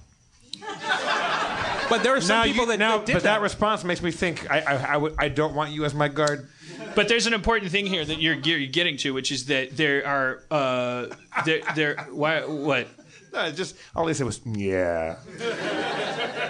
But 1.88 2.02
there 2.02 2.16
are 2.16 2.22
some 2.22 2.38
now, 2.38 2.44
people 2.46 2.66
you, 2.66 2.72
that, 2.72 2.80
now, 2.80 2.98
that 2.98 3.06
did 3.06 3.14
but 3.14 3.24
that. 3.24 3.36
that 3.36 3.42
response 3.42 3.84
makes 3.84 4.02
me 4.02 4.10
think 4.10 4.50
I, 4.50 4.62
I, 4.62 4.94
I, 4.94 4.98
would, 4.98 5.16
I 5.20 5.30
don't 5.30 5.54
want 5.54 5.72
you 5.72 5.86
as 5.86 5.94
my 5.94 6.08
guard. 6.08 6.50
But 6.96 7.08
there's 7.08 7.28
an 7.28 7.34
important 7.34 7.72
thing 7.72 7.86
here 7.86 8.06
that 8.06 8.20
you're, 8.22 8.36
you're 8.36 8.68
getting 8.68 8.98
to, 8.98 9.14
which 9.14 9.32
is 9.32 9.46
that 9.48 9.76
there 9.76 10.06
are 10.08 10.42
uh, 10.50 11.08
there 11.46 11.62
there 11.76 11.96
why 12.12 12.42
what 12.46 12.88
No, 13.34 13.52
just 13.52 13.76
all 13.96 14.06
they 14.06 14.14
said 14.14 14.26
was 14.26 14.40
yeah. 14.46 15.18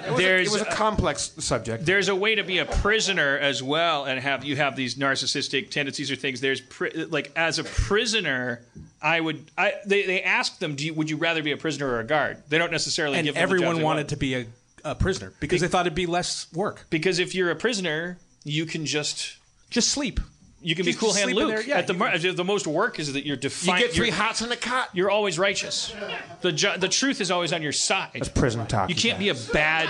It 0.05 0.11
was, 0.11 0.19
a, 0.21 0.41
it 0.41 0.51
was 0.51 0.61
a 0.61 0.65
complex 0.65 1.31
subject. 1.39 1.83
there's 1.85 2.09
a 2.09 2.15
way 2.15 2.35
to 2.35 2.43
be 2.43 2.59
a 2.59 2.65
prisoner 2.65 3.37
as 3.39 3.63
well 3.63 4.05
and 4.05 4.19
have 4.19 4.43
you 4.45 4.55
have 4.55 4.75
these 4.75 4.95
narcissistic 4.95 5.71
tendencies 5.71 6.11
or 6.11 6.15
things 6.15 6.41
there's 6.41 6.61
pri- 6.61 6.91
like 7.09 7.31
as 7.35 7.57
a 7.57 7.63
prisoner 7.63 8.61
i 9.01 9.19
would 9.19 9.43
i 9.57 9.73
they, 9.87 10.05
they 10.05 10.21
ask 10.21 10.59
them 10.59 10.75
do 10.75 10.85
you, 10.85 10.93
would 10.93 11.09
you 11.09 11.17
rather 11.17 11.41
be 11.41 11.51
a 11.51 11.57
prisoner 11.57 11.87
or 11.87 11.99
a 12.01 12.03
guard 12.03 12.37
they 12.49 12.59
don't 12.59 12.71
necessarily 12.71 13.17
and 13.17 13.25
give 13.25 13.33
them 13.33 13.39
the 13.39 13.55
everyone 13.55 13.81
wanted 13.81 14.09
to 14.09 14.15
be 14.17 14.35
a, 14.35 14.45
a 14.83 14.93
prisoner 14.93 15.33
because 15.39 15.59
they 15.61 15.67
thought 15.67 15.87
it'd 15.87 15.95
be 15.95 16.05
less 16.05 16.45
work. 16.53 16.85
because 16.91 17.17
if 17.17 17.33
you're 17.33 17.49
a 17.49 17.55
prisoner 17.55 18.19
you 18.43 18.67
can 18.67 18.85
just 18.85 19.37
Just 19.71 19.89
sleep. 19.89 20.19
You 20.65 20.75
can 20.75 20.83
Just- 20.85 20.97
be 20.97 20.99
cool 20.99 21.09
just 21.13 21.19
hand 21.19 21.33
luke 21.35 21.49
there, 21.49 21.61
yeah, 21.61 21.77
at 21.77 21.87
the 21.87 22.19
you 22.21 22.33
the 22.33 22.43
most 22.43 22.65
work 22.65 22.99
is 22.99 23.13
that 23.13 23.25
you're 23.25 23.37
You 23.37 23.39
get 23.39 23.91
three 23.93 24.07
you're, 24.07 24.15
hots 24.15 24.41
in 24.41 24.49
the 24.49 24.57
cot. 24.57 24.89
you're 24.93 25.11
always 25.11 25.37
righteous 25.37 25.93
the 26.41 26.51
ju- 26.51 26.77
the 26.77 26.89
truth 26.89 27.21
is 27.21 27.29
always 27.31 27.53
on 27.53 27.61
your 27.61 27.71
side 27.71 28.09
That's 28.13 28.29
prison 28.29 28.65
talk. 28.65 28.89
You 28.89 28.95
can't 28.95 29.19
be 29.19 29.29
a 29.29 29.35
bad. 29.53 29.87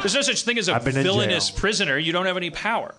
There's 0.00 0.14
no 0.14 0.22
such 0.22 0.42
thing 0.42 0.58
as 0.58 0.68
a 0.68 0.74
I've 0.74 0.84
been 0.84 0.96
in 0.96 1.02
villainous 1.04 1.50
prisoner. 1.50 1.96
You 1.96 2.12
don't 2.12 2.26
have 2.26 2.36
any 2.36 2.50
power. 2.50 2.94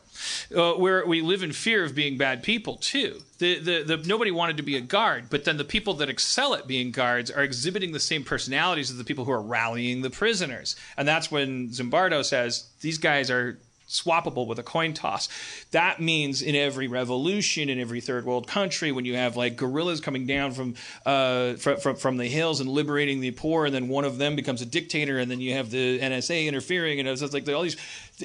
Uh, 0.56 0.74
where 0.74 1.06
we 1.06 1.22
live 1.22 1.44
in 1.44 1.52
fear 1.52 1.84
of 1.84 1.94
being 1.94 2.18
bad 2.18 2.44
people 2.44 2.78
too. 2.78 3.22
The, 3.40 3.60
the 3.60 3.84
the 3.84 3.98
nobody 4.08 4.32
wanted 4.32 4.56
to 4.58 4.64
be 4.64 4.78
a 4.78 4.82
guard, 4.82 5.26
but 5.30 5.44
then 5.44 5.58
the 5.58 5.66
people 5.66 5.96
that 5.96 6.08
excel 6.10 6.54
at 6.54 6.66
being 6.66 6.92
guards 6.92 7.30
are 7.30 7.44
exhibiting 7.44 7.92
the 7.92 8.00
same 8.00 8.24
personalities 8.24 8.90
as 8.90 8.98
the 8.98 9.04
people 9.04 9.26
who 9.26 9.32
are 9.32 9.42
rallying 9.42 10.02
the 10.02 10.10
prisoners, 10.10 10.76
and 10.96 11.06
that's 11.08 11.30
when 11.30 11.70
Zimbardo 11.70 12.24
says 12.24 12.70
these 12.82 12.98
guys 12.98 13.30
are 13.30 13.60
swappable 13.88 14.48
with 14.48 14.60
a 14.60 14.64
coin 14.64 14.94
toss. 14.94 15.30
That 15.72 16.02
means 16.02 16.42
in 16.42 16.56
every 16.56 16.88
revolution, 16.88 17.70
in 17.70 17.80
every 17.80 18.02
third 18.02 18.26
world 18.26 18.48
country, 18.48 18.92
when 18.92 19.06
you 19.06 19.16
have 19.16 19.38
like 19.38 19.56
guerrillas 19.56 20.02
coming 20.02 20.26
down 20.26 20.52
from 20.52 20.76
uh, 21.06 21.54
from, 21.54 21.78
from 21.78 21.96
from 21.96 22.18
the 22.18 22.28
hills 22.28 22.60
and 22.60 22.70
liberating 22.70 23.20
the 23.20 23.32
poor, 23.32 23.66
and 23.66 23.74
then 23.74 23.88
one 23.88 24.06
of 24.06 24.18
them 24.18 24.36
becomes 24.36 24.62
a 24.62 24.66
dictator, 24.66 25.20
and 25.20 25.30
then 25.30 25.40
you 25.42 25.54
have 25.54 25.70
the 25.70 26.00
NSA 26.00 26.48
interfering, 26.48 27.00
and 27.00 27.08
it's 27.08 27.22
like 27.34 27.48
all 27.50 27.64
these. 27.64 27.78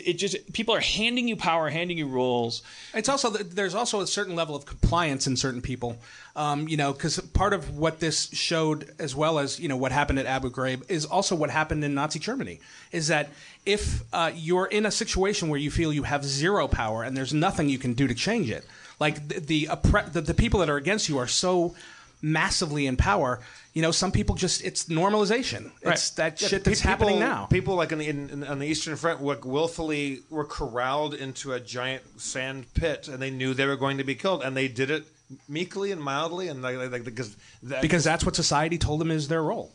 It 0.05 0.15
just 0.15 0.53
people 0.53 0.75
are 0.75 0.81
handing 0.81 1.29
you 1.29 1.37
power, 1.37 1.69
handing 1.69 1.99
you 1.99 2.07
roles. 2.07 2.63
It's 2.95 3.09
also 3.09 3.31
there's 3.31 3.75
also 3.75 4.01
a 4.01 4.07
certain 4.07 4.35
level 4.35 4.55
of 4.57 4.67
compliance 4.67 5.27
in 5.27 5.37
certain 5.37 5.61
people, 5.61 5.99
um, 6.37 6.69
you 6.69 6.77
know, 6.77 6.93
because 6.93 7.19
part 7.19 7.53
of 7.53 7.77
what 7.77 8.01
this 8.01 8.29
showed, 8.33 8.93
as 8.99 9.15
well 9.15 9.39
as 9.39 9.59
you 9.61 9.69
know 9.69 9.77
what 9.77 9.93
happened 9.93 10.19
at 10.19 10.27
Abu 10.27 10.51
Ghraib, 10.51 10.91
is 10.91 11.05
also 11.05 11.35
what 11.35 11.51
happened 11.51 11.85
in 11.85 11.95
Nazi 11.95 12.19
Germany. 12.19 12.61
Is 12.93 13.09
that 13.09 13.31
if 13.67 14.03
uh, 14.13 14.31
you're 14.35 14.67
in 14.67 14.87
a 14.87 14.91
situation 14.91 15.49
where 15.49 15.61
you 15.61 15.71
feel 15.71 15.93
you 15.93 16.05
have 16.05 16.25
zero 16.25 16.69
power 16.69 17.03
and 17.03 17.17
there's 17.17 17.35
nothing 17.35 17.69
you 17.69 17.79
can 17.79 17.95
do 17.95 18.09
to 18.09 18.15
change 18.15 18.51
it, 18.51 18.65
like 18.99 19.29
the 19.29 19.41
the, 19.41 19.69
the, 20.13 20.21
the 20.21 20.35
people 20.35 20.61
that 20.61 20.71
are 20.71 20.77
against 20.77 21.09
you 21.09 21.19
are 21.19 21.27
so 21.27 21.75
massively 22.23 22.87
in 22.87 22.97
power. 22.97 23.41
You 23.75 23.83
know, 23.83 23.91
some 23.93 24.11
people 24.13 24.35
just 24.35 24.63
it's 24.65 24.85
normalization. 24.87 25.71
It's 25.83 26.11
that 26.11 26.41
Yeah, 26.41 26.49
shit 26.49 26.65
that's 26.65 26.81
happening 26.81 27.19
now. 27.21 27.47
People 27.47 27.77
like 27.77 27.93
in, 27.93 27.99
the- 27.99 28.09
in, 28.09 28.45
on 28.45 28.59
the 28.59 28.67
Eastern 28.67 28.97
Front 28.97 29.21
were 29.21 29.39
willfully 29.45 30.21
were 30.31 30.45
corralled 30.45 31.15
into 31.15 31.53
a 31.53 31.61
giant 31.61 32.21
sand 32.21 32.67
pit, 32.75 33.09
and 33.09 33.21
they 33.23 33.31
knew 33.31 33.55
they 33.55 33.67
were 33.67 33.77
going 33.77 33.99
to 33.99 34.05
be 34.05 34.15
killed, 34.15 34.43
and 34.43 34.57
they 34.57 34.69
did 34.69 34.91
it 34.91 35.05
meekly 35.49 35.93
and 35.93 36.01
mildly, 36.01 36.49
and 36.49 36.63
like, 36.63 36.77
like, 36.91 37.05
because 37.05 37.37
that, 37.63 37.83
because 37.83 38.03
that's 38.03 38.25
what 38.25 38.35
society 38.35 38.79
told 38.79 39.01
them 39.01 39.11
is 39.11 39.29
their 39.29 39.43
role. 39.43 39.71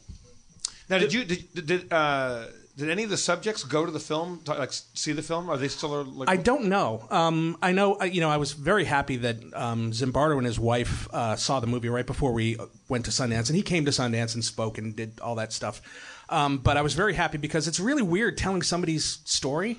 now 0.89 0.97
did 0.97 1.13
you 1.13 1.23
did 1.23 1.65
did, 1.65 1.93
uh, 1.93 2.45
did 2.75 2.89
any 2.89 3.03
of 3.03 3.09
the 3.11 3.17
subjects 3.17 3.63
go 3.63 3.85
to 3.85 3.91
the 3.91 3.99
film 3.99 4.41
to, 4.45 4.53
like 4.55 4.71
see 4.71 5.11
the 5.11 5.21
film? 5.21 5.49
Are 5.49 5.57
they 5.57 5.67
still 5.67 5.93
uh, 5.93 6.03
like? 6.03 6.29
I 6.29 6.37
don't 6.37 6.65
know. 6.65 7.05
Um, 7.11 7.55
I 7.61 7.71
know. 7.71 7.99
uh, 8.01 8.05
You 8.05 8.21
know, 8.21 8.29
I 8.29 8.37
was 8.37 8.53
very 8.53 8.83
happy 8.85 9.17
that 9.17 9.37
um, 9.53 9.91
Zimbardo 9.91 10.37
and 10.37 10.45
his 10.45 10.59
wife 10.59 11.07
uh, 11.13 11.35
saw 11.35 11.59
the 11.59 11.67
movie 11.67 11.89
right 11.89 12.05
before 12.05 12.33
we 12.33 12.57
uh, 12.57 12.65
went 12.89 13.05
to 13.05 13.11
Sundance, 13.11 13.47
and 13.49 13.55
he 13.55 13.61
came 13.61 13.85
to 13.85 13.91
Sundance 13.91 14.33
and 14.33 14.43
spoke 14.43 14.77
and 14.79 14.95
did 14.95 15.19
all 15.21 15.35
that 15.35 15.53
stuff. 15.53 15.81
Um, 16.29 16.57
but 16.57 16.77
I 16.77 16.81
was 16.81 16.95
very 16.95 17.13
happy 17.13 17.37
because 17.37 17.67
it's 17.67 17.79
really 17.79 18.01
weird 18.01 18.37
telling 18.37 18.63
somebody's 18.63 19.19
story 19.25 19.77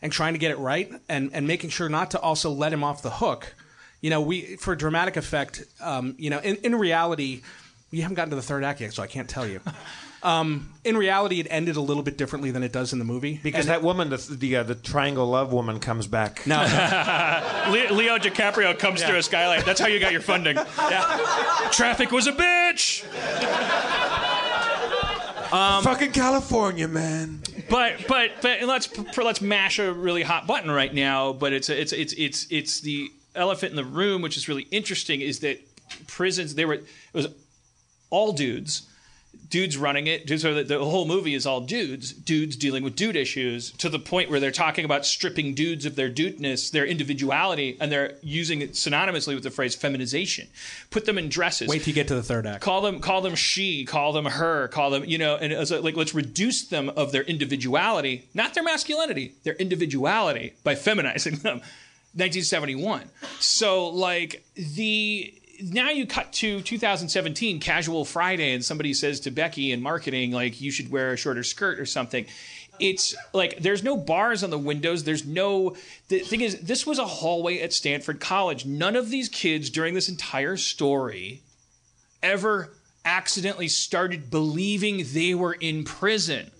and 0.00 0.10
trying 0.10 0.32
to 0.32 0.38
get 0.38 0.50
it 0.50 0.58
right, 0.58 0.90
and 1.08 1.30
and 1.34 1.46
making 1.46 1.68
sure 1.70 1.88
not 1.90 2.12
to 2.12 2.20
also 2.20 2.50
let 2.50 2.72
him 2.72 2.82
off 2.82 3.02
the 3.02 3.10
hook. 3.10 3.54
You 4.00 4.08
know, 4.10 4.22
we 4.22 4.56
for 4.56 4.74
dramatic 4.74 5.16
effect. 5.18 5.64
Um, 5.80 6.14
you 6.18 6.30
know, 6.30 6.38
in, 6.38 6.56
in 6.56 6.74
reality, 6.76 7.42
we 7.90 8.00
haven't 8.00 8.14
gotten 8.14 8.30
to 8.30 8.36
the 8.36 8.42
third 8.42 8.64
act 8.64 8.80
yet, 8.80 8.94
so 8.94 9.02
I 9.02 9.06
can't 9.06 9.28
tell 9.28 9.46
you. 9.46 9.60
Um, 10.24 10.68
in 10.84 10.96
reality, 10.96 11.40
it 11.40 11.48
ended 11.50 11.74
a 11.76 11.80
little 11.80 12.04
bit 12.04 12.16
differently 12.16 12.52
than 12.52 12.62
it 12.62 12.72
does 12.72 12.92
in 12.92 13.00
the 13.00 13.04
movie. 13.04 13.40
because 13.42 13.66
And- 13.66 13.70
that 13.70 13.82
woman, 13.82 14.08
the 14.10 14.16
the, 14.16 14.56
uh, 14.56 14.62
the 14.62 14.74
triangle 14.76 15.26
love 15.26 15.52
woman, 15.52 15.80
comes 15.80 16.06
back. 16.06 16.46
no, 16.46 16.58
Le- 17.70 17.92
Leo 17.92 18.18
DiCaprio 18.18 18.78
comes 18.78 19.02
through 19.02 19.16
a 19.16 19.22
skylight. 19.22 19.64
That's 19.64 19.80
how 19.80 19.88
you 19.88 19.98
got 19.98 20.12
your 20.12 20.20
funding. 20.20 20.56
Yeah. 20.78 21.68
Traffic 21.72 22.10
was 22.12 22.26
a 22.26 22.32
bitch. 22.32 23.02
Fucking 25.50 26.12
California, 26.12 26.88
man. 26.88 27.40
but 27.68 28.06
but 28.08 28.30
but 28.40 28.62
let's 28.62 28.88
let's 29.18 29.40
mash 29.40 29.78
a 29.78 29.92
really 29.92 30.22
hot 30.22 30.46
button 30.46 30.70
right 30.70 30.92
now. 30.92 31.32
But 31.32 31.52
it's 31.52 31.68
it's 31.68 31.92
it's 31.92 32.12
it's 32.14 32.46
it's 32.50 32.80
the 32.80 33.10
elephant 33.34 33.70
in 33.70 33.76
the 33.76 33.84
room, 33.84 34.22
which 34.22 34.36
is 34.36 34.48
really 34.48 34.66
interesting, 34.70 35.20
is 35.20 35.40
that 35.40 35.60
prisons 36.06 36.54
they 36.54 36.64
were 36.64 36.74
it 36.74 36.84
was 37.12 37.26
all 38.10 38.32
dudes. 38.32 38.82
Dudes 39.52 39.76
running 39.76 40.06
it. 40.06 40.26
Dudes 40.26 40.46
are 40.46 40.54
the, 40.54 40.64
the 40.64 40.78
whole 40.82 41.04
movie 41.04 41.34
is 41.34 41.44
all 41.44 41.60
dudes. 41.60 42.14
Dudes 42.14 42.56
dealing 42.56 42.82
with 42.82 42.96
dude 42.96 43.16
issues 43.16 43.70
to 43.72 43.90
the 43.90 43.98
point 43.98 44.30
where 44.30 44.40
they're 44.40 44.50
talking 44.50 44.86
about 44.86 45.04
stripping 45.04 45.52
dudes 45.52 45.84
of 45.84 45.94
their 45.94 46.08
dudeness, 46.08 46.70
their 46.70 46.86
individuality, 46.86 47.76
and 47.78 47.92
they're 47.92 48.14
using 48.22 48.62
it 48.62 48.72
synonymously 48.72 49.34
with 49.34 49.42
the 49.42 49.50
phrase 49.50 49.74
feminization. 49.74 50.48
Put 50.88 51.04
them 51.04 51.18
in 51.18 51.28
dresses 51.28 51.68
Wait 51.68 51.82
till 51.82 51.88
you 51.88 51.94
get 51.94 52.08
to 52.08 52.14
the 52.14 52.22
third 52.22 52.46
act. 52.46 52.62
call 52.62 52.80
them 52.80 52.98
call 53.00 53.20
them 53.20 53.34
she 53.34 53.84
call 53.84 54.14
them 54.14 54.24
her 54.24 54.68
call 54.68 54.88
them 54.88 55.04
you 55.04 55.18
know 55.18 55.36
and 55.36 55.52
like 55.84 55.96
let's 55.96 56.14
reduce 56.14 56.64
them 56.64 56.88
of 56.96 57.12
their 57.12 57.22
individuality 57.22 58.26
not 58.32 58.54
their 58.54 58.64
masculinity 58.64 59.34
their 59.44 59.54
individuality 59.54 60.54
by 60.64 60.74
feminizing 60.74 61.36
them 61.42 61.58
1971 62.14 63.02
so 63.38 63.88
like 63.88 64.44
the 64.54 65.34
now 65.60 65.90
you 65.90 66.06
cut 66.06 66.32
to 66.32 66.60
2017 66.62 67.60
casual 67.60 68.04
friday 68.04 68.52
and 68.52 68.64
somebody 68.64 68.94
says 68.94 69.20
to 69.20 69.30
becky 69.30 69.72
in 69.72 69.82
marketing 69.82 70.32
like 70.32 70.60
you 70.60 70.70
should 70.70 70.90
wear 70.90 71.12
a 71.12 71.16
shorter 71.16 71.42
skirt 71.42 71.78
or 71.78 71.86
something. 71.86 72.26
It's 72.80 73.14
like 73.32 73.58
there's 73.58 73.82
no 73.82 73.96
bars 73.96 74.42
on 74.42 74.50
the 74.50 74.58
windows. 74.58 75.04
There's 75.04 75.26
no 75.26 75.76
the 76.08 76.20
thing 76.20 76.40
is 76.40 76.60
this 76.60 76.86
was 76.86 76.98
a 76.98 77.04
hallway 77.04 77.60
at 77.60 77.72
stanford 77.72 78.18
college. 78.20 78.64
None 78.66 78.96
of 78.96 79.10
these 79.10 79.28
kids 79.28 79.70
during 79.70 79.94
this 79.94 80.08
entire 80.08 80.56
story 80.56 81.42
ever 82.22 82.72
accidentally 83.04 83.68
started 83.68 84.30
believing 84.30 85.04
they 85.12 85.34
were 85.34 85.54
in 85.54 85.84
prison. 85.84 86.50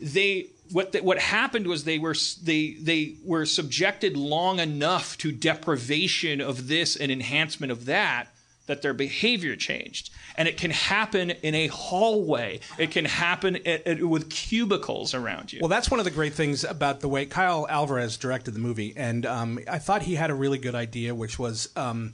They 0.00 0.48
what 0.72 0.94
what 1.02 1.18
happened 1.18 1.66
was 1.66 1.84
they 1.84 1.98
were 1.98 2.16
they 2.42 2.72
they 2.80 3.14
were 3.24 3.46
subjected 3.46 4.16
long 4.16 4.58
enough 4.58 5.16
to 5.18 5.30
deprivation 5.30 6.40
of 6.40 6.68
this 6.68 6.96
and 6.96 7.12
enhancement 7.12 7.70
of 7.70 7.84
that 7.86 8.31
that 8.72 8.80
their 8.82 8.94
behavior 8.94 9.54
changed. 9.54 10.10
And 10.34 10.48
it 10.48 10.56
can 10.56 10.70
happen 10.70 11.30
in 11.30 11.54
a 11.54 11.66
hallway. 11.66 12.60
It 12.78 12.90
can 12.90 13.04
happen 13.04 13.56
at, 13.66 13.86
at- 13.86 14.02
with 14.02 14.30
cubicles 14.30 15.12
around 15.14 15.52
you. 15.52 15.60
Well, 15.60 15.68
that's 15.68 15.90
one 15.90 16.00
of 16.00 16.04
the 16.04 16.10
great 16.10 16.32
things 16.32 16.64
about 16.64 17.00
the 17.00 17.08
way 17.08 17.26
Kyle 17.26 17.66
Alvarez 17.68 18.16
directed 18.16 18.52
the 18.52 18.60
movie, 18.60 18.94
and 18.96 19.26
um, 19.26 19.58
I 19.70 19.78
thought 19.78 20.02
he 20.02 20.14
had 20.14 20.30
a 20.30 20.34
really 20.34 20.58
good 20.58 20.74
idea, 20.74 21.14
which 21.14 21.38
was 21.38 21.68
um, 21.76 22.12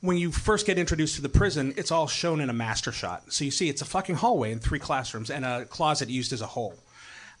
when 0.00 0.18
you 0.18 0.30
first 0.30 0.66
get 0.66 0.78
introduced 0.78 1.16
to 1.16 1.22
the 1.22 1.28
prison, 1.28 1.72
it's 1.76 1.90
all 1.90 2.06
shown 2.06 2.40
in 2.40 2.50
a 2.50 2.52
master 2.52 2.92
shot. 2.92 3.32
So 3.32 3.44
you 3.44 3.50
see, 3.50 3.68
it's 3.68 3.82
a 3.82 3.86
fucking 3.86 4.16
hallway 4.16 4.52
and 4.52 4.62
three 4.62 4.78
classrooms 4.78 5.30
and 5.30 5.44
a 5.44 5.64
closet 5.64 6.08
used 6.10 6.32
as 6.32 6.40
a 6.42 6.46
hole. 6.46 6.74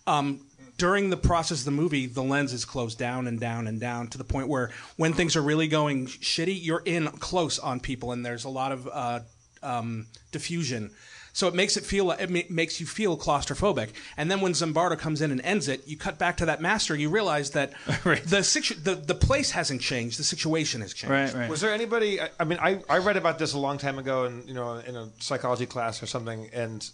Um, 0.06 0.40
during 0.78 1.10
the 1.10 1.16
process 1.16 1.60
of 1.60 1.64
the 1.66 1.70
movie, 1.72 2.06
the 2.06 2.22
lens 2.22 2.52
is 2.52 2.64
closed 2.64 2.98
down 2.98 3.26
and 3.26 3.38
down 3.38 3.66
and 3.66 3.80
down 3.80 4.08
to 4.08 4.18
the 4.18 4.24
point 4.24 4.48
where 4.48 4.70
when 4.96 5.12
things 5.12 5.36
are 5.36 5.42
really 5.42 5.68
going 5.68 6.06
shitty, 6.06 6.56
you're 6.62 6.82
in 6.84 7.08
close 7.08 7.58
on 7.58 7.80
people, 7.80 8.12
and 8.12 8.24
there's 8.24 8.44
a 8.44 8.48
lot 8.48 8.72
of 8.72 8.88
uh, 8.90 9.20
um, 9.62 10.06
diffusion. 10.30 10.90
So 11.32 11.46
it 11.46 11.54
makes 11.54 11.76
it 11.76 11.84
feel 11.84 12.10
it 12.10 12.30
ma- 12.30 12.40
makes 12.48 12.80
you 12.80 12.86
feel 12.86 13.16
claustrophobic. 13.16 13.90
And 14.16 14.30
then 14.30 14.40
when 14.40 14.52
Zimbardo 14.52 14.98
comes 14.98 15.20
in 15.20 15.30
and 15.30 15.40
ends 15.42 15.68
it, 15.68 15.86
you 15.86 15.96
cut 15.96 16.18
back 16.18 16.36
to 16.38 16.46
that 16.46 16.60
master. 16.60 16.96
You 16.96 17.10
realize 17.10 17.50
that 17.50 17.74
the, 18.24 18.42
situ- 18.42 18.74
the 18.74 18.94
the 18.94 19.14
place 19.14 19.52
hasn't 19.52 19.80
changed. 19.80 20.18
The 20.18 20.24
situation 20.24 20.80
has 20.80 20.94
changed. 20.94 21.12
right, 21.12 21.32
right. 21.34 21.50
Was 21.50 21.60
there 21.60 21.72
anybody? 21.72 22.20
I, 22.20 22.30
I 22.40 22.44
mean, 22.44 22.58
I, 22.60 22.80
I 22.88 22.98
read 22.98 23.16
about 23.16 23.38
this 23.38 23.52
a 23.52 23.58
long 23.58 23.78
time 23.78 23.98
ago, 23.98 24.24
in 24.24 24.48
you 24.48 24.54
know, 24.54 24.78
in 24.78 24.96
a 24.96 25.10
psychology 25.20 25.66
class 25.66 26.02
or 26.02 26.06
something, 26.06 26.50
and 26.52 26.88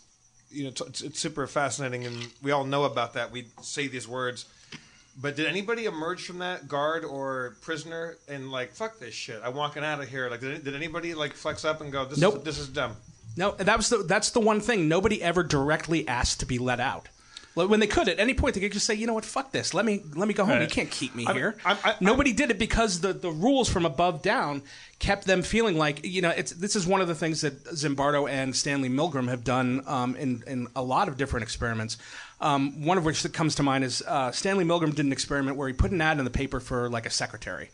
you 0.54 0.64
know, 0.64 0.70
it's, 0.86 1.02
it's 1.02 1.18
super 1.18 1.46
fascinating, 1.46 2.04
and 2.06 2.28
we 2.42 2.50
all 2.52 2.64
know 2.64 2.84
about 2.84 3.14
that. 3.14 3.30
We 3.32 3.46
say 3.60 3.88
these 3.88 4.06
words, 4.08 4.46
but 5.20 5.36
did 5.36 5.46
anybody 5.46 5.84
emerge 5.84 6.24
from 6.26 6.38
that 6.38 6.68
guard 6.68 7.04
or 7.04 7.56
prisoner 7.60 8.16
and 8.28 8.50
like, 8.50 8.72
fuck 8.72 8.98
this 8.98 9.14
shit, 9.14 9.40
I'm 9.44 9.54
walking 9.54 9.84
out 9.84 10.00
of 10.00 10.08
here? 10.08 10.30
Like, 10.30 10.40
did, 10.40 10.64
did 10.64 10.74
anybody 10.74 11.14
like 11.14 11.32
flex 11.34 11.64
up 11.64 11.80
and 11.80 11.92
go, 11.92 12.04
this 12.04 12.18
Nope. 12.18 12.38
is 12.38 12.42
this 12.42 12.58
is 12.58 12.68
dumb? 12.68 12.96
No, 13.36 13.52
that 13.52 13.76
was 13.76 13.88
the 13.88 13.98
that's 13.98 14.30
the 14.30 14.40
one 14.40 14.60
thing. 14.60 14.88
Nobody 14.88 15.20
ever 15.22 15.42
directly 15.42 16.06
asked 16.06 16.40
to 16.40 16.46
be 16.46 16.58
let 16.58 16.78
out. 16.80 17.08
When 17.54 17.78
they 17.78 17.86
could, 17.86 18.08
at 18.08 18.18
any 18.18 18.34
point, 18.34 18.54
they 18.56 18.60
could 18.60 18.72
just 18.72 18.84
say, 18.84 18.94
"You 18.94 19.06
know 19.06 19.14
what? 19.14 19.24
Fuck 19.24 19.52
this. 19.52 19.74
Let 19.74 19.84
me 19.84 20.02
let 20.16 20.26
me 20.26 20.34
go 20.34 20.44
home. 20.44 20.60
You 20.60 20.66
can't 20.66 20.90
keep 20.90 21.14
me 21.14 21.24
here." 21.24 21.56
I'm- 21.64 21.78
I- 21.84 21.94
Nobody 22.00 22.32
did 22.32 22.50
it 22.50 22.58
because 22.58 23.00
the, 23.00 23.12
the 23.12 23.30
rules 23.30 23.68
from 23.68 23.86
above 23.86 24.22
down 24.22 24.62
kept 24.98 25.24
them 25.26 25.42
feeling 25.42 25.78
like 25.78 26.04
you 26.04 26.20
know. 26.20 26.30
It's 26.30 26.50
this 26.52 26.74
is 26.74 26.84
one 26.86 27.00
of 27.00 27.06
the 27.06 27.14
things 27.14 27.42
that 27.42 27.64
Zimbardo 27.66 28.28
and 28.28 28.56
Stanley 28.56 28.88
Milgram 28.88 29.28
have 29.28 29.44
done 29.44 29.82
um, 29.86 30.16
in 30.16 30.42
in 30.48 30.66
a 30.74 30.82
lot 30.82 31.06
of 31.08 31.16
different 31.16 31.44
experiments. 31.44 31.96
Um, 32.40 32.84
one 32.84 32.98
of 32.98 33.04
which 33.04 33.22
that 33.22 33.32
comes 33.32 33.54
to 33.54 33.62
mind 33.62 33.84
is 33.84 34.02
uh, 34.02 34.32
Stanley 34.32 34.64
Milgram 34.64 34.94
did 34.94 35.06
an 35.06 35.12
experiment 35.12 35.56
where 35.56 35.68
he 35.68 35.74
put 35.74 35.92
an 35.92 36.00
ad 36.00 36.18
in 36.18 36.24
the 36.24 36.30
paper 36.32 36.58
for 36.58 36.90
like 36.90 37.06
a 37.06 37.10
secretary, 37.10 37.70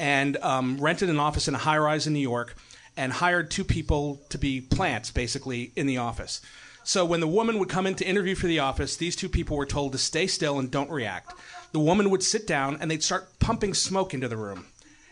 and 0.00 0.36
um, 0.38 0.78
rented 0.80 1.08
an 1.08 1.20
office 1.20 1.46
in 1.48 1.54
a 1.54 1.58
high 1.58 1.78
rise 1.78 2.06
in 2.08 2.12
New 2.12 2.18
York 2.18 2.56
and 2.96 3.12
hired 3.12 3.50
two 3.50 3.64
people 3.64 4.20
to 4.30 4.36
be 4.36 4.60
plants 4.60 5.10
basically 5.12 5.72
in 5.76 5.86
the 5.86 5.98
office. 5.98 6.40
So 6.84 7.04
when 7.04 7.20
the 7.20 7.28
woman 7.28 7.58
would 7.58 7.68
come 7.68 7.86
in 7.86 7.94
to 7.96 8.04
interview 8.04 8.34
for 8.34 8.46
the 8.46 8.58
office, 8.58 8.96
these 8.96 9.16
two 9.16 9.28
people 9.28 9.56
were 9.56 9.66
told 9.66 9.92
to 9.92 9.98
stay 9.98 10.26
still 10.26 10.58
and 10.58 10.70
don't 10.70 10.90
react. 10.90 11.32
The 11.72 11.80
woman 11.80 12.10
would 12.10 12.22
sit 12.22 12.46
down 12.46 12.78
and 12.80 12.90
they'd 12.90 13.02
start 13.02 13.38
pumping 13.38 13.74
smoke 13.74 14.14
into 14.14 14.28
the 14.28 14.36
room. 14.36 14.66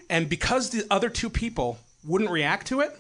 And 0.09 0.29
because 0.29 0.71
the 0.71 0.85
other 0.91 1.09
two 1.09 1.31
people 1.31 1.79
wouldn't 2.05 2.31
react 2.31 2.67
to 2.69 2.81
it, 2.81 2.99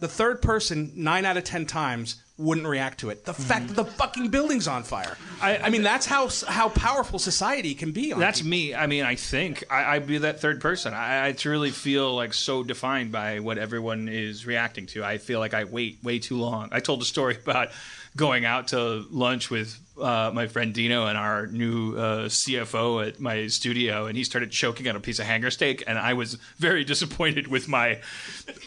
the 0.00 0.08
third 0.08 0.42
person, 0.42 0.92
nine 0.94 1.24
out 1.24 1.36
of 1.36 1.44
ten 1.44 1.66
times, 1.66 2.22
wouldn't 2.36 2.66
react 2.68 3.00
to 3.00 3.10
it. 3.10 3.24
The 3.24 3.32
mm-hmm. 3.32 3.42
fact 3.42 3.68
that 3.68 3.74
the 3.74 3.84
fucking 3.84 4.28
building's 4.28 4.68
on 4.68 4.84
fire. 4.84 5.16
I, 5.42 5.58
I 5.58 5.70
mean, 5.70 5.82
that's 5.82 6.06
how 6.06 6.28
how 6.46 6.68
powerful 6.68 7.18
society 7.18 7.74
can 7.74 7.90
be. 7.90 8.12
On 8.12 8.20
That's 8.20 8.38
people. 8.40 8.50
me. 8.50 8.74
I 8.74 8.86
mean, 8.86 9.04
I 9.04 9.16
think 9.16 9.64
I, 9.70 9.96
I'd 9.96 10.06
be 10.06 10.18
that 10.18 10.40
third 10.40 10.60
person. 10.60 10.94
I, 10.94 11.28
I 11.28 11.32
truly 11.32 11.70
feel 11.70 12.14
like 12.14 12.32
so 12.34 12.62
defined 12.62 13.10
by 13.10 13.40
what 13.40 13.58
everyone 13.58 14.08
is 14.08 14.46
reacting 14.46 14.86
to. 14.88 15.02
I 15.02 15.18
feel 15.18 15.40
like 15.40 15.52
I 15.52 15.64
wait 15.64 15.98
way 16.02 16.20
too 16.20 16.36
long. 16.36 16.68
I 16.70 16.78
told 16.78 17.02
a 17.02 17.04
story 17.04 17.36
about 17.42 17.70
going 18.18 18.44
out 18.44 18.68
to 18.68 19.06
lunch 19.10 19.48
with 19.48 19.78
uh, 20.00 20.30
my 20.32 20.46
friend 20.46 20.72
Dino 20.72 21.06
and 21.06 21.18
our 21.18 21.46
new 21.46 21.96
uh, 21.96 22.28
CFO 22.28 23.06
at 23.06 23.20
my 23.20 23.46
studio, 23.48 24.06
and 24.06 24.16
he 24.16 24.24
started 24.24 24.50
choking 24.50 24.88
on 24.88 24.96
a 24.96 25.00
piece 25.00 25.18
of 25.18 25.26
hanger 25.26 25.50
steak, 25.50 25.84
and 25.86 25.98
I 25.98 26.14
was 26.14 26.34
very 26.58 26.84
disappointed 26.84 27.48
with 27.48 27.68
my 27.68 28.00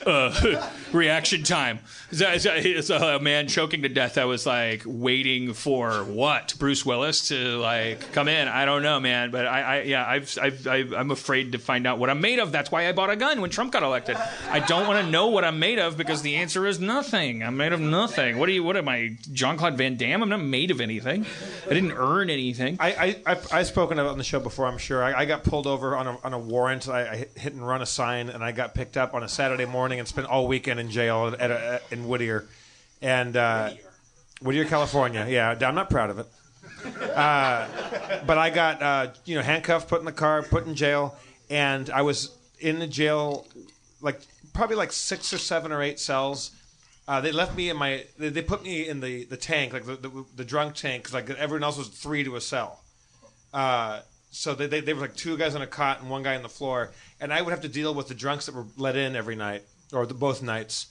uh, 0.06 0.70
reaction 0.91 1.44
time. 1.44 1.80
It's 2.12 2.90
a, 2.90 3.20
man 3.22 3.48
choking 3.48 3.84
to 3.84 3.90
death. 3.90 4.18
I 4.18 4.26
was 4.26 4.45
like 4.45 4.84
waiting 4.86 5.53
for 5.53 6.03
what 6.03 6.56
Bruce 6.58 6.86
Willis 6.86 7.28
to 7.28 7.58
like 7.58 8.12
come 8.14 8.28
in. 8.28 8.48
I 8.48 8.66
don't 8.66 8.82
know, 8.82 8.99
man, 8.99 9.32
but 9.32 9.45
I, 9.45 9.62
I 9.62 9.82
yeah, 9.82 10.06
I've, 10.08 10.38
I've, 10.41 10.68
I've, 10.68 10.94
I'm 10.94 11.12
afraid 11.12 11.52
to 11.52 11.60
find 11.60 11.86
out 11.86 11.99
what 11.99 12.10
I'm 12.10 12.22
made 12.22 12.40
of. 12.40 12.52
That's 12.52 12.72
why 12.72 12.88
I 12.88 12.94
bought 12.94 13.10
a 13.10 13.16
gun 13.16 13.41
when 13.41 13.49
Trump 13.49 13.72
got 13.72 13.84
elected. 13.84 14.18
I 14.49 14.60
don't 14.60 14.88
want 14.88 15.06
to 15.06 15.12
know 15.12 15.28
what 15.28 15.44
I'm 15.44 15.60
made 15.60 15.80
of 15.80 15.98
because 15.98 16.22
the 16.22 16.36
answer 16.36 16.66
is 16.66 16.80
nothing. 16.80 17.44
I'm 17.44 17.58
made 17.58 17.74
of 17.74 17.80
nothing. 17.80 18.38
What 18.38 18.49
are 18.49 18.53
you? 18.53 18.64
What 18.64 18.78
am 18.78 18.90
I? 18.90 19.18
Jean-Claude 19.32 19.78
Van 19.78 19.95
Damme? 19.95 20.24
I'm 20.24 20.30
not 20.30 20.41
made 20.41 20.72
of 20.72 20.82
anything. 20.82 21.20
I 21.69 21.73
didn't 21.73 21.93
earn 21.93 22.30
anything. 22.30 22.77
I, 22.80 22.91
I, 23.26 23.34
I, 23.34 23.38
I've 23.52 23.68
spoken 23.68 23.99
about 23.99 24.11
on 24.11 24.18
the 24.18 24.23
show 24.23 24.39
before, 24.39 24.68
I'm 24.68 24.77
sure. 24.77 25.03
I, 25.03 25.22
I 25.22 25.26
got 25.26 25.43
pulled 25.43 25.68
over 25.68 25.95
on 25.95 26.07
a, 26.07 26.18
on 26.23 26.34
a 26.34 26.39
warrant. 26.39 26.88
I, 26.88 27.02
I 27.11 27.15
hit- 27.39 27.53
and 27.53 27.65
run 27.68 27.81
a 27.81 27.85
sign, 27.85 28.30
and 28.30 28.43
I 28.43 28.52
got 28.52 28.73
picked 28.73 28.98
up 28.98 29.14
on 29.14 29.23
a 29.23 29.30
Saturday 29.30 29.65
morning 29.65 29.99
and 29.99 30.07
spent 30.07 30.27
all 30.27 30.48
weekend 30.48 30.80
in 30.80 30.89
jail 30.91 31.35
at 31.39 31.52
a, 31.52 31.73
at- 31.73 31.84
in 31.91 32.07
Whittier. 32.07 32.45
And 33.02 33.35
uh, 33.35 33.72
Whittier, 34.41 34.65
California. 34.65 35.26
Yeah, 35.30 35.56
I'm 35.61 35.76
not 35.76 35.89
proud 35.89 36.10
of 36.10 36.19
it. 36.19 36.27
Uh, 37.15 37.68
but 38.26 38.38
I 38.38 38.49
got 38.49 38.81
uh, 38.81 39.07
you 39.26 39.35
know 39.35 39.41
handcuffed, 39.41 39.88
put 39.88 39.99
in 39.99 40.06
the 40.06 40.11
car, 40.11 40.41
put 40.43 40.65
in 40.65 40.73
jail, 40.76 41.15
and 41.49 41.89
I 41.89 42.02
was 42.02 42.35
in 42.60 42.80
the 42.80 42.88
jail 42.88 43.45
like 44.02 44.19
probably 44.53 44.76
like 44.76 44.91
six 44.91 45.31
or 45.34 45.38
seven 45.38 45.72
or 45.72 45.81
eight 45.81 45.99
cells. 45.99 46.52
Uh, 47.07 47.19
they 47.19 47.32
left 47.32 47.56
me 47.56 47.69
in 47.69 47.78
my. 47.78 48.06
They, 48.18 48.30
they 48.30 48.41
put 48.41 48.64
me 48.64 48.88
in 48.88 48.99
the, 49.02 49.26
the 49.26 49.38
tank, 49.38 49.73
like 49.73 49.86
the, 49.86 49.95
the, 49.95 50.26
the 50.36 50.45
drunk 50.45 50.76
tank, 50.76 51.03
because 51.03 51.14
like 51.14 51.30
everyone 51.32 51.64
else 51.64 51.78
was 51.78 51.88
three 51.88 52.23
to 52.23 52.36
a 52.36 52.41
cell. 52.41 52.82
Uh, 53.53 54.02
so 54.30 54.56
they, 54.56 54.68
they, 54.68 54.80
they 54.80 54.94
were 54.94 55.02
like 55.02 55.15
two 55.15 55.38
guys 55.38 55.56
on 55.56 55.61
a 55.61 55.68
cot 55.68 55.99
and 55.99 56.10
one 56.10 56.23
guy 56.23 56.36
on 56.36 56.44
the 56.44 56.49
floor, 56.49 56.91
and 57.19 57.34
I 57.34 57.41
would 57.41 57.52
have 57.52 57.61
to 57.61 57.68
deal 57.69 57.94
with 57.94 58.07
the 58.07 58.14
drunks 58.14 58.45
that 58.45 58.56
were 58.56 58.65
let 58.78 58.95
in 58.95 59.15
every 59.15 59.36
night 59.36 59.64
or 59.91 60.06
the, 60.06 60.14
both 60.14 60.41
nights. 60.41 60.88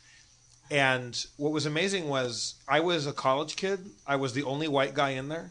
And 0.71 1.25
what 1.37 1.53
was 1.53 1.67
amazing 1.67 2.09
was 2.09 2.55
I 2.69 2.81
was 2.81 3.07
a 3.07 3.13
college 3.13 3.57
kid. 3.57 3.81
I 4.07 4.17
was 4.17 4.35
the 4.35 4.45
only 4.45 4.69
white 4.69 4.95
guy 4.95 5.11
in 5.11 5.29
there, 5.29 5.51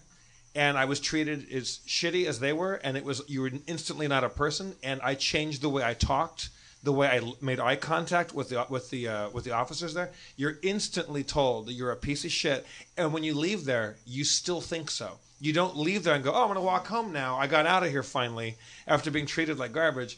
and 0.56 0.77
I 0.77 0.86
was 0.86 0.99
treated 0.99 1.52
as 1.52 1.80
shitty 1.88 2.26
as 2.26 2.40
they 2.40 2.53
were. 2.53 2.76
And 2.76 2.95
it 2.95 3.03
was 3.03 3.22
you 3.27 3.41
were 3.41 3.52
instantly 3.68 4.07
not 4.07 4.23
a 4.23 4.30
person. 4.30 4.76
And 4.81 5.02
I 5.03 5.15
changed 5.15 5.61
the 5.61 5.69
way 5.69 5.84
I 5.84 5.94
talked, 5.94 6.49
the 6.84 6.93
way 6.93 7.07
I 7.07 7.34
made 7.41 7.60
eye 7.60 7.76
contact 7.76 8.34
with 8.34 8.49
the 8.49 8.65
with 8.69 8.89
the 8.89 9.07
uh, 9.07 9.30
with 9.31 9.43
the 9.43 9.51
officers 9.51 9.93
there. 9.93 10.11
You're 10.38 10.57
instantly 10.64 11.23
told 11.23 11.65
that 11.68 11.73
you're 11.73 11.91
a 11.91 11.95
piece 11.97 12.23
of 12.26 12.31
shit. 12.31 12.65
And 12.97 13.11
when 13.14 13.23
you 13.23 13.34
leave 13.34 13.65
there, 13.65 13.97
you 14.06 14.23
still 14.23 14.61
think 14.61 14.89
so. 14.89 15.19
You 15.41 15.51
don't 15.53 15.76
leave 15.77 16.03
there 16.03 16.15
and 16.15 16.23
go, 16.23 16.31
"Oh, 16.34 16.41
I'm 16.41 16.47
going 16.47 16.56
to 16.56 16.61
walk 16.61 16.88
home 16.88 17.11
now. 17.14 17.38
I 17.38 17.47
got 17.47 17.65
out 17.65 17.84
of 17.84 17.89
here 17.91 18.03
finally 18.03 18.56
after 18.88 19.11
being 19.11 19.26
treated 19.26 19.57
like 19.60 19.73
garbage." 19.73 20.18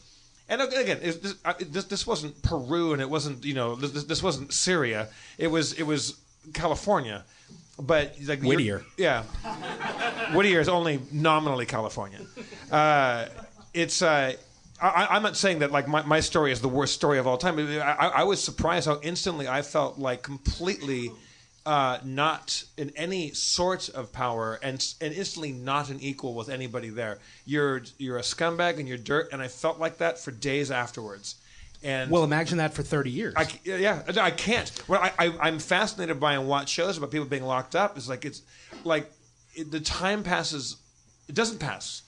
And 0.49 0.61
again, 0.61 0.99
this, 1.01 1.35
uh, 1.45 1.53
this 1.59 1.85
this 1.85 2.05
wasn't 2.05 2.41
Peru, 2.43 2.93
and 2.93 3.01
it 3.01 3.09
wasn't 3.09 3.43
you 3.45 3.53
know 3.53 3.75
this, 3.75 3.91
this- 3.91 4.03
this 4.03 4.23
wasn't 4.23 4.53
Syria. 4.53 5.07
It 5.37 5.47
was 5.47 5.73
it 5.73 5.83
was 5.83 6.19
California, 6.53 7.23
but 7.79 8.15
like 8.25 8.41
Whittier. 8.41 8.83
yeah, 8.97 9.23
Whittier 10.33 10.59
is 10.59 10.69
only 10.69 10.99
nominally 11.11 11.65
California. 11.65 12.19
Uh, 12.71 13.27
it's. 13.73 14.01
Uh, 14.01 14.33
I, 14.81 15.07
I'm 15.11 15.21
not 15.21 15.37
saying 15.37 15.59
that 15.59 15.71
like 15.71 15.87
my, 15.87 16.01
my 16.03 16.19
story 16.19 16.51
is 16.51 16.59
the 16.59 16.69
worst 16.69 16.95
story 16.95 17.19
of 17.19 17.27
all 17.27 17.37
time. 17.37 17.59
I, 17.59 18.11
I, 18.15 18.23
was 18.23 18.43
surprised 18.43 18.87
how 18.87 18.99
instantly 19.03 19.47
I 19.47 19.61
felt 19.61 19.99
like 19.99 20.23
completely 20.23 21.11
uh, 21.65 21.99
not 22.03 22.63
in 22.77 22.91
any 22.95 23.31
sort 23.31 23.89
of 23.89 24.11
power 24.11 24.59
and 24.63 24.83
and 24.99 25.13
instantly 25.13 25.51
not 25.51 25.89
an 25.89 25.99
equal 26.01 26.33
with 26.33 26.49
anybody 26.49 26.89
there. 26.89 27.19
You're 27.45 27.83
you're 27.99 28.17
a 28.17 28.21
scumbag 28.21 28.79
and 28.79 28.87
you're 28.87 28.97
dirt, 28.97 29.29
and 29.31 29.41
I 29.41 29.47
felt 29.47 29.79
like 29.79 29.99
that 29.99 30.17
for 30.17 30.31
days 30.31 30.71
afterwards. 30.71 31.35
And 31.83 32.11
Well, 32.11 32.23
imagine 32.23 32.59
that 32.59 32.75
for 32.75 32.83
30 32.83 33.09
years. 33.09 33.33
I, 33.35 33.47
yeah, 33.63 34.03
I 34.19 34.29
can't. 34.29 34.71
Well, 34.87 35.01
I, 35.01 35.11
I, 35.17 35.33
I'm 35.41 35.57
fascinated 35.57 36.19
by 36.19 36.33
and 36.33 36.47
watch 36.47 36.69
shows 36.69 36.97
about 36.97 37.09
people 37.09 37.25
being 37.25 37.43
locked 37.43 37.75
up. 37.75 37.97
It's 37.97 38.07
like 38.07 38.25
it's 38.25 38.43
like 38.83 39.11
it, 39.53 39.71
the 39.71 39.79
time 39.79 40.23
passes. 40.23 40.77
It 41.27 41.35
doesn't 41.35 41.59
pass, 41.59 42.03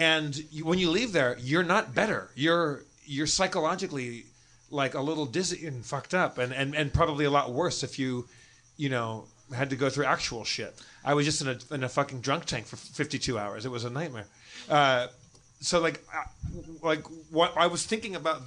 and 0.00 0.34
you, 0.50 0.64
when 0.64 0.78
you 0.78 0.90
leave 0.90 1.12
there, 1.12 1.36
you're 1.38 1.62
not 1.62 1.94
better. 1.94 2.30
You're 2.34 2.80
you're 3.04 3.26
psychologically 3.26 4.24
like 4.70 4.94
a 4.94 5.00
little 5.00 5.26
dizzy 5.26 5.66
and 5.66 5.84
fucked 5.84 6.14
up, 6.14 6.38
and, 6.38 6.52
and, 6.54 6.74
and 6.74 6.92
probably 6.94 7.24
a 7.24 7.30
lot 7.30 7.52
worse 7.52 7.82
if 7.82 7.98
you, 7.98 8.26
you 8.76 8.88
know, 8.88 9.26
had 9.54 9.68
to 9.70 9.76
go 9.76 9.90
through 9.90 10.04
actual 10.06 10.44
shit. 10.44 10.74
I 11.04 11.12
was 11.14 11.26
just 11.26 11.42
in 11.42 11.48
a 11.48 11.58
in 11.74 11.84
a 11.84 11.88
fucking 11.88 12.20
drunk 12.20 12.46
tank 12.46 12.66
for 12.66 12.76
52 12.76 13.38
hours. 13.38 13.66
It 13.66 13.70
was 13.70 13.84
a 13.84 13.90
nightmare. 13.90 14.26
Uh, 14.68 15.08
so 15.60 15.80
like 15.80 16.02
I- 16.14 16.26
like 16.82 17.04
what 17.30 17.52
I 17.56 17.66
was 17.66 17.84
thinking 17.84 18.16
about 18.16 18.40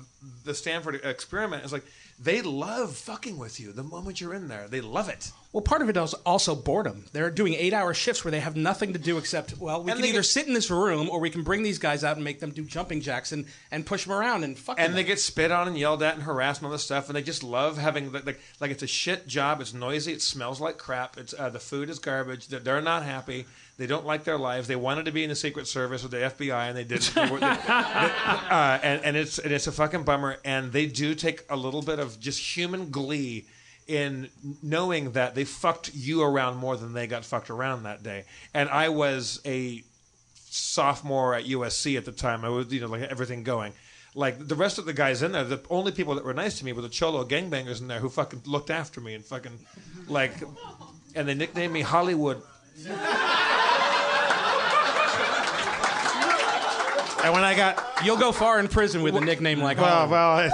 the 0.45 0.55
Stanford 0.55 0.95
experiment 1.05 1.63
is 1.65 1.71
like 1.71 1.85
they 2.23 2.41
love 2.41 2.95
fucking 2.95 3.37
with 3.37 3.59
you 3.59 3.71
the 3.73 3.83
moment 3.83 4.21
you're 4.21 4.33
in 4.33 4.47
there. 4.47 4.67
They 4.67 4.81
love 4.81 5.09
it. 5.09 5.31
Well, 5.51 5.61
part 5.61 5.81
of 5.83 5.89
it 5.89 5.97
is 5.97 6.13
also 6.25 6.55
boredom. 6.55 7.05
They're 7.11 7.29
doing 7.29 7.53
eight-hour 7.53 7.93
shifts 7.93 8.23
where 8.23 8.31
they 8.31 8.39
have 8.39 8.55
nothing 8.55 8.93
to 8.93 8.99
do 8.99 9.17
except, 9.19 9.57
well, 9.59 9.83
we 9.83 9.91
And 9.91 9.99
can 9.99 10.09
either 10.09 10.19
get- 10.19 10.25
sit 10.25 10.47
in 10.47 10.53
this 10.53 10.71
room 10.71 11.09
or 11.09 11.19
we 11.19 11.29
can 11.29 11.43
bring 11.43 11.61
these 11.61 11.77
guys 11.77 12.03
out 12.03 12.15
and 12.15 12.23
make 12.23 12.39
them 12.39 12.49
do 12.51 12.63
jumping 12.63 13.01
jacks 13.01 13.31
and, 13.33 13.45
and 13.71 13.85
push 13.85 14.05
them 14.05 14.13
around 14.13 14.43
and 14.43 14.57
fuck 14.57 14.79
And 14.79 14.87
them 14.93 14.95
they 14.95 15.03
get 15.03 15.19
spit 15.19 15.51
on 15.51 15.67
and 15.67 15.77
yelled 15.77 16.01
at 16.01 16.15
and 16.15 16.23
harassed 16.23 16.61
and 16.61 16.65
all 16.67 16.71
this 16.71 16.83
stuff, 16.83 17.07
and 17.07 17.15
they 17.15 17.21
just 17.21 17.43
love 17.43 17.77
having 17.77 18.11
the- 18.11 18.23
like 18.25 18.39
like 18.59 18.71
it's 18.71 18.83
a 18.83 18.87
shit 18.87 19.27
job. 19.27 19.61
It's 19.61 19.73
noisy. 19.73 20.13
It 20.13 20.21
smells 20.23 20.59
like 20.61 20.77
crap. 20.79 21.17
It's 21.17 21.35
uh, 21.37 21.49
the 21.49 21.59
food 21.59 21.89
is 21.89 21.99
garbage. 21.99 22.47
They're, 22.47 22.59
they're 22.61 22.81
not 22.81 23.03
happy. 23.03 23.45
They 23.83 23.87
don't 23.87 24.05
like 24.05 24.23
their 24.23 24.37
lives. 24.37 24.69
They 24.69 24.77
wanted 24.77 25.03
to 25.07 25.11
be 25.11 25.23
in 25.23 25.29
the 25.29 25.35
Secret 25.35 25.67
Service 25.67 26.05
or 26.05 26.07
the 26.07 26.15
FBI, 26.17 26.69
and 26.69 26.77
they 26.77 26.85
didn't. 26.85 27.13
They 27.13 27.29
were- 27.29 27.37
they- 27.39 27.45
uh, 27.45 28.79
and, 28.81 29.03
and 29.03 29.17
it's 29.17 29.39
and 29.39 29.51
it's 29.51 29.67
a 29.67 29.73
fucking 29.73 30.03
bummer. 30.03 30.37
And 30.45 30.71
they 30.71 30.85
do 30.85 31.13
take 31.15 31.41
a 31.49 31.57
little 31.57 31.81
bit 31.81 31.99
of 31.99 32.17
just 32.17 32.39
human 32.55 32.91
glee 32.91 33.45
in 33.85 34.29
knowing 34.61 35.11
that 35.11 35.35
they 35.35 35.43
fucked 35.43 35.93
you 35.93 36.21
around 36.21 36.55
more 36.55 36.77
than 36.77 36.93
they 36.93 37.07
got 37.07 37.25
fucked 37.25 37.49
around 37.49 37.83
that 37.83 38.03
day. 38.03 38.23
And 38.53 38.69
I 38.69 38.87
was 38.87 39.41
a 39.45 39.83
sophomore 40.35 41.35
at 41.35 41.43
USC 41.43 41.97
at 41.97 42.05
the 42.05 42.13
time. 42.13 42.45
I 42.45 42.49
was, 42.49 42.71
you 42.71 42.79
know, 42.79 42.87
like 42.87 43.01
everything 43.01 43.43
going. 43.43 43.73
Like 44.15 44.47
the 44.47 44.55
rest 44.55 44.77
of 44.77 44.85
the 44.85 44.93
guys 44.93 45.21
in 45.23 45.33
there, 45.33 45.43
the 45.43 45.61
only 45.69 45.91
people 45.91 46.15
that 46.15 46.23
were 46.23 46.33
nice 46.33 46.57
to 46.59 46.65
me 46.65 46.71
were 46.71 46.81
the 46.83 46.87
cholo 46.87 47.25
gangbangers 47.25 47.81
in 47.81 47.89
there 47.89 47.99
who 47.99 48.07
fucking 48.07 48.43
looked 48.45 48.69
after 48.69 49.01
me 49.01 49.15
and 49.15 49.25
fucking 49.25 49.59
like, 50.07 50.33
and 51.15 51.27
they 51.27 51.33
nicknamed 51.33 51.73
me 51.73 51.81
Hollywood. 51.81 52.41
And 57.23 57.33
when 57.33 57.43
I 57.43 57.55
got 57.55 57.83
You'll 58.05 58.17
go 58.17 58.31
far 58.31 58.59
in 58.59 58.67
prison 58.67 59.01
with 59.01 59.15
a 59.15 59.21
nickname 59.21 59.59
like 59.61 59.77
well, 59.77 60.09
well, 60.09 60.31
I, 60.31 60.47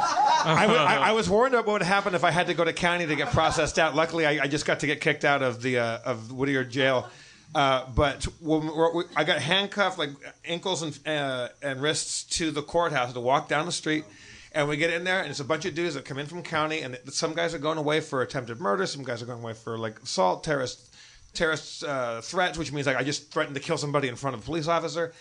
I, 0.46 0.66
I- 0.66 0.96
I 1.10 1.12
was 1.14 1.30
warned 1.30 1.54
about 1.54 1.66
what 1.66 1.74
would 1.74 1.82
happen 1.82 2.14
if 2.16 2.24
I 2.24 2.32
had 2.32 2.48
to 2.48 2.54
go 2.54 2.64
to 2.64 2.74
county 2.74 3.06
to 3.08 3.16
get 3.16 3.30
processed 3.32 3.80
out. 3.80 3.96
Luckily, 3.96 4.26
I, 4.26 4.44
I 4.44 4.48
just 4.48 4.66
got 4.66 4.80
to 4.82 4.88
get 4.88 5.02
kicked 5.02 5.26
out 5.26 5.42
of 5.42 5.62
the 5.62 5.80
uh, 5.80 6.00
of 6.06 6.32
Whittier 6.32 6.64
jail. 6.64 7.10
Uh, 7.56 7.86
but 7.96 8.24
when 8.40 8.68
we- 8.96 9.04
I 9.16 9.24
got 9.24 9.40
handcuffed, 9.42 9.98
like 9.98 10.12
ankles 10.46 10.84
and 10.84 11.00
uh, 11.08 11.48
and 11.64 11.82
wrists, 11.82 12.24
to 12.38 12.52
the 12.52 12.62
courthouse 12.62 13.14
to 13.14 13.20
walk 13.20 13.48
down 13.50 13.66
the 13.66 13.72
street. 13.72 14.04
And 14.52 14.68
we 14.68 14.78
get 14.78 14.92
in 14.92 15.04
there, 15.04 15.22
and 15.22 15.30
it's 15.30 15.40
a 15.40 15.46
bunch 15.46 15.66
of 15.66 15.76
dudes 15.76 15.94
that 15.96 16.06
come 16.06 16.18
in 16.18 16.26
from 16.26 16.42
county, 16.42 16.82
and 16.82 16.98
some 17.10 17.34
guys 17.36 17.54
are 17.54 17.60
going 17.60 17.78
away 17.78 18.00
for 18.00 18.22
attempted 18.24 18.60
murder, 18.60 18.86
some 18.88 19.04
guys 19.04 19.22
are 19.22 19.28
going 19.28 19.42
away 19.42 19.54
for 19.54 19.78
like 19.78 20.00
assault, 20.02 20.44
terrorist, 20.44 20.96
terrorist 21.34 21.84
uh, 21.84 22.20
threats, 22.22 22.58
which 22.58 22.72
means 22.72 22.88
like 22.88 22.98
I 22.98 23.04
just 23.04 23.32
threatened 23.32 23.56
to 23.56 23.62
kill 23.62 23.78
somebody 23.78 24.08
in 24.08 24.16
front 24.16 24.36
of 24.36 24.42
a 24.42 24.46
police 24.46 24.68
officer. 24.68 25.14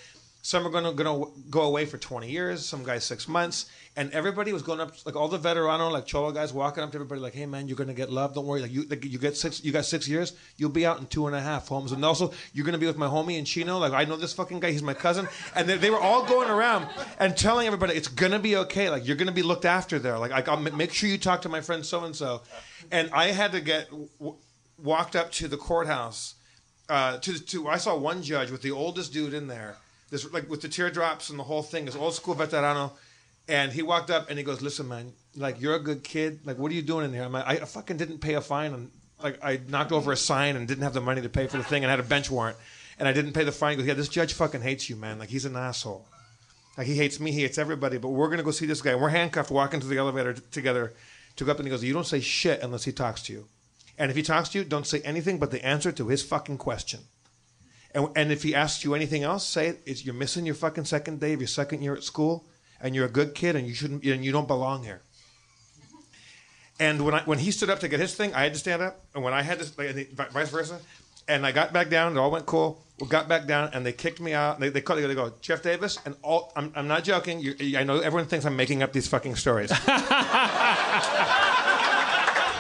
Some 0.49 0.67
are 0.67 0.71
going 0.71 0.97
to 0.97 1.31
go 1.51 1.61
away 1.61 1.85
for 1.85 1.99
20 1.99 2.31
years. 2.31 2.65
Some 2.65 2.83
guys 2.83 3.05
six 3.05 3.29
months, 3.29 3.67
and 3.97 4.11
everybody 4.13 4.51
was 4.55 4.63
going 4.63 4.81
up 4.81 4.95
like 5.05 5.15
all 5.15 5.29
the 5.29 5.39
veterano 5.39 5.93
like 5.93 6.07
cholo 6.07 6.33
guys 6.33 6.55
walking 6.55 6.83
up 6.83 6.91
to 6.93 6.97
everybody 6.97 7.21
like, 7.21 7.35
"Hey 7.35 7.45
man, 7.45 7.69
you're 7.69 7.77
to 7.89 7.93
get 7.93 8.11
love. 8.11 8.33
Don't 8.33 8.47
worry. 8.47 8.63
Like 8.63 8.73
you 8.73 8.85
like, 8.85 9.05
you 9.05 9.19
get 9.19 9.37
six 9.37 9.63
you 9.63 9.73
got 9.73 9.85
six 9.85 10.09
years. 10.09 10.33
You'll 10.57 10.71
be 10.71 10.87
out 10.87 11.01
in 11.01 11.07
two 11.09 11.27
and 11.27 11.37
a 11.37 11.41
half 11.43 11.69
homes, 11.69 11.93
and 11.93 12.03
also 12.03 12.33
you're 12.55 12.65
to 12.73 12.79
be 12.79 12.87
with 12.87 12.97
my 12.97 13.09
homie 13.09 13.39
in 13.39 13.45
Chino. 13.45 13.77
Like 13.77 13.93
I 13.93 14.07
know 14.07 14.17
this 14.17 14.33
fucking 14.33 14.61
guy. 14.61 14.71
He's 14.71 14.83
my 14.83 14.95
cousin. 14.95 15.29
And 15.55 15.69
they, 15.69 15.77
they 15.77 15.91
were 15.91 16.01
all 16.01 16.25
going 16.25 16.49
around 16.49 16.89
and 17.19 17.37
telling 17.37 17.67
everybody 17.67 17.93
it's 17.93 18.09
to 18.33 18.39
be 18.39 18.57
okay. 18.57 18.89
Like 18.89 19.07
you're 19.07 19.17
to 19.27 19.35
be 19.35 19.43
looked 19.43 19.67
after 19.67 19.99
there. 19.99 20.19
Like 20.19 20.33
I, 20.33 20.51
I'll 20.51 20.57
ma- 20.57 20.75
make 20.75 20.95
sure 20.95 21.11
you 21.11 21.19
talk 21.19 21.43
to 21.43 21.51
my 21.51 21.61
friend 21.61 21.85
so 21.85 22.05
and 22.05 22.17
so. 22.17 22.41
And 22.91 23.11
I 23.13 23.33
had 23.33 23.53
to 23.53 23.61
get 23.61 23.91
w- 23.91 24.37
walked 24.83 25.15
up 25.15 25.31
to 25.33 25.47
the 25.47 25.59
courthouse 25.59 26.37
uh, 26.89 27.19
to 27.19 27.39
to 27.39 27.69
I 27.69 27.77
saw 27.77 27.99
one 27.99 28.23
judge 28.23 28.51
with 28.51 28.63
the 28.63 28.71
oldest 28.71 29.13
dude 29.13 29.35
in 29.35 29.47
there, 29.47 29.77
this 30.11 30.31
like 30.33 30.49
with 30.49 30.63
the 30.63 30.69
teardrops 30.69 31.31
and 31.31 31.39
the 31.39 31.45
whole 31.45 31.63
thing, 31.63 31.85
this 31.85 31.97
old 31.97 32.15
school 32.15 32.35
veterano, 32.35 32.93
and 33.47 33.73
he 33.73 33.83
walked 33.83 34.11
up 34.11 34.29
and 34.29 34.39
he 34.39 34.45
goes, 34.45 34.63
"Listen, 34.63 34.89
man, 34.89 35.13
like 35.37 35.61
you're 35.61 35.75
a 35.75 35.81
good 35.81 36.03
kid. 36.03 36.41
Like, 36.45 36.59
what 36.59 36.71
are 36.73 36.75
you 36.75 36.83
doing 36.83 37.05
in 37.05 37.13
here? 37.13 37.25
I'm 37.25 37.33
like, 37.33 37.47
I 37.47 37.57
fucking 37.57 37.97
didn't 37.97 38.19
pay 38.19 38.35
a 38.35 38.41
fine 38.41 38.73
and 38.75 38.91
like 39.23 39.43
I 39.43 39.61
knocked 39.69 39.93
over 39.93 40.13
a 40.13 40.17
sign 40.17 40.57
and 40.57 40.67
didn't 40.67 40.85
have 40.85 40.95
the 40.95 41.01
money 41.01 41.23
to 41.23 41.29
pay 41.29 41.47
for 41.47 41.57
the 41.57 41.65
thing 41.65 41.85
and 41.85 41.91
had 41.91 42.01
a 42.01 42.05
bench 42.05 42.31
warrant, 42.31 42.57
and 42.99 43.09
I 43.09 43.13
didn't 43.13 43.33
pay 43.33 43.45
the 43.45 43.53
fine. 43.53 43.73
He 43.73 43.77
goes, 43.79 43.87
yeah, 43.87 43.95
this 43.95 44.09
judge 44.09 44.33
fucking 44.33 44.63
hates 44.63 44.89
you, 44.89 44.97
man. 44.97 45.19
Like 45.19 45.29
he's 45.29 45.45
an 45.45 45.57
asshole. 45.57 46.07
Like 46.77 46.87
he 46.87 46.95
hates 46.95 47.19
me, 47.19 47.33
he 47.33 47.43
hates 47.43 47.59
everybody. 47.59 47.99
But 47.99 48.11
we're 48.11 48.31
gonna 48.31 48.43
go 48.43 48.53
see 48.53 48.67
this 48.67 48.83
guy. 48.83 48.95
We're 48.95 49.09
handcuffed, 49.09 49.51
walking 49.51 49.81
to 49.81 49.87
the 49.87 49.99
elevator 49.99 50.35
t- 50.35 50.43
together 50.51 50.93
to 51.37 51.45
go 51.45 51.51
up, 51.51 51.59
and 51.59 51.67
he 51.67 51.71
goes, 51.71 51.83
"You 51.83 51.93
don't 51.93 52.07
say 52.07 52.21
shit 52.21 52.63
unless 52.63 52.85
he 52.85 52.93
talks 52.93 53.23
to 53.23 53.33
you." 53.33 53.49
And 53.99 54.11
if 54.11 54.17
he 54.17 54.23
talks 54.23 54.51
to 54.51 54.59
you, 54.59 54.65
don't 54.65 54.87
say 54.87 55.01
anything 55.01 55.39
but 55.39 55.51
the 55.51 55.65
answer 55.65 55.91
to 55.91 56.07
his 56.07 56.23
fucking 56.23 56.59
question. 56.59 57.01
And, 57.95 58.09
and 58.17 58.33
if 58.33 58.43
he 58.43 58.55
asks 58.55 58.85
you 58.85 58.95
anything 58.95 59.23
else, 59.23 59.47
say 59.47 59.69
it. 59.69 59.81
It's, 59.87 60.05
you're 60.05 60.15
missing 60.15 60.47
your 60.47 60.55
fucking 60.55 60.85
second 60.85 61.21
day 61.21 61.33
of 61.33 61.41
your 61.41 61.49
second 61.49 61.83
year 61.83 61.95
at 61.95 62.05
school, 62.05 62.45
and 62.81 62.95
you're 62.95 63.07
a 63.07 63.11
good 63.11 63.35
kid, 63.35 63.57
and 63.57 63.67
you 63.67 63.75
shouldn't, 63.75 64.05
and 64.05 64.25
you 64.25 64.33
don't 64.33 64.49
belong 64.49 64.85
here. 64.85 65.03
And 66.81 67.05
when 67.05 67.15
I, 67.15 67.23
when 67.23 67.39
he 67.39 67.51
stood 67.51 67.71
up 67.71 67.81
to 67.81 67.89
get 67.89 67.99
his 67.99 68.15
thing, 68.15 68.35
I 68.35 68.43
had 68.43 68.53
to 68.53 68.59
stand 68.59 68.83
up, 68.83 69.05
and 69.15 69.25
when 69.25 69.35
I 69.35 69.43
had 69.43 69.59
to, 69.61 69.67
like, 70.17 70.31
vice 70.31 70.51
versa, 70.51 70.79
and 71.29 71.45
I 71.45 71.53
got 71.53 71.73
back 71.73 71.91
down. 71.91 72.17
It 72.17 72.19
all 72.19 72.31
went 72.31 72.47
cool. 72.47 72.83
We 73.01 73.07
got 73.07 73.29
back 73.29 73.47
down, 73.47 73.71
and 73.75 73.85
they 73.87 73.93
kicked 73.93 74.21
me 74.21 74.33
out. 74.33 74.59
They 74.59 74.71
they, 74.71 74.81
called, 74.81 74.99
they 75.01 75.15
go, 75.15 75.33
Jeff 75.41 75.63
Davis, 75.63 75.99
and 76.05 76.17
all. 76.23 76.53
I'm, 76.57 76.73
I'm 76.75 76.89
not 76.89 77.05
joking. 77.05 77.41
You, 77.41 77.79
I 77.79 77.85
know 77.85 78.01
everyone 78.01 78.27
thinks 78.27 78.45
I'm 78.45 78.57
making 78.57 78.83
up 78.83 78.93
these 78.93 79.07
fucking 79.07 79.37
stories. 79.37 79.71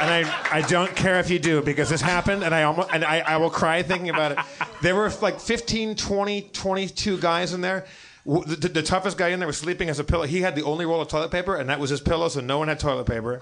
and 0.00 0.26
I, 0.26 0.58
I 0.58 0.60
don't 0.62 0.94
care 0.94 1.18
if 1.20 1.30
you 1.30 1.38
do 1.38 1.62
because 1.62 1.88
this 1.88 2.00
happened 2.00 2.42
and 2.42 2.54
I 2.54 2.62
almost 2.64 2.90
and 2.92 3.04
I, 3.04 3.20
I 3.20 3.36
will 3.36 3.50
cry 3.50 3.82
thinking 3.82 4.10
about 4.10 4.32
it. 4.32 4.38
There 4.82 4.94
were 4.94 5.10
like 5.20 5.40
15, 5.40 5.96
20, 5.96 6.42
22 6.42 7.18
guys 7.18 7.52
in 7.52 7.60
there. 7.60 7.86
The, 8.24 8.56
the, 8.60 8.68
the 8.68 8.82
toughest 8.82 9.16
guy 9.16 9.28
in 9.28 9.40
there 9.40 9.46
was 9.46 9.56
sleeping 9.56 9.88
as 9.88 9.98
a 9.98 10.04
pillow. 10.04 10.24
He 10.24 10.42
had 10.42 10.54
the 10.54 10.62
only 10.64 10.84
roll 10.86 11.00
of 11.00 11.08
toilet 11.08 11.30
paper 11.30 11.56
and 11.56 11.68
that 11.70 11.80
was 11.80 11.90
his 11.90 12.00
pillow, 12.00 12.28
so 12.28 12.40
no 12.40 12.58
one 12.58 12.68
had 12.68 12.78
toilet 12.78 13.06
paper. 13.06 13.40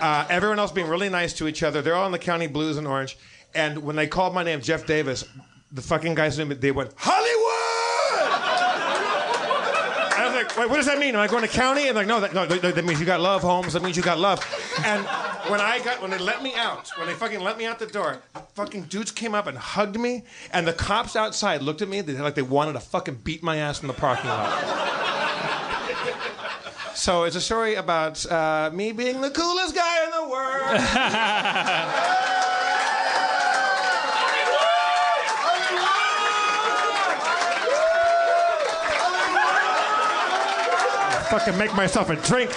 Uh, 0.00 0.26
everyone 0.30 0.58
else 0.58 0.70
being 0.70 0.86
really 0.86 1.08
nice 1.08 1.32
to 1.34 1.48
each 1.48 1.62
other. 1.62 1.82
They're 1.82 1.96
all 1.96 2.06
in 2.06 2.12
the 2.12 2.18
county 2.18 2.46
blues 2.46 2.76
and 2.76 2.86
orange. 2.86 3.18
And 3.54 3.78
when 3.78 3.96
they 3.96 4.06
called 4.06 4.34
my 4.34 4.44
name, 4.44 4.60
Jeff 4.60 4.86
Davis, 4.86 5.24
the 5.72 5.82
fucking 5.82 6.14
guys 6.14 6.38
name, 6.38 6.48
they 6.60 6.70
went 6.70 6.92
Hollywood. 6.96 7.24
I 10.10 10.24
was 10.26 10.37
like, 10.48 10.56
wait, 10.58 10.70
what 10.70 10.76
does 10.76 10.86
that 10.86 10.98
mean? 10.98 11.14
Am 11.14 11.20
I 11.20 11.26
going 11.26 11.42
to 11.42 11.48
county? 11.48 11.88
And 11.88 11.96
like, 11.96 12.06
no, 12.06 12.20
that, 12.20 12.32
no, 12.34 12.46
that 12.46 12.84
means 12.84 13.00
you 13.00 13.06
got 13.06 13.20
love, 13.20 13.42
Holmes. 13.42 13.72
That 13.74 13.82
means 13.82 13.96
you 13.96 14.02
got 14.02 14.18
love. 14.18 14.40
And 14.84 15.04
when 15.50 15.60
I 15.60 15.80
got, 15.80 16.00
when 16.02 16.10
they 16.10 16.18
let 16.18 16.42
me 16.42 16.54
out, 16.54 16.88
when 16.96 17.06
they 17.06 17.14
fucking 17.14 17.40
let 17.40 17.58
me 17.58 17.66
out 17.66 17.78
the 17.78 17.86
door, 17.86 18.18
fucking 18.54 18.84
dudes 18.84 19.10
came 19.12 19.34
up 19.34 19.46
and 19.46 19.56
hugged 19.56 19.98
me, 19.98 20.24
and 20.52 20.66
the 20.66 20.72
cops 20.72 21.16
outside 21.16 21.62
looked 21.62 21.82
at 21.82 21.88
me 21.88 22.00
they, 22.00 22.14
like 22.14 22.34
they 22.34 22.42
wanted 22.42 22.72
to 22.74 22.80
fucking 22.80 23.16
beat 23.16 23.42
my 23.42 23.56
ass 23.56 23.82
in 23.82 23.88
the 23.88 23.94
parking 23.94 24.28
lot. 24.30 24.48
so 26.94 27.24
it's 27.24 27.36
a 27.36 27.40
story 27.40 27.74
about 27.74 28.24
uh, 28.30 28.70
me 28.72 28.92
being 28.92 29.20
the 29.20 29.30
coolest 29.30 29.74
guy 29.74 30.04
in 30.04 30.10
the 30.10 30.28
world. 30.28 32.24
fucking 41.30 41.58
make 41.58 41.74
myself 41.74 42.10
a 42.10 42.16
drink. 42.16 42.50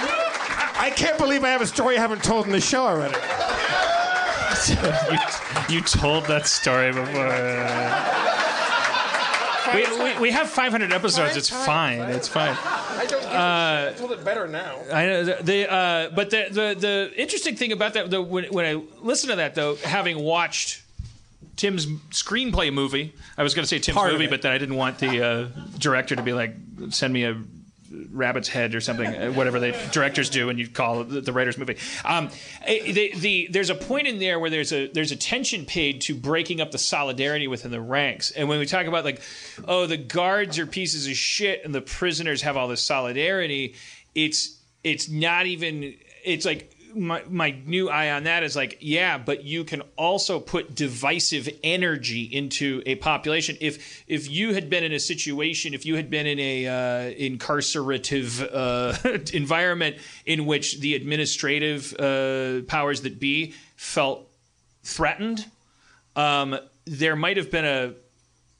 I, 0.00 0.74
I 0.78 0.90
can't 0.90 1.18
believe 1.18 1.44
I 1.44 1.50
have 1.50 1.62
a 1.62 1.66
story 1.66 1.96
I 1.96 2.00
haven't 2.00 2.22
told 2.22 2.46
in 2.46 2.52
the 2.52 2.60
show 2.60 2.86
already. 2.86 3.14
you, 5.70 5.76
you 5.76 5.82
told 5.82 6.26
that 6.26 6.46
story 6.46 6.92
before. 6.92 7.28
we, 9.74 10.02
we, 10.02 10.20
we 10.20 10.30
have 10.30 10.48
500 10.48 10.92
episodes. 10.92 11.36
It's 11.36 11.50
fine. 11.50 12.00
It's 12.00 12.28
fine. 12.28 12.56
I 12.98 13.06
don't 13.06 13.22
get 13.22 13.32
uh, 13.32 13.90
I 13.90 13.94
told 13.96 14.12
it 14.12 14.24
better 14.24 14.48
now. 14.48 14.78
I 14.92 15.06
know 15.06 15.24
the, 15.24 15.38
the 15.42 15.72
uh, 15.72 16.10
but 16.10 16.30
the, 16.30 16.48
the 16.50 16.76
the 16.78 17.12
interesting 17.16 17.54
thing 17.54 17.70
about 17.70 17.94
that 17.94 18.10
though 18.10 18.22
when 18.22 18.44
when 18.46 18.64
I 18.64 18.82
listen 19.00 19.30
to 19.30 19.36
that 19.36 19.54
though, 19.54 19.76
having 19.76 20.18
watched 20.18 20.82
Tim's 21.58 21.86
screenplay 22.10 22.72
movie, 22.72 23.12
I 23.36 23.42
was 23.42 23.52
going 23.52 23.64
to 23.64 23.68
say 23.68 23.80
Tim's 23.80 23.96
Part 23.96 24.12
movie, 24.12 24.28
but 24.28 24.42
then 24.42 24.52
I 24.52 24.58
didn't 24.58 24.76
want 24.76 24.98
the 24.98 25.22
uh, 25.22 25.48
director 25.78 26.14
to 26.14 26.22
be 26.22 26.32
like 26.32 26.54
send 26.90 27.12
me 27.12 27.24
a 27.24 27.36
rabbit's 28.12 28.48
head 28.48 28.76
or 28.76 28.80
something, 28.80 29.06
uh, 29.08 29.32
whatever 29.32 29.58
the 29.58 29.74
directors 29.90 30.30
do, 30.30 30.50
and 30.50 30.58
you 30.58 30.68
call 30.68 31.00
it 31.00 31.24
the, 31.24 31.32
writer's 31.32 31.58
movie. 31.58 31.76
Um, 32.04 32.30
eh, 32.64 32.92
the, 32.92 33.12
the, 33.16 33.48
there's 33.50 33.70
a 33.70 33.74
point 33.74 34.06
in 34.06 34.20
there 34.20 34.38
where 34.38 34.50
there's 34.50 34.72
a 34.72 34.86
there's 34.88 35.10
attention 35.10 35.64
paid 35.66 36.02
to 36.02 36.14
breaking 36.14 36.60
up 36.60 36.70
the 36.70 36.78
solidarity 36.78 37.48
within 37.48 37.72
the 37.72 37.80
ranks, 37.80 38.30
and 38.30 38.48
when 38.48 38.60
we 38.60 38.66
talk 38.66 38.86
about 38.86 39.04
like, 39.04 39.20
oh, 39.66 39.86
the 39.86 39.96
guards 39.96 40.60
are 40.60 40.66
pieces 40.66 41.08
of 41.08 41.14
shit, 41.14 41.64
and 41.64 41.74
the 41.74 41.80
prisoners 41.80 42.42
have 42.42 42.56
all 42.56 42.68
this 42.68 42.82
solidarity, 42.82 43.74
it's 44.14 44.60
it's 44.84 45.08
not 45.08 45.46
even 45.46 45.94
it's 46.24 46.44
like 46.44 46.72
my, 46.94 47.22
my 47.28 47.56
new 47.66 47.88
eye 47.88 48.10
on 48.10 48.24
that 48.24 48.42
is 48.42 48.56
like, 48.56 48.78
yeah, 48.80 49.18
but 49.18 49.44
you 49.44 49.64
can 49.64 49.82
also 49.96 50.40
put 50.40 50.74
divisive 50.74 51.48
energy 51.62 52.22
into 52.22 52.82
a 52.86 52.96
population. 52.96 53.56
If 53.60 54.04
if 54.06 54.30
you 54.30 54.54
had 54.54 54.70
been 54.70 54.84
in 54.84 54.92
a 54.92 54.98
situation, 54.98 55.74
if 55.74 55.86
you 55.86 55.96
had 55.96 56.10
been 56.10 56.26
in 56.26 56.38
a 56.38 56.66
uh, 56.66 56.72
incarcerative 57.14 58.48
uh, 58.52 59.18
environment 59.32 59.96
in 60.26 60.46
which 60.46 60.80
the 60.80 60.94
administrative 60.94 61.94
uh, 61.98 62.62
powers 62.66 63.02
that 63.02 63.18
be 63.18 63.54
felt 63.76 64.28
threatened, 64.82 65.46
um, 66.16 66.58
there 66.84 67.16
might 67.16 67.36
have 67.36 67.50
been 67.50 67.64
a 67.64 67.94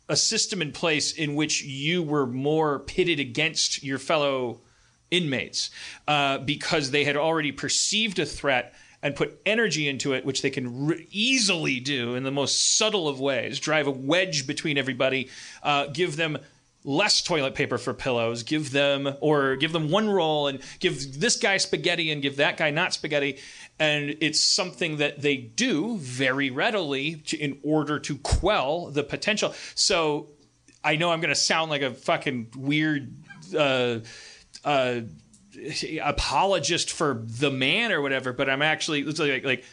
a 0.09 0.17
system 0.17 0.63
in 0.63 0.73
place 0.73 1.13
in 1.13 1.35
which 1.35 1.63
you 1.63 2.03
were 2.03 2.27
more 2.27 2.79
pitted 2.79 3.21
against 3.21 3.83
your 3.83 3.99
fellow 3.99 4.61
inmates 5.11 5.71
uh, 6.07 6.39
because 6.39 6.91
they 6.91 7.05
had 7.05 7.17
already 7.17 7.53
perceived 7.53 8.19
a 8.19 8.27
threat 8.27 8.75
and 9.03 9.15
put 9.15 9.41
energy 9.47 9.89
into 9.89 10.13
it, 10.13 10.25
which 10.25 10.43
they 10.43 10.51
can 10.51 10.87
re- 10.87 11.07
easily 11.11 11.81
do 11.81 12.15
in 12.15 12.25
the 12.25 12.31
most 12.31 12.77
subtle 12.77 13.09
of 13.09 13.21
ways 13.21 13.61
drive 13.61 13.87
a 13.87 13.91
wedge 13.91 14.47
between 14.47 14.77
everybody, 14.77 15.29
uh, 15.63 15.87
give 15.87 16.17
them 16.17 16.39
less 16.85 17.23
toilet 17.23 17.55
paper 17.55 17.77
for 17.77 17.93
pillows, 17.93 18.43
give 18.43 18.71
them, 18.71 19.13
or 19.21 19.57
give 19.57 19.73
them 19.73 19.91
one 19.91 20.09
roll 20.09 20.47
and 20.49 20.61
give 20.79 21.21
this 21.21 21.37
guy 21.37 21.57
spaghetti 21.57 22.11
and 22.11 22.23
give 22.23 22.37
that 22.37 22.57
guy 22.57 22.71
not 22.71 22.95
spaghetti. 22.95 23.39
And 23.79 24.17
it's 24.21 24.41
something 24.41 24.97
that 24.97 25.21
they 25.21 25.37
do 25.37 25.99
very 25.99 26.51
readily 26.51 27.17
to, 27.27 27.37
in 27.37 27.59
order 27.63 27.99
to 28.01 28.17
quell 28.19 28.91
the 28.91 29.05
potential. 29.05 29.55
So 29.75 30.31
I 30.83 30.97
know 30.97 31.11
I'm 31.11 31.21
going 31.21 31.29
to 31.29 31.35
sound 31.35 31.71
like 31.71 31.83
a 31.83 31.93
fucking 31.93 32.53
weird. 32.57 33.13
Uh, 33.57 34.01
uh, 34.65 35.01
apologist 36.03 36.91
for 36.93 37.23
the 37.25 37.51
man 37.51 37.93
or 37.93 38.01
whatever, 38.01 38.33
but 38.33 38.49
I'm 38.49 38.63
actually 38.63 39.05
like 39.05 39.45
like 39.45 39.65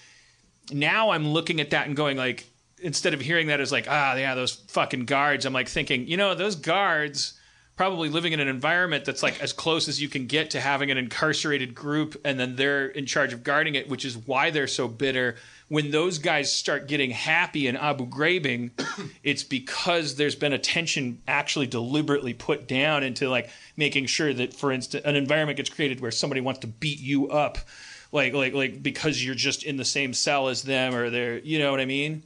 now 0.72 1.12
I'm 1.12 1.28
looking 1.28 1.62
at 1.62 1.72
that 1.72 1.88
and 1.88 1.96
going 1.96 2.18
like 2.18 2.46
instead 2.82 3.14
of 3.14 3.22
hearing 3.22 3.48
that 3.48 3.60
as 3.60 3.72
like 3.72 3.88
ah 3.90 4.16
yeah 4.16 4.36
those 4.36 4.54
fucking 4.54 5.06
guards, 5.06 5.46
I'm 5.46 5.54
like 5.54 5.68
thinking 5.68 6.08
you 6.08 6.18
know 6.18 6.36
those 6.36 6.56
guards 6.56 7.40
probably 7.76 8.08
living 8.08 8.32
in 8.32 8.40
an 8.40 8.48
environment 8.48 9.04
that's 9.04 9.22
like 9.22 9.42
as 9.42 9.52
close 9.52 9.88
as 9.90 10.02
you 10.02 10.08
can 10.08 10.28
get 10.28 10.52
to 10.52 10.62
having 10.62 10.92
an 10.92 10.98
incarcerated 10.98 11.76
group 11.76 12.16
and 12.24 12.40
then 12.40 12.56
they're 12.56 12.88
in 12.88 13.06
charge 13.06 13.34
of 13.34 13.44
guarding 13.44 13.76
it, 13.76 13.90
which 13.90 14.06
is 14.06 14.18
why 14.18 14.50
they're 14.50 14.68
so 14.68 14.88
bitter. 14.88 15.36
When 15.68 15.92
those 15.92 16.20
guys 16.20 16.54
start 16.54 16.88
getting 16.88 17.12
happy 17.12 17.68
in 17.68 17.76
Abu 17.76 18.08
Ghraibing, 18.08 18.72
it's 19.24 19.44
because 19.44 20.16
there's 20.16 20.36
been 20.36 20.54
attention 20.54 21.22
actually 21.28 21.68
deliberately 21.68 22.34
put 22.34 22.68
down 22.68 23.04
into 23.04 23.30
like 23.30 23.50
making 23.76 24.06
sure 24.06 24.34
that, 24.34 24.54
for 24.54 24.72
instance, 24.72 25.04
an 25.04 25.16
environment 25.16 25.58
gets 25.58 25.70
created 25.70 26.00
where 26.00 26.12
somebody 26.12 26.40
wants 26.40 26.62
to 26.62 26.68
beat 26.68 27.00
you 27.00 27.30
up, 27.30 27.58
like 28.12 28.34
like 28.34 28.54
like 28.54 28.82
because 28.82 29.24
you're 29.24 29.36
just 29.36 29.64
in 29.64 29.76
the 29.76 29.86
same 29.86 30.14
cell 30.14 30.48
as 30.48 30.64
them 30.64 30.96
or 30.96 31.10
they're, 31.10 31.40
you 31.40 31.60
know 31.60 31.72
what 31.72 31.82
I 31.82 31.86
mean? 31.86 32.24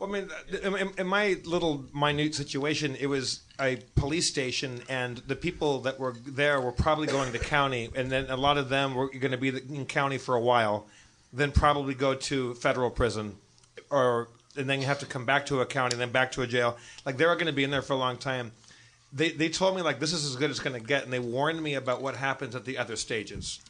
Well, 0.00 0.08
I 0.08 0.12
mean, 0.12 0.30
in, 0.62 0.90
in 0.96 1.06
my 1.06 1.36
little 1.44 1.84
minute 1.94 2.34
situation, 2.34 2.96
it 2.98 3.06
was 3.06 3.40
a 3.60 3.76
police 3.96 4.26
station, 4.26 4.80
and 4.88 5.18
the 5.18 5.36
people 5.36 5.80
that 5.80 6.00
were 6.00 6.14
there 6.26 6.58
were 6.58 6.72
probably 6.72 7.06
going 7.06 7.32
to 7.32 7.38
county, 7.38 7.90
and 7.94 8.10
then 8.10 8.30
a 8.30 8.36
lot 8.36 8.56
of 8.56 8.70
them 8.70 8.94
were 8.94 9.10
going 9.10 9.32
to 9.32 9.36
be 9.36 9.48
in 9.48 9.84
county 9.84 10.16
for 10.16 10.34
a 10.34 10.40
while, 10.40 10.86
then 11.34 11.52
probably 11.52 11.92
go 11.92 12.14
to 12.14 12.54
federal 12.54 12.88
prison, 12.88 13.36
or 13.90 14.28
and 14.56 14.70
then 14.70 14.80
you 14.80 14.86
have 14.86 15.00
to 15.00 15.06
come 15.06 15.26
back 15.26 15.44
to 15.46 15.60
a 15.60 15.66
county, 15.66 15.96
then 15.96 16.10
back 16.10 16.32
to 16.32 16.40
a 16.40 16.46
jail. 16.46 16.78
Like 17.04 17.18
they 17.18 17.26
were 17.26 17.34
going 17.34 17.46
to 17.48 17.52
be 17.52 17.64
in 17.64 17.70
there 17.70 17.82
for 17.82 17.92
a 17.92 17.98
long 17.98 18.16
time. 18.16 18.52
They 19.12 19.32
they 19.32 19.50
told 19.50 19.76
me 19.76 19.82
like 19.82 20.00
this 20.00 20.14
is 20.14 20.24
as 20.24 20.34
good 20.34 20.48
as 20.48 20.56
it's 20.56 20.64
going 20.64 20.80
to 20.80 20.86
get, 20.86 21.04
and 21.04 21.12
they 21.12 21.18
warned 21.18 21.62
me 21.62 21.74
about 21.74 22.00
what 22.00 22.16
happens 22.16 22.54
at 22.54 22.64
the 22.64 22.78
other 22.78 22.96
stages. 22.96 23.60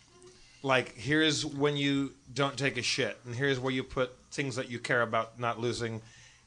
Like 0.62 0.94
here's 0.94 1.44
when 1.44 1.76
you 1.76 2.12
don't 2.32 2.56
take 2.56 2.76
a 2.76 2.82
shit, 2.82 3.18
and 3.26 3.34
here's 3.34 3.58
where 3.58 3.72
you 3.72 3.82
put 3.82 4.14
things 4.30 4.54
that 4.54 4.70
you 4.70 4.78
care 4.78 5.02
about 5.02 5.40
not 5.40 5.58
losing 5.58 6.00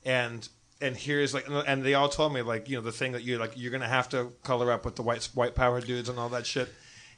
and 0.06 0.48
and 0.82 0.96
here's 0.98 1.34
like 1.34 1.46
and 1.68 1.84
they 1.84 1.94
all 1.94 2.10
told 2.10 2.34
me 2.34 2.42
like 2.42 2.68
you 2.70 2.76
know 2.76 2.82
the 2.82 2.92
thing 2.92 3.14
that 3.14 3.24
you 3.24 3.38
like 3.38 3.54
you're 3.56 3.72
gonna 3.72 3.88
have 3.88 4.10
to 4.10 4.32
color 4.44 4.72
up 4.72 4.84
with 4.86 4.96
the 4.96 5.02
white 5.02 5.24
white 5.34 5.56
power 5.56 5.80
dudes 5.82 6.10
and 6.10 6.20
all 6.20 6.30
that 6.30 6.46
shit. 6.46 6.70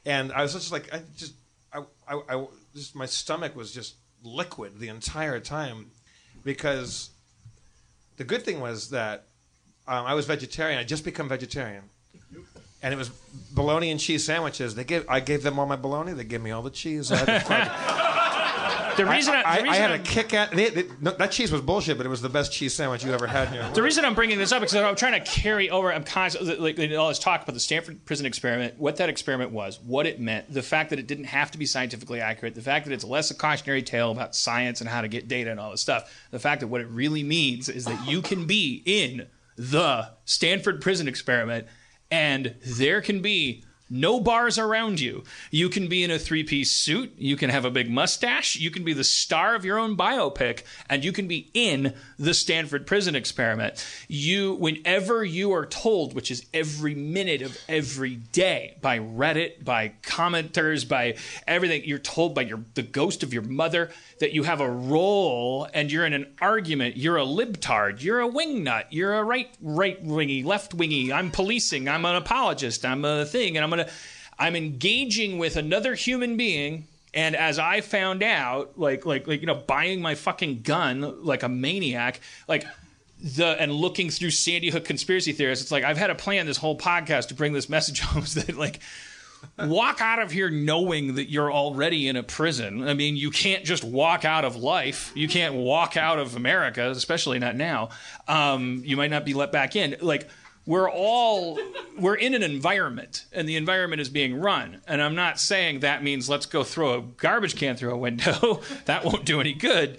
And 0.04 0.32
i 0.32 0.42
was 0.42 0.52
just 0.52 0.70
like 0.70 0.92
i 0.94 1.00
just 1.16 1.34
i 1.72 1.82
i, 2.08 2.20
I 2.28 2.46
just 2.74 2.94
my 2.94 3.06
stomach 3.06 3.56
was 3.56 3.72
just 3.72 3.96
liquid 4.22 4.78
the 4.78 4.88
entire 4.88 5.40
time 5.40 5.86
because 6.44 7.10
the 8.18 8.24
good 8.24 8.42
thing 8.44 8.60
was 8.60 8.90
that 8.90 9.26
um, 9.88 10.06
i 10.06 10.14
was 10.14 10.26
vegetarian. 10.26 10.78
I 10.78 10.84
just 10.84 11.04
become 11.04 11.28
vegetarian. 11.28 11.84
And 12.82 12.94
it 12.94 12.96
was 12.96 13.08
bologna 13.52 13.90
and 13.90 13.98
cheese 13.98 14.24
sandwiches. 14.24 14.74
They 14.76 14.84
gave 14.84 15.04
i 15.08 15.18
gave 15.18 15.42
them 15.42 15.58
all 15.58 15.66
my 15.66 15.76
bologna. 15.76 16.12
They 16.12 16.24
gave 16.24 16.40
me 16.42 16.52
all 16.52 16.62
the 16.62 16.70
cheese 16.70 17.10
I 17.12 17.16
had 17.16 17.26
to 17.26 17.40
fucking- 17.40 18.76
The 18.96 19.06
reason 19.06 19.34
I, 19.34 19.42
I, 19.44 19.62
the 19.62 19.68
I 19.68 19.76
had 19.76 19.90
a 19.90 19.94
I'm- 19.94 20.04
kick 20.04 20.34
at 20.34 20.50
they, 20.50 20.70
they, 20.70 20.84
no, 21.00 21.10
that 21.12 21.30
cheese 21.30 21.52
was 21.52 21.60
bullshit, 21.60 21.96
but 21.96 22.06
it 22.06 22.08
was 22.08 22.22
the 22.22 22.28
best 22.28 22.52
cheese 22.52 22.74
sandwich 22.74 23.04
you 23.04 23.12
ever 23.12 23.26
had 23.26 23.48
in 23.48 23.54
your 23.54 23.70
The 23.70 23.82
reason 23.82 24.04
I'm 24.04 24.14
bringing 24.14 24.38
this 24.38 24.52
up 24.52 24.62
is 24.62 24.72
because 24.72 24.84
I'm 24.84 24.96
trying 24.96 25.22
to 25.22 25.30
carry 25.30 25.70
over. 25.70 25.92
I'm 25.92 26.04
constantly 26.04 26.56
like 26.56 26.78
all 26.98 27.08
this 27.08 27.18
talk 27.18 27.42
about 27.42 27.54
the 27.54 27.60
Stanford 27.60 28.04
prison 28.04 28.26
experiment, 28.26 28.78
what 28.78 28.96
that 28.96 29.08
experiment 29.08 29.50
was, 29.50 29.80
what 29.80 30.06
it 30.06 30.20
meant, 30.20 30.52
the 30.52 30.62
fact 30.62 30.90
that 30.90 30.98
it 30.98 31.06
didn't 31.06 31.24
have 31.24 31.50
to 31.52 31.58
be 31.58 31.66
scientifically 31.66 32.20
accurate, 32.20 32.54
the 32.54 32.62
fact 32.62 32.86
that 32.86 32.92
it's 32.92 33.04
less 33.04 33.30
a 33.30 33.34
cautionary 33.34 33.82
tale 33.82 34.10
about 34.10 34.34
science 34.34 34.80
and 34.80 34.88
how 34.88 35.00
to 35.00 35.08
get 35.08 35.28
data 35.28 35.50
and 35.50 35.60
all 35.60 35.70
this 35.70 35.80
stuff, 35.80 36.12
the 36.30 36.38
fact 36.38 36.60
that 36.60 36.68
what 36.68 36.80
it 36.80 36.88
really 36.88 37.22
means 37.22 37.68
is 37.68 37.84
that 37.84 38.06
you 38.08 38.22
can 38.22 38.46
be 38.46 38.82
in 38.84 39.26
the 39.56 40.10
Stanford 40.24 40.80
prison 40.80 41.08
experiment 41.08 41.66
and 42.10 42.54
there 42.64 43.00
can 43.00 43.20
be 43.20 43.64
no 43.88 44.20
bars 44.20 44.58
around 44.58 45.00
you. 45.00 45.22
You 45.50 45.68
can 45.68 45.88
be 45.88 46.02
in 46.02 46.10
a 46.10 46.18
three 46.18 46.42
piece 46.42 46.72
suit. 46.72 47.14
You 47.16 47.36
can 47.36 47.50
have 47.50 47.64
a 47.64 47.70
big 47.70 47.90
mustache. 47.90 48.56
You 48.56 48.70
can 48.70 48.84
be 48.84 48.92
the 48.92 49.04
star 49.04 49.54
of 49.54 49.64
your 49.64 49.78
own 49.78 49.96
biopic 49.96 50.62
and 50.88 51.04
you 51.04 51.12
can 51.12 51.28
be 51.28 51.50
in 51.54 51.94
the 52.18 52.34
Stanford 52.34 52.86
prison 52.86 53.14
experiment. 53.14 53.84
You, 54.08 54.54
whenever 54.54 55.24
you 55.24 55.52
are 55.52 55.66
told, 55.66 56.14
which 56.14 56.30
is 56.30 56.46
every 56.52 56.94
minute 56.94 57.42
of 57.42 57.56
every 57.68 58.16
day 58.16 58.76
by 58.80 58.98
Reddit, 58.98 59.64
by 59.64 59.92
commenters, 60.02 60.88
by 60.88 61.16
everything, 61.46 61.82
you're 61.84 61.98
told 61.98 62.34
by 62.34 62.42
your, 62.42 62.64
the 62.74 62.82
ghost 62.82 63.22
of 63.22 63.32
your 63.32 63.42
mother 63.42 63.90
that 64.18 64.32
you 64.32 64.42
have 64.44 64.60
a 64.60 64.70
role 64.70 65.68
and 65.72 65.92
you're 65.92 66.06
in 66.06 66.12
an 66.12 66.34
argument. 66.40 66.96
You're 66.96 67.18
a 67.18 67.24
libtard. 67.24 68.02
You're 68.02 68.20
a 68.20 68.28
wingnut. 68.28 68.86
You're 68.90 69.14
a 69.14 69.24
right, 69.24 69.54
right 69.60 70.02
wingy, 70.02 70.42
left 70.42 70.74
wingy. 70.74 71.12
I'm 71.12 71.30
policing. 71.30 71.88
I'm 71.88 72.04
an 72.04 72.16
apologist. 72.16 72.84
I'm 72.84 73.04
a 73.04 73.24
thing. 73.24 73.56
And 73.56 73.64
I'm 73.64 73.70
going 73.70 73.75
to, 73.78 73.90
I'm 74.38 74.56
engaging 74.56 75.38
with 75.38 75.56
another 75.56 75.94
human 75.94 76.36
being. 76.36 76.86
And 77.14 77.34
as 77.34 77.58
I 77.58 77.80
found 77.80 78.22
out, 78.22 78.78
like, 78.78 79.06
like, 79.06 79.26
like, 79.26 79.40
you 79.40 79.46
know, 79.46 79.54
buying 79.54 80.02
my 80.02 80.14
fucking 80.14 80.62
gun 80.62 81.24
like 81.24 81.42
a 81.42 81.48
maniac, 81.48 82.20
like, 82.46 82.64
the 83.18 83.46
and 83.60 83.72
looking 83.72 84.10
through 84.10 84.30
Sandy 84.30 84.68
Hook 84.70 84.84
conspiracy 84.84 85.32
theorists, 85.32 85.64
it's 85.64 85.72
like 85.72 85.84
I've 85.84 85.96
had 85.96 86.10
a 86.10 86.14
plan 86.14 86.44
this 86.44 86.58
whole 86.58 86.76
podcast 86.76 87.28
to 87.28 87.34
bring 87.34 87.54
this 87.54 87.68
message 87.68 88.00
home 88.02 88.24
that 88.34 88.56
like 88.56 88.80
walk 89.58 90.00
out 90.00 90.18
of 90.18 90.30
here 90.30 90.50
knowing 90.50 91.14
that 91.14 91.30
you're 91.30 91.52
already 91.52 92.08
in 92.08 92.16
a 92.16 92.22
prison. 92.22 92.86
I 92.86 92.94
mean, 92.94 93.16
you 93.16 93.30
can't 93.30 93.64
just 93.64 93.84
walk 93.84 94.24
out 94.24 94.44
of 94.44 94.56
life. 94.56 95.12
You 95.14 95.28
can't 95.28 95.54
walk 95.54 95.96
out 95.96 96.18
of 96.18 96.36
America, 96.36 96.90
especially 96.90 97.38
not 97.38 97.56
now. 97.56 97.90
Um, 98.28 98.82
you 98.84 98.96
might 98.96 99.10
not 99.10 99.24
be 99.24 99.34
let 99.34 99.52
back 99.52 99.76
in. 99.76 99.96
Like 100.00 100.28
we're 100.66 100.90
all 100.90 101.58
we're 101.98 102.16
in 102.16 102.34
an 102.34 102.42
environment 102.42 103.24
and 103.32 103.48
the 103.48 103.56
environment 103.56 104.00
is 104.00 104.08
being 104.08 104.38
run. 104.38 104.82
And 104.86 105.00
i'm 105.00 105.14
not 105.14 105.38
saying 105.38 105.80
that 105.80 106.02
means 106.02 106.28
let's 106.28 106.46
go 106.46 106.64
throw 106.64 106.98
a 106.98 107.02
garbage 107.02 107.56
can 107.56 107.76
through 107.76 107.94
a 107.94 107.98
window. 107.98 108.60
That 108.86 109.04
won't 109.04 109.24
do 109.24 109.40
any 109.40 109.52
good. 109.52 109.98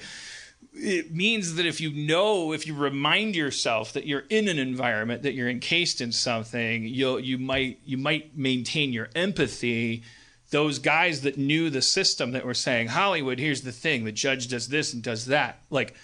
It 0.73 1.13
means 1.13 1.55
that 1.55 1.65
if 1.65 1.81
you 1.81 1.91
know 1.91 2.53
if 2.53 2.67
you 2.67 2.75
remind 2.75 3.35
yourself 3.35 3.93
that 3.93 4.05
you're 4.05 4.25
in 4.29 4.47
an 4.47 4.59
environment 4.59 5.23
that 5.23 5.33
you're 5.33 5.49
encased 5.49 6.01
in 6.01 6.11
something 6.11 6.83
you'll 6.83 7.19
you 7.19 7.37
might 7.37 7.79
you 7.85 7.97
might 7.97 8.37
maintain 8.37 8.91
your 8.93 9.09
empathy. 9.15 10.03
Those 10.49 10.79
guys 10.79 11.21
that 11.21 11.37
knew 11.37 11.69
the 11.69 11.81
system 11.81 12.31
that 12.31 12.45
were 12.45 12.53
saying 12.53 12.87
hollywood 12.87 13.39
here's 13.39 13.61
the 13.61 13.71
thing. 13.71 14.03
The 14.03 14.11
judge 14.11 14.47
does 14.49 14.67
this 14.67 14.93
and 14.93 15.01
does 15.01 15.27
that. 15.27 15.61
Like 15.69 15.95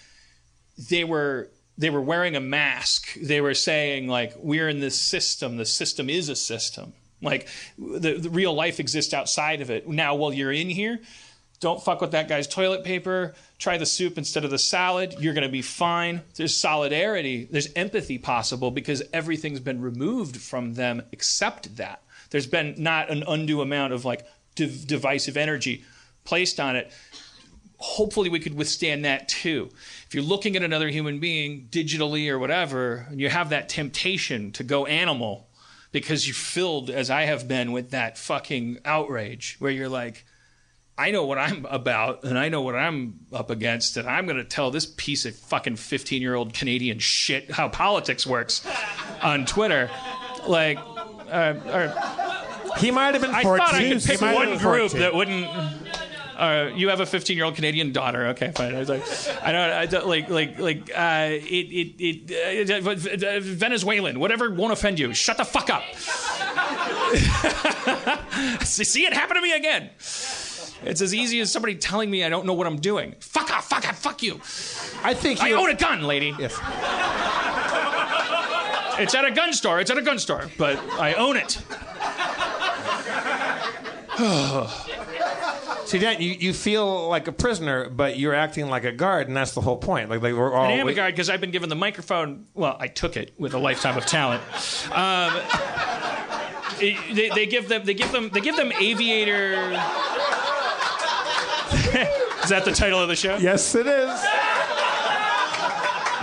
they 0.89 1.03
were 1.03 1.49
they 1.77 1.89
were 1.89 2.01
wearing 2.01 2.35
a 2.35 2.39
mask. 2.39 3.13
They 3.15 3.41
were 3.41 3.53
saying 3.53 4.07
like 4.07 4.33
we're 4.37 4.69
in 4.69 4.79
this 4.79 4.99
system. 4.99 5.57
The 5.57 5.65
system 5.65 6.09
is 6.09 6.29
a 6.29 6.35
system. 6.35 6.93
Like 7.21 7.47
the, 7.77 8.17
the 8.17 8.29
real 8.29 8.53
life 8.53 8.79
exists 8.79 9.13
outside 9.13 9.61
of 9.61 9.69
it. 9.69 9.87
Now, 9.87 10.15
while 10.15 10.33
you're 10.33 10.51
in 10.51 10.69
here, 10.69 10.99
don't 11.61 11.81
fuck 11.81 12.01
with 12.01 12.11
that 12.11 12.27
guy's 12.27 12.45
toilet 12.45 12.83
paper. 12.83 13.33
Try 13.57 13.77
the 13.77 13.85
soup 13.85 14.17
instead 14.17 14.43
of 14.43 14.51
the 14.51 14.59
salad. 14.59 15.15
You're 15.19 15.33
going 15.33 15.47
to 15.47 15.51
be 15.51 15.61
fine. 15.61 16.21
There's 16.35 16.55
solidarity. 16.55 17.47
There's 17.49 17.71
empathy 17.73 18.17
possible 18.17 18.69
because 18.69 19.01
everything's 19.13 19.61
been 19.61 19.81
removed 19.81 20.35
from 20.35 20.73
them 20.73 21.03
except 21.13 21.77
that. 21.77 22.01
There's 22.31 22.47
been 22.47 22.75
not 22.77 23.09
an 23.09 23.23
undue 23.25 23.61
amount 23.61 23.93
of 23.93 24.03
like 24.03 24.27
div- 24.55 24.85
divisive 24.85 25.37
energy 25.37 25.85
placed 26.25 26.59
on 26.59 26.75
it. 26.75 26.91
Hopefully, 27.83 28.29
we 28.29 28.39
could 28.39 28.53
withstand 28.55 29.03
that 29.03 29.27
too. 29.27 29.69
If 30.07 30.15
you're 30.15 30.23
looking 30.23 30.55
at 30.55 30.63
another 30.63 30.87
human 30.87 31.19
being 31.19 31.67
digitally 31.69 32.29
or 32.29 32.39
whatever, 32.39 33.07
and 33.09 33.19
you 33.19 33.27
have 33.27 33.49
that 33.49 33.67
temptation 33.67 34.53
to 34.53 34.63
go 34.63 34.85
animal 34.85 35.49
because 35.91 36.25
you're 36.25 36.33
filled, 36.33 36.89
as 36.89 37.09
I 37.09 37.23
have 37.23 37.45
been, 37.45 37.73
with 37.73 37.91
that 37.91 38.17
fucking 38.17 38.79
outrage 38.85 39.57
where 39.59 39.69
you're 39.69 39.89
like, 39.89 40.23
I 40.97 41.11
know 41.11 41.25
what 41.25 41.37
I'm 41.37 41.65
about 41.69 42.23
and 42.23 42.39
I 42.39 42.47
know 42.47 42.61
what 42.61 42.75
I'm 42.75 43.19
up 43.33 43.49
against, 43.49 43.97
and 43.97 44.07
I'm 44.07 44.27
going 44.27 44.37
to 44.37 44.45
tell 44.45 44.71
this 44.71 44.85
piece 44.85 45.25
of 45.25 45.35
fucking 45.35 45.75
15 45.75 46.21
year 46.21 46.35
old 46.35 46.53
Canadian 46.53 46.99
shit 46.99 47.51
how 47.51 47.67
politics 47.67 48.25
works 48.25 48.65
on 49.21 49.45
Twitter. 49.45 49.89
Like, 50.47 50.77
uh, 51.29 51.55
or, 51.67 51.93
He 52.77 52.91
might 52.91 53.13
have 53.13 53.21
been 53.21 53.33
14. 53.33 53.35
I 53.35 53.57
thought 53.57 53.73
I 53.73 53.89
could 53.89 54.03
pick 54.03 54.21
one 54.21 54.57
group 54.57 54.91
14. 54.91 54.99
that 55.01 55.13
wouldn't. 55.13 55.47
Uh, 56.35 56.71
you 56.75 56.89
have 56.89 56.99
a 56.99 57.05
15 57.05 57.35
year 57.35 57.45
old 57.45 57.55
Canadian 57.55 57.91
daughter. 57.91 58.27
Okay, 58.27 58.51
fine. 58.55 58.75
I 58.75 58.79
was 58.79 58.89
like, 58.89 59.03
I 59.43 59.51
don't, 59.51 59.69
I 59.69 59.85
don't 59.85 60.07
like, 60.07 60.29
like, 60.29 60.59
like, 60.59 60.91
uh, 60.95 61.27
it, 61.29 61.41
it, 61.41 62.23
it, 62.29 63.23
uh, 63.23 63.39
Venezuelan, 63.41 64.19
whatever 64.19 64.49
won't 64.49 64.73
offend 64.73 64.99
you. 64.99 65.13
Shut 65.13 65.37
the 65.37 65.45
fuck 65.45 65.69
up. 65.69 65.83
see, 68.63 68.83
see 68.83 69.05
it 69.05 69.13
happen 69.13 69.35
to 69.35 69.41
me 69.41 69.53
again. 69.53 69.89
It's 70.85 71.01
as 71.01 71.13
easy 71.13 71.39
as 71.39 71.51
somebody 71.51 71.75
telling 71.75 72.11
me 72.11 72.23
I 72.23 72.29
don't 72.29 72.45
know 72.45 72.53
what 72.53 72.67
I'm 72.67 72.77
doing. 72.77 73.15
Fuck 73.19 73.51
off, 73.51 73.69
fuck 73.69 73.87
off, 73.87 73.99
fuck 73.99 74.23
you. 74.23 74.35
I 75.03 75.13
think 75.13 75.41
I 75.41 75.53
own 75.53 75.69
a 75.69 75.75
gun, 75.75 76.03
lady. 76.03 76.35
Yes. 76.37 76.59
It's 78.99 79.15
at 79.15 79.25
a 79.25 79.31
gun 79.31 79.53
store. 79.53 79.79
It's 79.79 79.91
at 79.91 79.97
a 79.97 80.01
gun 80.01 80.19
store, 80.19 80.49
but 80.57 80.77
I 80.99 81.13
own 81.13 81.37
it. 81.37 81.57
See, 85.93 85.99
Dan, 85.99 86.19
you, 86.19 86.31
you 86.31 86.53
feel 86.53 87.07
like 87.07 87.27
a 87.27 87.31
prisoner, 87.31 87.87
but 87.87 88.17
you're 88.17 88.33
acting 88.33 88.67
like 88.67 88.83
a 88.83 88.91
guard, 88.91 89.27
and 89.27 89.37
that's 89.37 89.51
the 89.51 89.61
whole 89.61 89.77
point. 89.77 90.09
Like, 90.09 90.23
like 90.23 90.33
we're 90.33 90.51
all. 90.51 90.65
I 90.65 90.71
am 90.71 90.87
a 90.87 90.93
guy 90.95 91.11
because 91.11 91.29
I've 91.29 91.39
been 91.39 91.51
given 91.51 91.69
the 91.69 91.75
microphone. 91.75 92.47
Well, 92.55 92.75
I 92.79 92.87
took 92.87 93.15
it 93.15 93.35
with 93.37 93.53
a 93.53 93.59
lifetime 93.59 93.95
of 93.95 94.07
talent. 94.07 94.41
Um, 94.91 95.39
they, 96.79 97.29
they 97.29 97.45
give 97.45 97.69
them. 97.69 97.85
They 97.85 97.93
give 97.93 98.11
them. 98.11 98.31
They 98.33 98.41
give 98.41 98.55
them 98.55 98.71
aviator. 98.71 99.53
is 102.41 102.49
that 102.49 102.63
the 102.65 102.73
title 102.73 102.99
of 102.99 103.07
the 103.07 103.15
show? 103.15 103.37
Yes, 103.37 103.75
it 103.75 103.85
is. 103.85 104.09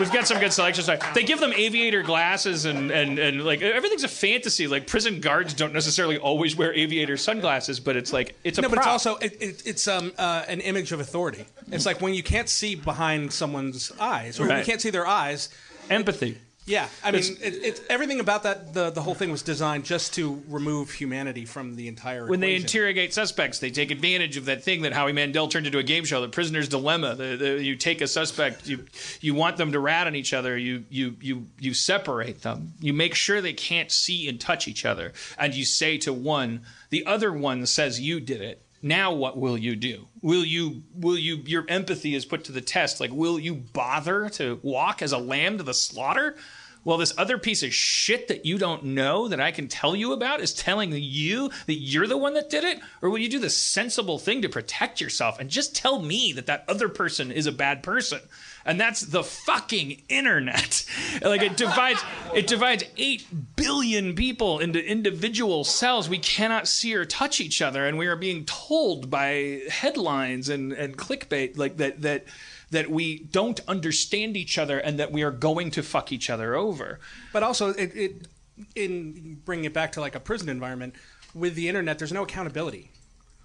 We've 0.01 0.11
got 0.13 0.27
some 0.27 0.41
good 0.41 0.53
selections. 0.53 0.89
They 1.15 1.23
give 1.25 1.39
them 1.41 1.53
aviator 1.53 2.03
glasses 2.03 2.65
and, 2.65 2.91
and, 2.91 3.19
and 3.19 3.45
like 3.45 3.61
everything's 3.63 4.03
a 4.03 4.09
fantasy. 4.09 4.67
Like 4.67 4.87
prison 4.87 5.21
guards 5.21 5.53
don't 5.55 5.73
necessarily 5.75 6.17
always 6.19 6.57
wear 6.57 6.73
aviator 6.73 7.17
sunglasses, 7.17 7.79
but 7.81 7.97
it's 7.97 8.13
like 8.13 8.35
it's 8.43 8.59
a 8.59 8.63
no, 8.63 8.69
but 8.71 8.79
it's 8.79 8.87
also 8.87 9.17
it, 9.17 9.37
it, 9.41 9.63
it's 9.67 9.87
um 9.87 10.13
uh, 10.19 10.45
an 10.49 10.61
image 10.61 10.91
of 10.93 11.01
authority. 11.01 11.45
It's 11.71 11.85
like 11.87 12.01
when 12.01 12.15
you 12.15 12.23
can't 12.23 12.49
see 12.49 12.75
behind 12.75 13.33
someone's 13.33 13.93
eyes, 14.01 14.41
or 14.41 14.45
when 14.45 14.51
Right. 14.51 14.59
you 14.61 14.65
can't 14.65 14.81
see 14.81 14.91
their 14.91 15.07
eyes. 15.07 15.51
empathy. 15.91 16.39
Yeah, 16.67 16.89
I 17.03 17.11
mean, 17.11 17.21
It's- 17.23 17.41
it, 17.41 17.65
it's 17.65 17.81
everything 17.89 18.21
about 18.21 18.43
that. 18.45 18.75
The 18.75 18.91
the 18.91 19.03
whole 19.03 19.15
thing 19.15 19.33
was 19.33 19.43
designed 19.43 19.85
just 19.85 20.15
to 20.15 20.43
remove 20.47 20.91
humanity 20.93 21.45
from 21.45 21.75
the 21.75 21.89
entire. 21.89 22.27
when 22.27 22.41
they 22.41 22.55
interrogate 22.55 23.13
suspects, 23.13 23.59
they 23.59 23.71
take 23.71 23.91
advantage 23.91 24.37
of 24.37 24.45
that 24.45 24.63
thing 24.63 24.83
that 24.83 24.93
Howie 24.93 25.13
Mandel 25.13 25.49
turned 25.49 25.67
into 25.67 25.79
a 25.79 25.83
game 25.83 26.05
show, 26.05 26.21
the 26.21 26.29
prisoner's 26.29 26.69
dilemma. 26.69 27.15
The, 27.17 27.37
the, 27.37 27.65
you 27.65 27.75
take 27.77 28.01
a 28.03 28.07
suspect, 28.07 28.69
you 28.69 28.85
you 29.21 29.35
want 29.35 29.57
them 29.57 29.73
to 29.73 29.81
rat 29.81 30.07
on 30.07 30.15
each 30.15 30.33
other, 30.33 30.57
you 30.57 30.85
you 30.91 31.17
you 31.21 31.47
you 31.59 31.75
separate 31.75 32.43
them, 32.43 32.75
you 32.79 32.93
make 32.93 33.15
sure 33.15 33.41
they 33.41 33.55
can't 33.55 33.91
see 33.91 34.29
and 34.29 34.39
touch 34.41 34.69
each 34.69 34.85
other, 34.85 35.13
and 35.39 35.55
you 35.55 35.65
say 35.65 35.99
to 35.99 36.13
one, 36.13 36.61
the 36.91 37.05
other 37.07 37.33
one 37.33 37.67
says 37.67 37.99
you 38.01 38.21
did 38.21 38.43
it. 38.43 38.63
Now 38.83 39.13
what 39.13 39.37
will 39.37 39.59
you 39.59 39.77
do? 39.77 40.07
Will 40.23 40.45
you 40.45 40.83
will 40.95 41.19
you 41.19 41.37
your 41.45 41.65
empathy 41.69 42.15
is 42.15 42.25
put 42.25 42.45
to 42.45 42.53
the 42.53 42.61
test? 42.61 43.01
Like 43.01 43.11
will 43.13 43.39
you 43.39 43.55
bother 43.55 44.29
to 44.31 44.59
walk 44.63 45.03
as 45.03 45.13
a 45.13 45.19
lamb 45.19 45.59
to 45.59 45.65
the 45.65 45.75
slaughter? 45.75 46.37
Well, 46.83 46.97
this 46.97 47.13
other 47.19 47.37
piece 47.37 47.63
of 47.63 47.75
shit 47.75 48.29
that 48.29 48.47
you 48.47 48.57
don't 48.57 48.85
know 48.85 49.29
that 49.29 49.41
I 49.41 49.51
can 49.51 49.69
tell 49.69 49.95
you 49.95 50.15
about 50.15 50.41
is 50.41 50.55
telling 50.55 50.93
you 50.93 51.51
that 51.67 51.75
you're 51.75 52.07
the 52.07 52.17
one 52.17 52.33
that 52.35 52.49
did 52.49 52.65
it? 52.65 52.81
Or 53.03 53.11
will 53.11 53.19
you 53.19 53.29
do 53.29 53.39
the 53.39 53.51
sensible 53.51 54.19
thing 54.19 54.41
to 54.43 54.49
protect 54.49 54.99
yourself 54.99 55.39
and 55.39 55.51
just 55.51 55.77
tell 55.77 56.01
me 56.01 56.33
that 56.33 56.47
that 56.47 56.65
other 56.67 56.89
person 56.89 57.31
is 57.31 57.47
a 57.47 57.53
bad 57.53 57.83
person? 57.83 58.21
And 58.65 58.81
that's 58.81 59.01
the 59.01 59.25
fucking 59.25 60.03
internet. 60.09 60.85
like 61.23 61.43
it 61.43 61.57
divides 61.57 62.03
it 62.35 62.47
divides 62.47 62.85
8 62.97 63.57
billion 63.57 64.15
people 64.15 64.59
into 64.59 64.85
individual 64.85 65.65
cells. 65.65 66.09
We 66.09 66.19
cannot 66.19 66.69
see 66.69 66.95
or 66.95 67.05
touch 67.05 67.41
each 67.41 67.63
other 67.63 67.87
and 67.87 67.99
we 67.99 68.07
are 68.07 68.17
being 68.17 68.45
told 68.45 69.11
by 69.11 69.63
headlines 69.69 70.49
and 70.49 70.73
and 70.73 70.97
clickbait 70.97 71.57
like 71.57 71.79
that 71.79 72.03
that 72.03 72.27
that 72.71 72.91
we 72.91 73.19
don't 73.19 73.61
understand 73.67 74.37
each 74.37 74.57
other 74.57 74.79
and 74.79 74.99
that 74.99 75.13
we 75.13 75.23
are 75.23 75.31
going 75.31 75.71
to 75.73 75.83
fuck 75.83 76.13
each 76.13 76.31
other 76.31 76.55
over. 76.55 77.01
But 77.33 77.43
also, 77.43 77.71
it, 77.71 77.97
it 77.97 78.29
in 78.77 79.41
bringing 79.45 79.65
it 79.65 79.73
back 79.73 79.93
to 79.93 80.01
like 80.01 80.15
a 80.15 80.21
prison 80.21 80.49
environment 80.49 80.95
with 81.35 81.55
the 81.55 81.69
internet, 81.69 81.99
there's 81.99 82.13
no 82.13 82.23
accountability, 82.23 82.91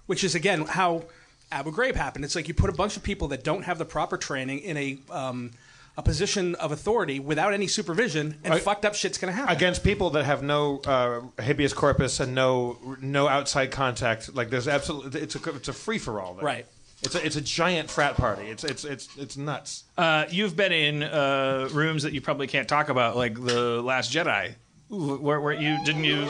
which 0.06 0.22
is 0.22 0.34
again 0.34 0.62
how 0.62 1.04
Abu 1.52 1.70
Ghraib 1.72 1.94
happened. 1.94 2.24
It's 2.24 2.34
like 2.34 2.48
you 2.48 2.54
put 2.54 2.70
a 2.70 2.72
bunch 2.74 2.96
of 2.96 3.02
people 3.02 3.28
that 3.28 3.44
don't 3.44 3.62
have 3.62 3.78
the 3.78 3.84
proper 3.84 4.16
training 4.16 4.60
in 4.60 4.76
a 4.76 4.98
um, 5.10 5.52
a 5.98 6.02
position 6.02 6.54
of 6.56 6.72
authority 6.72 7.18
without 7.20 7.54
any 7.54 7.66
supervision, 7.66 8.38
and 8.44 8.52
Right. 8.52 8.62
fucked 8.62 8.84
up 8.84 8.94
shit's 8.94 9.16
gonna 9.16 9.32
happen. 9.32 9.54
Against 9.56 9.82
people 9.82 10.10
that 10.10 10.24
have 10.24 10.42
no 10.42 10.80
uh, 10.84 11.20
habeas 11.42 11.72
corpus 11.72 12.20
and 12.20 12.34
no 12.34 12.76
no 13.00 13.28
outside 13.28 13.70
contact, 13.70 14.34
like 14.34 14.50
there's 14.50 14.68
absolutely 14.68 15.20
it's 15.22 15.34
a 15.36 15.50
it's 15.54 15.68
a 15.68 15.72
free 15.72 15.98
for 15.98 16.20
all. 16.20 16.34
Right. 16.42 16.66
It's 17.02 17.14
a 17.14 17.24
it's 17.24 17.36
a 17.36 17.40
giant 17.40 17.90
frat 17.90 18.16
party. 18.16 18.46
It's 18.48 18.64
it's 18.64 18.84
it's 18.84 19.08
it's 19.16 19.36
nuts. 19.36 19.84
Uh, 19.96 20.24
you've 20.30 20.56
been 20.56 20.72
in 20.72 21.02
uh, 21.02 21.68
rooms 21.72 22.02
that 22.02 22.12
you 22.12 22.20
probably 22.20 22.46
can't 22.46 22.68
talk 22.68 22.88
about, 22.88 23.16
like 23.16 23.34
the 23.42 23.80
Last 23.82 24.12
Jedi. 24.12 24.54
Ooh, 24.92 25.16
Where, 25.16 25.40
where 25.40 25.52
you 25.54 25.78
didn't 25.84 26.04
you? 26.04 26.26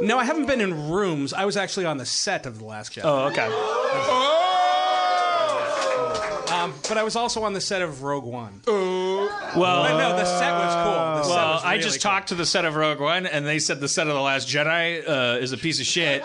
No, 0.00 0.18
I 0.18 0.24
haven't 0.24 0.46
been 0.46 0.60
in 0.60 0.90
rooms. 0.90 1.32
I 1.32 1.44
was 1.44 1.56
actually 1.56 1.86
on 1.86 1.96
the 1.98 2.06
set 2.06 2.46
of 2.46 2.58
The 2.58 2.64
Last 2.64 2.92
Jedi. 2.94 3.02
Oh, 3.04 3.26
okay. 3.26 3.48
Um, 6.54 6.72
but 6.88 6.96
I 6.96 7.02
was 7.02 7.14
also 7.16 7.42
on 7.42 7.52
the 7.52 7.60
set 7.60 7.82
of 7.82 8.02
Rogue 8.02 8.24
One. 8.24 8.60
Well, 8.66 9.28
But 9.54 9.98
no, 9.98 10.16
the 10.16 10.24
set 10.24 10.52
was 10.52 10.74
cool. 10.74 10.92
The 11.16 11.22
set 11.24 11.30
well, 11.36 11.52
was 11.54 11.64
I 11.64 11.72
really 11.72 11.82
just 11.84 12.02
cool. 12.02 12.10
talked 12.10 12.28
to 12.28 12.34
the 12.34 12.46
set 12.46 12.64
of 12.64 12.74
Rogue 12.76 13.00
One, 13.00 13.26
and 13.26 13.46
they 13.46 13.58
said 13.58 13.80
the 13.80 13.88
set 13.88 14.06
of 14.06 14.14
the 14.14 14.20
Last 14.20 14.48
Jedi 14.48 15.06
uh, 15.08 15.38
is 15.38 15.52
a 15.52 15.58
piece 15.58 15.78
of 15.80 15.86
shit. 15.86 16.22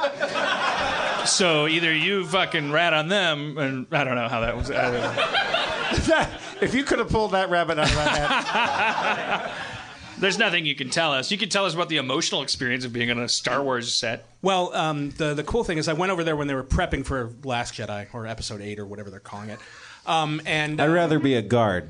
so 1.25 1.67
either 1.67 1.93
you 1.93 2.25
fucking 2.25 2.71
rat 2.71 2.93
on 2.93 3.09
them, 3.09 3.57
and 3.57 3.87
I 3.91 4.03
don't 4.03 4.15
know 4.15 4.27
how 4.29 4.39
that 4.41 4.55
was. 4.55 4.71
I 4.71 4.91
don't 4.91 5.01
know. 5.01 6.27
if 6.61 6.73
you 6.73 6.83
could 6.83 6.99
have 6.99 7.09
pulled 7.09 7.31
that 7.31 7.49
rabbit 7.49 7.77
out 7.77 7.89
of 7.89 7.95
my 7.95 8.01
hat, 8.03 9.51
There's 10.19 10.38
nothing 10.38 10.65
you 10.65 10.76
can 10.76 10.90
tell 10.90 11.11
us. 11.11 11.31
You 11.31 11.38
can 11.38 11.49
tell 11.49 11.65
us 11.65 11.73
about 11.73 11.90
the 11.90 11.98
emotional 11.98 12.41
experience 12.44 12.85
of 12.85 12.94
being 12.94 13.10
on 13.11 13.19
a 13.19 13.27
Star 13.27 13.64
Wars 13.64 13.94
set. 13.94 14.26
Well, 14.41 14.73
um, 14.76 15.11
the 15.11 15.34
the 15.34 15.44
cool 15.44 15.64
thing 15.64 15.77
is, 15.77 15.88
I 15.88 15.94
went 15.94 16.11
over 16.11 16.23
there 16.23 16.35
when 16.35 16.48
they 16.48 16.56
were 16.56 16.64
prepping 16.64 17.06
for 17.06 17.31
Last 17.44 17.73
Jedi 17.73 18.07
or 18.14 18.27
Episode 18.27 18.61
Eight 18.61 18.80
or 18.80 18.85
whatever 18.85 19.10
they're 19.10 19.19
calling 19.19 19.49
it. 19.49 19.60
Um, 20.06 20.41
and 20.45 20.81
I'd 20.81 20.88
rather 20.88 21.19
be 21.19 21.35
a 21.35 21.41
guard. 21.41 21.90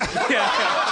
Yeah. 0.30 0.84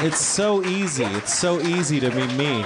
It's 0.00 0.20
so 0.20 0.64
easy. 0.64 1.04
It's 1.04 1.36
so 1.36 1.60
easy 1.60 1.98
to 2.00 2.10
be 2.10 2.26
me. 2.28 2.64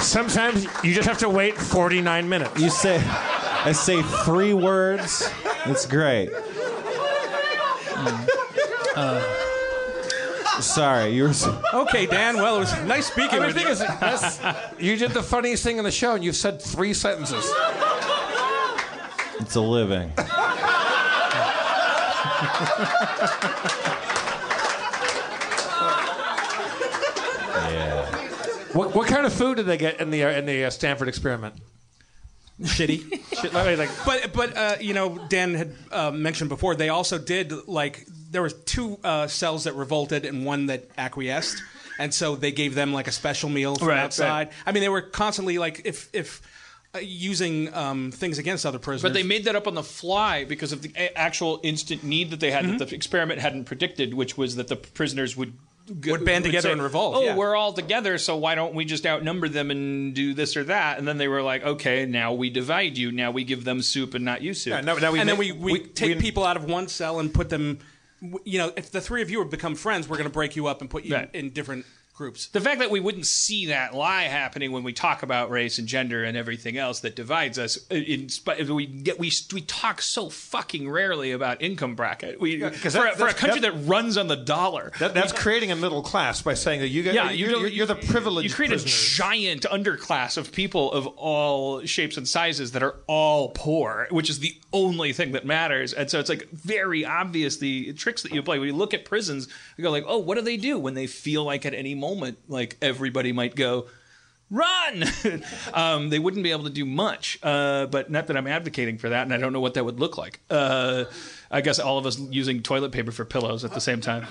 Sometimes 0.00 0.64
you 0.82 0.94
just 0.94 1.08
have 1.08 1.18
to 1.18 1.28
wait 1.28 1.56
49 1.56 2.28
minutes. 2.28 2.60
You 2.60 2.70
say, 2.70 3.00
I 3.06 3.72
say 3.72 4.02
three 4.02 4.54
words. 4.54 5.28
It's 5.66 5.86
great. 5.86 6.30
Sorry, 10.60 11.10
you 11.10 11.24
were. 11.24 11.28
s- 11.30 11.46
okay, 11.74 12.06
Dan. 12.06 12.36
Well, 12.36 12.56
it 12.56 12.60
was 12.60 12.82
nice 12.84 13.06
speaking 13.06 13.40
I 13.40 13.46
mean, 13.46 13.54
with 13.54 13.60
you. 13.60 13.68
is, 13.68 13.78
that's, 13.80 14.38
you 14.78 14.96
did 14.96 15.10
the 15.10 15.22
funniest 15.22 15.62
thing 15.64 15.78
in 15.78 15.84
the 15.84 15.90
show, 15.90 16.14
and 16.14 16.24
you've 16.24 16.36
said 16.36 16.62
three 16.62 16.94
sentences. 16.94 17.44
It's 19.40 19.56
a 19.56 19.60
living. 19.60 20.12
What, 28.74 28.94
what 28.94 29.06
kind 29.08 29.24
of 29.24 29.32
food 29.32 29.56
did 29.56 29.66
they 29.66 29.76
get 29.78 30.00
in 30.00 30.10
the 30.10 30.24
uh, 30.24 30.30
in 30.30 30.46
the 30.46 30.64
uh, 30.64 30.70
Stanford 30.70 31.08
experiment? 31.08 31.54
Shitty. 32.60 33.20
Shit, 33.40 33.52
like, 33.52 33.78
like, 33.78 33.90
But 34.06 34.32
but 34.32 34.56
uh, 34.56 34.76
you 34.80 34.94
know, 34.94 35.18
Dan 35.28 35.54
had 35.54 35.74
uh, 35.90 36.10
mentioned 36.12 36.48
before 36.50 36.74
they 36.76 36.88
also 36.88 37.18
did 37.18 37.52
like 37.66 38.06
there 38.30 38.42
was 38.42 38.54
two 38.64 38.98
uh, 39.02 39.26
cells 39.26 39.64
that 39.64 39.74
revolted 39.74 40.24
and 40.24 40.44
one 40.44 40.66
that 40.66 40.88
acquiesced, 40.96 41.62
and 41.98 42.12
so 42.14 42.36
they 42.36 42.52
gave 42.52 42.74
them 42.74 42.92
like 42.92 43.08
a 43.08 43.12
special 43.12 43.48
meal 43.48 43.74
from 43.76 43.88
Right, 43.88 43.98
outside. 43.98 44.50
I 44.66 44.72
mean, 44.72 44.82
they 44.82 44.88
were 44.88 45.02
constantly 45.02 45.58
like 45.58 45.82
if 45.84 46.08
if 46.12 46.42
uh, 46.94 46.98
using 47.00 47.74
um, 47.74 48.12
things 48.12 48.38
against 48.38 48.64
other 48.64 48.78
prisoners. 48.78 49.02
But 49.02 49.14
they 49.14 49.24
made 49.24 49.44
that 49.46 49.56
up 49.56 49.66
on 49.66 49.74
the 49.74 49.82
fly 49.82 50.44
because 50.44 50.72
of 50.72 50.82
the 50.82 50.92
a- 50.96 51.16
actual 51.18 51.58
instant 51.64 52.04
need 52.04 52.30
that 52.30 52.38
they 52.40 52.52
had 52.52 52.64
Mm-hmm. 52.64 52.76
that 52.78 52.90
the 52.90 52.94
experiment 52.94 53.40
hadn't 53.40 53.64
predicted, 53.64 54.14
which 54.14 54.38
was 54.38 54.54
that 54.56 54.68
the 54.68 54.76
prisoners 54.76 55.36
would 55.36 55.54
g- 56.00 56.10
Would 56.10 56.24
band 56.24 56.44
together 56.44 56.68
say, 56.68 56.72
and 56.72 56.82
revolt, 56.82 57.14
Oh, 57.16 57.22
yeah. 57.22 57.36
we're 57.36 57.54
all 57.56 57.72
together, 57.72 58.18
so 58.18 58.36
why 58.36 58.54
don't 58.54 58.74
we 58.74 58.84
just 58.84 59.06
outnumber 59.06 59.48
them 59.48 59.70
and 59.70 60.14
do 60.14 60.34
this 60.34 60.56
or 60.56 60.64
that? 60.64 60.98
And 60.98 61.06
then 61.06 61.18
they 61.18 61.28
were 61.28 61.42
like, 61.42 61.64
okay, 61.64 62.06
now 62.06 62.32
we 62.32 62.50
divide 62.50 62.96
you. 62.98 63.12
Now 63.12 63.30
we 63.30 63.44
give 63.44 63.64
them 63.64 63.82
soup 63.82 64.14
and 64.14 64.24
not 64.24 64.42
you 64.42 64.54
soup. 64.54 64.72
yeah, 64.72 64.80
now, 64.80 64.94
now 64.96 65.12
we 65.12 65.20
and 65.20 65.28
then 65.28 65.36
ma- 65.36 65.40
we, 65.40 65.52
we, 65.52 65.78
take 65.80 66.18
people 66.18 66.44
out 66.44 66.56
of 66.56 66.64
one 66.64 66.88
cell 66.88 67.20
and 67.20 67.32
put 67.32 67.48
them. 67.50 67.78
You 68.44 68.58
know, 68.58 68.72
if 68.76 68.90
the 68.90 69.00
three 69.02 69.20
of 69.22 69.30
you 69.30 69.40
have 69.40 69.50
become 69.50 69.74
friends, 69.74 70.08
we're 70.08 70.16
going 70.16 70.28
to 70.28 70.32
break 70.32 70.56
you 70.56 70.66
up 70.66 70.80
and 70.80 70.88
put 70.88 71.04
you 71.04 71.14
Right. 71.14 71.28
in 71.34 71.50
different 71.50 71.84
groups. 72.14 72.46
the 72.48 72.60
fact 72.60 72.78
that 72.78 72.90
we 72.90 73.00
wouldn't 73.00 73.26
see 73.26 73.66
that 73.66 73.92
lie 73.94 74.22
happening 74.24 74.70
when 74.70 74.84
we 74.84 74.92
talk 74.92 75.22
about 75.24 75.50
race 75.50 75.78
and 75.78 75.88
gender 75.88 76.22
and 76.22 76.36
everything 76.36 76.76
else 76.78 77.00
that 77.00 77.16
divides 77.16 77.58
us 77.58 77.76
uh, 77.90 77.94
in 77.96 78.28
sp- 78.30 78.62
we 78.70 78.86
get 78.86 79.18
we 79.18 79.32
we 79.52 79.60
talk 79.62 80.00
so 80.00 80.30
fucking 80.30 80.88
rarely 80.88 81.32
about 81.32 81.60
income 81.60 81.94
bracket 81.96 82.40
we 82.40 82.60
for, 82.60 82.70
'cause 82.70 82.94
a- 82.94 82.98
that- 82.98 83.16
for 83.18 83.26
a 83.26 83.34
country 83.34 83.60
that- 83.60 83.74
that 83.74 83.86
runs 83.88 84.16
on 84.16 84.28
the 84.28 84.36
dollar 84.36 84.92
That, 85.00 85.12
that's 85.12 85.32
creating 85.32 85.72
a 85.72 85.76
middle 85.76 86.02
class 86.02 86.40
by 86.40 86.54
saying 86.54 86.80
that 86.80 86.88
you 86.88 87.02
guys, 87.02 87.14
yeah, 87.14 87.30
you're, 87.32 87.50
you 87.50 87.58
you're, 87.58 87.68
you're 87.68 87.86
the 87.86 87.94
privileged 87.96 88.48
You 88.50 88.54
create 88.54 88.68
prisoners. 88.70 88.94
a 88.94 89.16
giant 89.16 89.62
underclass 89.62 90.36
of 90.36 90.52
people 90.52 90.92
of 90.92 91.06
all 91.08 91.84
shapes 91.84 92.16
and 92.16 92.28
sizes 92.28 92.72
that 92.72 92.82
are 92.84 92.94
all 93.08 93.48
poor, 93.50 94.06
which 94.10 94.30
is 94.30 94.38
the 94.38 94.54
only 94.72 95.12
thing 95.12 95.32
that 95.32 95.44
matters. 95.44 95.92
And 95.92 96.08
so 96.10 96.20
it's 96.20 96.28
like 96.28 96.48
very 96.50 97.04
obvious 97.04 97.56
the 97.56 97.92
tricks 97.94 98.22
that 98.22 98.32
you 98.32 98.42
play. 98.42 98.58
When 98.58 98.68
you 98.68 98.74
look 98.74 98.94
at 98.94 99.04
prisons, 99.04 99.48
you 99.76 99.82
go 99.82 99.90
like, 99.90 100.04
oh, 100.06 100.18
what 100.18 100.36
do 100.36 100.42
they 100.42 100.56
do 100.56 100.78
when 100.78 100.94
they 100.94 101.06
feel 101.08 101.42
like 101.44 101.66
at 101.66 101.74
any 101.74 101.94
moment, 101.94 102.03
like 102.48 102.76
everybody 102.82 103.32
might 103.32 103.54
go. 103.54 103.86
Run! 104.50 105.04
um, 105.74 106.10
they 106.10 106.18
wouldn't 106.18 106.44
be 106.44 106.50
able 106.50 106.64
to 106.64 106.70
do 106.70 106.84
much, 106.84 107.38
uh, 107.42 107.86
but 107.86 108.10
not 108.10 108.26
that 108.26 108.36
I'm 108.36 108.46
advocating 108.46 108.98
for 108.98 109.08
that, 109.08 109.22
and 109.22 109.32
I 109.32 109.38
don't 109.38 109.52
know 109.52 109.60
what 109.60 109.74
that 109.74 109.84
would 109.84 109.98
look 109.98 110.18
like. 110.18 110.40
Uh, 110.50 111.06
I 111.50 111.60
guess 111.60 111.78
all 111.78 111.98
of 111.98 112.06
us 112.06 112.18
using 112.18 112.62
toilet 112.62 112.92
paper 112.92 113.10
for 113.10 113.24
pillows 113.24 113.64
at 113.64 113.72
the 113.72 113.80
same 113.80 114.00
time. 114.00 114.26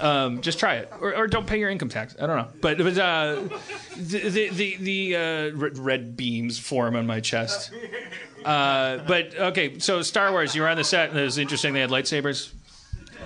Um, 0.00 0.40
just 0.40 0.58
try 0.58 0.76
it, 0.76 0.92
or, 1.00 1.14
or 1.14 1.26
don't 1.26 1.46
pay 1.46 1.58
your 1.58 1.68
income 1.68 1.88
tax. 1.88 2.16
I 2.20 2.26
don't 2.26 2.36
know, 2.36 2.48
but, 2.60 2.78
but 2.78 2.98
uh, 2.98 3.42
the 3.96 4.48
the 4.48 4.76
the, 4.76 5.16
uh, 5.16 5.56
red, 5.56 5.78
red 5.78 6.16
beams 6.16 6.58
form 6.58 6.96
on 6.96 7.06
my 7.06 7.20
chest. 7.20 7.70
Uh, 8.44 8.98
but 9.06 9.34
okay, 9.36 9.78
so 9.78 10.00
Star 10.02 10.32
Wars, 10.32 10.54
you 10.54 10.62
were 10.62 10.68
on 10.68 10.76
the 10.76 10.84
set, 10.84 11.10
and 11.10 11.18
it 11.18 11.24
was 11.24 11.38
interesting. 11.38 11.74
They 11.74 11.80
had 11.80 11.90
lightsabers. 11.90 12.52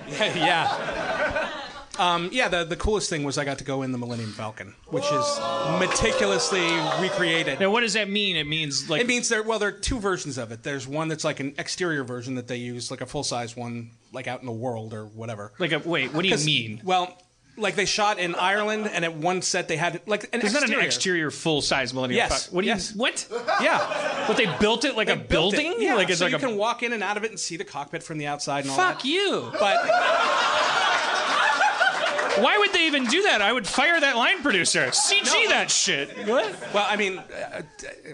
yeah. 0.09 1.61
Um, 1.99 2.29
yeah, 2.31 2.47
the, 2.47 2.63
the 2.63 2.75
coolest 2.75 3.09
thing 3.09 3.23
was 3.23 3.37
I 3.37 3.45
got 3.45 3.59
to 3.59 3.63
go 3.63 3.83
in 3.83 3.91
the 3.91 3.97
Millennium 3.99 4.31
Falcon, 4.31 4.73
which 4.87 5.03
is 5.05 5.39
meticulously 5.79 6.65
recreated. 6.99 7.59
Now, 7.59 7.69
what 7.69 7.81
does 7.81 7.93
that 7.93 8.09
mean? 8.09 8.35
It 8.35 8.47
means 8.47 8.89
like 8.89 9.01
It 9.01 9.07
means 9.07 9.29
there. 9.29 9.43
Well, 9.43 9.59
there 9.59 9.69
are 9.69 9.73
two 9.73 9.99
versions 9.99 10.37
of 10.37 10.51
it. 10.51 10.63
There's 10.63 10.87
one 10.87 11.07
that's 11.07 11.23
like 11.23 11.39
an 11.39 11.53
exterior 11.57 12.03
version 12.03 12.35
that 12.35 12.47
they 12.47 12.57
use, 12.57 12.89
like 12.89 13.01
a 13.01 13.05
full 13.05 13.23
size 13.23 13.55
one, 13.55 13.91
like 14.11 14.27
out 14.27 14.39
in 14.39 14.45
the 14.47 14.51
world 14.51 14.93
or 14.93 15.05
whatever. 15.05 15.53
like 15.59 15.71
a 15.71 15.79
wait. 15.79 16.13
What 16.13 16.23
do 16.23 16.27
you 16.29 16.33
'Cause- 16.33 16.45
mean? 16.45 16.81
Well, 16.83 17.15
like 17.57 17.75
they 17.75 17.85
shot 17.85 18.17
in 18.17 18.33
Ireland, 18.33 18.89
and 18.91 19.05
at 19.05 19.13
one 19.15 19.43
set 19.43 19.67
they 19.67 19.77
had 19.77 20.01
like 20.07 20.23
an 20.33 20.41
Is 20.41 20.53
that 20.53 20.63
exterior. 20.63 20.79
an 20.79 20.85
exterior 20.87 21.29
full 21.31 21.61
size 21.61 21.93
Millennium 21.93 22.17
Yes, 22.17 22.29
Falcon? 22.47 22.55
What 22.55 22.61
do 22.63 22.67
you? 22.67 22.73
yes. 22.73 22.95
What? 22.95 23.27
Yeah, 23.61 24.25
But 24.27 24.37
they 24.37 24.47
built 24.59 24.83
it 24.85 24.95
like 24.97 25.09
a 25.09 25.15
built 25.15 25.53
it. 25.53 25.57
building? 25.57 25.75
Yeah, 25.81 25.93
like 25.93 26.09
it's 26.09 26.17
so 26.17 26.25
like 26.25 26.31
you 26.31 26.37
a 26.37 26.41
can 26.41 26.57
walk 26.57 26.81
in 26.81 26.91
and 26.93 27.03
out 27.03 27.17
of 27.17 27.23
it 27.23 27.29
and 27.29 27.39
see 27.39 27.55
the 27.55 27.63
cockpit 27.63 28.01
from 28.01 28.17
the 28.17 28.25
outside 28.25 28.61
and 28.61 28.71
all 28.71 28.77
fuck 28.77 29.03
that. 29.03 29.07
you. 29.07 29.51
But 29.59 29.77
Why 32.39 32.57
would 32.57 32.73
they 32.73 32.87
even 32.87 33.05
do 33.05 33.21
that? 33.23 33.41
I 33.41 33.53
would 33.53 33.67
fire 33.67 33.99
that 33.99 34.15
line 34.15 34.41
producer. 34.41 34.87
CG 34.87 35.25
No. 35.25 35.49
that 35.49 35.69
shit. 35.69 36.09
What? 36.27 36.55
well, 36.73 36.85
I 36.89 36.95
mean, 36.95 37.19
uh, 37.19 37.61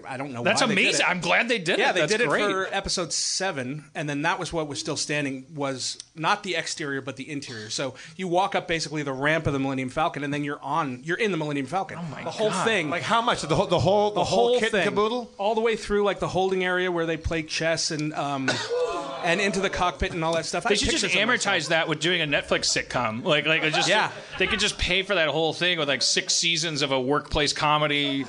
I 0.06 0.16
don't 0.16 0.32
know. 0.32 0.42
That's 0.42 0.60
why 0.60 0.66
they 0.68 0.74
did 0.74 0.82
amazing. 0.84 1.06
it. 1.06 1.10
I'm 1.10 1.20
glad 1.20 1.48
they 1.48 1.58
did 1.58 1.78
Yeah, 1.78 1.84
it. 1.84 1.86
Yeah, 1.88 1.92
they 1.92 2.00
That's 2.00 2.16
did 2.16 2.28
great. 2.28 2.42
it 2.44 2.50
for 2.50 2.68
episode 2.70 3.12
seven, 3.12 3.84
and 3.94 4.08
then 4.08 4.22
that 4.22 4.38
was 4.38 4.52
what 4.52 4.68
was 4.68 4.78
still 4.78 4.96
standing 4.96 5.46
was 5.54 5.96
not 6.14 6.42
the 6.42 6.54
exterior 6.56 7.00
but 7.00 7.16
the 7.16 7.30
interior. 7.30 7.70
So 7.70 7.94
you 8.16 8.28
walk 8.28 8.54
up 8.54 8.68
basically 8.68 9.02
the 9.02 9.12
ramp 9.12 9.46
of 9.46 9.52
the 9.54 9.58
Millennium 9.58 9.88
Falcon, 9.88 10.22
and 10.22 10.32
then 10.34 10.44
you're 10.44 10.60
on, 10.62 11.00
you're 11.02 11.16
in 11.18 11.30
the 11.30 11.38
Millennium 11.38 11.66
Falcon. 11.66 11.98
Oh 12.00 12.04
my 12.10 12.22
the 12.22 12.30
whole 12.30 12.50
God. 12.50 12.64
thing, 12.64 12.90
Like 12.90 13.02
how 13.02 13.22
much? 13.22 13.40
The 13.42 13.54
whole 13.56 13.66
the 13.66 13.78
whole 13.78 14.10
the, 14.10 14.14
the 14.20 14.24
whole, 14.24 14.48
whole 14.50 14.60
kit 14.60 14.70
thing, 14.70 14.84
caboodle. 14.84 15.30
all 15.38 15.54
the 15.54 15.60
way 15.62 15.76
through 15.76 16.04
like 16.04 16.20
the 16.20 16.28
holding 16.28 16.62
area 16.64 16.92
where 16.92 17.06
they 17.06 17.16
play 17.16 17.42
chess 17.42 17.90
and 17.90 18.12
um, 18.14 18.50
and 19.24 19.40
into 19.40 19.60
the 19.60 19.70
cockpit 19.70 20.12
and 20.12 20.24
all 20.24 20.34
that 20.34 20.46
stuff. 20.46 20.64
They 20.64 20.70
have 20.70 20.78
should 20.78 20.90
just 20.90 21.04
amortize 21.14 21.68
that 21.68 21.88
with 21.88 22.00
doing 22.00 22.20
a 22.20 22.26
Netflix 22.26 22.66
sitcom. 22.66 23.24
Like, 23.24 23.46
like 23.46 23.62
just 23.72 23.88
Yeah. 23.88 24.10
they 24.38 24.46
could 24.46 24.60
just 24.60 24.78
pay 24.78 25.02
for 25.02 25.14
that 25.14 25.28
whole 25.28 25.52
thing 25.52 25.78
with 25.78 25.88
like 25.88 26.02
six 26.02 26.34
seasons 26.34 26.82
of 26.82 26.92
a 26.92 27.00
workplace 27.00 27.52
comedy. 27.52 28.24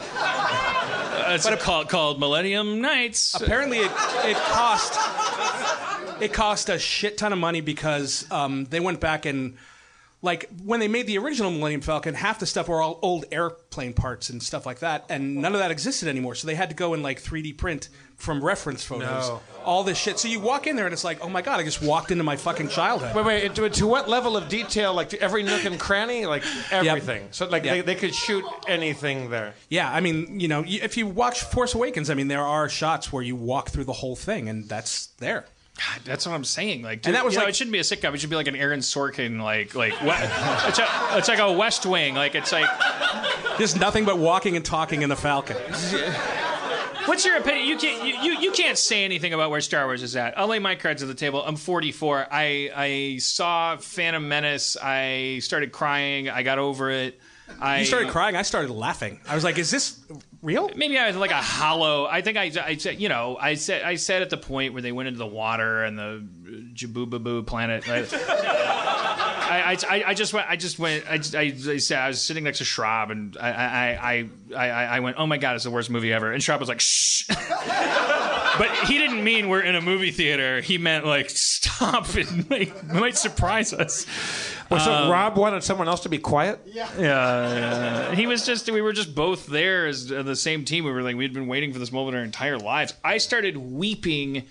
Uh, 1.22 1.34
it's 1.35 1.47
called 1.63 1.89
called 1.89 2.19
Millennium 2.19 2.81
Nights. 2.81 3.35
Apparently, 3.35 3.80
it, 3.80 3.91
it 4.26 4.38
cost 4.38 4.97
it 6.22 6.34
cost 6.34 6.69
a 6.69 6.77
shit 6.80 7.18
ton 7.18 7.34
of 7.34 7.39
money 7.39 7.61
because 7.61 8.30
um, 8.31 8.65
they 8.65 8.80
went 8.80 8.99
back 8.99 9.26
and 9.26 9.57
like 10.23 10.49
when 10.64 10.80
they 10.80 10.88
made 10.88 11.07
the 11.07 11.18
original 11.18 11.49
Millennium 11.52 11.81
Falcon, 11.81 12.14
half 12.14 12.39
the 12.39 12.45
stuff 12.45 12.68
were 12.68 12.81
all 12.81 12.99
old 13.02 13.26
airplane 13.31 13.93
parts 13.93 14.30
and 14.30 14.41
stuff 14.41 14.65
like 14.65 14.80
that, 14.80 15.06
and 15.10 15.38
none 15.38 15.53
of 15.53 15.60
that 15.60 15.72
existed 15.72 16.07
anymore. 16.07 16.35
So 16.35 16.45
they 16.48 16.56
had 16.56 16.69
to 16.69 16.76
go 16.76 16.93
and 16.93 17.02
like 17.02 17.22
3D 17.22 17.57
print 17.57 17.89
from 18.18 18.43
reference 18.43 18.84
photos 18.84 19.30
No. 19.30 19.41
all 19.65 19.84
this 19.84 19.98
shit. 19.98 20.19
So 20.19 20.27
you 20.27 20.39
walk 20.39 20.68
in 20.68 20.76
there 20.76 20.85
and 20.85 20.93
it's 20.93 21.03
like, 21.03 21.26
oh 21.26 21.30
my 21.30 21.41
god, 21.41 21.60
I 21.60 21.64
just 21.64 21.81
walked 21.81 22.11
into 22.11 22.23
my 22.23 22.35
fucking 22.35 22.68
childhood. 22.69 23.15
Wait, 23.15 23.26
wait. 23.26 23.56
To, 23.56 23.68
to 23.68 23.88
what 23.88 24.07
level 24.07 24.38
of 24.38 24.48
detail? 24.48 24.93
Like 24.93 25.10
to 25.10 25.19
every 25.19 25.41
nook 25.41 25.65
and 25.65 25.80
cranny, 25.80 26.27
like 26.27 26.43
everything. 26.72 27.27
So 27.31 27.48
like 27.48 27.64
Yep. 27.64 27.73
they, 27.73 27.81
they 27.81 27.95
could 27.99 28.14
shoot 28.14 28.45
anything 28.68 29.31
there. 29.31 29.56
Yeah, 29.69 29.91
I 29.91 30.02
mean, 30.02 30.39
you 30.39 30.48
know, 30.48 30.64
if 30.68 30.98
you 30.98 31.07
watch 31.07 31.41
Force 31.45 31.73
Awakens, 31.73 32.11
I 32.11 32.14
mean, 32.14 32.27
there 32.27 32.45
are 32.45 32.69
shots 32.69 33.11
where 33.11 33.23
you 33.23 33.35
walk 33.35 33.69
through 33.69 33.85
the 33.85 33.93
whole 33.93 34.15
thing, 34.15 34.48
and 34.49 34.69
that's 34.69 35.07
there. 35.18 35.45
God, 35.77 36.02
that's 36.03 36.26
what 36.26 36.34
I'm 36.34 36.43
saying. 36.43 36.84
Like, 36.84 37.06
And 37.06 37.15
that 37.15 37.26
was 37.26 37.34
you 37.34 37.39
know, 37.39 37.48
it 37.48 37.56
shouldn't 37.56 37.72
be 37.72 37.80
a 37.80 37.84
sitcom. 37.84 38.14
It 38.14 38.19
should 38.19 38.30
be 38.30 38.35
like 38.35 38.48
an 38.48 38.56
Aaron 38.56 38.81
Sorkin, 38.81 39.41
like, 39.41 39.73
like 39.73 39.93
it's, 40.02 40.80
a, 40.80 40.88
it's 41.18 41.27
like 41.27 41.39
a 41.39 41.52
West 41.52 41.85
Wing. 41.85 42.14
Like, 42.14 42.35
it's 42.35 42.52
like, 42.52 42.69
There's 43.57 43.76
nothing 43.76 44.06
but 44.06 44.18
walking 44.18 44.56
and 44.56 44.65
talking 44.65 45.02
in 45.02 45.10
the 45.10 45.15
Falcon. 45.15 45.57
what's 47.06 47.26
your 47.26 47.38
opinion? 47.38 47.68
You 47.68 47.77
can't, 47.77 48.06
you, 48.06 48.15
you, 48.22 48.39
you 48.39 48.52
can't 48.52 48.77
say 48.77 49.03
anything 49.03 49.34
about 49.34 49.49
where 49.49 49.61
Star 49.61 49.85
Wars 49.85 50.03
is 50.03 50.15
at. 50.15 50.38
I'll 50.38 50.48
lay 50.48 50.60
my 50.60 50.76
cards 50.76 51.02
on 51.02 51.07
the 51.07 51.15
table. 51.15 51.43
I'm 51.43 51.56
44. 51.56 52.27
I, 52.31 52.69
I 52.76 53.18
saw 53.18 53.77
Phantom 53.77 54.27
Menace. 54.27 54.77
I 54.81 55.39
started 55.41 55.72
crying. 55.72 56.30
I 56.30 56.43
got 56.43 56.60
over 56.60 56.91
it. 56.91 57.19
I 57.60 57.80
You 57.80 57.85
started 57.85 58.10
crying. 58.10 58.35
I 58.35 58.43
started 58.43 58.72
laughing. 58.72 59.19
I 59.27 59.35
was 59.35 59.43
like, 59.43 59.57
"Is 59.57 59.69
this 59.72 59.99
real?" 60.41 60.69
maybe 60.76 60.97
I 60.97 61.07
was 61.07 61.15
like 61.15 61.31
a 61.31 61.35
hollow. 61.35 62.05
I 62.05 62.22
think 62.22 62.38
I, 62.38 62.51
I 62.65 62.77
said, 62.77 62.99
you 62.99 63.09
know, 63.09 63.38
I 63.39 63.55
said, 63.55 63.84
I 63.84 63.95
said 63.95 64.22
at 64.22 64.30
the 64.30 64.38
point 64.38 64.73
where 64.73 64.81
they 64.81 64.91
went 64.91 65.07
into 65.07 65.19
the 65.19 65.27
water 65.27 65.84
and 65.84 65.97
the 65.97 66.26
Naboo 66.73 67.45
planet. 67.45 67.85
I, 69.51 69.73
I, 69.73 69.95
I, 69.97 70.03
I 70.07 70.13
just 70.13 70.34
went, 70.34 70.49
I 70.49 70.55
just 70.55 70.80
went, 70.80 71.03
I, 71.09 71.15
I, 71.38 71.53
I 71.68 71.77
said, 71.77 71.99
I 71.99 72.07
was 72.07 72.22
sitting 72.22 72.45
next 72.45 72.59
to 72.59 72.63
Schrab 72.63 73.11
and 73.11 73.38
I, 73.39 73.49
I, 73.51 74.30
I, 74.55 74.55
I, 74.55 74.85
I 74.95 74.99
went, 75.01 75.18
oh 75.19 75.27
my 75.27 75.38
god, 75.38 75.55
it's 75.55 75.65
the 75.65 75.72
worst 75.72 75.89
movie 75.89 76.13
ever. 76.13 76.31
And 76.31 76.41
Schrab 76.41 76.59
was 76.59 76.69
like, 76.69 76.80
shh. 76.80 77.27
but 77.27 78.72
he 78.85 78.97
didn't 78.97 79.23
mean 79.23 79.49
we're 79.49 79.61
in 79.61 79.76
a 79.76 79.81
movie 79.81 80.11
theater. 80.11 80.61
He 80.61 80.77
meant 80.77 81.05
like 81.05 81.30
stop. 81.30 82.15
It 82.15 82.49
might, 82.49 82.93
might 82.93 83.18
surprise 83.18 83.73
us. 83.73 84.05
Well, 84.72 84.80
so 84.80 84.91
Um, 84.91 85.11
Rob 85.11 85.38
wanted 85.38 85.64
someone 85.64 85.88
else 85.88 86.02
to 86.02 86.10
be 86.10 86.18
quiet. 86.18 86.60
Yeah, 86.65 86.89
yeah. 86.98 88.15
He 88.15 88.26
was 88.26 88.45
just. 88.45 88.72
We 88.72 88.81
were 88.81 88.93
just 88.93 89.14
both 89.14 89.45
there 89.48 89.85
as 89.88 90.11
uh, 90.11 90.23
the 90.23 90.35
same 90.35 90.64
team. 90.65 90.85
We 90.85 90.91
were 90.91 91.02
like 91.03 91.15
we'd 91.15 91.34
been 91.34 91.48
waiting 91.48 91.73
for 91.73 91.80
this 91.80 91.91
moment 91.91 92.15
our 92.18 92.23
entire 92.23 92.57
lives. 92.57 92.93
I 93.03 93.18
started 93.18 93.57
weeping 93.57 94.43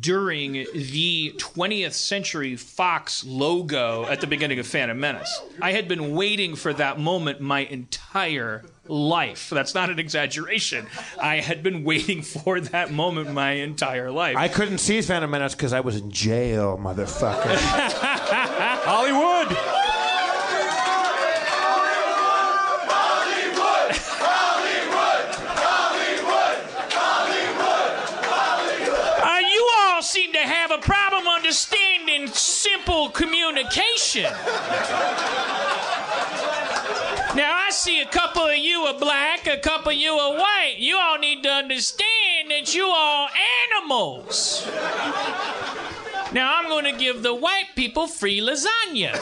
during 0.00 0.52
the 0.74 1.34
20th 1.38 1.92
Century 1.92 2.56
Fox 2.56 3.24
logo 3.24 4.06
at 4.06 4.20
the 4.20 4.26
beginning 4.26 4.58
of 4.58 4.66
Phantom 4.66 4.98
Menace. 4.98 5.40
I 5.62 5.70
had 5.70 5.86
been 5.86 6.16
waiting 6.16 6.56
for 6.56 6.72
that 6.72 6.98
moment 6.98 7.40
my 7.40 7.60
entire 7.60 8.64
life. 8.88 9.50
That's 9.50 9.76
not 9.76 9.88
an 9.90 10.00
exaggeration. 10.00 10.88
I 11.20 11.36
had 11.36 11.62
been 11.62 11.84
waiting 11.84 12.22
for 12.22 12.58
that 12.60 12.90
moment 12.90 13.32
my 13.32 13.52
entire 13.52 14.10
life. 14.10 14.36
I 14.36 14.48
couldn't 14.48 14.78
see 14.78 15.00
Phantom 15.00 15.30
Menace 15.30 15.54
because 15.54 15.72
I 15.72 15.78
was 15.80 15.94
in 15.94 16.10
jail, 16.10 16.76
motherfucker. 16.76 17.44
Hollywood. 18.90 19.52
Uh, 29.20 29.40
you 29.52 29.70
all 29.76 30.00
seem 30.00 30.32
to 30.32 30.38
have 30.38 30.70
a 30.70 30.78
problem 30.78 31.28
understanding 31.28 32.28
simple 32.28 33.10
communication. 33.10 34.22
Now, 37.36 37.56
I 37.56 37.68
see 37.70 38.00
a 38.00 38.06
couple 38.06 38.46
of 38.46 38.56
you 38.56 38.78
are 38.86 38.98
black, 38.98 39.46
a 39.46 39.58
couple 39.58 39.90
of 39.92 39.98
you 39.98 40.12
are 40.12 40.32
white. 40.32 40.76
You 40.78 40.96
all 40.96 41.18
need 41.18 41.42
to 41.42 41.50
understand 41.50 42.50
that 42.50 42.74
you 42.74 42.86
are 42.86 43.28
animals. 43.70 44.66
Now 46.32 46.58
I'm 46.58 46.68
going 46.68 46.84
to 46.84 46.92
give 46.98 47.22
the 47.22 47.34
white 47.34 47.68
people 47.74 48.06
free 48.06 48.40
lasagna. 48.40 49.12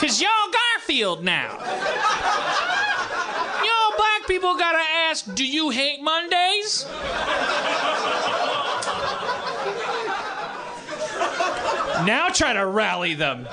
Cause 0.00 0.20
y'all 0.20 0.30
Garfield 0.78 1.22
now. 1.24 1.58
Y'all 3.62 3.96
black 3.98 4.26
people 4.26 4.56
gotta 4.56 4.82
ask, 5.10 5.34
do 5.34 5.44
you 5.44 5.68
hate 5.68 6.00
Mondays? 6.00 6.86
Now 12.06 12.28
try 12.32 12.54
to 12.54 12.64
rally 12.64 13.12
them. 13.14 13.46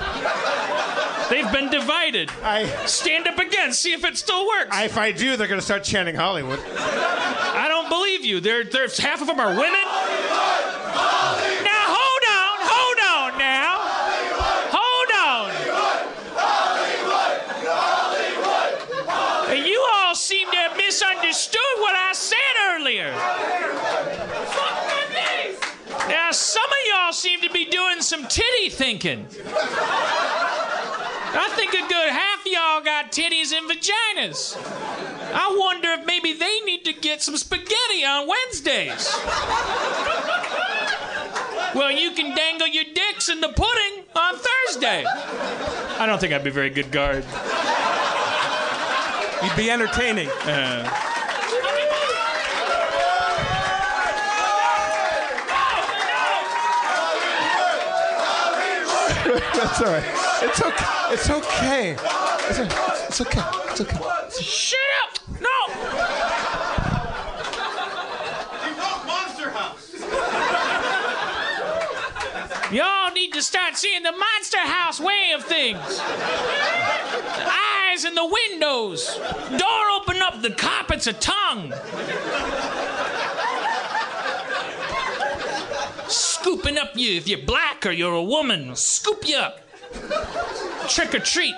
They've 1.28 1.50
been 1.52 1.68
divided. 1.70 2.30
I, 2.42 2.64
Stand 2.86 3.28
up 3.28 3.38
again, 3.38 3.74
see 3.74 3.92
if 3.92 4.04
it 4.04 4.16
still 4.16 4.46
works. 4.46 4.74
if 4.78 4.96
I 4.96 5.12
do, 5.12 5.36
they're 5.36 5.48
going 5.48 5.60
to 5.60 5.64
start 5.64 5.84
chanting 5.84 6.14
Hollywood. 6.14 6.58
I 6.78 7.66
don't 7.68 7.90
believe 7.90 8.24
you. 8.24 8.40
There, 8.40 8.64
there's 8.64 8.96
half 8.96 9.20
of 9.20 9.26
them 9.26 9.38
are 9.38 9.50
women. 9.50 9.80
Now 10.98 11.84
hold 11.96 12.24
on, 12.40 12.56
hold 12.74 12.98
on 13.14 13.38
now. 13.38 13.78
Hold 14.74 15.10
on. 15.14 15.48
You 19.56 19.80
all 19.94 20.14
seem 20.14 20.50
to 20.50 20.56
have 20.56 20.76
misunderstood 20.76 21.60
what 21.78 21.94
I 21.96 22.12
said 22.12 22.56
earlier. 22.72 23.10
Now 26.08 26.30
some 26.32 26.64
of 26.64 26.78
y'all 26.88 27.12
seem 27.12 27.40
to 27.42 27.50
be 27.50 27.64
doing 27.66 28.00
some 28.00 28.26
titty 28.26 28.70
thinking. 28.70 29.26
I 31.30 31.52
think 31.54 31.74
a 31.74 31.86
good 31.88 32.10
half 32.10 32.40
of 32.40 32.46
y'all 32.46 32.80
got 32.82 33.12
titties 33.12 33.52
and 33.52 33.68
vaginas. 33.68 34.56
I 35.34 35.54
wonder 35.58 35.88
if 35.92 36.06
maybe 36.06 36.32
they 36.32 36.60
need 36.60 36.84
to 36.84 36.92
get 36.92 37.22
some 37.22 37.36
spaghetti 37.36 38.04
on 38.06 38.26
Wednesdays. 38.26 39.12
well, 41.74 41.90
you 41.90 42.12
can 42.12 42.34
dangle 42.34 42.66
your 42.66 42.84
dicks 42.94 43.28
in 43.28 43.40
the 43.40 43.48
pudding 43.48 44.04
on 44.16 44.34
Thursday. 44.36 45.04
I 45.06 46.06
don't 46.06 46.18
think 46.18 46.32
I'd 46.32 46.44
be 46.44 46.50
very 46.50 46.70
good 46.70 46.90
guard. 46.90 47.24
You'd 49.42 49.56
be 49.56 49.70
entertaining. 49.70 50.28
Uh-huh. 50.28 51.04
That's 59.54 59.82
all 59.82 59.92
right. 59.92 60.27
It's 60.40 60.60
okay. 60.60 60.86
It's 61.10 61.30
okay. 61.30 61.96
It's, 62.48 62.58
o- 62.60 63.06
it's 63.08 63.20
okay. 63.20 63.42
It's 63.70 63.80
okay. 63.80 63.98
Shut 64.42 64.78
up! 65.04 65.40
No! 65.40 66.68
Y'all 72.70 73.10
need 73.12 73.32
to 73.32 73.40
start 73.42 73.76
seeing 73.76 74.02
the 74.02 74.12
Monster 74.12 74.58
House 74.58 75.00
way 75.00 75.32
of 75.34 75.42
things. 75.44 75.78
The 75.96 77.50
eyes 77.50 78.04
in 78.04 78.14
the 78.14 78.26
windows. 78.26 79.16
Door 79.16 79.90
open 79.96 80.20
up, 80.20 80.42
the 80.42 80.50
carpet's 80.50 81.06
a 81.06 81.14
tongue. 81.14 81.72
Scooping 86.08 86.76
up 86.76 86.90
you 86.94 87.16
if 87.16 87.26
you're 87.26 87.40
black 87.46 87.86
or 87.86 87.90
you're 87.90 88.12
a 88.14 88.22
woman. 88.22 88.76
Scoop 88.76 89.26
you 89.26 89.36
up. 89.36 89.60
Trick 90.88 91.14
or 91.14 91.18
treat. 91.20 91.54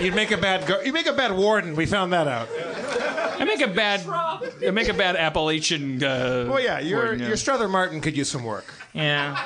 You'd 0.00 0.14
make 0.14 0.30
a 0.30 0.36
bad 0.36 0.66
gar- 0.66 0.84
you 0.84 0.92
make 0.92 1.06
a 1.06 1.12
bad 1.12 1.32
warden. 1.36 1.74
We 1.74 1.84
found 1.86 2.12
that 2.12 2.28
out. 2.28 2.48
I 3.40 3.44
make 3.44 3.60
a 3.60 3.66
bad, 3.68 4.06
I 4.08 4.70
make 4.70 4.88
a 4.88 4.94
bad 4.94 5.16
Appalachian. 5.16 6.02
Uh, 6.02 6.46
Well, 6.48 6.60
yeah, 6.60 6.78
your 6.80 6.98
word, 7.00 7.20
yeah. 7.20 7.28
your 7.28 7.36
Strother 7.36 7.68
Martin 7.68 8.00
could 8.00 8.16
use 8.16 8.28
some 8.30 8.44
work. 8.44 8.64
Yeah. 8.92 9.36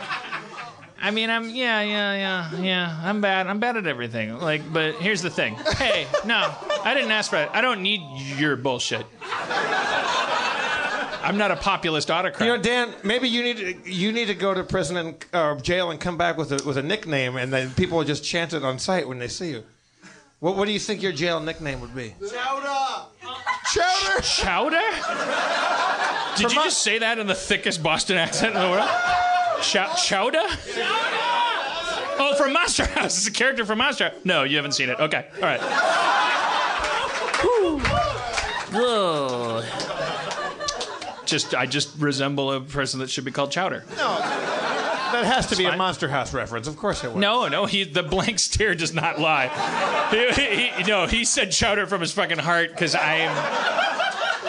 I 1.00 1.10
mean, 1.10 1.30
I'm 1.30 1.50
yeah, 1.50 1.80
yeah, 1.82 2.14
yeah, 2.14 2.60
yeah. 2.60 3.00
I'm 3.02 3.20
bad. 3.20 3.46
I'm 3.48 3.58
bad 3.60 3.76
at 3.76 3.86
everything. 3.86 4.38
Like, 4.38 4.70
but 4.72 4.94
here's 4.96 5.20
the 5.22 5.30
thing. 5.30 5.56
Hey, 5.76 6.06
no, 6.24 6.54
I 6.84 6.94
didn't 6.94 7.10
ask 7.10 7.30
for 7.30 7.38
it. 7.38 7.48
I 7.52 7.60
don't 7.60 7.82
need 7.82 8.00
your 8.38 8.54
bullshit. 8.56 9.04
I'm 11.22 11.38
not 11.38 11.50
a 11.50 11.56
populist 11.56 12.10
autocrat. 12.10 12.46
You 12.46 12.56
know, 12.56 12.62
Dan, 12.62 12.92
maybe 13.04 13.28
you 13.28 13.42
need 13.42 13.56
to, 13.58 13.90
you 13.90 14.12
need 14.12 14.26
to 14.26 14.34
go 14.34 14.52
to 14.52 14.62
prison 14.64 14.96
and 14.96 15.24
or 15.32 15.56
jail 15.56 15.90
and 15.90 16.00
come 16.00 16.16
back 16.16 16.36
with 16.36 16.52
a 16.52 16.62
with 16.66 16.76
a 16.76 16.82
nickname, 16.82 17.36
and 17.36 17.52
then 17.52 17.70
people 17.70 17.98
will 17.98 18.04
just 18.04 18.24
chant 18.24 18.52
it 18.52 18.64
on 18.64 18.78
sight 18.78 19.06
when 19.08 19.18
they 19.18 19.28
see 19.28 19.50
you. 19.50 19.62
What 20.40 20.56
what 20.56 20.66
do 20.66 20.72
you 20.72 20.80
think 20.80 21.02
your 21.02 21.12
jail 21.12 21.38
nickname 21.40 21.80
would 21.80 21.94
be? 21.94 22.14
Chowder. 22.20 23.06
Chowder. 23.72 24.22
Chowder? 24.22 24.90
Did 26.36 26.52
you 26.52 26.62
just 26.64 26.82
say 26.82 26.98
that 26.98 27.18
in 27.18 27.26
the 27.26 27.34
thickest 27.34 27.82
Boston 27.82 28.16
accent 28.16 28.54
in 28.54 28.60
the 28.60 28.68
world? 28.68 28.88
Chow- 29.62 29.94
Chowder? 29.94 30.42
Oh, 32.18 32.34
from 32.36 32.52
Monster 32.52 32.84
House. 32.86 33.16
It's 33.18 33.26
a 33.28 33.30
character 33.30 33.64
from 33.64 33.78
Monster 33.78 34.08
House. 34.10 34.18
No, 34.24 34.42
you 34.42 34.56
haven't 34.56 34.72
seen 34.72 34.88
it. 34.90 34.98
Okay, 34.98 35.26
all 35.36 35.42
right. 35.42 35.60
Whew. 38.72 39.62
Just, 41.32 41.54
I 41.54 41.64
just 41.64 41.98
resemble 41.98 42.52
a 42.52 42.60
person 42.60 43.00
that 43.00 43.08
should 43.08 43.24
be 43.24 43.30
called 43.30 43.50
Chowder. 43.50 43.84
No. 43.96 44.18
That 44.18 45.24
has 45.24 45.46
to 45.48 45.56
be 45.56 45.64
a. 45.64 45.76
Monster 45.76 46.08
House 46.08 46.32
reference. 46.34 46.66
Of 46.68 46.76
course 46.76 47.02
it 47.04 47.08
would. 47.10 47.18
No, 47.20 47.48
no, 47.48 47.64
he 47.66 47.84
the 47.84 48.02
blank 48.02 48.38
stare 48.38 48.74
does 48.74 48.92
not 48.94 49.18
lie. 49.18 49.48
He, 50.10 50.70
he- 50.76 50.82
no, 50.84 51.06
he 51.06 51.24
said 51.24 51.50
Chowder 51.52 51.86
from 51.86 52.00
his 52.02 52.12
fucking 52.12 52.38
heart 52.38 52.70
because 52.70 52.94
I'm. 52.94 53.30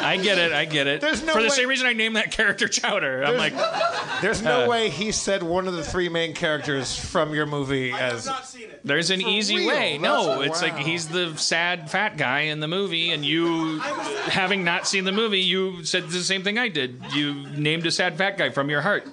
I 0.03 0.17
get 0.17 0.37
it. 0.37 0.51
I 0.53 0.65
get 0.65 0.87
it. 0.87 1.01
There's 1.01 1.23
no 1.23 1.33
For 1.33 1.39
the 1.41 1.47
way- 1.47 1.55
same 1.55 1.69
reason 1.69 1.87
I 1.87 1.93
named 1.93 2.15
that 2.15 2.31
character 2.31 2.67
Chowder. 2.67 3.23
I'm 3.23 3.37
like, 3.37 3.53
There's 4.21 4.41
no 4.41 4.65
Uh, 4.65 4.67
way 4.67 4.89
he 4.89 5.11
said 5.11 5.43
one 5.43 5.67
of 5.67 5.73
the 5.73 5.83
three 5.83 6.07
main 6.09 6.33
characters 6.33 6.95
from 6.97 7.33
your 7.33 7.45
movie 7.45 7.91
as. 7.91 8.29
There's 8.85 9.09
an 9.09 9.21
easy 9.21 9.57
real? 9.57 9.67
way. 9.69 9.97
No, 9.97 10.39
That's- 10.39 10.47
it's 10.47 10.61
like 10.61 10.77
he's 10.77 11.07
the 11.07 11.35
sad 11.37 11.89
fat 11.91 12.17
guy 12.17 12.41
in 12.41 12.59
the 12.59 12.67
movie, 12.67 13.11
and 13.11 13.25
you, 13.25 13.79
having 13.79 14.63
not 14.63 14.87
seen 14.87 15.03
the 15.05 15.11
movie, 15.11 15.39
you 15.41 15.83
said 15.85 16.09
the 16.09 16.19
same 16.23 16.43
thing 16.43 16.57
I 16.57 16.67
did. 16.69 17.01
You 17.13 17.33
named 17.57 17.85
a 17.85 17.91
sad 17.91 18.17
fat 18.17 18.37
guy 18.37 18.49
from 18.49 18.69
your 18.69 18.81
heart. 18.81 19.07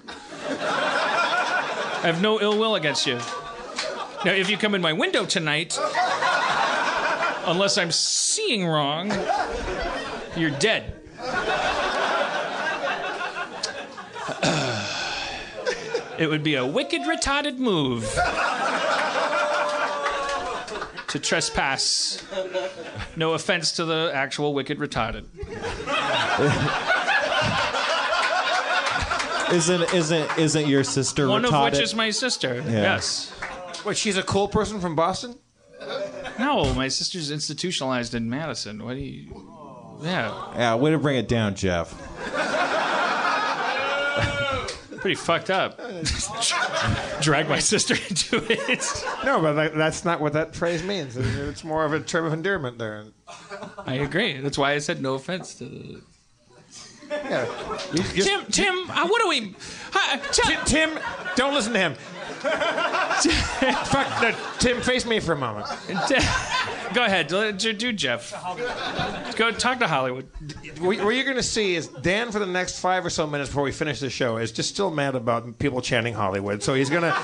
I 0.49 2.03
have 2.07 2.21
no 2.23 2.41
ill 2.41 2.59
will 2.59 2.75
against 2.77 3.07
you. 3.07 3.19
Now, 4.25 4.33
if 4.33 4.49
you 4.51 4.57
come 4.57 4.75
in 4.75 4.81
my 4.83 4.93
window 4.93 5.25
tonight, 5.27 5.79
unless 7.47 7.79
I'm 7.79 7.91
seeing 7.91 8.67
wrong, 8.67 9.11
you're 10.41 10.51
dead. 10.59 10.95
It 16.19 16.29
would 16.29 16.43
be 16.43 16.55
a 16.57 16.67
wicked, 16.67 17.03
retarded 17.03 17.57
move 17.57 18.03
to 21.09 21.19
trespass. 21.19 22.23
No 23.17 23.33
offense 23.33 23.73
to 23.73 23.85
the 23.87 24.11
actual 24.15 24.53
wicked 24.53 24.79
retarded. 24.79 25.25
Isn't 29.51 29.83
isn't 29.93 30.39
isn't 30.39 30.69
your 30.69 30.85
sister 30.85 31.27
One 31.27 31.43
retarded? 31.43 31.67
of 31.67 31.73
which 31.73 31.81
is 31.83 31.93
my 31.97 32.11
sister. 32.11 32.63
Yes. 32.69 33.33
Wait, 33.85 33.97
she's 33.97 34.17
a 34.17 34.23
cool 34.23 34.47
person 34.47 34.79
from 34.81 34.95
Boston? 34.95 35.35
No, 36.39 36.73
my 36.75 36.87
sister's 36.87 37.33
institutionalized 37.33 38.15
in 38.15 38.31
Madison. 38.31 38.85
What 38.85 38.95
do 38.95 39.01
you? 39.01 39.50
Yeah, 40.03 40.53
yeah, 40.55 40.75
way 40.77 40.91
to 40.91 40.99
bring 40.99 41.17
it 41.17 41.29
down, 41.29 41.55
Jeff. 41.55 41.95
pretty 45.01 45.15
fucked 45.15 45.49
up. 45.51 45.79
Drag 47.23 47.49
my 47.49 47.59
sister 47.59 47.95
into 47.95 48.45
it. 48.53 49.05
No, 49.25 49.41
but 49.41 49.55
that, 49.55 49.75
that's 49.75 50.05
not 50.05 50.21
what 50.21 50.35
that 50.35 50.55
phrase 50.55 50.83
means. 50.83 51.17
It's 51.17 51.65
more 51.65 51.85
of 51.87 51.93
a 51.95 52.01
term 52.01 52.27
of 52.27 52.33
endearment 52.35 52.77
there. 52.79 53.05
I 53.87 53.95
agree. 53.95 54.39
That's 54.41 54.59
why 54.59 54.73
I 54.73 54.79
said 54.79 55.01
no 55.01 55.15
offense 55.15 55.55
to 55.57 55.65
the. 55.65 56.03
Yeah. 57.11 57.47
You 57.93 58.03
just- 58.03 58.29
Tim, 58.29 58.45
Tim, 58.51 58.91
uh, 58.91 59.07
what 59.09 59.23
are 59.23 59.29
we? 59.29 59.55
Uh, 59.95 60.19
Tim, 60.33 60.59
Tim, 60.65 60.99
don't 61.35 61.55
listen 61.55 61.73
to 61.73 61.79
him. 61.79 61.95
Fuck, 63.87 64.23
no, 64.23 64.35
Tim, 64.59 64.81
face 64.81 65.05
me 65.05 65.21
for 65.21 65.33
a 65.33 65.37
moment. 65.37 65.67
Go 66.95 67.05
ahead, 67.05 67.27
do 67.29 67.93
Jeff. 67.93 68.33
Go 69.37 69.51
talk 69.53 69.79
to 69.81 69.87
Hollywood. 69.87 70.27
What 70.79 70.97
you're 70.97 71.25
going 71.25 71.37
to 71.37 71.43
see 71.43 71.75
is 71.77 71.89
Dan 71.89 72.33
for 72.33 72.39
the 72.39 72.47
next 72.47 72.81
five 72.81 73.05
or 73.05 73.11
so 73.11 73.27
minutes 73.27 73.51
before 73.51 73.63
we 73.63 73.73
finish 73.73 74.01
the 74.01 74.09
show 74.09 74.39
is 74.39 74.53
just 74.53 74.71
still 74.71 74.91
mad 74.91 75.15
about 75.15 75.59
people 75.59 75.83
chanting 75.83 76.15
Hollywood. 76.15 76.63
So 76.63 76.75
he's 76.75 76.89
gonna 76.89 77.15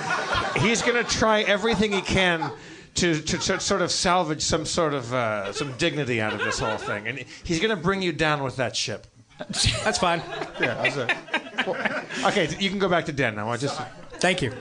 he's 0.58 0.82
gonna 0.82 1.04
try 1.04 1.42
everything 1.42 1.92
he 1.92 2.02
can 2.02 2.52
to, 2.96 3.20
to, 3.20 3.38
to 3.38 3.60
sort 3.60 3.82
of 3.82 3.90
salvage 3.90 4.42
some 4.42 4.66
sort 4.66 4.94
of 4.94 5.12
uh, 5.14 5.52
some 5.52 5.72
dignity 5.78 6.20
out 6.20 6.32
of 6.32 6.40
this 6.40 6.58
whole 6.58 6.76
thing, 6.78 7.08
and 7.08 7.18
he's 7.44 7.60
gonna 7.60 7.76
bring 7.76 8.02
you 8.02 8.12
down 8.12 8.42
with 8.42 8.56
that 8.56 8.76
ship. 8.76 9.06
That's 9.38 9.98
fine. 9.98 10.22
Yeah. 10.60 10.82
That's 10.82 10.96
it. 10.96 11.66
Well, 11.66 12.04
okay, 12.26 12.48
you 12.58 12.70
can 12.70 12.78
go 12.78 12.88
back 12.88 13.06
to 13.06 13.12
Dan 13.12 13.34
now. 13.34 13.50
I 13.50 13.56
just 13.56 13.80
Thank 14.20 14.42
you. 14.42 14.52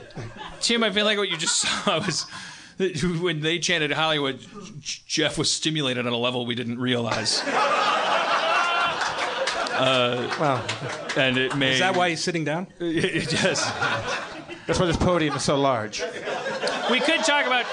Tim, 0.62 0.84
I 0.84 0.92
feel 0.92 1.06
like 1.06 1.18
what 1.18 1.30
you 1.30 1.38
just 1.38 1.58
saw 1.58 2.00
was 2.06 2.26
when 2.78 3.40
they 3.42 3.60
chanted 3.60 3.92
Hollywood, 3.92 4.46
Jeff 4.82 5.38
was 5.38 5.52
stimulated 5.52 6.06
on 6.06 6.14
a 6.14 6.18
level 6.18 6.46
we 6.46 6.56
didn't 6.56 6.80
realize. 6.80 7.42
Uh, 9.78 10.34
Well, 10.40 10.66
and 11.18 11.38
it 11.38 11.54
made. 11.58 11.74
Is 11.74 11.80
that 11.80 11.98
why 11.98 12.10
he's 12.10 12.24
sitting 12.24 12.46
down? 12.46 12.68
yes. 12.80 13.70
that's 14.66 14.80
why 14.80 14.86
this 14.86 14.96
podium 14.96 15.36
is 15.36 15.44
so 15.44 15.58
large. 15.60 16.02
We 16.90 17.02
could 17.02 17.26
talk 17.26 17.46
about. 17.46 17.66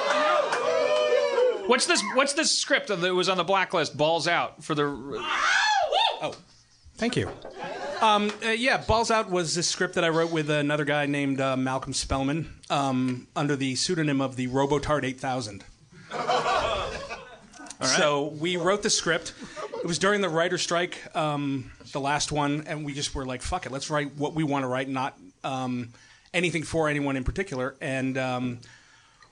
What's 1.69 1.87
this? 1.87 2.03
What's 2.15 2.33
this 2.33 2.51
script 2.51 2.89
that 2.89 3.15
was 3.15 3.29
on 3.29 3.37
the 3.37 3.45
blacklist? 3.45 3.97
Balls 3.97 4.27
out 4.27 4.65
for 4.65 4.75
the. 4.75 4.85
Oh, 4.85 6.35
thank 7.03 7.17
you. 7.17 7.29
Um, 8.01 8.33
uh, 8.45 8.51
yeah, 8.51 8.77
Balls 8.77 9.11
Out 9.11 9.29
was 9.29 9.57
this 9.57 9.67
script 9.67 9.97
that 9.97 10.05
I 10.05 10.09
wrote 10.09 10.31
with 10.31 10.49
another 10.49 10.85
guy 10.85 11.07
named 11.07 11.41
uh, 11.41 11.57
Malcolm 11.57 11.93
Spellman 11.93 12.55
um, 12.71 13.27
under 13.35 13.57
the 13.57 13.75
pseudonym 13.75 14.21
of 14.21 14.37
the 14.37 14.47
Robotard 14.47 15.05
8000. 15.05 15.65
So 17.83 18.29
we 18.39 18.57
wrote 18.57 18.85
the 18.85 18.91
script. 18.91 19.35
It 19.81 19.87
was 19.87 19.99
during 19.99 20.21
the 20.21 20.29
writer 20.29 20.57
strike, 20.59 20.97
um, 21.17 21.73
the 21.91 21.99
last 21.99 22.31
one, 22.31 22.63
and 22.69 22.85
we 22.85 22.95
just 22.95 23.13
were 23.13 23.27
like, 23.27 23.43
"Fuck 23.43 23.67
it, 23.67 23.73
let's 23.73 23.91
write 23.91 24.15
what 24.17 24.35
we 24.35 24.45
want 24.45 24.63
to 24.63 24.69
write, 24.69 24.89
not 24.89 25.19
um, 25.43 25.89
anything 26.33 26.63
for 26.63 26.89
anyone 26.89 27.17
in 27.17 27.25
particular." 27.25 27.75
And 27.81 28.17
um, 28.17 28.61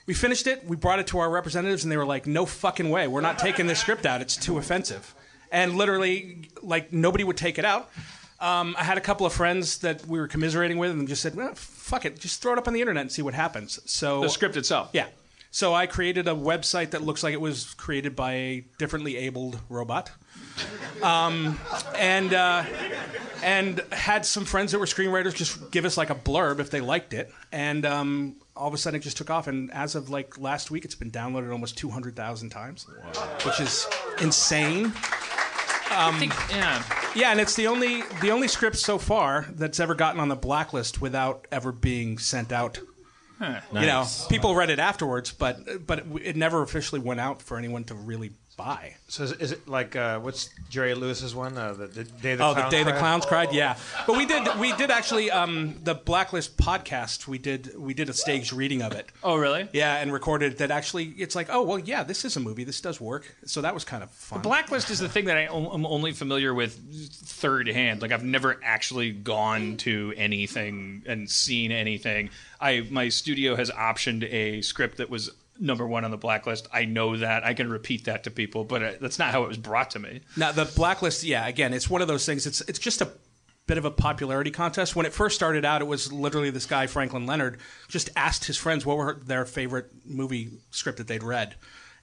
we 0.07 0.15
finished 0.15 0.49
it. 0.49 0.67
We 0.67 0.75
brought 0.75 0.99
it 0.99 1.07
to 1.09 1.21
our 1.21 1.31
representatives, 1.31 1.85
and 1.85 1.93
they 1.93 1.97
were 1.97 2.05
like, 2.05 2.27
"No 2.27 2.45
fucking 2.45 2.91
way! 2.91 3.07
We're 3.07 3.21
not 3.21 3.39
taking 3.39 3.69
this 3.69 3.79
script 3.79 4.05
out. 4.05 4.21
It's 4.21 4.37
too 4.37 4.59
offensive." 4.59 5.15
And 5.53 5.77
literally, 5.77 6.49
like 6.63 6.93
nobody 6.93 7.25
would 7.25 7.37
take 7.37 7.59
it 7.59 7.65
out. 7.65 7.91
Um, 8.39 8.75
I 8.79 8.85
had 8.85 8.97
a 8.97 9.03
couple 9.03 9.27
of 9.27 9.33
friends 9.33 9.79
that 9.79 10.07
we 10.07 10.19
were 10.19 10.29
commiserating 10.29 10.79
with, 10.79 10.93
and 10.93 11.07
just 11.09 11.21
said, 11.23 11.35
well, 11.35 11.55
"Fuck 11.55 12.05
it, 12.07 12.19
just 12.19 12.41
throw 12.41 12.53
it 12.53 12.59
up 12.59 12.67
on 12.69 12.73
the 12.75 12.81
internet 12.81 13.03
and 13.03 13.13
see 13.13 13.21
what 13.23 13.35
happens." 13.35 13.79
So 13.85 14.23
The 14.23 14.29
script 14.29 14.57
itself. 14.57 14.91
yeah. 14.93 15.07
So 15.53 15.75
I 15.75 15.87
created 15.87 16.29
a 16.29 16.33
website 16.33 16.91
that 16.93 17.03
looks 17.03 17.25
like 17.25 17.35
it 17.35 17.41
was 17.41 17.75
created 17.75 18.15
by 18.15 18.33
a 18.35 18.65
differently 18.79 19.17
abled 19.17 19.59
robot. 19.69 20.13
Um, 21.03 21.59
and 21.99 22.33
uh, 22.33 22.65
and 23.43 23.81
had 23.91 24.25
some 24.25 24.45
friends 24.45 24.71
that 24.73 24.79
were 24.79 24.87
screenwriters 24.87 25.35
just 25.35 25.71
give 25.73 25.85
us 25.85 25.97
like 25.97 26.11
a 26.11 26.15
blurb 26.15 26.61
if 26.61 26.71
they 26.71 26.81
liked 26.81 27.13
it, 27.15 27.33
and 27.51 27.85
um, 27.85 28.37
all 28.57 28.69
of 28.69 28.75
a 28.75 28.79
sudden 28.79 29.01
it 29.01 29.03
just 29.03 29.17
took 29.17 29.29
off. 29.31 29.49
And 29.49 29.73
as 29.73 29.95
of 29.97 30.09
like 30.09 30.39
last 30.39 30.71
week, 30.71 30.85
it's 30.85 30.95
been 30.95 31.11
downloaded 31.11 31.51
almost 31.51 31.77
two 31.77 31.91
hundred 31.91 32.15
thousand 32.17 32.51
times, 32.51 32.87
which 33.45 33.61
is 33.61 33.87
insane. 34.21 34.93
I 35.91 36.09
um, 36.09 36.19
think, 36.19 36.33
yeah. 36.51 36.83
Yeah, 37.15 37.31
and 37.33 37.41
it's 37.41 37.57
the 37.57 37.67
only 37.67 38.03
the 38.21 38.31
only 38.31 38.49
script 38.49 38.77
so 38.77 38.99
far 38.99 39.47
that's 39.51 39.81
ever 39.81 39.95
gotten 39.95 40.21
on 40.21 40.29
the 40.29 40.37
blacklist 40.37 41.01
without 41.01 41.47
ever 41.51 41.73
being 41.73 42.19
sent 42.19 42.53
out. 42.53 42.79
Nice. 43.41 43.63
You 43.73 43.87
know, 43.87 44.07
people 44.29 44.55
read 44.55 44.71
it 44.71 44.79
afterwards, 44.79 45.33
but 45.33 45.87
but 45.87 46.05
it 46.23 46.37
never 46.37 46.63
officially 46.63 47.01
went 47.01 47.21
out 47.21 47.41
for 47.41 47.57
anyone 47.57 47.85
to 47.85 47.95
really 47.95 48.33
buy. 48.65 48.95
So 49.09 49.25
is, 49.25 49.33
is 49.33 49.53
it 49.53 49.67
like 49.67 49.97
uh, 49.97 50.19
what's 50.21 50.51
Jerry 50.69 50.95
Lewis's 50.95 51.35
one? 51.35 51.57
Uh, 51.57 51.73
the, 51.73 51.87
the 51.87 52.05
day 52.05 52.35
the 52.37 52.45
Oh, 52.45 52.53
Clowns 52.53 52.71
the 52.71 52.77
day 52.77 52.83
the 52.85 52.91
Cried? 52.91 52.99
clowns 53.01 53.27
cried. 53.27 53.53
Yeah, 53.53 53.77
but 54.07 54.17
we 54.17 54.27
did 54.27 54.47
we 54.59 54.73
did 54.75 54.91
actually 54.91 55.31
um, 55.31 55.77
the 55.83 55.95
Blacklist 55.95 56.57
podcast. 56.57 57.27
We 57.27 57.39
did 57.39 57.73
we 57.79 57.95
did 57.95 58.09
a 58.09 58.13
staged 58.13 58.53
reading 58.53 58.83
of 58.83 58.93
it. 58.93 59.07
Oh, 59.25 59.37
really? 59.37 59.69
Yeah, 59.73 59.97
and 59.97 60.13
recorded 60.13 60.59
that. 60.59 60.71
Actually, 60.71 61.07
it's 61.17 61.35
like, 61.35 61.49
oh 61.51 61.63
well, 61.63 61.79
yeah, 61.79 62.03
this 62.03 62.25
is 62.25 62.37
a 62.37 62.41
movie. 62.41 62.65
This 62.65 62.81
does 62.81 63.01
work. 63.01 63.35
So 63.47 63.61
that 63.63 63.75
was 63.75 63.85
kind 63.85 64.03
of 64.03 64.11
fun. 64.11 64.43
Blacklist 64.43 64.91
is 64.91 64.99
the 64.99 65.09
thing 65.09 65.25
that 65.25 65.37
I 65.37 65.43
am 65.45 65.87
only 65.87 66.13
familiar 66.13 66.53
with 66.55 66.79
third 67.13 67.67
hand. 67.69 68.03
Like 68.03 68.13
I've 68.13 68.25
never 68.25 68.61
actually 68.63 69.11
gone 69.13 69.77
to 69.79 70.13
anything 70.17 71.03
and 71.07 71.29
seen 71.31 71.73
anything. 71.73 72.31
I 72.61 72.87
my 72.91 73.09
studio 73.09 73.57
has 73.57 73.71
optioned 73.71 74.23
a 74.31 74.61
script 74.63 74.99
that 74.99 75.09
was 75.11 75.31
number 75.61 75.87
one 75.87 76.05
on 76.05 76.11
the 76.11 76.17
blacklist. 76.17 76.67
I 76.73 76.87
know 76.87 77.17
that 77.17 77.45
I 77.45 77.55
can 77.55 77.71
repeat 77.71 78.07
that 78.07 78.25
to 78.25 78.31
people, 78.31 78.65
but 78.65 78.83
uh, 78.83 78.93
that's 79.01 79.19
not 79.19 79.33
how 79.33 79.45
it 79.45 79.49
was 79.49 79.59
brought 79.59 79.91
to 79.91 79.99
me. 79.99 80.23
Now 80.37 80.53
the 80.53 80.65
blacklist, 80.65 81.23
yeah, 81.23 81.47
again, 81.47 81.75
it's 81.75 81.89
one 81.89 82.03
of 82.03 82.09
those 82.09 82.27
things. 82.27 82.47
It's 82.47 82.61
it's 82.63 82.79
just 82.79 83.01
a 83.01 83.13
bit 83.67 83.79
of 83.79 83.85
a 83.85 83.91
popularity 83.91 84.51
contest. 84.51 84.97
When 84.97 85.07
it 85.07 85.13
first 85.13 85.37
started 85.37 85.65
out, 85.65 85.81
it 85.81 85.87
was 85.87 86.13
literally 86.13 86.51
this 86.51 86.67
guy 86.67 86.87
Franklin 86.87 87.27
Leonard 87.27 87.61
just 87.89 88.11
asked 88.17 88.47
his 88.47 88.57
friends 88.57 88.85
what 88.85 88.97
were 88.97 89.21
their 89.25 89.45
favorite 89.45 89.93
movie 90.05 90.51
script 90.71 90.99
that 90.99 91.07
they'd 91.07 91.23
read, 91.23 91.55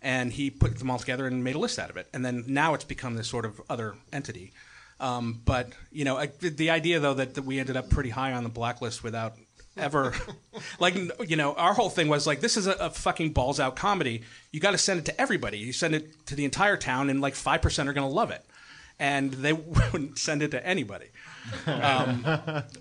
and 0.01 0.31
he 0.31 0.49
put 0.49 0.77
them 0.77 0.89
all 0.89 0.99
together 0.99 1.27
and 1.27 1.43
made 1.43 1.55
a 1.55 1.59
list 1.59 1.79
out 1.79 1.89
of 1.89 1.97
it. 1.97 2.07
And 2.13 2.23
then 2.23 2.45
now 2.47 2.73
it's 2.73 2.85
become 2.85 3.15
this 3.15 3.27
sort 3.27 3.45
of 3.45 3.59
other 3.69 3.95
entity. 4.13 4.53
Um, 4.99 5.41
but 5.45 5.73
you 5.91 6.05
know, 6.05 6.17
I, 6.17 6.27
the 6.27 6.69
idea 6.69 6.99
though 6.99 7.15
that, 7.15 7.35
that 7.35 7.43
we 7.43 7.59
ended 7.59 7.77
up 7.77 7.89
pretty 7.89 8.09
high 8.09 8.34
on 8.34 8.43
the 8.43 8.49
blacklist 8.49 9.03
without 9.03 9.35
ever. 9.80 10.14
Like 10.80 10.95
you 11.30 11.36
know 11.36 11.54
our 11.54 11.74
whole 11.76 11.90
thing 11.90 12.08
was 12.08 12.26
like 12.26 12.40
this 12.40 12.58
is 12.58 12.66
a, 12.66 12.72
a 12.74 12.90
fucking 12.90 13.34
balls 13.34 13.60
out 13.60 13.76
comedy. 13.76 14.24
You 14.52 14.60
got 14.60 14.72
to 14.72 14.78
send 14.78 14.99
it 14.99 15.06
to 15.06 15.22
everybody. 15.22 15.60
You 15.60 15.72
send 15.72 15.94
it 15.94 16.26
to 16.28 16.36
the 16.36 16.45
entire 16.45 16.78
town 16.78 17.12
and 17.12 17.22
like 17.22 17.36
5% 17.36 17.88
are 17.88 17.94
going 17.94 18.08
to 18.08 18.14
love 18.14 18.32
it. 18.32 18.44
And 18.98 19.32
they 19.34 19.54
wouldn't 19.91 20.18
send 20.18 20.41
it 20.41 20.52
to 20.52 20.66
anybody. 20.66 21.08
Um, 21.68 22.26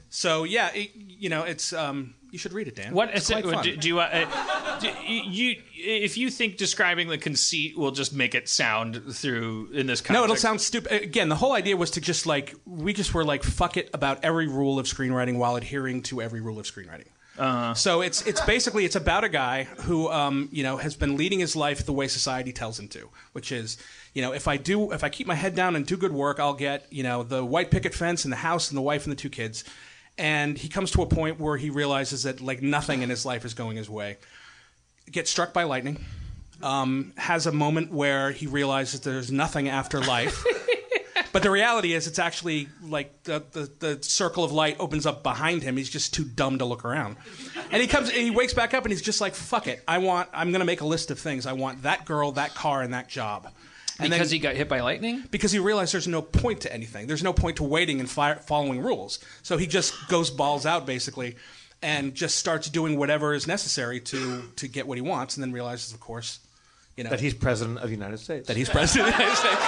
so 0.09 0.45
yeah 0.45 0.71
it, 0.73 0.91
you 0.95 1.29
know 1.29 1.43
it's 1.43 1.73
um, 1.75 2.15
you 2.31 2.39
should 2.39 2.53
read 2.53 2.69
it 2.69 2.77
dan 2.77 2.93
What 2.93 3.15
is 3.15 3.31
it, 3.31 3.43
do, 3.63 3.77
do 3.77 3.89
you, 3.89 4.01
uh, 4.01 4.79
do 4.81 4.89
you 5.09 5.57
if 5.75 6.19
you 6.19 6.31
think 6.31 6.57
describing 6.57 7.09
the 7.09 7.19
conceit 7.19 7.77
will 7.79 7.93
just 7.93 8.13
make 8.13 8.35
it 8.35 8.49
sound 8.49 9.03
through 9.15 9.71
in 9.73 9.87
this 9.87 10.01
context? 10.01 10.13
No, 10.13 10.25
it'll 10.25 10.37
sound 10.37 10.61
stupid. 10.61 10.93
Again, 11.03 11.29
the 11.29 11.37
whole 11.37 11.53
idea 11.53 11.77
was 11.77 11.91
to 11.93 12.01
just 12.01 12.27
like 12.27 12.55
we 12.67 12.93
just 12.93 13.15
were 13.15 13.25
like 13.25 13.43
fuck 13.43 13.77
it 13.77 13.91
about 13.95 14.25
every 14.25 14.49
rule 14.49 14.79
of 14.79 14.87
screenwriting 14.87 15.39
while 15.39 15.57
adhering 15.57 16.03
to 16.03 16.21
every 16.21 16.41
rule 16.41 16.59
of 16.59 16.67
screenwriting. 16.67 17.07
Uh, 17.39 17.75
So 17.75 18.01
it's 18.01 18.23
it's 18.23 18.41
basically 18.41 18.85
it's 18.85 18.97
about 18.97 19.25
a 19.25 19.29
guy 19.29 19.65
who 19.65 20.09
um, 20.11 20.49
you 20.53 20.63
know 20.63 20.79
has 20.79 20.97
been 20.97 21.17
leading 21.17 21.39
his 21.39 21.55
life 21.55 21.85
the 21.85 21.93
way 21.93 22.09
society 22.09 22.53
tells 22.53 22.79
him 22.79 22.89
to, 22.89 23.09
which 23.33 23.53
is 23.53 23.77
you 24.15 24.23
know 24.23 24.33
if 24.33 24.49
I 24.49 24.57
do 24.57 24.93
if 24.93 25.05
I 25.05 25.09
keep 25.11 25.27
my 25.27 25.35
head 25.35 25.55
down 25.55 25.77
and 25.77 25.87
do 25.87 25.97
good 25.97 26.13
work, 26.13 26.41
I'll 26.41 26.55
get 26.55 26.87
you 26.91 27.03
know 27.03 27.23
the 27.23 27.45
white 27.45 27.71
picket 27.71 27.95
fence 27.95 28.25
and 28.25 28.33
the 28.33 28.39
house 28.39 28.71
and 28.71 28.77
the 28.77 28.83
wife 28.83 29.05
and 29.05 29.13
the 29.13 29.17
two 29.17 29.31
kids. 29.31 29.65
And 30.19 30.57
he 30.57 30.69
comes 30.69 30.91
to 30.93 31.03
a 31.03 31.07
point 31.07 31.39
where 31.39 31.57
he 31.57 31.71
realizes 31.71 32.23
that 32.23 32.41
like 32.41 32.63
nothing 32.63 33.03
in 33.03 33.11
his 33.11 33.27
life 33.27 33.45
is 33.45 33.55
going 33.55 33.77
his 33.77 33.91
way. 33.91 34.17
Gets 35.11 35.31
struck 35.31 35.53
by 35.53 35.65
lightning. 35.65 35.99
Um, 36.63 37.13
has 37.19 37.47
a 37.47 37.53
moment 37.53 37.93
where 37.93 38.31
he 38.31 38.47
realizes 38.47 39.01
there's 39.01 39.31
nothing 39.31 39.69
after 39.69 40.01
life. 40.01 40.43
But 41.37 41.43
the 41.43 41.51
reality 41.51 41.93
is, 41.93 42.07
it's 42.07 42.19
actually 42.19 42.67
like 42.83 43.25
the, 43.25 43.45
the, 43.53 43.71
the 43.79 44.03
circle 44.03 44.43
of 44.43 44.53
light 44.53 44.77
opens 44.79 45.05
up 45.05 45.23
behind 45.23 45.63
him. 45.63 45.77
He's 45.77 45.91
just 45.91 46.15
too 46.15 46.25
dumb 46.25 46.61
to 46.61 46.65
look 46.65 46.83
around. 46.83 47.17
And 47.71 47.83
he 47.83 47.87
comes, 47.87 48.09
and 48.09 48.17
he 48.17 48.31
wakes 48.31 48.55
back 48.55 48.73
up, 48.73 48.85
and 48.87 48.91
he's 48.91 49.03
just 49.03 49.21
like, 49.21 49.35
"Fuck 49.35 49.67
it! 49.67 49.83
I 49.87 49.99
want. 49.99 50.31
I'm 50.33 50.51
going 50.51 50.61
to 50.61 50.65
make 50.65 50.81
a 50.81 50.87
list 50.87 51.11
of 51.11 51.19
things. 51.19 51.45
I 51.45 51.53
want 51.53 51.83
that 51.83 52.07
girl, 52.07 52.33
that 52.33 52.55
car, 52.55 52.81
and 52.81 52.95
that 52.95 53.11
job." 53.11 53.53
And 53.99 54.11
because 54.11 54.29
then, 54.29 54.35
he 54.37 54.39
got 54.41 54.55
hit 54.57 54.69
by 54.69 54.81
lightning. 54.81 55.25
because 55.31 55.53
he 55.53 55.59
realized 55.59 55.95
there's 55.95 56.07
no 56.09 56.21
point 56.23 56.61
to 56.63 56.73
anything. 56.73 57.07
There's 57.07 57.23
no 57.23 57.33
point 57.33 57.57
to 57.57 57.63
waiting 57.65 57.99
and 58.01 58.11
fi- 58.11 58.35
following 58.35 58.83
rules. 58.83 59.19
So 59.43 59.57
he 59.57 59.67
just 59.67 59.95
goes 60.09 60.29
balls 60.31 60.67
out 60.67 60.85
basically, 60.87 61.37
and 61.83 62.15
just 62.15 62.37
starts 62.37 62.69
doing 62.69 62.99
whatever 62.99 63.33
is 63.35 63.47
necessary 63.47 64.01
to 64.01 64.43
to 64.57 64.69
get 64.69 64.87
what 64.87 64.99
he 64.99 65.03
wants, 65.03 65.37
and 65.37 65.43
then 65.45 65.53
realizes, 65.53 65.93
of 65.95 66.01
course, 66.01 66.41
you 66.97 67.05
know, 67.05 67.11
That 67.11 67.21
he's 67.21 67.35
president 67.35 67.79
of 67.79 67.85
the 67.89 67.95
United 67.95 68.19
States. 68.19 68.49
that 68.49 68.57
he's 68.57 68.69
president 68.69 69.09
of 69.11 69.17
the 69.17 69.23
United 69.23 69.37
States. 69.39 69.61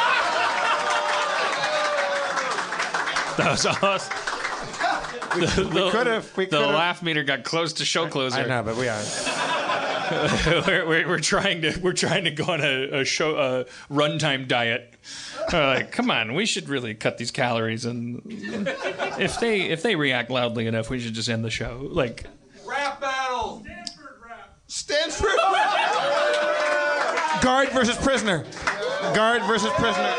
That 3.39 3.51
was 3.53 3.67
awesome. 3.67 4.15
we 5.71 5.91
could 5.91 6.07
have. 6.09 6.37
We 6.37 6.47
The 6.47 6.59
laugh 6.61 7.03
meter 7.05 7.23
got 7.23 7.45
close 7.45 7.75
to 7.75 7.85
show 7.85 8.09
closer. 8.09 8.41
I 8.41 8.47
know, 8.47 8.63
but 8.65 8.77
we 8.77 8.89
are. 8.89 9.01
we're, 10.67 10.87
we're, 10.87 11.09
we're 11.09 11.19
trying 11.19 11.63
to 11.63 11.79
we're 11.83 11.93
trying 11.93 12.25
to 12.25 12.31
go 12.31 12.45
on 12.45 12.61
a, 12.61 13.01
a 13.01 13.05
show 13.05 13.37
a 13.37 13.65
runtime 13.93 14.47
diet. 14.49 14.95
We're 15.53 15.67
like, 15.67 15.93
come 15.93 16.11
on, 16.11 16.35
we 16.35 16.47
should 16.47 16.69
really 16.69 16.95
cut 16.95 17.19
these 17.19 17.31
calories, 17.31 17.85
and 17.85 18.23
if 18.27 19.41
they 19.41 19.63
if 19.63 19.83
they 19.83 19.97
react 19.97 20.31
loudly 20.31 20.67
enough, 20.67 20.91
we 20.91 20.99
should 20.99 21.15
just 21.15 21.29
end 21.29 21.45
the 21.45 21.51
show. 21.51 21.89
Like, 21.91 22.27
Rap 22.67 23.01
battle. 23.01 23.65
Stanford 23.65 24.17
rap, 24.23 24.59
Stanford. 24.67 25.31
Guard 27.43 27.71
versus 27.71 27.97
prisoner. 27.97 28.45
Guard 29.15 29.43
versus 29.45 29.71
prisoner. 29.75 30.13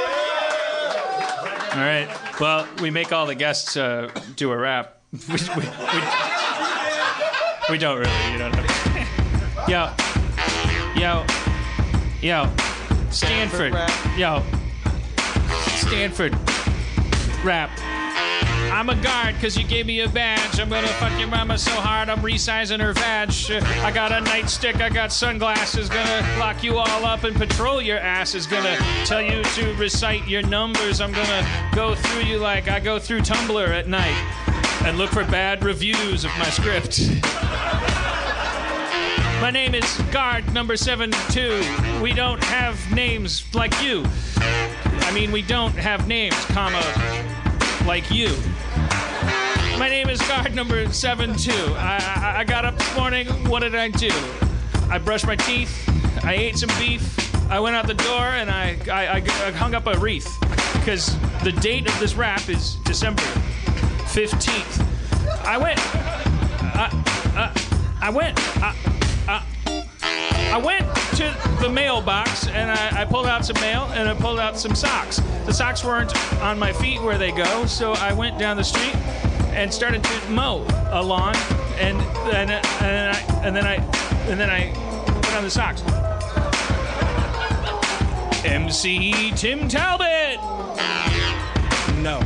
all 1.74 1.78
right, 1.78 2.08
well, 2.40 2.68
we 2.82 2.90
make 2.90 3.12
all 3.12 3.26
the 3.26 3.36
guests 3.36 3.78
uh, 3.78 4.10
do 4.36 4.52
a 4.52 4.58
rap. 4.58 4.96
We, 5.28 5.36
we, 5.58 5.64
we, 5.64 6.02
we 7.72 7.78
don't 7.78 7.98
really, 8.00 8.32
you 8.32 8.38
don't 8.38 8.52
know. 8.56 8.66
Yo, 9.70 9.88
yo, 10.96 11.24
yo, 12.24 12.52
Stanford, 13.12 13.76
yo, 14.18 14.42
Stanford, 15.76 16.34
rap. 17.44 17.70
I'm 18.72 18.90
a 18.90 18.96
guard 18.96 19.36
because 19.36 19.56
you 19.56 19.64
gave 19.64 19.86
me 19.86 20.00
a 20.00 20.10
badge. 20.10 20.60
I'm 20.60 20.70
gonna 20.70 20.88
fuck 20.88 21.16
your 21.20 21.28
mama 21.28 21.56
so 21.56 21.70
hard 21.70 22.10
I'm 22.10 22.18
resizing 22.22 22.80
her 22.80 22.94
vag. 22.94 23.30
I 23.84 23.92
got 23.92 24.12
a 24.12 24.16
nightstick, 24.28 24.82
I 24.82 24.90
got 24.90 25.14
sunglasses. 25.14 25.88
Gonna 25.88 26.28
lock 26.40 26.64
you 26.64 26.80
all 26.80 27.06
up 27.06 27.24
and 27.24 27.36
patrol 27.36 27.80
your 27.80 28.00
asses. 28.00 28.48
Gonna 28.48 28.76
tell 29.06 29.22
you 29.22 29.44
to 29.44 29.76
recite 29.76 30.28
your 30.28 30.42
numbers. 30.42 31.00
I'm 31.00 31.12
gonna 31.12 31.72
go 31.76 31.94
through 31.94 32.24
you 32.24 32.40
like 32.40 32.70
I 32.70 32.80
go 32.80 32.98
through 32.98 33.20
Tumblr 33.20 33.68
at 33.68 33.88
night 33.88 34.18
and 34.84 34.98
look 34.98 35.12
for 35.12 35.26
bad 35.26 35.64
reviews 35.64 36.26
of 36.26 36.32
my 36.40 36.50
script. 36.50 37.02
My 39.42 39.52
name 39.52 39.74
is 39.74 39.98
guard 40.12 40.54
number 40.54 40.76
seven 40.76 41.12
two. 41.30 41.64
We 42.04 42.14
don't 42.14 42.44
have 42.44 42.78
names 42.94 43.44
like 43.56 43.82
you. 43.82 44.04
I 44.38 45.12
mean, 45.14 45.32
we 45.32 45.42
don't 45.42 45.74
have 45.74 46.08
names, 46.10 46.36
comma, 46.48 46.84
like 47.88 48.12
you. 48.12 48.36
My 49.80 49.88
name 49.90 50.10
is 50.10 50.22
guard 50.28 50.54
number 50.54 50.92
seven 50.92 51.36
two. 51.36 51.52
I, 51.78 51.98
I 52.18 52.40
I 52.40 52.44
got 52.44 52.66
up 52.66 52.78
this 52.78 52.96
morning. 52.96 53.28
What 53.50 53.62
did 53.62 53.76
I 53.76 53.88
do? 53.88 54.12
I 54.90 54.98
brushed 54.98 55.26
my 55.26 55.38
teeth. 55.38 55.90
I 56.24 56.34
ate 56.34 56.58
some 56.58 56.70
beef. 56.78 57.50
I 57.50 57.62
went 57.62 57.78
out 57.78 57.88
the 57.88 57.94
door 57.94 58.26
and 58.26 58.52
I 58.52 58.78
I, 58.92 59.08
I, 59.08 59.48
I 59.48 59.52
hung 59.52 59.74
up 59.74 59.88
a 59.88 59.98
wreath 60.00 60.30
because 60.74 61.18
the 61.44 61.54
date 61.54 61.88
of 61.88 61.98
this 62.00 62.14
rap 62.14 62.50
is 62.50 62.76
December 62.84 63.24
fifteenth. 64.10 64.82
I 65.46 65.58
went. 65.58 65.80
I, 66.76 66.90
uh, 67.36 67.54
I 68.02 68.10
went. 68.10 68.38
I, 68.62 68.76
I, 69.30 69.44
I 70.54 70.58
went 70.58 70.88
to 71.18 71.38
the 71.62 71.70
mailbox 71.70 72.48
and 72.48 72.72
I, 72.72 73.02
I 73.02 73.06
pulled 73.06 73.28
out 73.28 73.46
some 73.46 73.62
mail 73.62 73.84
and 73.94 74.10
I 74.10 74.16
pulled 74.16 74.40
out 74.40 74.58
some 74.58 74.74
socks. 74.74 75.18
The 75.46 75.54
socks 75.54 75.84
weren't 75.84 76.16
on 76.42 76.58
my 76.58 76.74
feet 76.74 77.00
where 77.02 77.20
they 77.20 77.32
go, 77.32 77.68
so 77.68 77.94
I 77.94 78.12
went 78.12 78.40
down 78.40 78.58
the 78.58 78.64
street 78.64 78.96
and 79.54 79.72
started 79.72 80.04
to 80.04 80.30
mow 80.32 80.66
a 80.92 81.04
lawn, 81.04 81.36
and 81.78 81.98
and 82.34 82.50
and 82.50 82.66
then 82.82 83.16
I 83.16 83.46
and 83.46 83.56
then 83.56 83.66
I 83.66 83.76
and 84.30 84.40
then 84.40 84.50
I 84.50 84.72
put 85.22 85.36
on 85.36 85.44
the 85.44 85.50
socks. 85.52 85.84
MC 88.44 89.32
Tim 89.36 89.68
Talbott. 89.68 90.40
No. 92.02 92.20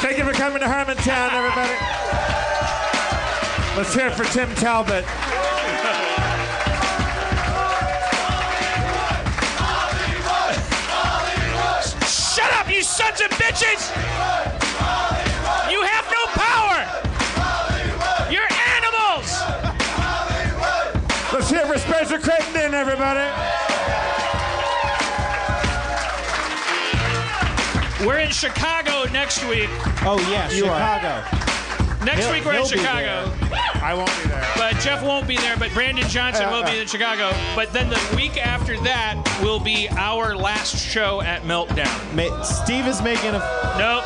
Thank 0.00 0.18
you 0.18 0.24
for 0.24 0.32
coming 0.32 0.58
to 0.60 0.66
Harmontown, 0.66 1.32
everybody. 1.32 2.01
Let's 3.82 3.94
hear 3.94 4.06
it 4.06 4.12
for 4.12 4.22
Tim 4.22 4.48
Talbott. 4.54 5.04
Shut 12.06 12.52
up, 12.52 12.70
you 12.70 12.82
sons 12.84 13.20
of 13.20 13.30
bitches! 13.30 13.90
You 15.68 15.82
have 15.82 16.06
no 16.12 16.26
power! 16.30 16.86
You're 18.30 18.46
animals! 18.76 19.42
Let's 21.32 21.50
hear 21.50 21.62
it 21.62 21.66
for 21.66 21.78
Spencer 21.80 22.20
Crittenden, 22.20 22.74
everybody. 22.74 23.28
We're 28.06 28.20
in 28.20 28.30
Chicago 28.30 29.10
next 29.12 29.44
week. 29.48 29.70
Oh 30.04 30.24
yeah, 30.30 30.46
Chicago. 30.46 31.41
Next 32.04 32.24
He'll- 32.24 32.32
week 32.32 32.44
we're 32.44 32.54
in 32.54 32.64
Chicago. 32.66 33.30
I 33.82 33.94
won't 33.94 34.10
be 34.22 34.28
there. 34.28 34.46
But 34.56 34.78
Jeff 34.80 35.02
won't 35.02 35.26
be 35.26 35.36
there, 35.36 35.56
but 35.56 35.72
Brandon 35.72 36.08
Johnson 36.08 36.48
will 36.50 36.64
be 36.64 36.78
in 36.80 36.86
Chicago. 36.94 37.32
But 37.54 37.72
then 37.72 37.88
the 37.90 38.00
week 38.16 38.36
after 38.44 38.78
that 38.80 39.22
will 39.42 39.58
be 39.60 39.88
our 39.90 40.36
last 40.36 40.76
show 40.76 41.20
at 41.22 41.42
Meltdown. 41.42 42.14
Ma- 42.14 42.42
Steve 42.42 42.86
is 42.86 43.02
making 43.02 43.30
a 43.30 43.74
Nope. 43.78 44.04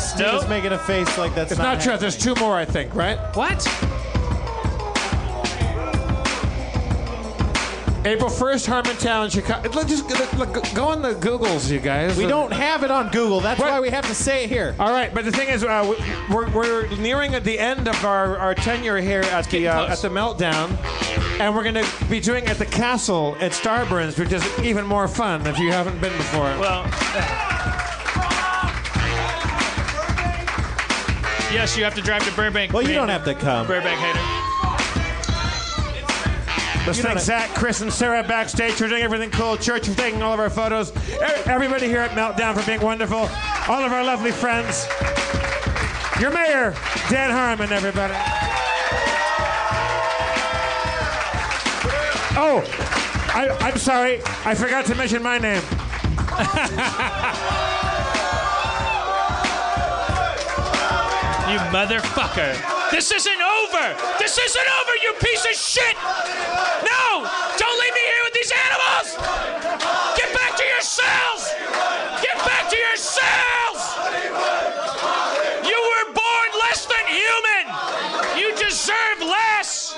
Steve 0.00 0.34
is 0.34 0.48
making 0.48 0.72
a 0.72 0.78
face 0.78 1.16
like 1.16 1.34
that's 1.34 1.52
It's 1.52 1.60
not 1.60 1.80
true. 1.80 1.96
There's 1.96 2.18
two 2.18 2.34
more, 2.36 2.56
I 2.56 2.64
think, 2.64 2.94
right? 2.94 3.18
What? 3.36 3.62
April 8.06 8.28
1st, 8.28 8.68
Harmontown, 8.68 9.32
Chicago. 9.32 9.70
Let's 9.70 9.88
just 9.88 10.08
look, 10.36 10.54
look, 10.54 10.74
go 10.74 10.84
on 10.88 11.00
the 11.00 11.14
Googles, 11.14 11.70
you 11.70 11.80
guys. 11.80 12.18
We 12.18 12.26
don't 12.26 12.52
have 12.52 12.82
it 12.84 12.90
on 12.90 13.10
Google. 13.10 13.40
That's 13.40 13.58
What? 13.58 13.70
why 13.70 13.80
we 13.80 13.88
have 13.88 14.06
to 14.08 14.14
say 14.14 14.44
it 14.44 14.50
here. 14.50 14.74
All 14.78 14.90
right, 14.90 15.12
but 15.14 15.24
the 15.24 15.32
thing 15.32 15.48
is, 15.48 15.64
uh, 15.64 15.94
we're, 16.30 16.50
we're 16.50 16.86
nearing 16.96 17.34
at 17.34 17.44
the 17.44 17.58
end 17.58 17.88
of 17.88 18.04
our, 18.04 18.36
our 18.36 18.54
tenure 18.54 18.98
here 18.98 19.22
at 19.22 19.48
the 19.48 19.68
uh, 19.68 19.86
at 19.86 19.98
the 20.00 20.08
meltdown, 20.10 20.76
and 21.40 21.54
we're 21.54 21.62
going 21.62 21.82
to 21.82 22.04
be 22.10 22.20
doing 22.20 22.44
it 22.44 22.50
at 22.50 22.58
the 22.58 22.66
castle 22.66 23.36
at 23.40 23.52
Starburns, 23.52 24.18
which 24.18 24.32
is 24.32 24.44
even 24.60 24.84
more 24.86 25.08
fun 25.08 25.46
if 25.46 25.58
you 25.58 25.72
haven't 25.72 25.98
been 26.00 26.14
before. 26.18 26.42
Well. 26.60 26.82
Yes, 31.54 31.76
you 31.76 31.84
have 31.84 31.94
to 31.94 32.02
drive 32.02 32.26
to 32.28 32.34
Burbank. 32.34 32.72
Well, 32.72 32.82
you 32.82 32.94
don't 32.94 33.08
have 33.08 33.24
to 33.24 33.34
come. 33.34 33.66
Burbank 33.66 33.98
hater. 33.98 34.43
Let's 36.86 37.00
thank 37.00 37.18
Zach, 37.18 37.48
Chris, 37.54 37.80
and 37.80 37.90
Sarah 37.90 38.22
backstage 38.22 38.74
for 38.74 38.86
doing 38.88 39.02
everything 39.02 39.30
cool. 39.30 39.56
Church 39.56 39.88
for 39.88 39.96
taking 39.96 40.22
all 40.22 40.34
of 40.34 40.40
our 40.40 40.50
photos. 40.50 40.92
Everybody 41.46 41.86
here 41.88 42.00
at 42.00 42.10
Meltdown 42.10 42.54
for 42.54 42.66
being 42.66 42.82
wonderful. 42.82 43.30
All 43.68 43.82
of 43.82 43.90
our 43.90 44.04
lovely 44.04 44.32
friends. 44.32 44.86
Your 46.20 46.30
mayor, 46.30 46.74
Dan 47.08 47.30
Harmon, 47.30 47.72
everybody. 47.72 48.12
Oh, 52.36 52.62
I, 53.34 53.48
I'm 53.60 53.78
sorry. 53.78 54.20
I 54.44 54.54
forgot 54.54 54.84
to 54.86 54.94
mention 54.94 55.22
my 55.22 55.38
name. 55.38 55.62
You 61.54 61.60
motherfucker. 61.70 62.73
This 62.94 63.10
isn't 63.10 63.42
over. 63.42 63.96
This 64.20 64.38
isn't 64.38 64.68
over, 64.78 64.94
you 65.02 65.14
piece 65.18 65.44
of 65.44 65.54
shit. 65.58 65.96
No! 65.98 67.26
Don't 67.58 67.78
leave 67.80 67.92
me 67.92 68.04
here 68.06 68.22
with 68.22 68.34
these 68.34 68.52
animals! 68.54 69.18
Get 70.16 70.32
back 70.32 70.56
to 70.56 70.62
your 70.62 70.80
cells! 70.80 71.50
Get 72.22 72.38
back 72.46 72.70
to 72.70 72.76
your 72.76 72.94
cells! 72.94 73.82
You 75.66 75.74
were 75.74 76.12
born 76.14 76.48
less 76.62 76.86
than 76.86 77.04
human! 77.10 77.66
You 78.38 78.54
deserve 78.54 79.18
less! 79.26 79.96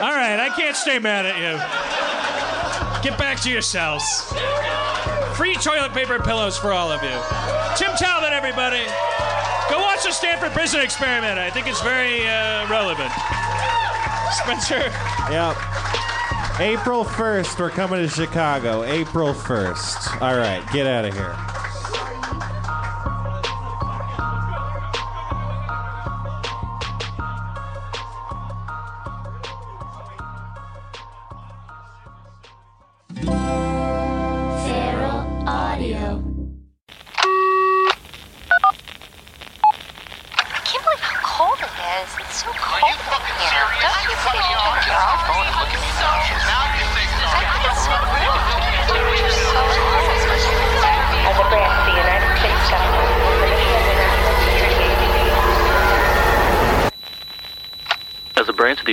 All 0.00 0.14
right, 0.14 0.38
I 0.38 0.52
can't 0.56 0.76
stay 0.76 1.00
mad 1.00 1.26
at 1.26 1.34
you. 1.42 1.58
Get 3.02 3.18
back 3.18 3.40
to 3.40 3.50
your 3.50 3.62
cells. 3.62 4.04
Free 5.36 5.54
toilet 5.54 5.92
paper 5.92 6.18
pillows 6.18 6.56
for 6.56 6.72
all 6.72 6.90
of 6.90 7.02
you. 7.02 7.10
Tim 7.76 7.94
Talbott, 7.96 8.32
everybody. 8.32 8.82
Go 9.68 9.80
watch 9.80 10.02
the 10.02 10.12
Stanford 10.12 10.52
Prison 10.52 10.80
Experiment. 10.80 11.38
I 11.38 11.50
think 11.50 11.66
it's 11.66 11.82
very 11.82 12.26
uh, 12.26 12.66
relevant. 12.70 13.12
Spencer. 14.32 14.90
Yep. 15.30 15.56
April 16.58 17.04
1st, 17.04 17.60
we're 17.60 17.68
coming 17.68 18.00
to 18.00 18.08
Chicago. 18.08 18.82
April 18.84 19.34
1st. 19.34 20.22
All 20.22 20.38
right, 20.38 20.66
get 20.72 20.86
out 20.86 21.04
of 21.04 21.12
here. 21.12 21.36